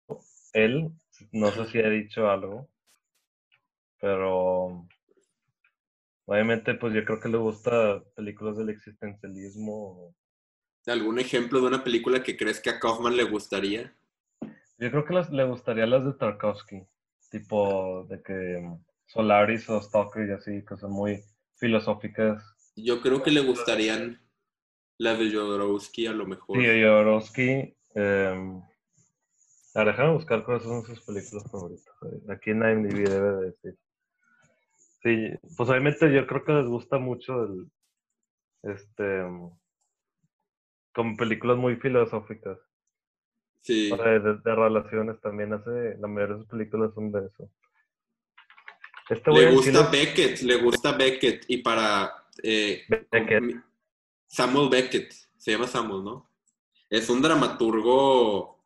él, 0.54 0.90
no 1.32 1.50
sé 1.50 1.66
si 1.66 1.78
ha 1.80 1.88
dicho 1.88 2.30
algo, 2.30 2.68
pero 4.02 4.84
obviamente 6.24 6.74
pues 6.74 6.92
yo 6.92 7.04
creo 7.04 7.20
que 7.20 7.28
le 7.28 7.38
gusta 7.38 8.02
películas 8.16 8.58
del 8.58 8.70
existencialismo. 8.70 10.12
¿Algún 10.86 11.20
ejemplo 11.20 11.60
de 11.60 11.68
una 11.68 11.84
película 11.84 12.20
que 12.20 12.36
crees 12.36 12.58
que 12.60 12.70
a 12.70 12.80
Kaufman 12.80 13.16
le 13.16 13.22
gustaría? 13.22 13.94
Yo 14.78 14.90
creo 14.90 15.04
que 15.04 15.14
le 15.30 15.44
gustaría 15.44 15.86
las 15.86 16.04
de 16.04 16.14
Tarkovsky, 16.14 16.82
tipo 17.30 18.04
de 18.10 18.20
que 18.24 18.76
Solaris 19.06 19.70
o 19.70 19.80
Stalker 19.80 20.28
y 20.28 20.32
así, 20.32 20.64
que 20.68 20.76
son 20.76 20.90
muy 20.90 21.22
filosóficas. 21.54 22.42
Yo 22.74 23.00
creo 23.00 23.22
que 23.22 23.30
le 23.30 23.42
gustarían 23.42 24.20
las 24.98 25.16
de 25.20 25.32
Jodorowsky 25.32 26.08
a 26.08 26.12
lo 26.12 26.26
mejor. 26.26 26.60
Sí, 26.60 26.66
Jodorowsky 26.66 27.76
eh, 27.94 28.62
déjame 29.74 30.12
buscar 30.12 30.44
cuáles 30.44 30.64
son 30.64 30.84
sus 30.84 31.00
películas 31.02 31.50
favoritas. 31.50 31.94
Aquí 32.28 32.50
en 32.50 32.62
IMDb 32.62 33.08
debe 33.08 33.32
de 33.36 33.46
decir. 33.46 33.78
Sí, 35.02 35.30
pues 35.56 35.68
obviamente 35.68 36.12
yo 36.14 36.26
creo 36.26 36.44
que 36.44 36.52
les 36.52 36.66
gusta 36.66 36.98
mucho 36.98 37.44
el, 37.44 37.70
este, 38.62 39.22
como 40.94 41.16
películas 41.16 41.56
muy 41.56 41.76
filosóficas. 41.76 42.58
Sí. 43.60 43.90
De, 43.90 44.54
relaciones 44.54 45.20
también 45.20 45.52
hace, 45.52 45.96
la 45.98 46.08
mayoría 46.08 46.36
de 46.36 46.42
sus 46.42 46.50
películas 46.50 46.92
son 46.94 47.12
de 47.12 47.26
eso. 47.26 47.50
Este 49.08 49.30
le 49.30 49.52
gusta 49.52 49.90
Beckett, 49.90 50.40
le 50.42 50.56
gusta 50.56 50.92
Beckett 50.92 51.44
y 51.48 51.58
para 51.58 52.12
eh, 52.42 52.82
Samuel 54.26 54.70
Beckett, 54.70 55.12
se 55.36 55.52
llama 55.52 55.66
Samuel, 55.66 56.04
¿no? 56.04 56.30
Es 56.88 57.10
un 57.10 57.20
dramaturgo 57.20 58.64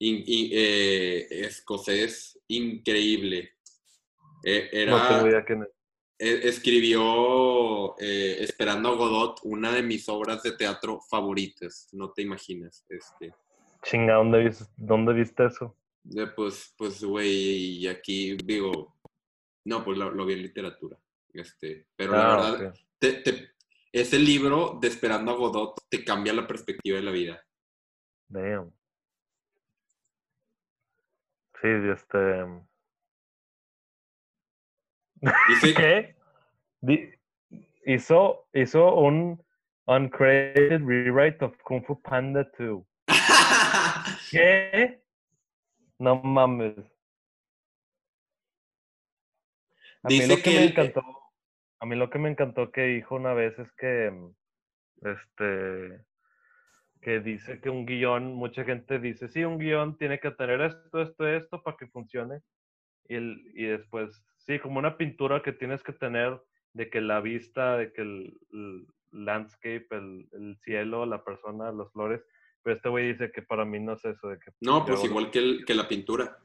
eh, 0.00 1.26
escocés 1.30 2.38
increíble. 2.48 3.54
E, 4.42 4.70
era, 4.72 5.22
e, 6.18 6.48
escribió 6.48 7.98
eh, 7.98 8.38
Esperando 8.40 8.90
a 8.90 8.96
Godot, 8.96 9.40
una 9.44 9.72
de 9.72 9.82
mis 9.82 10.08
obras 10.08 10.42
de 10.42 10.52
teatro 10.52 11.00
favoritas, 11.08 11.88
no 11.92 12.12
te 12.12 12.22
imaginas. 12.22 12.84
Este. 12.88 13.32
Chinga, 13.82 14.14
¿dónde 14.14 14.44
viste, 14.44 14.64
dónde 14.76 15.12
viste 15.12 15.46
eso? 15.46 15.76
pues, 16.34 16.74
pues, 16.76 17.02
güey, 17.04 17.86
aquí 17.86 18.36
digo, 18.36 18.96
no, 19.64 19.84
pues 19.84 19.98
lo, 19.98 20.26
vi 20.26 20.34
en 20.34 20.42
literatura. 20.42 20.98
Este, 21.32 21.86
pero 21.94 22.12
la 22.12 22.34
ah, 22.34 22.50
verdad, 22.52 22.74
ese 23.92 24.18
libro 24.18 24.78
de 24.80 24.88
Esperando 24.88 25.32
a 25.32 25.36
Godot 25.36 25.80
te 25.88 26.04
cambia 26.04 26.32
la 26.32 26.46
perspectiva 26.46 26.96
de 26.96 27.02
la 27.02 27.10
vida. 27.10 27.44
Damn. 28.28 28.72
Sí, 31.60 31.68
este. 31.92 32.68
¿Qué? 35.76 36.16
hizo, 37.84 38.46
hizo 38.52 38.94
un 38.94 39.42
uncredited 39.86 40.82
rewrite 40.82 41.44
of 41.44 41.56
Kung 41.62 41.84
Fu 41.84 42.00
Panda 42.00 42.44
2. 42.58 42.82
¿Qué? 44.30 45.02
No 45.98 46.16
mames. 46.22 46.78
A 50.02 50.08
mí 50.08 50.26
lo 50.26 50.36
que, 50.38 50.50
me 50.50 50.64
encantó, 50.64 51.02
a 51.78 51.86
mí 51.86 51.96
lo 51.96 52.08
que 52.08 52.18
me 52.18 52.30
encantó 52.30 52.72
que 52.72 52.82
dijo 52.84 53.16
una 53.16 53.34
vez 53.34 53.58
es 53.58 53.70
que 53.72 54.10
este 55.02 56.00
que 57.02 57.20
dice 57.20 57.60
que 57.60 57.70
un 57.70 57.86
guion, 57.86 58.34
mucha 58.34 58.64
gente 58.64 58.98
dice, 58.98 59.28
sí, 59.28 59.42
un 59.42 59.58
guion 59.58 59.96
tiene 59.96 60.20
que 60.20 60.30
tener 60.32 60.60
esto, 60.60 61.02
esto, 61.02 61.26
esto 61.26 61.62
para 61.62 61.76
que 61.76 61.86
funcione. 61.86 62.42
Y, 63.10 63.16
el, 63.16 63.42
y 63.54 63.64
después, 63.64 64.24
sí, 64.38 64.60
como 64.60 64.78
una 64.78 64.96
pintura 64.96 65.42
que 65.42 65.52
tienes 65.52 65.82
que 65.82 65.92
tener 65.92 66.40
de 66.74 66.88
que 66.88 67.00
la 67.00 67.20
vista, 67.20 67.76
de 67.76 67.92
que 67.92 68.02
el, 68.02 68.86
landscape, 69.10 69.88
el, 69.90 70.28
el, 70.30 70.56
cielo, 70.62 71.04
la 71.06 71.24
persona, 71.24 71.72
las 71.72 71.90
flores. 71.90 72.24
Pero 72.62 72.76
este 72.76 72.88
güey 72.88 73.08
dice 73.08 73.32
que 73.32 73.42
para 73.42 73.64
mí 73.64 73.80
no 73.80 73.94
es 73.94 74.04
eso. 74.04 74.28
De 74.28 74.38
que, 74.38 74.52
no, 74.60 74.86
pues 74.86 75.04
igual 75.04 75.32
que, 75.32 75.40
el, 75.40 75.64
que 75.64 75.74
la 75.74 75.88
pintura. 75.88 76.38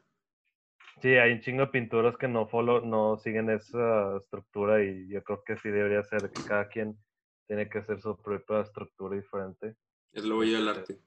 Sí, 1.04 1.10
hay 1.10 1.34
un 1.34 1.42
chingo 1.42 1.62
de 1.62 1.68
pinturas 1.68 2.18
que 2.18 2.28
no 2.28 2.48
follow, 2.48 2.84
no 2.84 3.18
siguen 3.18 3.52
esa 3.52 4.18
estructura 4.18 4.84
y 4.84 5.08
yo 5.08 5.24
creo 5.24 5.44
que 5.44 5.58
sí 5.58 5.70
debería 5.70 6.02
ser 6.02 6.32
que 6.32 6.42
cada 6.48 6.68
quien 6.68 6.98
tiene 7.46 7.70
que 7.70 7.78
hacer 7.78 8.02
su 8.02 8.20
propia 8.20 8.62
estructura 8.62 9.16
diferente. 9.16 9.76
Es 10.14 10.26
lo 10.26 10.38
voy 10.38 10.56
al 10.56 10.68
arte. 10.68 10.98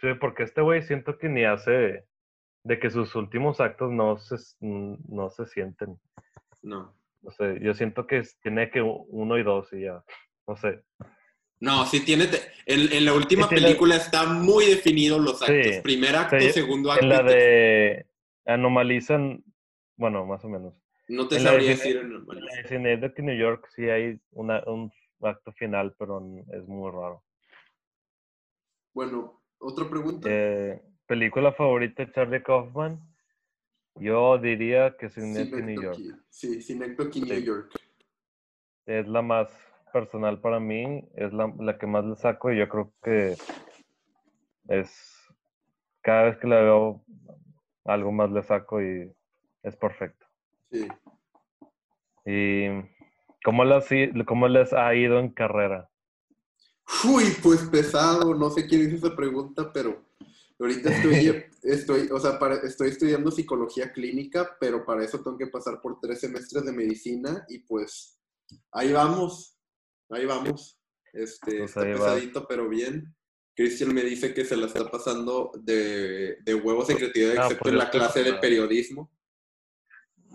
Sí, 0.00 0.08
porque 0.18 0.42
este 0.42 0.60
güey 0.60 0.82
siento 0.82 1.18
que 1.18 1.28
ni 1.28 1.44
hace 1.44 2.08
de 2.64 2.78
que 2.78 2.90
sus 2.90 3.14
últimos 3.14 3.60
actos 3.60 3.92
no 3.92 4.18
se, 4.18 4.36
no 4.60 5.30
se 5.30 5.46
sienten. 5.46 5.98
No. 6.62 6.94
No 7.22 7.30
sé, 7.30 7.58
yo 7.60 7.72
siento 7.74 8.06
que 8.06 8.22
tiene 8.42 8.70
que 8.70 8.82
uno 8.82 9.38
y 9.38 9.42
dos 9.42 9.72
y 9.72 9.82
ya. 9.82 10.02
No 10.46 10.56
sé. 10.56 10.82
No, 11.60 11.86
sí 11.86 12.04
tiene. 12.04 12.28
En, 12.66 13.04
la 13.04 13.14
última 13.14 13.48
película 13.48 13.96
está 13.96 14.26
muy 14.26 14.66
definido 14.66 15.18
los 15.18 15.40
actos. 15.42 15.78
Primer 15.82 16.16
acto, 16.16 16.38
segundo 16.50 16.90
acto. 16.92 17.04
En 17.04 17.08
la 17.08 17.22
de 17.22 18.06
Anomalizan, 18.44 19.42
bueno, 19.96 20.26
más 20.26 20.44
o 20.44 20.48
menos. 20.48 20.74
No 21.08 21.28
te 21.28 21.38
sabría 21.40 21.70
decir 21.70 21.96
en 21.98 22.86
En 22.86 23.00
de 23.00 23.12
New 23.18 23.38
York 23.38 23.68
sí 23.74 23.88
hay 23.88 24.18
una, 24.32 24.62
un 24.66 24.90
acto 25.22 25.52
final, 25.52 25.94
pero 25.98 26.22
es 26.52 26.66
muy 26.66 26.90
raro. 26.90 27.22
Bueno, 28.94 29.42
otra 29.58 29.88
pregunta. 29.88 30.28
Eh, 30.30 30.82
¿Película 31.06 31.52
favorita 31.52 32.04
de 32.04 32.12
Charlie 32.12 32.42
Kaufman? 32.42 32.98
Yo 33.96 34.38
diría 34.38 34.96
que 34.96 35.10
Synecdoche, 35.10 35.62
New 35.62 35.82
York. 35.82 36.24
Sí, 36.30 36.62
Synecdoche, 36.62 37.20
New 37.20 37.40
York. 37.40 37.72
Es 38.86 39.06
la 39.06 39.22
más 39.22 39.48
personal 39.92 40.40
para 40.40 40.58
mí, 40.58 41.06
es 41.14 41.32
la, 41.32 41.52
la, 41.58 41.78
que 41.78 41.86
más 41.86 42.04
le 42.04 42.16
saco 42.16 42.50
y 42.50 42.58
yo 42.58 42.68
creo 42.68 42.92
que 43.02 43.36
es 44.68 45.14
cada 46.02 46.24
vez 46.24 46.38
que 46.38 46.48
la 46.48 46.56
veo 46.56 47.04
algo 47.84 48.10
más 48.10 48.30
le 48.30 48.42
saco 48.42 48.82
y 48.82 49.12
es 49.62 49.76
perfecto. 49.76 50.26
Sí. 50.70 50.88
¿Y 52.26 52.66
cómo 53.44 53.64
les, 53.64 53.84
cómo 54.26 54.48
les 54.48 54.72
ha 54.72 54.94
ido 54.94 55.18
en 55.18 55.28
carrera? 55.28 55.88
Uy, 57.04 57.24
pues 57.42 57.62
pesado, 57.62 58.34
no 58.34 58.50
sé 58.50 58.66
quién 58.66 58.82
hizo 58.82 59.06
esa 59.06 59.16
pregunta, 59.16 59.72
pero 59.72 60.02
ahorita 60.58 60.90
estoy, 60.90 61.44
estoy, 61.62 62.08
o 62.10 62.20
sea, 62.20 62.38
estoy 62.62 62.88
estudiando 62.88 63.30
psicología 63.30 63.92
clínica, 63.92 64.56
pero 64.60 64.84
para 64.84 65.04
eso 65.04 65.22
tengo 65.22 65.36
que 65.36 65.48
pasar 65.48 65.80
por 65.80 66.00
tres 66.00 66.20
semestres 66.20 66.64
de 66.64 66.72
medicina 66.72 67.44
y 67.48 67.60
pues 67.60 68.20
ahí 68.72 68.92
vamos, 68.92 69.58
ahí 70.10 70.26
vamos. 70.26 70.80
Este, 71.12 71.58
pues 71.58 71.70
está 71.70 71.82
pesadito, 71.82 72.46
pero 72.46 72.68
bien. 72.68 73.14
Cristian 73.56 73.94
me 73.94 74.02
dice 74.02 74.34
que 74.34 74.44
se 74.44 74.56
la 74.56 74.66
está 74.66 74.90
pasando 74.90 75.52
de, 75.62 76.38
de 76.42 76.54
huevos 76.54 76.90
en 76.90 76.96
creatividad, 76.96 77.36
excepto 77.36 77.62
pues 77.62 77.72
en 77.72 77.78
la 77.78 77.90
clase 77.90 78.24
de 78.24 78.34
periodismo. 78.34 79.12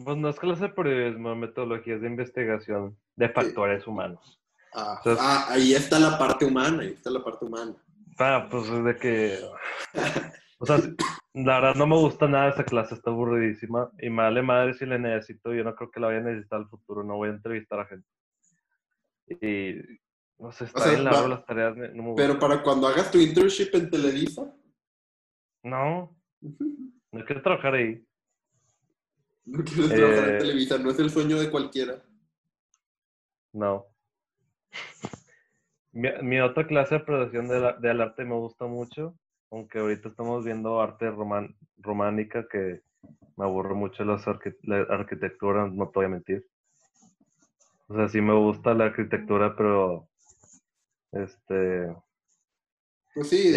Pues 0.06 0.16
no 0.16 0.30
es 0.30 0.40
clase 0.40 0.64
de 0.64 0.70
periodismo, 0.70 1.36
metodologías 1.36 2.00
de 2.00 2.08
investigación 2.08 2.98
de 3.18 3.28
factores 3.28 3.86
humanos. 3.86 4.40
Ah, 4.74 5.02
ah, 5.20 5.48
ahí 5.50 5.74
está 5.74 6.00
la 6.00 6.18
parte 6.18 6.46
humana, 6.46 6.84
ahí 6.84 6.94
está 6.94 7.10
la 7.10 7.22
parte 7.22 7.44
humana. 7.44 7.76
Ah, 8.20 8.48
pues 8.52 8.70
es 8.70 8.84
de 8.84 8.98
que. 8.98 9.40
O 10.60 10.66
sea, 10.66 10.78
la 11.34 11.62
verdad 11.62 11.76
no 11.76 11.88
me 11.88 11.96
gusta 11.96 12.28
nada 12.28 12.50
esa 12.50 12.66
clase, 12.66 12.96
está 12.96 13.12
aburridísima. 13.12 13.90
Y 14.02 14.10
me 14.10 14.24
vale 14.24 14.42
madre 14.42 14.74
si 14.74 14.86
le 14.86 15.00
necesito, 15.00 15.54
yo 15.54 15.64
no 15.64 15.74
creo 15.74 15.90
que 15.90 16.02
la 16.02 16.08
vaya 16.08 16.20
a 16.20 16.24
necesitar 16.24 16.60
al 16.60 16.68
futuro, 16.68 17.02
no 17.02 17.16
voy 17.16 17.30
a 17.30 17.34
entrevistar 17.34 17.80
a 17.80 17.86
gente. 17.86 18.08
Y. 19.28 19.76
No 20.38 20.52
sé, 20.52 20.66
está 20.66 20.94
en 20.94 21.04
la 21.04 21.28
las 21.28 21.46
tareas. 21.46 21.76
pero 22.16 22.40
para 22.40 22.64
cuando 22.64 22.88
hagas 22.88 23.12
tu 23.12 23.18
internship 23.20 23.74
en 23.74 23.90
Televisa. 23.90 24.54
No. 25.64 26.18
No 27.12 27.26
quiero 27.26 27.42
trabajar 27.42 27.76
ahí. 27.76 28.06
No 29.46 29.64
quiero 29.64 29.90
trabajar 29.90 30.30
en 30.30 30.36
eh, 30.36 30.40
Televisa, 30.40 30.78
no 30.78 30.92
es 30.92 31.00
el 31.00 31.10
sueño 31.10 31.40
de 31.40 31.52
cualquiera. 31.52 32.02
No. 33.52 33.86
Mi, 35.92 36.40
otra 36.40 36.68
clase 36.68 36.96
de 36.96 37.04
producción 37.04 37.48
del 37.48 38.02
arte 38.02 38.24
me 38.24 38.36
gusta 38.36 38.66
mucho, 38.68 39.16
aunque 39.52 39.80
ahorita 39.80 40.10
estamos 40.10 40.46
viendo 40.46 40.82
arte 40.82 41.12
románica 41.78 42.48
que 42.48 42.82
me 43.36 43.46
aburre 43.46 43.74
mucho 43.74 44.06
las 44.06 44.26
la 44.64 44.78
arquitectura, 44.82 45.68
no 45.68 45.88
te 45.88 45.94
voy 45.96 46.06
a 46.06 46.10
mentir. 46.10 46.46
O 47.88 47.96
sea, 47.96 48.08
sí 48.08 48.22
me 48.22 48.34
gusta 48.34 48.74
la 48.74 48.86
arquitectura, 48.86 49.56
pero 49.56 50.08
este 51.12 51.88
pues 53.14 53.30
sí, 53.30 53.54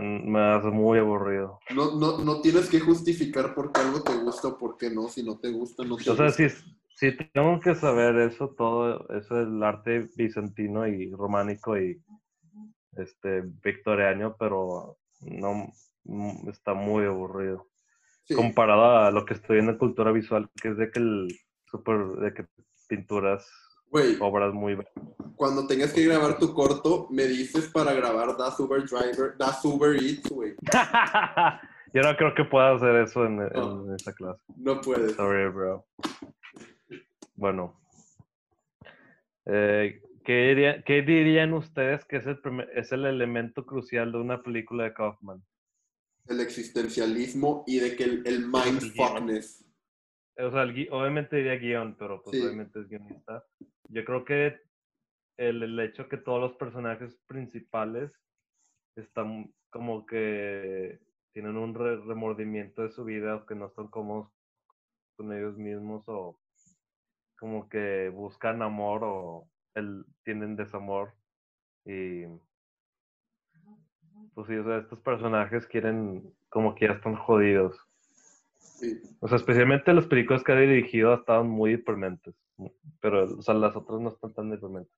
me 0.00 0.40
hace 0.40 0.68
muy 0.68 0.98
aburrido. 0.98 1.60
No, 1.74 1.94
no, 1.96 2.18
no 2.18 2.40
tienes 2.40 2.68
que 2.68 2.80
justificar 2.80 3.54
por 3.54 3.70
qué 3.70 3.80
algo 3.80 4.02
te 4.02 4.16
gusta 4.16 4.48
o 4.48 4.58
por 4.58 4.78
qué 4.78 4.90
no. 4.90 5.08
Si 5.08 5.22
no 5.22 5.38
te 5.38 5.50
gusta, 5.50 5.84
no 5.84 5.96
te 5.96 6.10
O 6.10 6.16
sea, 6.16 6.30
si, 6.30 6.46
si 6.94 7.16
tengo 7.32 7.60
que 7.60 7.74
saber 7.74 8.16
eso, 8.18 8.54
todo 8.56 9.08
eso 9.10 9.40
es 9.40 9.46
el 9.46 9.62
arte 9.62 10.08
bizantino 10.16 10.86
y 10.86 11.12
románico 11.12 11.78
y 11.78 12.02
este 12.96 13.42
victoriano, 13.62 14.36
pero 14.38 14.98
no 15.20 15.72
mm, 16.04 16.48
está 16.48 16.74
muy 16.74 17.04
aburrido. 17.04 17.68
Comparado 18.34 18.98
a 18.98 19.10
lo 19.10 19.26
que 19.26 19.34
estoy 19.34 19.56
viendo 19.56 19.72
en 19.72 19.78
cultura 19.78 20.10
visual, 20.10 20.48
que 20.60 20.68
es 20.68 20.76
de 20.78 20.90
que 20.90 20.98
el 20.98 21.28
super, 21.66 22.06
de 22.06 22.32
que 22.32 22.46
pinturas 22.88 23.46
obras 24.20 24.52
muy 24.52 24.76
Cuando 25.36 25.66
tengas 25.66 25.92
que 25.92 26.04
grabar 26.04 26.38
tu 26.38 26.52
corto, 26.52 27.08
me 27.10 27.24
dices 27.24 27.68
para 27.68 27.92
grabar 27.92 28.36
Das 28.36 28.58
Uber 28.58 28.82
Driver, 28.84 29.36
Das 29.38 29.64
Uber 29.64 29.94
Eats, 29.94 30.28
güey. 30.30 30.54
Yo 31.94 32.02
no 32.02 32.16
creo 32.16 32.34
que 32.34 32.44
pueda 32.44 32.74
hacer 32.74 32.96
eso 32.96 33.24
en, 33.24 33.40
esa 33.94 34.12
clase. 34.12 34.42
No 34.56 34.80
puedes. 34.80 35.14
Sorry, 35.14 35.48
bro. 35.48 35.86
Bueno. 37.34 37.80
Eh, 39.46 40.00
¿qué, 40.24 40.82
¿qué, 40.86 41.02
dirían 41.02 41.52
ustedes 41.52 42.04
que 42.04 42.16
es 42.16 42.26
el, 42.26 42.40
es 42.74 42.92
el 42.92 43.04
elemento 43.04 43.66
crucial 43.66 44.12
de 44.12 44.18
una 44.18 44.42
película 44.42 44.84
de 44.84 44.94
Kaufman? 44.94 45.42
El 46.26 46.40
existencialismo 46.40 47.64
y 47.66 47.78
de 47.78 47.96
que 47.96 48.04
el, 48.04 48.26
el 48.26 48.46
mindfuckness. 48.46 49.64
O 50.36 50.50
sea, 50.50 50.62
obviamente 50.62 51.36
diría 51.36 51.56
guion, 51.56 51.96
pero 51.96 52.22
pues 52.22 52.40
obviamente 52.42 52.80
es 52.80 52.88
guionista. 52.88 53.44
Yo 53.88 54.04
creo 54.04 54.24
que 54.24 54.60
el, 55.36 55.62
el, 55.62 55.78
hecho 55.80 56.08
que 56.08 56.16
todos 56.16 56.40
los 56.40 56.54
personajes 56.54 57.14
principales 57.26 58.10
están 58.96 59.52
como 59.70 60.06
que 60.06 60.98
tienen 61.32 61.56
un 61.56 61.74
remordimiento 61.74 62.82
de 62.82 62.90
su 62.90 63.04
vida 63.04 63.36
o 63.36 63.46
que 63.46 63.54
no 63.54 63.66
están 63.66 63.88
cómodos 63.88 64.32
con 65.16 65.32
ellos 65.32 65.56
mismos 65.56 66.04
o 66.06 66.38
como 67.38 67.68
que 67.68 68.10
buscan 68.10 68.62
amor 68.62 69.02
o 69.04 69.48
el, 69.74 70.04
tienen 70.24 70.56
desamor 70.56 71.14
y 71.84 72.24
pues 74.34 74.46
sí, 74.48 74.56
o 74.56 74.64
sea, 74.64 74.78
estos 74.78 75.00
personajes 75.00 75.66
quieren 75.66 76.32
como 76.48 76.74
que 76.74 76.86
ya 76.86 76.92
están 76.92 77.16
jodidos 77.16 77.76
o 79.20 79.28
sea, 79.28 79.36
especialmente 79.36 79.92
los 79.92 80.06
películas 80.06 80.42
que 80.42 80.52
ha 80.52 80.56
dirigido 80.56 81.14
estaban 81.14 81.48
muy 81.48 81.72
deprimentes. 81.72 82.34
Pero, 83.00 83.24
o 83.24 83.42
sea, 83.42 83.54
las 83.54 83.74
otras 83.76 84.00
no 84.00 84.10
están 84.10 84.32
tan 84.34 84.50
deprimentes. 84.50 84.92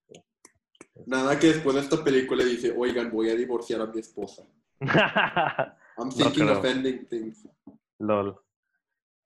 Nada 1.05 1.37
que 1.39 1.47
después 1.47 1.75
de 1.75 1.81
esta 1.81 2.03
película 2.03 2.43
dice, 2.43 2.73
oigan, 2.75 3.11
voy 3.11 3.29
a 3.29 3.35
divorciar 3.35 3.81
a 3.81 3.87
mi 3.87 3.99
esposa. 3.99 4.43
I'm 4.79 6.11
thinking 6.11 6.49
of 6.49 6.63
ending 6.65 7.05
things. 7.07 7.47
LOL. 7.99 8.39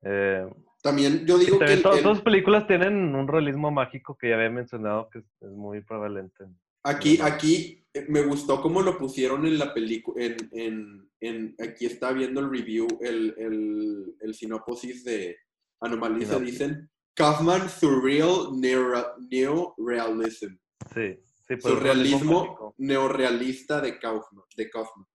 Eh, 0.03 0.49
también 0.81 1.25
yo 1.25 1.37
digo 1.37 1.59
que... 1.59 1.77
todas 1.77 2.03
las 2.03 2.21
películas 2.21 2.67
tienen 2.67 3.15
un 3.15 3.27
realismo 3.27 3.71
mágico 3.71 4.17
que 4.17 4.29
ya 4.29 4.35
había 4.35 4.49
mencionado 4.49 5.09
que 5.09 5.19
es 5.19 5.51
muy 5.51 5.81
prevalente. 5.81 6.45
Aquí, 6.83 7.19
aquí 7.21 7.85
eh, 7.93 8.05
me 8.09 8.21
gustó 8.23 8.61
cómo 8.61 8.81
lo 8.81 8.97
pusieron 8.97 9.45
en 9.45 9.59
la 9.59 9.73
película, 9.73 10.23
en, 10.23 10.35
en, 10.51 11.09
en, 11.19 11.55
aquí 11.59 11.85
está 11.85 12.11
viendo 12.11 12.39
el 12.39 12.49
review, 12.49 12.87
el, 13.01 13.35
el, 13.37 14.15
el 14.19 14.33
sinopsis 14.33 15.03
de 15.03 15.37
Anomalisa, 15.79 16.39
dicen, 16.39 16.89
Kaufman 17.13 17.69
Surreal 17.69 18.59
Neorealism. 18.59 20.55
Sí, 20.93 21.19
sí, 21.47 21.55
pues 21.55 21.73
Surrealismo 21.73 22.73
neorealista 22.77 23.81
de 23.81 23.99
Kaufman, 23.99 24.45
de 24.55 24.69
Kaufman. 24.69 25.05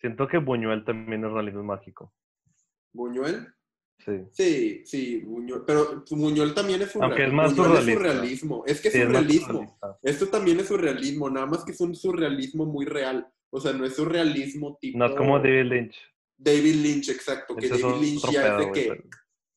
Siento 0.00 0.26
que 0.26 0.38
Buñuel 0.38 0.84
también 0.84 1.24
es 1.24 1.30
realismo 1.30 1.62
mágico. 1.62 2.14
¿Buñuel? 2.92 3.48
Sí. 3.98 4.12
Sí, 4.32 4.82
sí, 4.84 5.20
Buñuel. 5.20 5.62
Pero 5.66 6.04
Buñuel 6.10 6.54
también 6.54 6.82
es 6.82 6.90
surrealismo. 6.90 7.04
Aunque 7.04 7.26
es 7.26 7.32
más 7.32 7.84
surrealismo. 7.84 8.64
Es 8.66 8.80
que 8.80 8.88
es 8.88 8.94
surrealismo. 8.94 9.78
Esto 10.02 10.28
también 10.28 10.58
es 10.60 10.66
surrealismo, 10.66 11.30
nada 11.30 11.46
más 11.46 11.64
que 11.64 11.72
es 11.72 11.80
un 11.80 11.94
surrealismo 11.94 12.64
muy 12.66 12.84
real. 12.84 13.26
O 13.50 13.60
sea, 13.60 13.72
no 13.72 13.84
es 13.84 13.94
surrealismo 13.94 14.78
tipo. 14.80 14.98
No 14.98 15.06
es 15.06 15.14
como 15.14 15.38
David 15.38 15.64
Lynch. 15.64 15.96
David 16.36 16.74
Lynch, 16.82 17.10
exacto. 17.10 17.54
Que 17.54 17.68
David 17.68 18.00
Lynch 18.00 18.30
ya 18.30 18.58
es 18.58 18.66
de 18.66 18.72
que. 18.72 19.04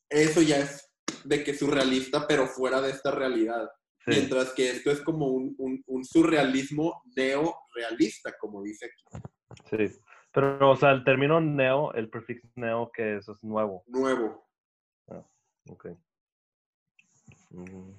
Eso 0.10 0.42
ya 0.42 0.60
es 0.60 0.92
de 1.24 1.44
que 1.44 1.56
surrealista, 1.56 2.28
pero 2.28 2.46
fuera 2.48 2.82
de 2.82 2.92
esta 2.92 3.12
realidad. 3.12 3.70
Mientras 4.06 4.52
que 4.54 4.70
esto 4.70 4.92
es 4.92 5.02
como 5.02 5.30
un, 5.30 5.56
un, 5.58 5.84
un 5.88 6.06
surrealismo 6.06 7.02
neorealista, 7.16 8.36
como 8.40 8.62
dice 8.62 8.86
aquí. 8.86 9.26
Sí. 9.72 10.00
Pero, 10.36 10.70
o 10.70 10.76
sea, 10.76 10.92
el 10.92 11.06
término 11.06 11.40
neo, 11.40 11.94
el 11.94 12.10
prefixo 12.10 12.46
neo, 12.56 12.92
que 12.92 13.16
es? 13.16 13.30
Es 13.30 13.42
nuevo. 13.42 13.86
Nuevo. 13.88 14.46
Ah, 15.08 15.26
ok. 15.70 15.88
Mm. 17.52 17.92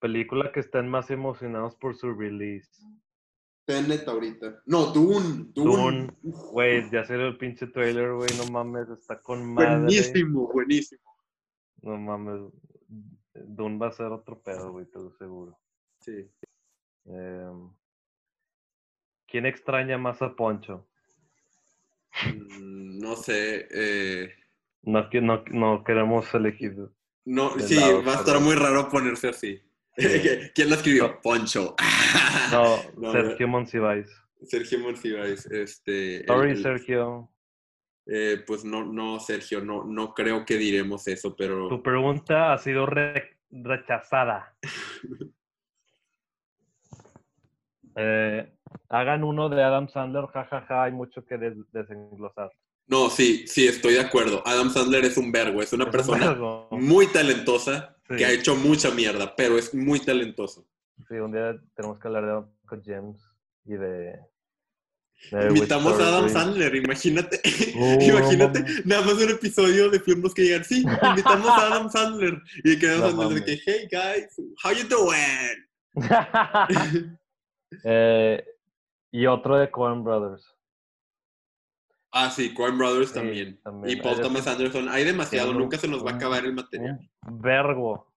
Película 0.00 0.50
que 0.50 0.60
estén 0.60 0.88
más 0.88 1.10
emocionados 1.10 1.76
por 1.76 1.94
su 1.94 2.14
release. 2.14 2.70
Tenet 3.66 4.08
ahorita. 4.08 4.62
No, 4.64 4.86
Dune. 4.86 5.52
Dune. 5.54 6.10
Güey, 6.22 6.90
ya 6.90 7.04
salió 7.04 7.26
el 7.26 7.36
pinche 7.36 7.66
trailer, 7.66 8.14
güey. 8.14 8.30
No 8.38 8.50
mames, 8.50 8.88
está 8.88 9.20
con 9.20 9.52
madre. 9.52 9.80
Buenísimo, 9.80 10.50
buenísimo. 10.50 11.02
No 11.82 11.98
mames. 11.98 12.50
Dune 13.34 13.76
va 13.76 13.88
a 13.88 13.92
ser 13.92 14.06
otro 14.06 14.40
pedo, 14.40 14.72
güey, 14.72 14.86
te 14.86 14.98
lo 14.98 15.10
seguro. 15.18 15.58
Sí. 16.00 16.30
Em, 17.04 17.70
¿Quién 19.26 19.44
extraña 19.44 19.98
más 19.98 20.22
a 20.22 20.34
Poncho? 20.34 20.88
Mm, 22.34 22.98
no 22.98 23.16
sé. 23.16 23.68
Eh... 23.70 24.34
No, 24.82 25.08
no, 25.12 25.44
no 25.50 25.84
queremos 25.84 26.32
elegir. 26.34 26.76
No, 27.24 27.58
sí, 27.58 27.76
va 27.76 28.14
a 28.14 28.16
estar 28.16 28.40
muy 28.40 28.56
raro 28.56 28.88
ponerse 28.88 29.28
así. 29.28 29.60
¿Quién 30.54 30.70
lo 30.70 30.74
escribió? 30.74 31.20
Poncho. 31.20 31.76
no, 32.52 33.12
Sergio 33.12 33.46
Monsiváis. 33.46 34.08
Sergio 34.44 34.80
Monsiváis. 34.80 35.46
Este, 35.46 36.24
Sorry, 36.26 36.60
Sergio. 36.60 37.30
Eh, 38.06 38.42
pues 38.44 38.64
no, 38.64 38.84
no, 38.84 39.20
Sergio, 39.20 39.64
no, 39.64 39.84
no 39.84 40.12
creo 40.12 40.44
que 40.44 40.56
diremos 40.56 41.06
eso, 41.06 41.36
pero. 41.36 41.68
Tu 41.68 41.82
pregunta 41.82 42.52
ha 42.52 42.58
sido 42.58 42.86
rechazada. 43.50 44.56
eh, 47.96 48.51
hagan 48.88 49.24
uno 49.24 49.48
de 49.48 49.62
Adam 49.62 49.88
Sandler, 49.88 50.26
jajaja, 50.26 50.84
hay 50.84 50.92
mucho 50.92 51.24
que 51.24 51.38
desenglosar. 51.72 52.50
No, 52.86 53.08
sí, 53.08 53.46
sí, 53.46 53.66
estoy 53.66 53.94
de 53.94 54.00
acuerdo. 54.00 54.42
Adam 54.44 54.70
Sandler 54.70 55.04
es 55.04 55.16
un 55.16 55.32
vergo, 55.32 55.62
es 55.62 55.72
una 55.72 55.90
persona 55.90 56.36
muy 56.70 57.06
talentosa 57.06 57.96
que 58.06 58.24
ha 58.24 58.30
hecho 58.30 58.56
mucha 58.56 58.90
mierda, 58.90 59.34
pero 59.34 59.56
es 59.56 59.74
muy 59.74 60.00
talentoso. 60.00 60.66
Sí, 61.08 61.14
un 61.14 61.32
día 61.32 61.56
tenemos 61.74 61.98
que 61.98 62.08
hablar 62.08 62.44
de 62.70 62.82
James 62.84 63.20
y 63.64 63.74
de... 63.74 64.18
Invitamos 65.30 66.00
a 66.00 66.08
Adam 66.08 66.28
Sandler, 66.28 66.74
imagínate, 66.74 67.40
uh, 67.76 68.00
imagínate, 68.02 68.64
nada 68.84 69.02
más 69.02 69.14
un 69.14 69.30
episodio 69.30 69.88
de 69.88 70.00
filmes 70.00 70.34
que 70.34 70.42
llegan, 70.42 70.64
sí, 70.64 70.82
invitamos 70.82 71.48
a 71.48 71.66
Adam 71.68 71.88
Sandler 71.88 72.42
y 72.64 72.76
que 72.76 72.88
Adam 72.88 73.16
Sandler 73.16 73.44
de 73.44 73.44
que, 73.44 73.62
hey 73.64 73.88
guys, 73.88 74.36
how 74.64 74.72
you 74.72 74.82
doing? 74.88 75.58
eh, 77.84 78.44
y 79.12 79.26
otro 79.26 79.56
de 79.56 79.70
Coen 79.70 80.02
Brothers. 80.02 80.56
Ah, 82.10 82.30
sí, 82.30 82.52
Coen 82.52 82.76
Brothers 82.76 83.12
también. 83.12 83.60
Y 83.86 83.96
Paul 83.96 84.20
Thomas 84.20 84.46
Anderson. 84.46 84.88
Hay 84.88 85.04
demasiado, 85.04 85.54
nunca 85.54 85.78
se 85.78 85.88
nos 85.88 86.04
va 86.04 86.12
a 86.12 86.14
acabar 86.16 86.44
el 86.44 86.54
material. 86.54 86.98
Un 87.26 87.40
vergo 87.40 88.12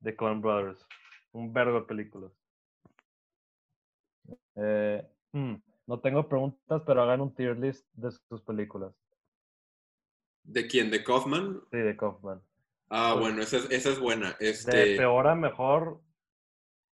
de 0.00 0.16
Coen 0.16 0.40
Brothers. 0.40 0.84
Un 1.32 1.52
vergo 1.52 1.80
de 1.80 1.86
películas. 1.86 2.32
Eh, 4.56 5.06
hmm, 5.32 5.54
no 5.86 6.00
tengo 6.00 6.28
preguntas, 6.28 6.82
pero 6.86 7.02
hagan 7.02 7.20
un 7.20 7.34
tier 7.34 7.58
list 7.58 7.86
de 7.92 8.10
sus 8.10 8.42
películas. 8.42 8.92
¿De 10.42 10.66
quién? 10.66 10.90
¿De 10.90 11.04
Kaufman? 11.04 11.60
Sí, 11.70 11.78
de 11.78 11.96
Kaufman. 11.96 12.42
Ah, 12.88 13.14
bueno, 13.18 13.42
esa 13.42 13.58
es, 13.58 13.70
esa 13.70 13.90
es 13.90 14.00
buena. 14.00 14.34
Este... 14.40 14.76
De 14.76 14.96
peor 14.96 15.26
a 15.26 15.34
mejor. 15.34 16.00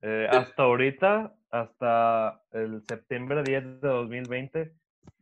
Eh, 0.02 0.28
hasta 0.30 0.64
ahorita, 0.64 1.36
hasta 1.52 2.42
el 2.52 2.82
septiembre 2.88 3.44
10 3.44 3.82
de 3.82 3.88
2020, 3.88 4.74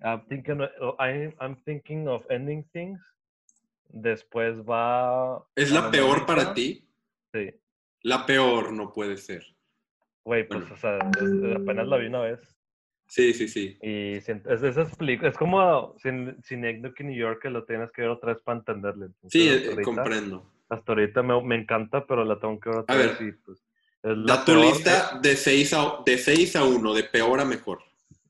I'm 0.04 0.26
thinking, 0.28 0.62
I'm 1.40 1.56
thinking 1.64 2.08
of 2.08 2.26
ending 2.30 2.64
things. 2.72 3.02
Después 3.90 4.58
va. 4.64 5.46
¿Es 5.56 5.72
la 5.72 5.90
peor 5.90 6.26
para 6.26 6.54
ti? 6.54 6.86
Sí. 7.34 7.52
La 8.02 8.26
peor 8.26 8.74
no 8.74 8.92
puede 8.92 9.18
ser. 9.18 9.46
Güey, 10.24 10.48
pues, 10.48 10.70
o 10.70 10.78
sea, 10.78 10.98
apenas 10.98 11.88
la 11.88 11.98
vi 11.98 12.08
una 12.08 12.20
vez. 12.20 12.58
Sí, 13.08 13.34
sí, 13.34 13.48
sí. 13.48 13.78
Y 13.82 14.16
es, 14.16 14.26
películas, 14.98 15.32
es 15.32 15.38
como 15.38 15.96
sin, 16.00 16.36
sin 16.44 16.62
New 16.62 17.16
York 17.16 17.42
que 17.42 17.50
lo 17.50 17.64
tienes 17.64 17.92
que 17.92 18.02
ver 18.02 18.12
otra 18.12 18.34
vez 18.34 18.44
para 18.44 18.60
entenderle. 18.60 19.08
sí, 19.30 19.48
eh, 19.48 19.82
comprendo. 19.82 20.52
Hasta 20.68 20.92
ahorita 20.92 21.24
me, 21.24 21.42
me, 21.44 21.56
encanta, 21.56 22.06
pero 22.06 22.26
la 22.26 22.38
tengo 22.38 22.60
que 22.60 22.70
ver 22.70 22.80
otra 22.80 22.98
vez. 22.98 23.22
y, 23.22 23.32
pues, 23.32 23.66
da 24.16 24.46
tu 24.46 24.56
lista 24.56 25.20
de 25.22 25.36
6 25.36 25.74
a, 25.74 26.04
de 26.06 26.18
6 26.18 26.56
a 26.56 26.64
1, 26.64 26.94
de 26.94 27.04
peor 27.04 27.40
a 27.40 27.46
mejor. 27.46 27.80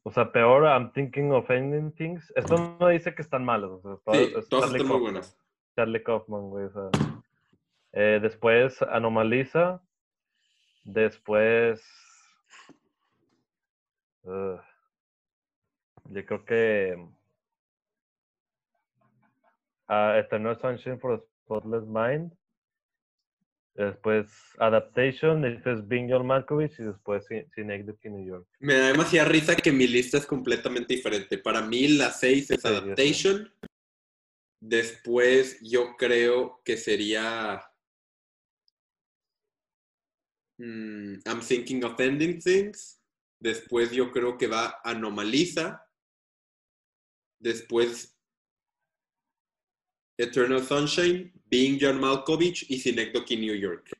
O 0.03 0.11
sea, 0.11 0.31
peor, 0.31 0.63
I'm 0.63 0.91
thinking 0.93 1.31
of 1.33 1.49
ending 1.49 1.91
things. 1.91 2.31
Esto 2.35 2.77
no 2.79 2.87
dice 2.87 3.13
que 3.13 3.21
están 3.21 3.43
malos. 3.43 3.83
O 3.83 4.01
sea, 4.05 4.13
sí, 4.13 4.33
todas 4.49 4.71
están 4.71 4.87
muy 4.87 4.99
buenas. 4.99 5.37
Charlie 5.75 6.01
Kaufman, 6.01 6.49
güey. 6.49 6.65
O 6.65 6.71
sea. 6.71 6.89
eh, 7.91 8.19
después, 8.21 8.81
Anomaliza. 8.83 9.81
Después. 10.85 11.81
Uh, 14.23 14.57
yo 16.05 16.25
creo 16.25 16.45
que. 16.45 17.07
Uh, 19.89 20.17
Eternal 20.19 20.57
Sunshine 20.59 20.99
for 20.99 21.19
the 21.19 21.25
Spotless 21.43 21.85
Mind. 21.85 22.31
Después 23.77 24.25
Adaptation, 24.57 25.43
después 25.43 25.87
Being 25.87 26.09
John 26.09 26.25
Malkovich 26.25 26.79
y 26.79 26.83
después 26.83 27.27
Synecdoche, 27.53 28.09
New 28.09 28.25
York. 28.25 28.47
Me 28.59 28.73
da 28.73 28.87
demasiada 28.87 29.29
risa 29.29 29.55
que 29.55 29.71
mi 29.71 29.85
lista 29.85 30.17
es 30.17 30.25
completamente 30.25 30.95
diferente. 30.95 31.37
Para 31.37 31.61
mí 31.61 31.87
la 31.89 32.11
6 32.11 32.51
es 32.51 32.65
Adaptation. 32.65 33.53
Después 34.59 35.59
yo 35.61 35.95
creo 35.95 36.59
que 36.65 36.75
sería... 36.75 37.61
Mm, 40.57 41.19
I'm 41.25 41.41
Thinking 41.47 41.83
of 41.83 41.99
Ending 41.99 42.39
Things. 42.39 42.99
Después 43.39 43.91
yo 43.91 44.11
creo 44.11 44.39
que 44.39 44.47
va 44.47 44.79
Anomaliza. 44.83 45.85
Después 47.39 48.16
Eternal 50.17 50.63
Sunshine, 50.63 51.31
Being 51.49 51.77
John 51.79 51.99
Malkovich 51.99 52.65
y 52.69 52.79
Synecdoche, 52.79 53.37
New 53.37 53.55
York. 53.55 53.91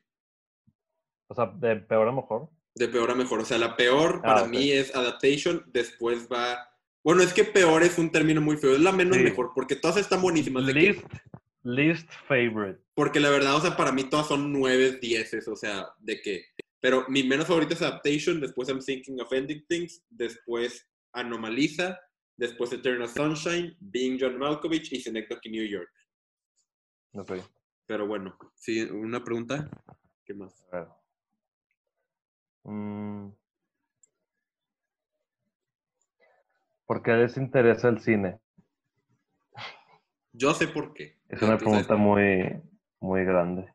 O 1.28 1.34
sea, 1.34 1.46
de 1.46 1.76
peor 1.76 2.08
a 2.08 2.12
mejor. 2.12 2.48
De 2.74 2.88
peor 2.88 3.10
a 3.10 3.14
mejor. 3.14 3.40
O 3.40 3.44
sea, 3.44 3.58
la 3.58 3.76
peor 3.76 4.16
ah, 4.18 4.22
para 4.22 4.46
mí 4.46 4.70
es 4.70 4.94
Adaptation, 4.94 5.64
después 5.72 6.28
va... 6.30 6.68
Bueno, 7.04 7.22
es 7.22 7.32
que 7.32 7.44
peor 7.44 7.82
es 7.82 7.98
un 7.98 8.10
término 8.10 8.40
muy 8.40 8.56
feo, 8.56 8.72
es 8.72 8.80
la 8.80 8.92
menos 8.92 9.16
mejor, 9.18 9.52
porque 9.54 9.76
todas 9.76 9.96
están 9.96 10.20
buenísimas. 10.20 10.64
least, 10.64 11.06
least 11.62 12.10
favorite. 12.26 12.80
Porque 12.94 13.20
la 13.20 13.30
verdad, 13.30 13.56
o 13.56 13.60
sea, 13.60 13.76
para 13.76 13.92
mí 13.92 14.04
todas 14.04 14.26
son 14.26 14.52
nueve, 14.52 14.98
dieces, 15.00 15.46
o 15.48 15.56
sea, 15.56 15.88
de 16.00 16.20
que... 16.20 16.44
Pero 16.80 17.04
mi 17.08 17.22
menos 17.22 17.46
favorita 17.46 17.74
es 17.74 17.82
Adaptation, 17.82 18.40
después 18.40 18.68
I'm 18.68 18.80
Thinking 18.80 19.20
of 19.20 19.32
Ending 19.32 19.64
Things, 19.68 20.02
después 20.10 20.86
Anomaliza, 21.12 21.98
después 22.36 22.72
Eternal 22.72 23.08
Sunshine, 23.08 23.76
Being 23.80 24.18
John 24.20 24.38
Malkovich 24.38 24.92
y 24.92 25.00
Synecdoche, 25.00 25.50
New 25.50 25.64
York. 25.64 25.88
Pero 27.86 28.06
bueno, 28.06 28.36
sí, 28.54 28.82
una 28.82 29.24
pregunta. 29.24 29.68
¿Qué 30.24 30.34
más? 30.34 30.64
Mm. 32.64 33.30
¿Por 36.86 37.02
qué 37.02 37.12
les 37.12 37.36
interesa 37.36 37.88
el 37.88 38.00
cine? 38.00 38.40
Yo 40.32 40.54
sé 40.54 40.68
por 40.68 40.94
qué. 40.94 41.18
Es 41.28 41.42
una 41.42 41.58
pregunta 41.58 41.96
muy, 41.96 42.62
muy 43.00 43.24
grande. 43.24 43.72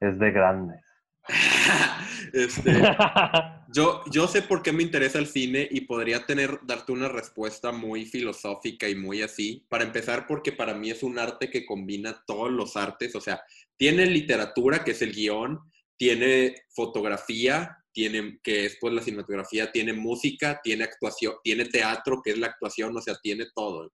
Es 0.00 0.18
de 0.18 0.30
grandes. 0.30 0.82
este, 2.32 2.72
yo, 3.72 4.02
yo 4.10 4.28
sé 4.28 4.42
por 4.42 4.62
qué 4.62 4.72
me 4.72 4.82
interesa 4.82 5.18
el 5.18 5.26
cine 5.26 5.66
y 5.70 5.82
podría 5.82 6.26
tener, 6.26 6.60
darte 6.62 6.92
una 6.92 7.08
respuesta 7.08 7.72
muy 7.72 8.06
filosófica 8.06 8.88
y 8.88 8.94
muy 8.94 9.22
así. 9.22 9.64
Para 9.68 9.84
empezar, 9.84 10.26
porque 10.26 10.52
para 10.52 10.74
mí 10.74 10.90
es 10.90 11.02
un 11.02 11.18
arte 11.18 11.50
que 11.50 11.66
combina 11.66 12.22
todos 12.26 12.50
los 12.50 12.76
artes. 12.76 13.14
O 13.14 13.20
sea, 13.20 13.42
tiene 13.76 14.06
literatura, 14.06 14.84
que 14.84 14.92
es 14.92 15.02
el 15.02 15.12
guion, 15.12 15.60
tiene 15.96 16.54
fotografía, 16.74 17.76
tiene, 17.92 18.38
que 18.42 18.66
es 18.66 18.76
pues 18.80 18.92
la 18.92 19.02
cinematografía, 19.02 19.72
tiene 19.72 19.92
música, 19.92 20.60
tiene 20.62 20.84
actuación, 20.84 21.34
tiene 21.42 21.64
teatro, 21.64 22.20
que 22.22 22.32
es 22.32 22.38
la 22.38 22.48
actuación, 22.48 22.96
o 22.96 23.00
sea, 23.00 23.16
tiene 23.22 23.46
todo. 23.54 23.92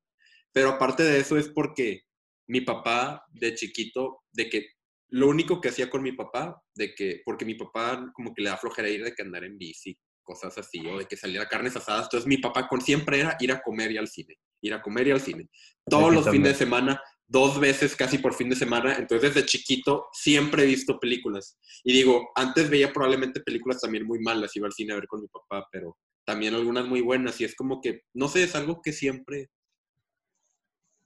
Pero 0.52 0.70
aparte 0.70 1.04
de 1.04 1.20
eso 1.20 1.38
es 1.38 1.48
porque 1.48 2.02
mi 2.48 2.60
papá 2.60 3.24
de 3.30 3.54
chiquito, 3.54 4.24
de 4.32 4.48
que 4.48 4.66
lo 5.12 5.28
único 5.28 5.60
que 5.60 5.68
hacía 5.68 5.90
con 5.90 6.02
mi 6.02 6.12
papá, 6.12 6.62
de 6.74 6.94
que, 6.94 7.20
porque 7.24 7.44
mi 7.44 7.54
papá 7.54 8.10
como 8.14 8.32
que 8.32 8.42
le 8.42 8.48
da 8.48 8.56
flojera 8.56 8.88
ir 8.88 9.04
de 9.04 9.12
que 9.12 9.22
andar 9.22 9.44
en 9.44 9.58
bici, 9.58 9.96
cosas 10.22 10.56
así, 10.56 10.86
o 10.86 10.98
de 10.98 11.04
que 11.04 11.18
saliera 11.18 11.48
carnes 11.48 11.76
asadas. 11.76 12.04
Entonces 12.04 12.26
mi 12.26 12.38
papá 12.38 12.66
con 12.66 12.80
siempre 12.80 13.20
era 13.20 13.36
ir 13.38 13.52
a 13.52 13.60
comer 13.60 13.92
y 13.92 13.98
al 13.98 14.08
cine, 14.08 14.38
ir 14.62 14.72
a 14.72 14.80
comer 14.80 15.08
y 15.08 15.10
al 15.10 15.20
cine. 15.20 15.50
Todos 15.84 16.14
los 16.14 16.30
fines 16.30 16.52
de 16.52 16.54
semana, 16.54 17.02
dos 17.26 17.60
veces 17.60 17.94
casi 17.94 18.18
por 18.18 18.32
fin 18.32 18.48
de 18.48 18.56
semana. 18.56 18.96
Entonces 18.96 19.34
desde 19.34 19.46
chiquito 19.46 20.06
siempre 20.12 20.62
he 20.62 20.66
visto 20.66 20.98
películas. 20.98 21.58
Y 21.84 21.92
digo, 21.92 22.30
antes 22.34 22.70
veía 22.70 22.90
probablemente 22.90 23.40
películas 23.40 23.82
también 23.82 24.06
muy 24.06 24.18
malas, 24.18 24.56
iba 24.56 24.66
al 24.66 24.72
cine 24.72 24.94
a 24.94 24.96
ver 24.96 25.06
con 25.06 25.20
mi 25.20 25.28
papá, 25.28 25.68
pero 25.70 25.98
también 26.24 26.54
algunas 26.54 26.86
muy 26.86 27.02
buenas. 27.02 27.38
Y 27.38 27.44
es 27.44 27.54
como 27.54 27.82
que, 27.82 28.00
no 28.14 28.28
sé, 28.28 28.44
es 28.44 28.54
algo 28.54 28.80
que 28.82 28.92
siempre... 28.92 29.50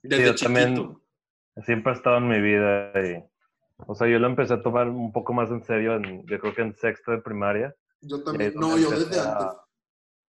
Desde 0.01 0.33
chiquito. 0.33 0.45
También 0.45 0.97
siempre 1.65 1.91
ha 1.91 1.95
estado 1.95 2.19
en 2.19 2.29
mi 2.29 2.39
vida 2.39 2.93
y 3.03 3.36
o 3.85 3.95
sea, 3.95 4.07
yo 4.07 4.19
lo 4.19 4.27
empecé 4.27 4.55
a 4.55 4.61
tomar 4.61 4.89
un 4.89 5.11
poco 5.11 5.33
más 5.33 5.51
en 5.51 5.63
serio, 5.63 5.95
en, 5.95 6.25
yo 6.25 6.39
creo 6.39 6.55
que 6.55 6.61
en 6.61 6.75
sexto 6.75 7.11
de 7.11 7.21
primaria. 7.21 7.75
Yo 8.01 8.23
también, 8.23 8.53
no, 8.55 8.77
yo 8.77 8.89
desde 8.91 9.19
antes. 9.19 9.59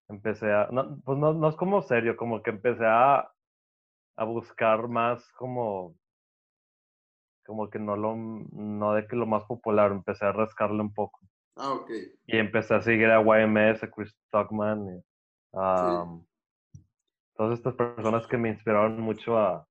Empecé 0.09 0.53
a, 0.53 0.69
no, 0.71 0.99
pues 1.05 1.19
no, 1.19 1.35
no 1.35 1.49
es 1.49 1.57
como 1.57 1.83
serio, 1.83 2.17
como 2.17 2.43
que 2.43 2.51
empecé 2.51 2.85
a, 2.87 3.31
a 4.17 4.25
buscar 4.25 4.89
más 4.89 5.31
como, 5.33 5.95
como 7.47 7.69
que 7.69 7.79
no 7.79 7.97
lo, 7.97 8.17
no 8.17 8.95
de 8.95 9.07
que 9.07 9.17
lo 9.17 9.27
más 9.27 9.45
popular, 9.45 9.93
empecé 9.93 10.25
a 10.25 10.33
rascarle 10.33 10.81
un 10.81 10.95
poco. 10.95 11.21
Ah, 11.57 11.73
ok. 11.73 11.91
Y 12.27 12.39
empecé 12.39 12.75
a 12.75 12.81
seguir 12.81 13.11
a 13.11 13.21
YMS, 13.21 13.83
a 13.83 13.91
Chris 13.91 14.15
Stockman, 14.29 14.89
y, 14.89 15.03
todas 17.35 17.59
estas 17.59 17.75
personas 17.75 18.27
que 18.27 18.37
me 18.37 18.49
inspiraron 18.49 19.01
mucho 19.01 19.39
a, 19.39 19.67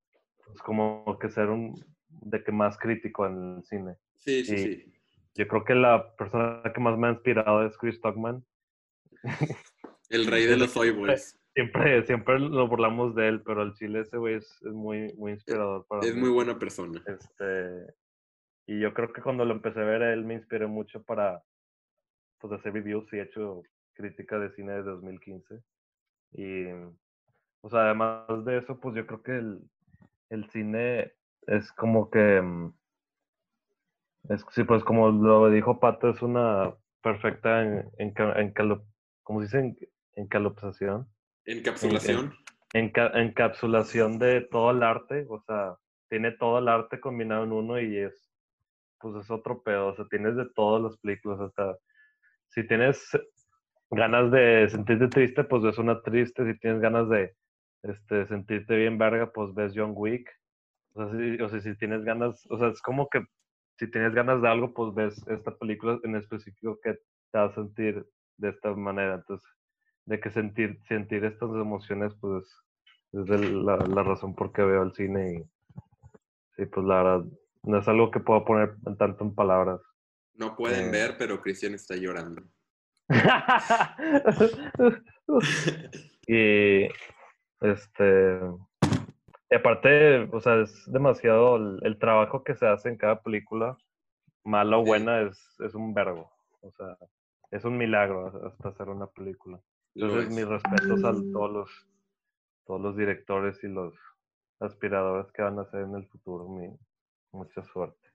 pues 0.45 0.62
como 0.62 1.18
que 1.20 1.30
ser 1.30 1.49
un, 1.49 1.76
de 2.22 2.44
que 2.44 2.52
más 2.52 2.77
crítico 2.77 3.26
en 3.26 3.57
el 3.57 3.64
cine. 3.64 3.95
Sí, 4.18 4.44
sí, 4.44 4.57
sí. 4.57 4.94
Yo 5.35 5.48
creo 5.48 5.64
que 5.64 5.76
la 5.76 6.15
persona 6.15 6.64
que 6.73 6.81
más 6.81 6.98
me 6.98 7.07
ha 7.07 7.11
inspirado 7.11 7.65
es 7.65 7.77
Chris 7.77 7.95
Stockman. 7.98 8.44
El 10.10 10.26
rey 10.26 10.45
de 10.45 10.57
los 10.57 10.73
boys. 10.73 11.39
Siempre, 11.53 12.06
siempre 12.06 12.39
lo 12.39 12.68
burlamos 12.68 13.15
de 13.15 13.27
él, 13.27 13.41
pero 13.41 13.64
el 13.64 13.73
chile 13.73 14.02
ese 14.02 14.18
güey 14.18 14.35
es, 14.35 14.61
muy, 14.61 15.11
muy 15.15 15.31
inspirador 15.31 15.85
para 15.88 16.06
Es 16.06 16.15
muy 16.15 16.30
buena 16.30 16.57
persona. 16.57 17.03
Este, 17.07 17.94
y 18.68 18.80
yo 18.80 18.94
creo 18.94 19.11
que 19.11 19.23
cuando 19.23 19.44
lo 19.44 19.53
empecé 19.53 19.80
a 19.80 19.85
ver, 19.85 20.03
él 20.03 20.23
me 20.23 20.35
inspiró 20.35 20.69
mucho 20.69 21.02
para 21.03 21.44
pues, 22.39 22.53
hacer 22.53 22.73
reviews 22.73 23.11
y 23.11 23.18
he 23.18 23.23
hecho 23.23 23.64
crítica 23.94 24.38
de 24.38 24.52
cine 24.52 24.73
de 24.73 24.84
2015. 24.84 25.61
Y, 26.34 26.65
pues 27.61 27.73
además 27.73 28.45
de 28.45 28.60
eso, 28.60 28.80
pues 28.80 28.95
yo 28.95 29.07
creo 29.07 29.23
que 29.23 29.38
el, 29.38 29.60
el 30.30 30.49
cine 30.52 31.16
es 31.48 31.72
como 31.72 32.10
que, 32.10 32.41
mm, 32.41 32.74
es, 34.30 34.45
sí, 34.52 34.64
pues 34.64 34.84
como 34.84 35.10
lo 35.10 35.49
dijo 35.49 35.80
Pato, 35.80 36.10
es 36.10 36.22
una 36.22 36.74
perfecta 37.02 37.64
en, 37.64 37.90
en, 37.98 38.14
en 38.18 38.53
¿cómo 39.24 39.45
se 39.45 39.61
dice? 39.61 39.90
Encapsulación. 40.15 41.07
Encapsulación. 41.45 42.34
En, 42.74 42.91
encapsulación 42.95 44.19
de 44.19 44.41
todo 44.41 44.72
el 44.72 44.84
arte, 44.84 45.26
o 45.30 45.41
sea, 45.41 45.78
tiene 46.10 46.32
todo 46.32 46.60
el 46.60 46.68
arte 46.68 46.99
combinado 46.99 47.45
en 47.45 47.53
uno 47.53 47.80
y 47.80 47.98
es, 47.98 48.30
pues 48.99 49.15
es 49.24 49.32
otro 49.32 49.61
pedo, 49.64 49.88
o 49.88 49.95
sea, 49.95 50.06
tienes 50.10 50.36
de 50.36 50.48
todas 50.53 50.84
las 50.84 50.98
películas, 50.98 51.40
hasta 51.40 51.78
si 52.49 52.68
tienes 52.68 53.10
ganas 53.90 54.32
de 54.32 54.68
sentirte 54.69 55.07
triste, 55.07 55.44
pues 55.44 55.64
ves 55.64 55.78
una 55.78 56.02
triste, 56.02 56.45
si 56.45 56.60
tienes 56.60 56.82
ganas 56.82 57.07
de 57.10 57.36
este, 57.84 58.28
sentirte 58.28 58.76
bien 58.76 58.98
verga, 58.98 59.32
pues 59.32 59.53
ves 59.53 59.74
John 59.76 59.94
Wick, 59.95 60.30
o 60.98 61.49
sea, 61.49 61.61
si, 61.61 61.76
tienes 61.78 62.03
ganas, 62.03 62.45
o 62.49 62.57
sea, 62.57 62.69
es 62.69 62.82
como 62.82 63.10
que 63.10 63.26
si 63.78 63.90
tienes 63.90 64.14
ganas 64.14 64.41
de 64.41 64.48
algo, 64.48 64.74
pues 64.74 64.94
ves 64.94 65.28
esta 65.28 65.56
película 65.56 65.99
en 66.03 66.15
específico 66.15 66.80
que 66.82 66.94
te 67.32 67.38
va 67.38 67.45
a 67.45 67.53
sentir 67.53 68.06
de 68.38 68.49
esta 68.49 68.74
manera. 68.74 69.15
Entonces, 69.15 69.48
de 70.06 70.19
que 70.19 70.32
sentir, 70.32 70.80
sentir 70.88 71.26
estas 71.26 71.49
emociones, 71.49 72.14
pues 72.19 72.45
es 73.14 73.30
la, 73.30 73.78
la, 73.78 74.03
razón 74.03 74.36
por 74.36 74.52
qué 74.52 74.64
veo 74.64 74.84
el 74.84 74.94
cine 74.94 75.45
y 76.57 76.65
pues 76.65 76.86
la 76.86 77.03
verdad, 77.03 77.26
no 77.64 77.78
es 77.78 77.88
algo 77.88 78.11
que 78.11 78.19
pueda 78.19 78.44
poner 78.44 78.76
tanto 78.98 79.24
en 79.24 79.36
palabras. 79.36 79.80
No 80.34 80.56
pueden 80.56 80.88
eh. 80.88 80.91
ver, 80.91 81.15
pero 81.18 81.41
Cristian 81.41 81.74
está 81.74 81.95
llorando. 81.95 82.41
y 86.28 86.88
este 87.61 88.41
y 89.49 89.56
aparte, 89.56 90.24
o 90.32 90.41
sea, 90.41 90.61
es 90.61 90.91
demasiado 90.91 91.56
el, 91.56 91.98
trabajo 91.99 92.44
que 92.44 92.56
se 92.56 92.68
hace 92.68 92.90
en 92.90 92.98
cada 92.98 93.22
película, 93.22 93.78
mala 94.44 94.78
o 94.78 94.84
buena, 94.84 95.22
es, 95.22 95.40
es 95.60 95.74
un 95.74 95.94
verbo. 95.94 96.30
O 96.61 96.72
sea, 96.72 96.98
es 97.52 97.64
un 97.64 97.78
milagro 97.78 98.28
hasta 98.45 98.69
hacer 98.69 98.90
una 98.90 99.07
película. 99.07 99.60
Entonces, 99.95 100.30
mis 100.30 100.48
respetos 100.48 101.03
a 101.03 101.14
todos 101.32 101.52
los, 101.52 101.88
todos 102.65 102.82
los 102.82 102.98
directores 102.98 103.64
y 103.64 103.68
los 103.68 103.94
aspiradores 104.60 105.32
que 105.32 105.41
van 105.41 105.60
a 105.60 105.61
hacer 105.61 105.82
en 105.82 105.95
el 105.95 106.06
futuro. 106.07 106.48
mucha 107.32 107.64
suerte. 107.64 108.07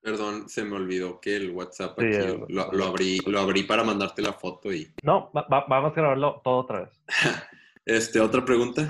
Perdón, 0.00 0.48
se 0.48 0.64
me 0.64 0.76
olvidó 0.76 1.20
que 1.20 1.36
el 1.36 1.50
WhatsApp 1.50 1.98
aquí 1.98 2.16
lo, 2.48 2.84
abrí, 2.84 3.18
lo 3.26 3.40
abrí 3.40 3.64
para 3.64 3.84
mandarte 3.84 4.22
la 4.22 4.32
foto 4.32 4.72
y. 4.72 4.90
No, 5.02 5.30
vamos 5.32 5.92
a 5.92 6.00
grabarlo 6.00 6.40
todo 6.42 6.58
otra 6.58 6.80
vez. 6.82 7.02
este, 7.84 8.20
otra 8.20 8.44
pregunta. 8.44 8.88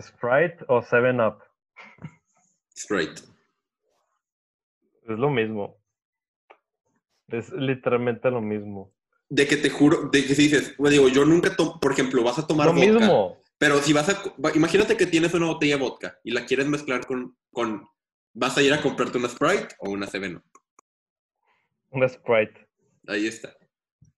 ¿Sprite 0.00 0.64
o 0.68 0.80
7-Up? 0.80 1.42
Sprite. 2.76 3.22
Es 5.08 5.18
lo 5.18 5.30
mismo. 5.30 5.76
Es 7.28 7.50
literalmente 7.52 8.30
lo 8.30 8.40
mismo. 8.40 8.92
De 9.28 9.46
que 9.46 9.56
te 9.56 9.70
juro, 9.70 10.08
de 10.08 10.24
que 10.24 10.34
si 10.34 10.42
dices, 10.48 10.74
digo, 10.78 11.08
yo 11.08 11.24
nunca 11.24 11.54
tomo, 11.54 11.78
por 11.80 11.92
ejemplo, 11.92 12.22
vas 12.22 12.38
a 12.38 12.46
tomar 12.46 12.68
lo 12.68 12.72
mismo. 12.72 13.42
Pero 13.58 13.78
si 13.78 13.92
vas 13.92 14.08
a, 14.08 14.22
imagínate 14.54 14.96
que 14.96 15.06
tienes 15.06 15.34
una 15.34 15.46
botella 15.46 15.76
de 15.76 15.82
vodka 15.82 16.18
y 16.22 16.30
la 16.30 16.46
quieres 16.46 16.66
mezclar 16.66 17.04
con, 17.06 17.36
con 17.52 17.86
¿vas 18.32 18.56
a 18.56 18.62
ir 18.62 18.72
a 18.72 18.80
comprarte 18.80 19.18
una 19.18 19.28
Sprite 19.28 19.74
o 19.80 19.90
una 19.90 20.06
Seven 20.06 20.42
Una 21.90 22.08
Sprite. 22.08 22.68
Ahí 23.08 23.26
está. 23.26 23.56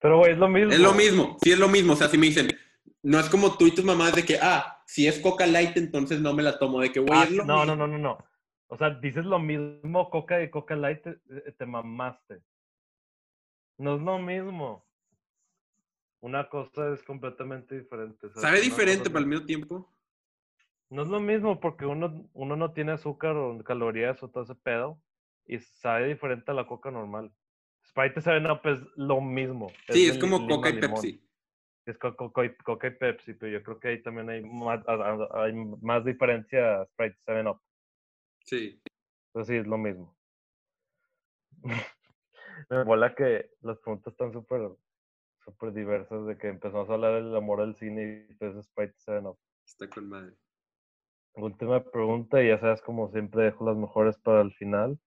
Pero, 0.01 0.19
güey, 0.19 0.32
es 0.32 0.39
lo 0.39 0.48
mismo. 0.48 0.73
Es 0.73 0.81
lo 0.81 0.93
mismo, 0.93 1.39
sí 1.43 1.52
es 1.52 1.59
lo 1.59 1.69
mismo. 1.69 1.94
O 1.94 1.97
sea, 1.97 2.09
si 2.09 2.19
me 2.19 2.27
dicen, 2.27 2.48
no 3.02 3.19
es 3.19 3.28
como 3.28 3.57
tú 3.57 3.66
y 3.66 3.74
tus 3.74 3.85
mamás 3.85 4.15
de 4.15 4.24
que, 4.24 4.39
ah, 4.40 4.80
si 4.91 5.07
es 5.07 5.21
Coca 5.21 5.47
Light, 5.47 5.77
entonces 5.77 6.21
no 6.21 6.35
me 6.35 6.43
la 6.43 6.59
tomo. 6.59 6.81
De 6.81 6.91
que, 6.91 6.99
güey, 6.99 7.17
ah, 7.17 7.23
es 7.23 7.31
lo 7.31 7.45
no, 7.45 7.59
mismo. 7.59 7.77
No, 7.77 7.87
no, 7.87 7.87
no, 7.87 7.99
no. 7.99 8.19
O 8.67 8.77
sea, 8.77 8.91
dices 8.91 9.25
lo 9.25 9.39
mismo, 9.39 10.11
Coca 10.11 10.43
y 10.43 10.51
Coca 10.51 10.75
Light, 10.75 11.01
te, 11.03 11.15
te 11.53 11.65
mamaste. 11.65 12.43
No 13.79 13.95
es 13.95 14.03
lo 14.03 14.19
mismo. 14.19 14.85
Una 16.19 16.49
cosa 16.49 16.93
es 16.93 17.05
completamente 17.05 17.79
diferente. 17.79 18.31
¿Sabe 18.35 18.61
diferente 18.61 19.09
para 19.11 19.21
el 19.21 19.29
mismo 19.29 19.47
tiempo? 19.47 19.89
No 20.89 21.03
es 21.03 21.09
lo 21.09 21.21
mismo 21.21 21.61
porque 21.61 21.87
uno, 21.87 22.29
uno 22.33 22.57
no 22.57 22.73
tiene 22.73 22.91
azúcar 22.91 23.37
o 23.37 23.62
calorías 23.62 24.21
o 24.25 24.29
todo 24.29 24.43
ese 24.43 24.57
pedo 24.57 25.01
y 25.47 25.61
sabe 25.61 26.09
diferente 26.09 26.51
a 26.51 26.55
la 26.55 26.67
coca 26.67 26.91
normal. 26.91 27.31
Sprite 27.89 28.21
sabe 28.21 28.41
no, 28.41 28.61
pues 28.61 28.81
lo 28.97 29.21
mismo. 29.21 29.71
Sí, 29.89 30.09
es, 30.09 30.19
como 30.19 30.49
coca 30.49 30.71
y 30.71 30.81
Pepsi. 30.81 31.30
Es 31.91 31.99
coca 31.99 32.45
y, 32.45 32.55
coca 32.57 32.87
y 32.87 32.91
Pepsi, 32.93 33.35
pero 33.35 33.53
yo 33.53 33.62
creo 33.65 33.81
que 33.81 33.89
ahí 33.89 34.03
también 34.03 34.31
hay 34.31 34.43
más, 34.43 34.81
hay 35.35 35.53
más 35.83 36.05
diferencia 36.05 36.85
Sprite 36.87 37.17
7 37.25 37.49
Up. 37.49 37.61
Sí. 38.45 38.81
Pues 39.33 39.49
sí, 39.49 39.57
es 39.57 39.67
lo 39.67 39.77
mismo. 39.77 40.17
Me 42.71 42.85
mola 42.85 43.15
que 43.15 43.51
las 43.62 43.79
preguntas 43.79 44.12
están 44.12 44.33
súper 44.33 44.71
súper 45.45 45.73
diversas 45.73 46.27
de 46.27 46.39
que 46.39 46.49
empezamos 46.49 46.89
a 46.89 46.93
hablar 46.95 47.15
del 47.15 47.35
amor 47.35 47.61
al 47.61 47.75
cine 47.77 48.03
y 48.03 48.35
después 48.35 48.65
Sprite 48.67 48.95
7 48.99 49.27
Up. 49.27 49.39
Está 49.67 49.89
con 49.89 50.09
madre. 50.09 50.37
Última 51.35 51.83
pregunta, 51.83 52.43
y 52.43 52.49
ya 52.49 52.61
sabes, 52.61 52.83
como 52.83 53.11
siempre 53.11 53.45
dejo 53.45 53.65
las 53.65 53.77
mejores 53.77 54.17
para 54.19 54.43
el 54.43 54.53
final. 54.55 54.99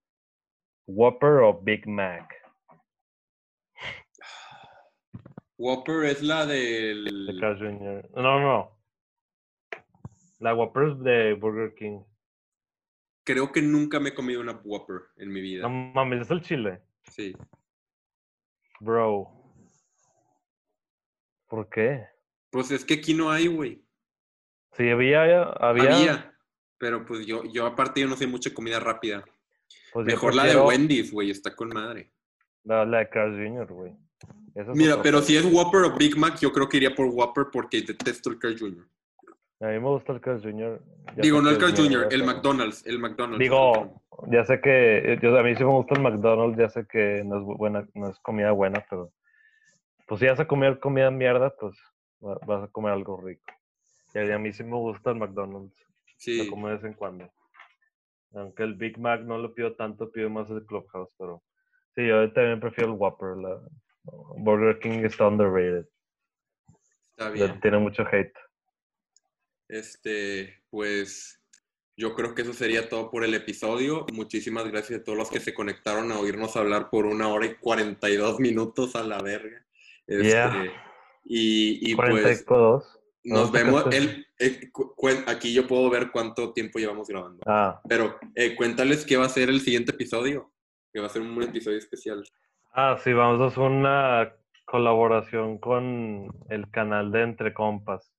¿Whopper 0.87 1.43
o 1.43 1.61
Big 1.61 1.87
Mac? 1.87 2.42
Whopper 5.63 6.03
es 6.03 6.21
la 6.21 6.45
del. 6.45 7.25
De 7.25 7.39
Carl 7.39 7.57
Jr. 7.57 8.09
No, 8.15 8.39
no. 8.41 8.77
La 10.39 10.53
Whopper 10.53 10.89
es 10.89 10.99
de 10.99 11.33
Burger 11.35 11.73
King. 11.73 12.01
Creo 13.23 13.53
que 13.53 13.61
nunca 13.61 14.01
me 14.01 14.09
he 14.09 14.13
comido 14.13 14.41
una 14.41 14.59
Whopper 14.61 15.03
en 15.15 15.31
mi 15.31 15.39
vida. 15.39 15.61
No 15.61 15.69
mames, 15.69 16.23
es 16.23 16.31
el 16.31 16.41
chile. 16.41 16.81
Sí. 17.09 17.33
Bro. 18.81 19.31
¿Por 21.47 21.69
qué? 21.69 22.07
Pues 22.49 22.69
es 22.71 22.83
que 22.83 22.95
aquí 22.95 23.13
no 23.13 23.31
hay, 23.31 23.47
güey. 23.47 23.85
Sí, 24.73 24.89
había, 24.89 25.43
había. 25.43 25.95
Había, 25.95 26.37
pero 26.77 27.05
pues 27.05 27.25
yo, 27.25 27.45
yo 27.45 27.65
aparte 27.65 28.01
yo 28.01 28.07
no 28.07 28.17
sé 28.17 28.27
mucha 28.27 28.53
comida 28.53 28.81
rápida. 28.81 29.23
Pues 29.93 30.05
Mejor 30.07 30.35
la 30.35 30.43
de 30.43 30.57
Wendy's, 30.57 31.09
güey, 31.09 31.29
está 31.29 31.55
con 31.55 31.69
madre. 31.69 32.11
La, 32.65 32.85
de 32.85 33.07
Carl 33.07 33.31
Jr., 33.31 33.71
güey. 33.71 33.95
Mira, 34.75 35.01
pero 35.01 35.21
si 35.21 35.35
es 35.35 35.45
Whopper 35.45 35.81
o 35.81 35.95
Big 35.95 36.15
Mac, 36.15 36.37
yo 36.39 36.51
creo 36.51 36.69
que 36.69 36.77
iría 36.77 36.93
por 36.93 37.07
Whopper 37.07 37.47
porque 37.51 37.81
detesto 37.81 38.29
el 38.29 38.37
Carl 38.37 38.57
Jr. 38.57 38.87
A 39.61 39.67
mí 39.67 39.79
me 39.79 39.87
gusta 39.87 40.13
el 40.13 40.21
Carl 40.21 40.41
Jr. 40.41 40.81
Digo, 41.17 41.41
no 41.41 41.49
el 41.49 41.57
Carl 41.57 41.75
Jr., 41.75 42.07
el 42.11 42.23
McDonald's, 42.23 42.85
el 42.85 42.99
McDonald's. 42.99 43.39
Digo, 43.39 44.01
ya 44.27 44.43
sé 44.45 44.61
que, 44.61 45.17
yo, 45.21 45.37
a 45.37 45.43
mí 45.43 45.55
sí 45.55 45.63
me 45.63 45.71
gusta 45.71 45.95
el 45.95 46.01
McDonald's, 46.01 46.57
ya 46.57 46.69
sé 46.69 46.85
que 46.85 47.23
no 47.25 47.39
es 47.39 47.57
buena, 47.57 47.87
no 47.95 48.09
es 48.09 48.19
comida 48.19 48.51
buena, 48.51 48.85
pero 48.89 49.11
pues 50.07 50.19
si 50.19 50.27
vas 50.27 50.39
a 50.39 50.47
comer 50.47 50.79
comida 50.79 51.09
mierda, 51.09 51.55
pues 51.59 51.75
vas 52.19 52.63
a 52.63 52.67
comer 52.67 52.93
algo 52.93 53.19
rico. 53.21 53.53
Y 54.13 54.31
a 54.31 54.37
mí 54.37 54.53
sí 54.53 54.63
me 54.63 54.75
gusta 54.75 55.11
el 55.11 55.17
McDonald's. 55.17 55.75
Sí. 56.17 56.43
Lo 56.43 56.49
como 56.49 56.67
de 56.67 56.75
vez 56.75 56.83
en 56.83 56.93
cuando. 56.93 57.31
Aunque 58.33 58.63
el 58.63 58.75
Big 58.75 58.99
Mac 58.99 59.21
no 59.21 59.37
lo 59.37 59.53
pido 59.53 59.75
tanto, 59.75 60.11
pido 60.11 60.29
más 60.29 60.49
el 60.49 60.65
Clubhouse, 60.65 61.13
pero 61.17 61.43
sí, 61.95 62.07
yo 62.07 62.31
también 62.33 62.59
prefiero 62.59 62.91
el 62.91 62.99
Whopper. 62.99 63.37
La, 63.37 63.59
Burger 64.03 64.79
King 64.79 65.03
está 65.05 65.27
underrated. 65.27 65.87
Está 67.11 67.29
bien. 67.29 67.59
Tiene 67.61 67.77
mucho 67.77 68.03
hate. 68.11 68.33
Este, 69.69 70.63
pues 70.69 71.39
yo 71.95 72.15
creo 72.15 72.33
que 72.33 72.41
eso 72.41 72.53
sería 72.53 72.89
todo 72.89 73.09
por 73.11 73.23
el 73.23 73.33
episodio. 73.33 74.05
Muchísimas 74.13 74.67
gracias 74.69 74.99
a 74.99 75.03
todos 75.03 75.17
los 75.17 75.29
que 75.29 75.39
se 75.39 75.53
conectaron 75.53 76.11
a 76.11 76.19
oírnos 76.19 76.55
hablar 76.57 76.89
por 76.89 77.05
una 77.05 77.27
hora 77.27 77.45
y 77.45 77.55
42 77.55 78.39
minutos 78.39 78.95
a 78.95 79.03
la 79.03 79.21
verga. 79.21 79.65
Este, 80.07 80.71
y, 81.23 81.91
y 81.91 81.95
42. 81.95 82.83
pues 82.83 83.03
nos 83.23 83.51
vemos. 83.51 83.85
El, 83.91 84.27
aquí 85.27 85.53
yo 85.53 85.67
puedo 85.67 85.89
ver 85.89 86.11
cuánto 86.11 86.51
tiempo 86.51 86.79
llevamos 86.79 87.07
grabando. 87.07 87.41
Ah. 87.45 87.81
Pero 87.87 88.17
eh, 88.35 88.55
cuéntales 88.55 89.05
qué 89.05 89.15
va 89.17 89.25
a 89.25 89.29
ser 89.29 89.49
el 89.49 89.61
siguiente 89.61 89.91
episodio. 89.91 90.51
Que 90.91 90.99
va 90.99 91.07
a 91.07 91.09
ser 91.09 91.21
un 91.21 91.41
episodio 91.41 91.77
especial. 91.77 92.23
Ah, 92.75 92.97
sí, 93.03 93.13
vamos 93.13 93.39
a 93.39 93.45
hacer 93.45 93.63
una 93.63 94.33
colaboración 94.65 95.59
con 95.59 96.27
el 96.49 96.71
canal 96.71 97.11
de 97.11 97.21
Entre 97.21 97.53
Compas. 97.53 98.11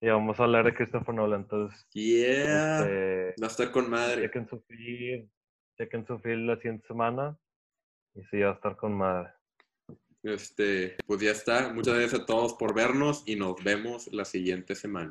Y 0.00 0.08
vamos 0.08 0.40
a 0.40 0.44
hablar 0.44 0.64
de 0.64 0.74
Christopher 0.74 1.14
Nolan. 1.14 1.42
Entonces, 1.42 1.86
yeah. 1.92 2.78
Este, 2.80 3.34
va 3.40 3.46
a 3.46 3.50
estar 3.50 3.70
con 3.70 3.90
madre. 3.90 4.22
Chequen 4.22 4.48
su 4.48 4.60
feed, 4.62 5.26
chequen 5.76 6.06
su 6.06 6.18
feed 6.18 6.38
la 6.38 6.56
siguiente 6.56 6.86
semana. 6.86 7.36
Y 8.14 8.24
sí, 8.24 8.40
va 8.40 8.50
a 8.50 8.54
estar 8.54 8.76
con 8.76 8.94
madre. 8.94 9.30
Este, 10.22 10.96
pues 11.06 11.20
ya 11.20 11.32
está. 11.32 11.72
Muchas 11.74 11.94
gracias 11.94 12.22
a 12.22 12.26
todos 12.26 12.54
por 12.54 12.74
vernos 12.74 13.22
y 13.26 13.36
nos 13.36 13.62
vemos 13.62 14.08
la 14.12 14.24
siguiente 14.24 14.74
semana. 14.74 15.10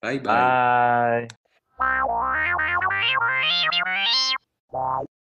Bye 0.00 0.20
bye. 0.20 1.28
Bye. 4.70 5.19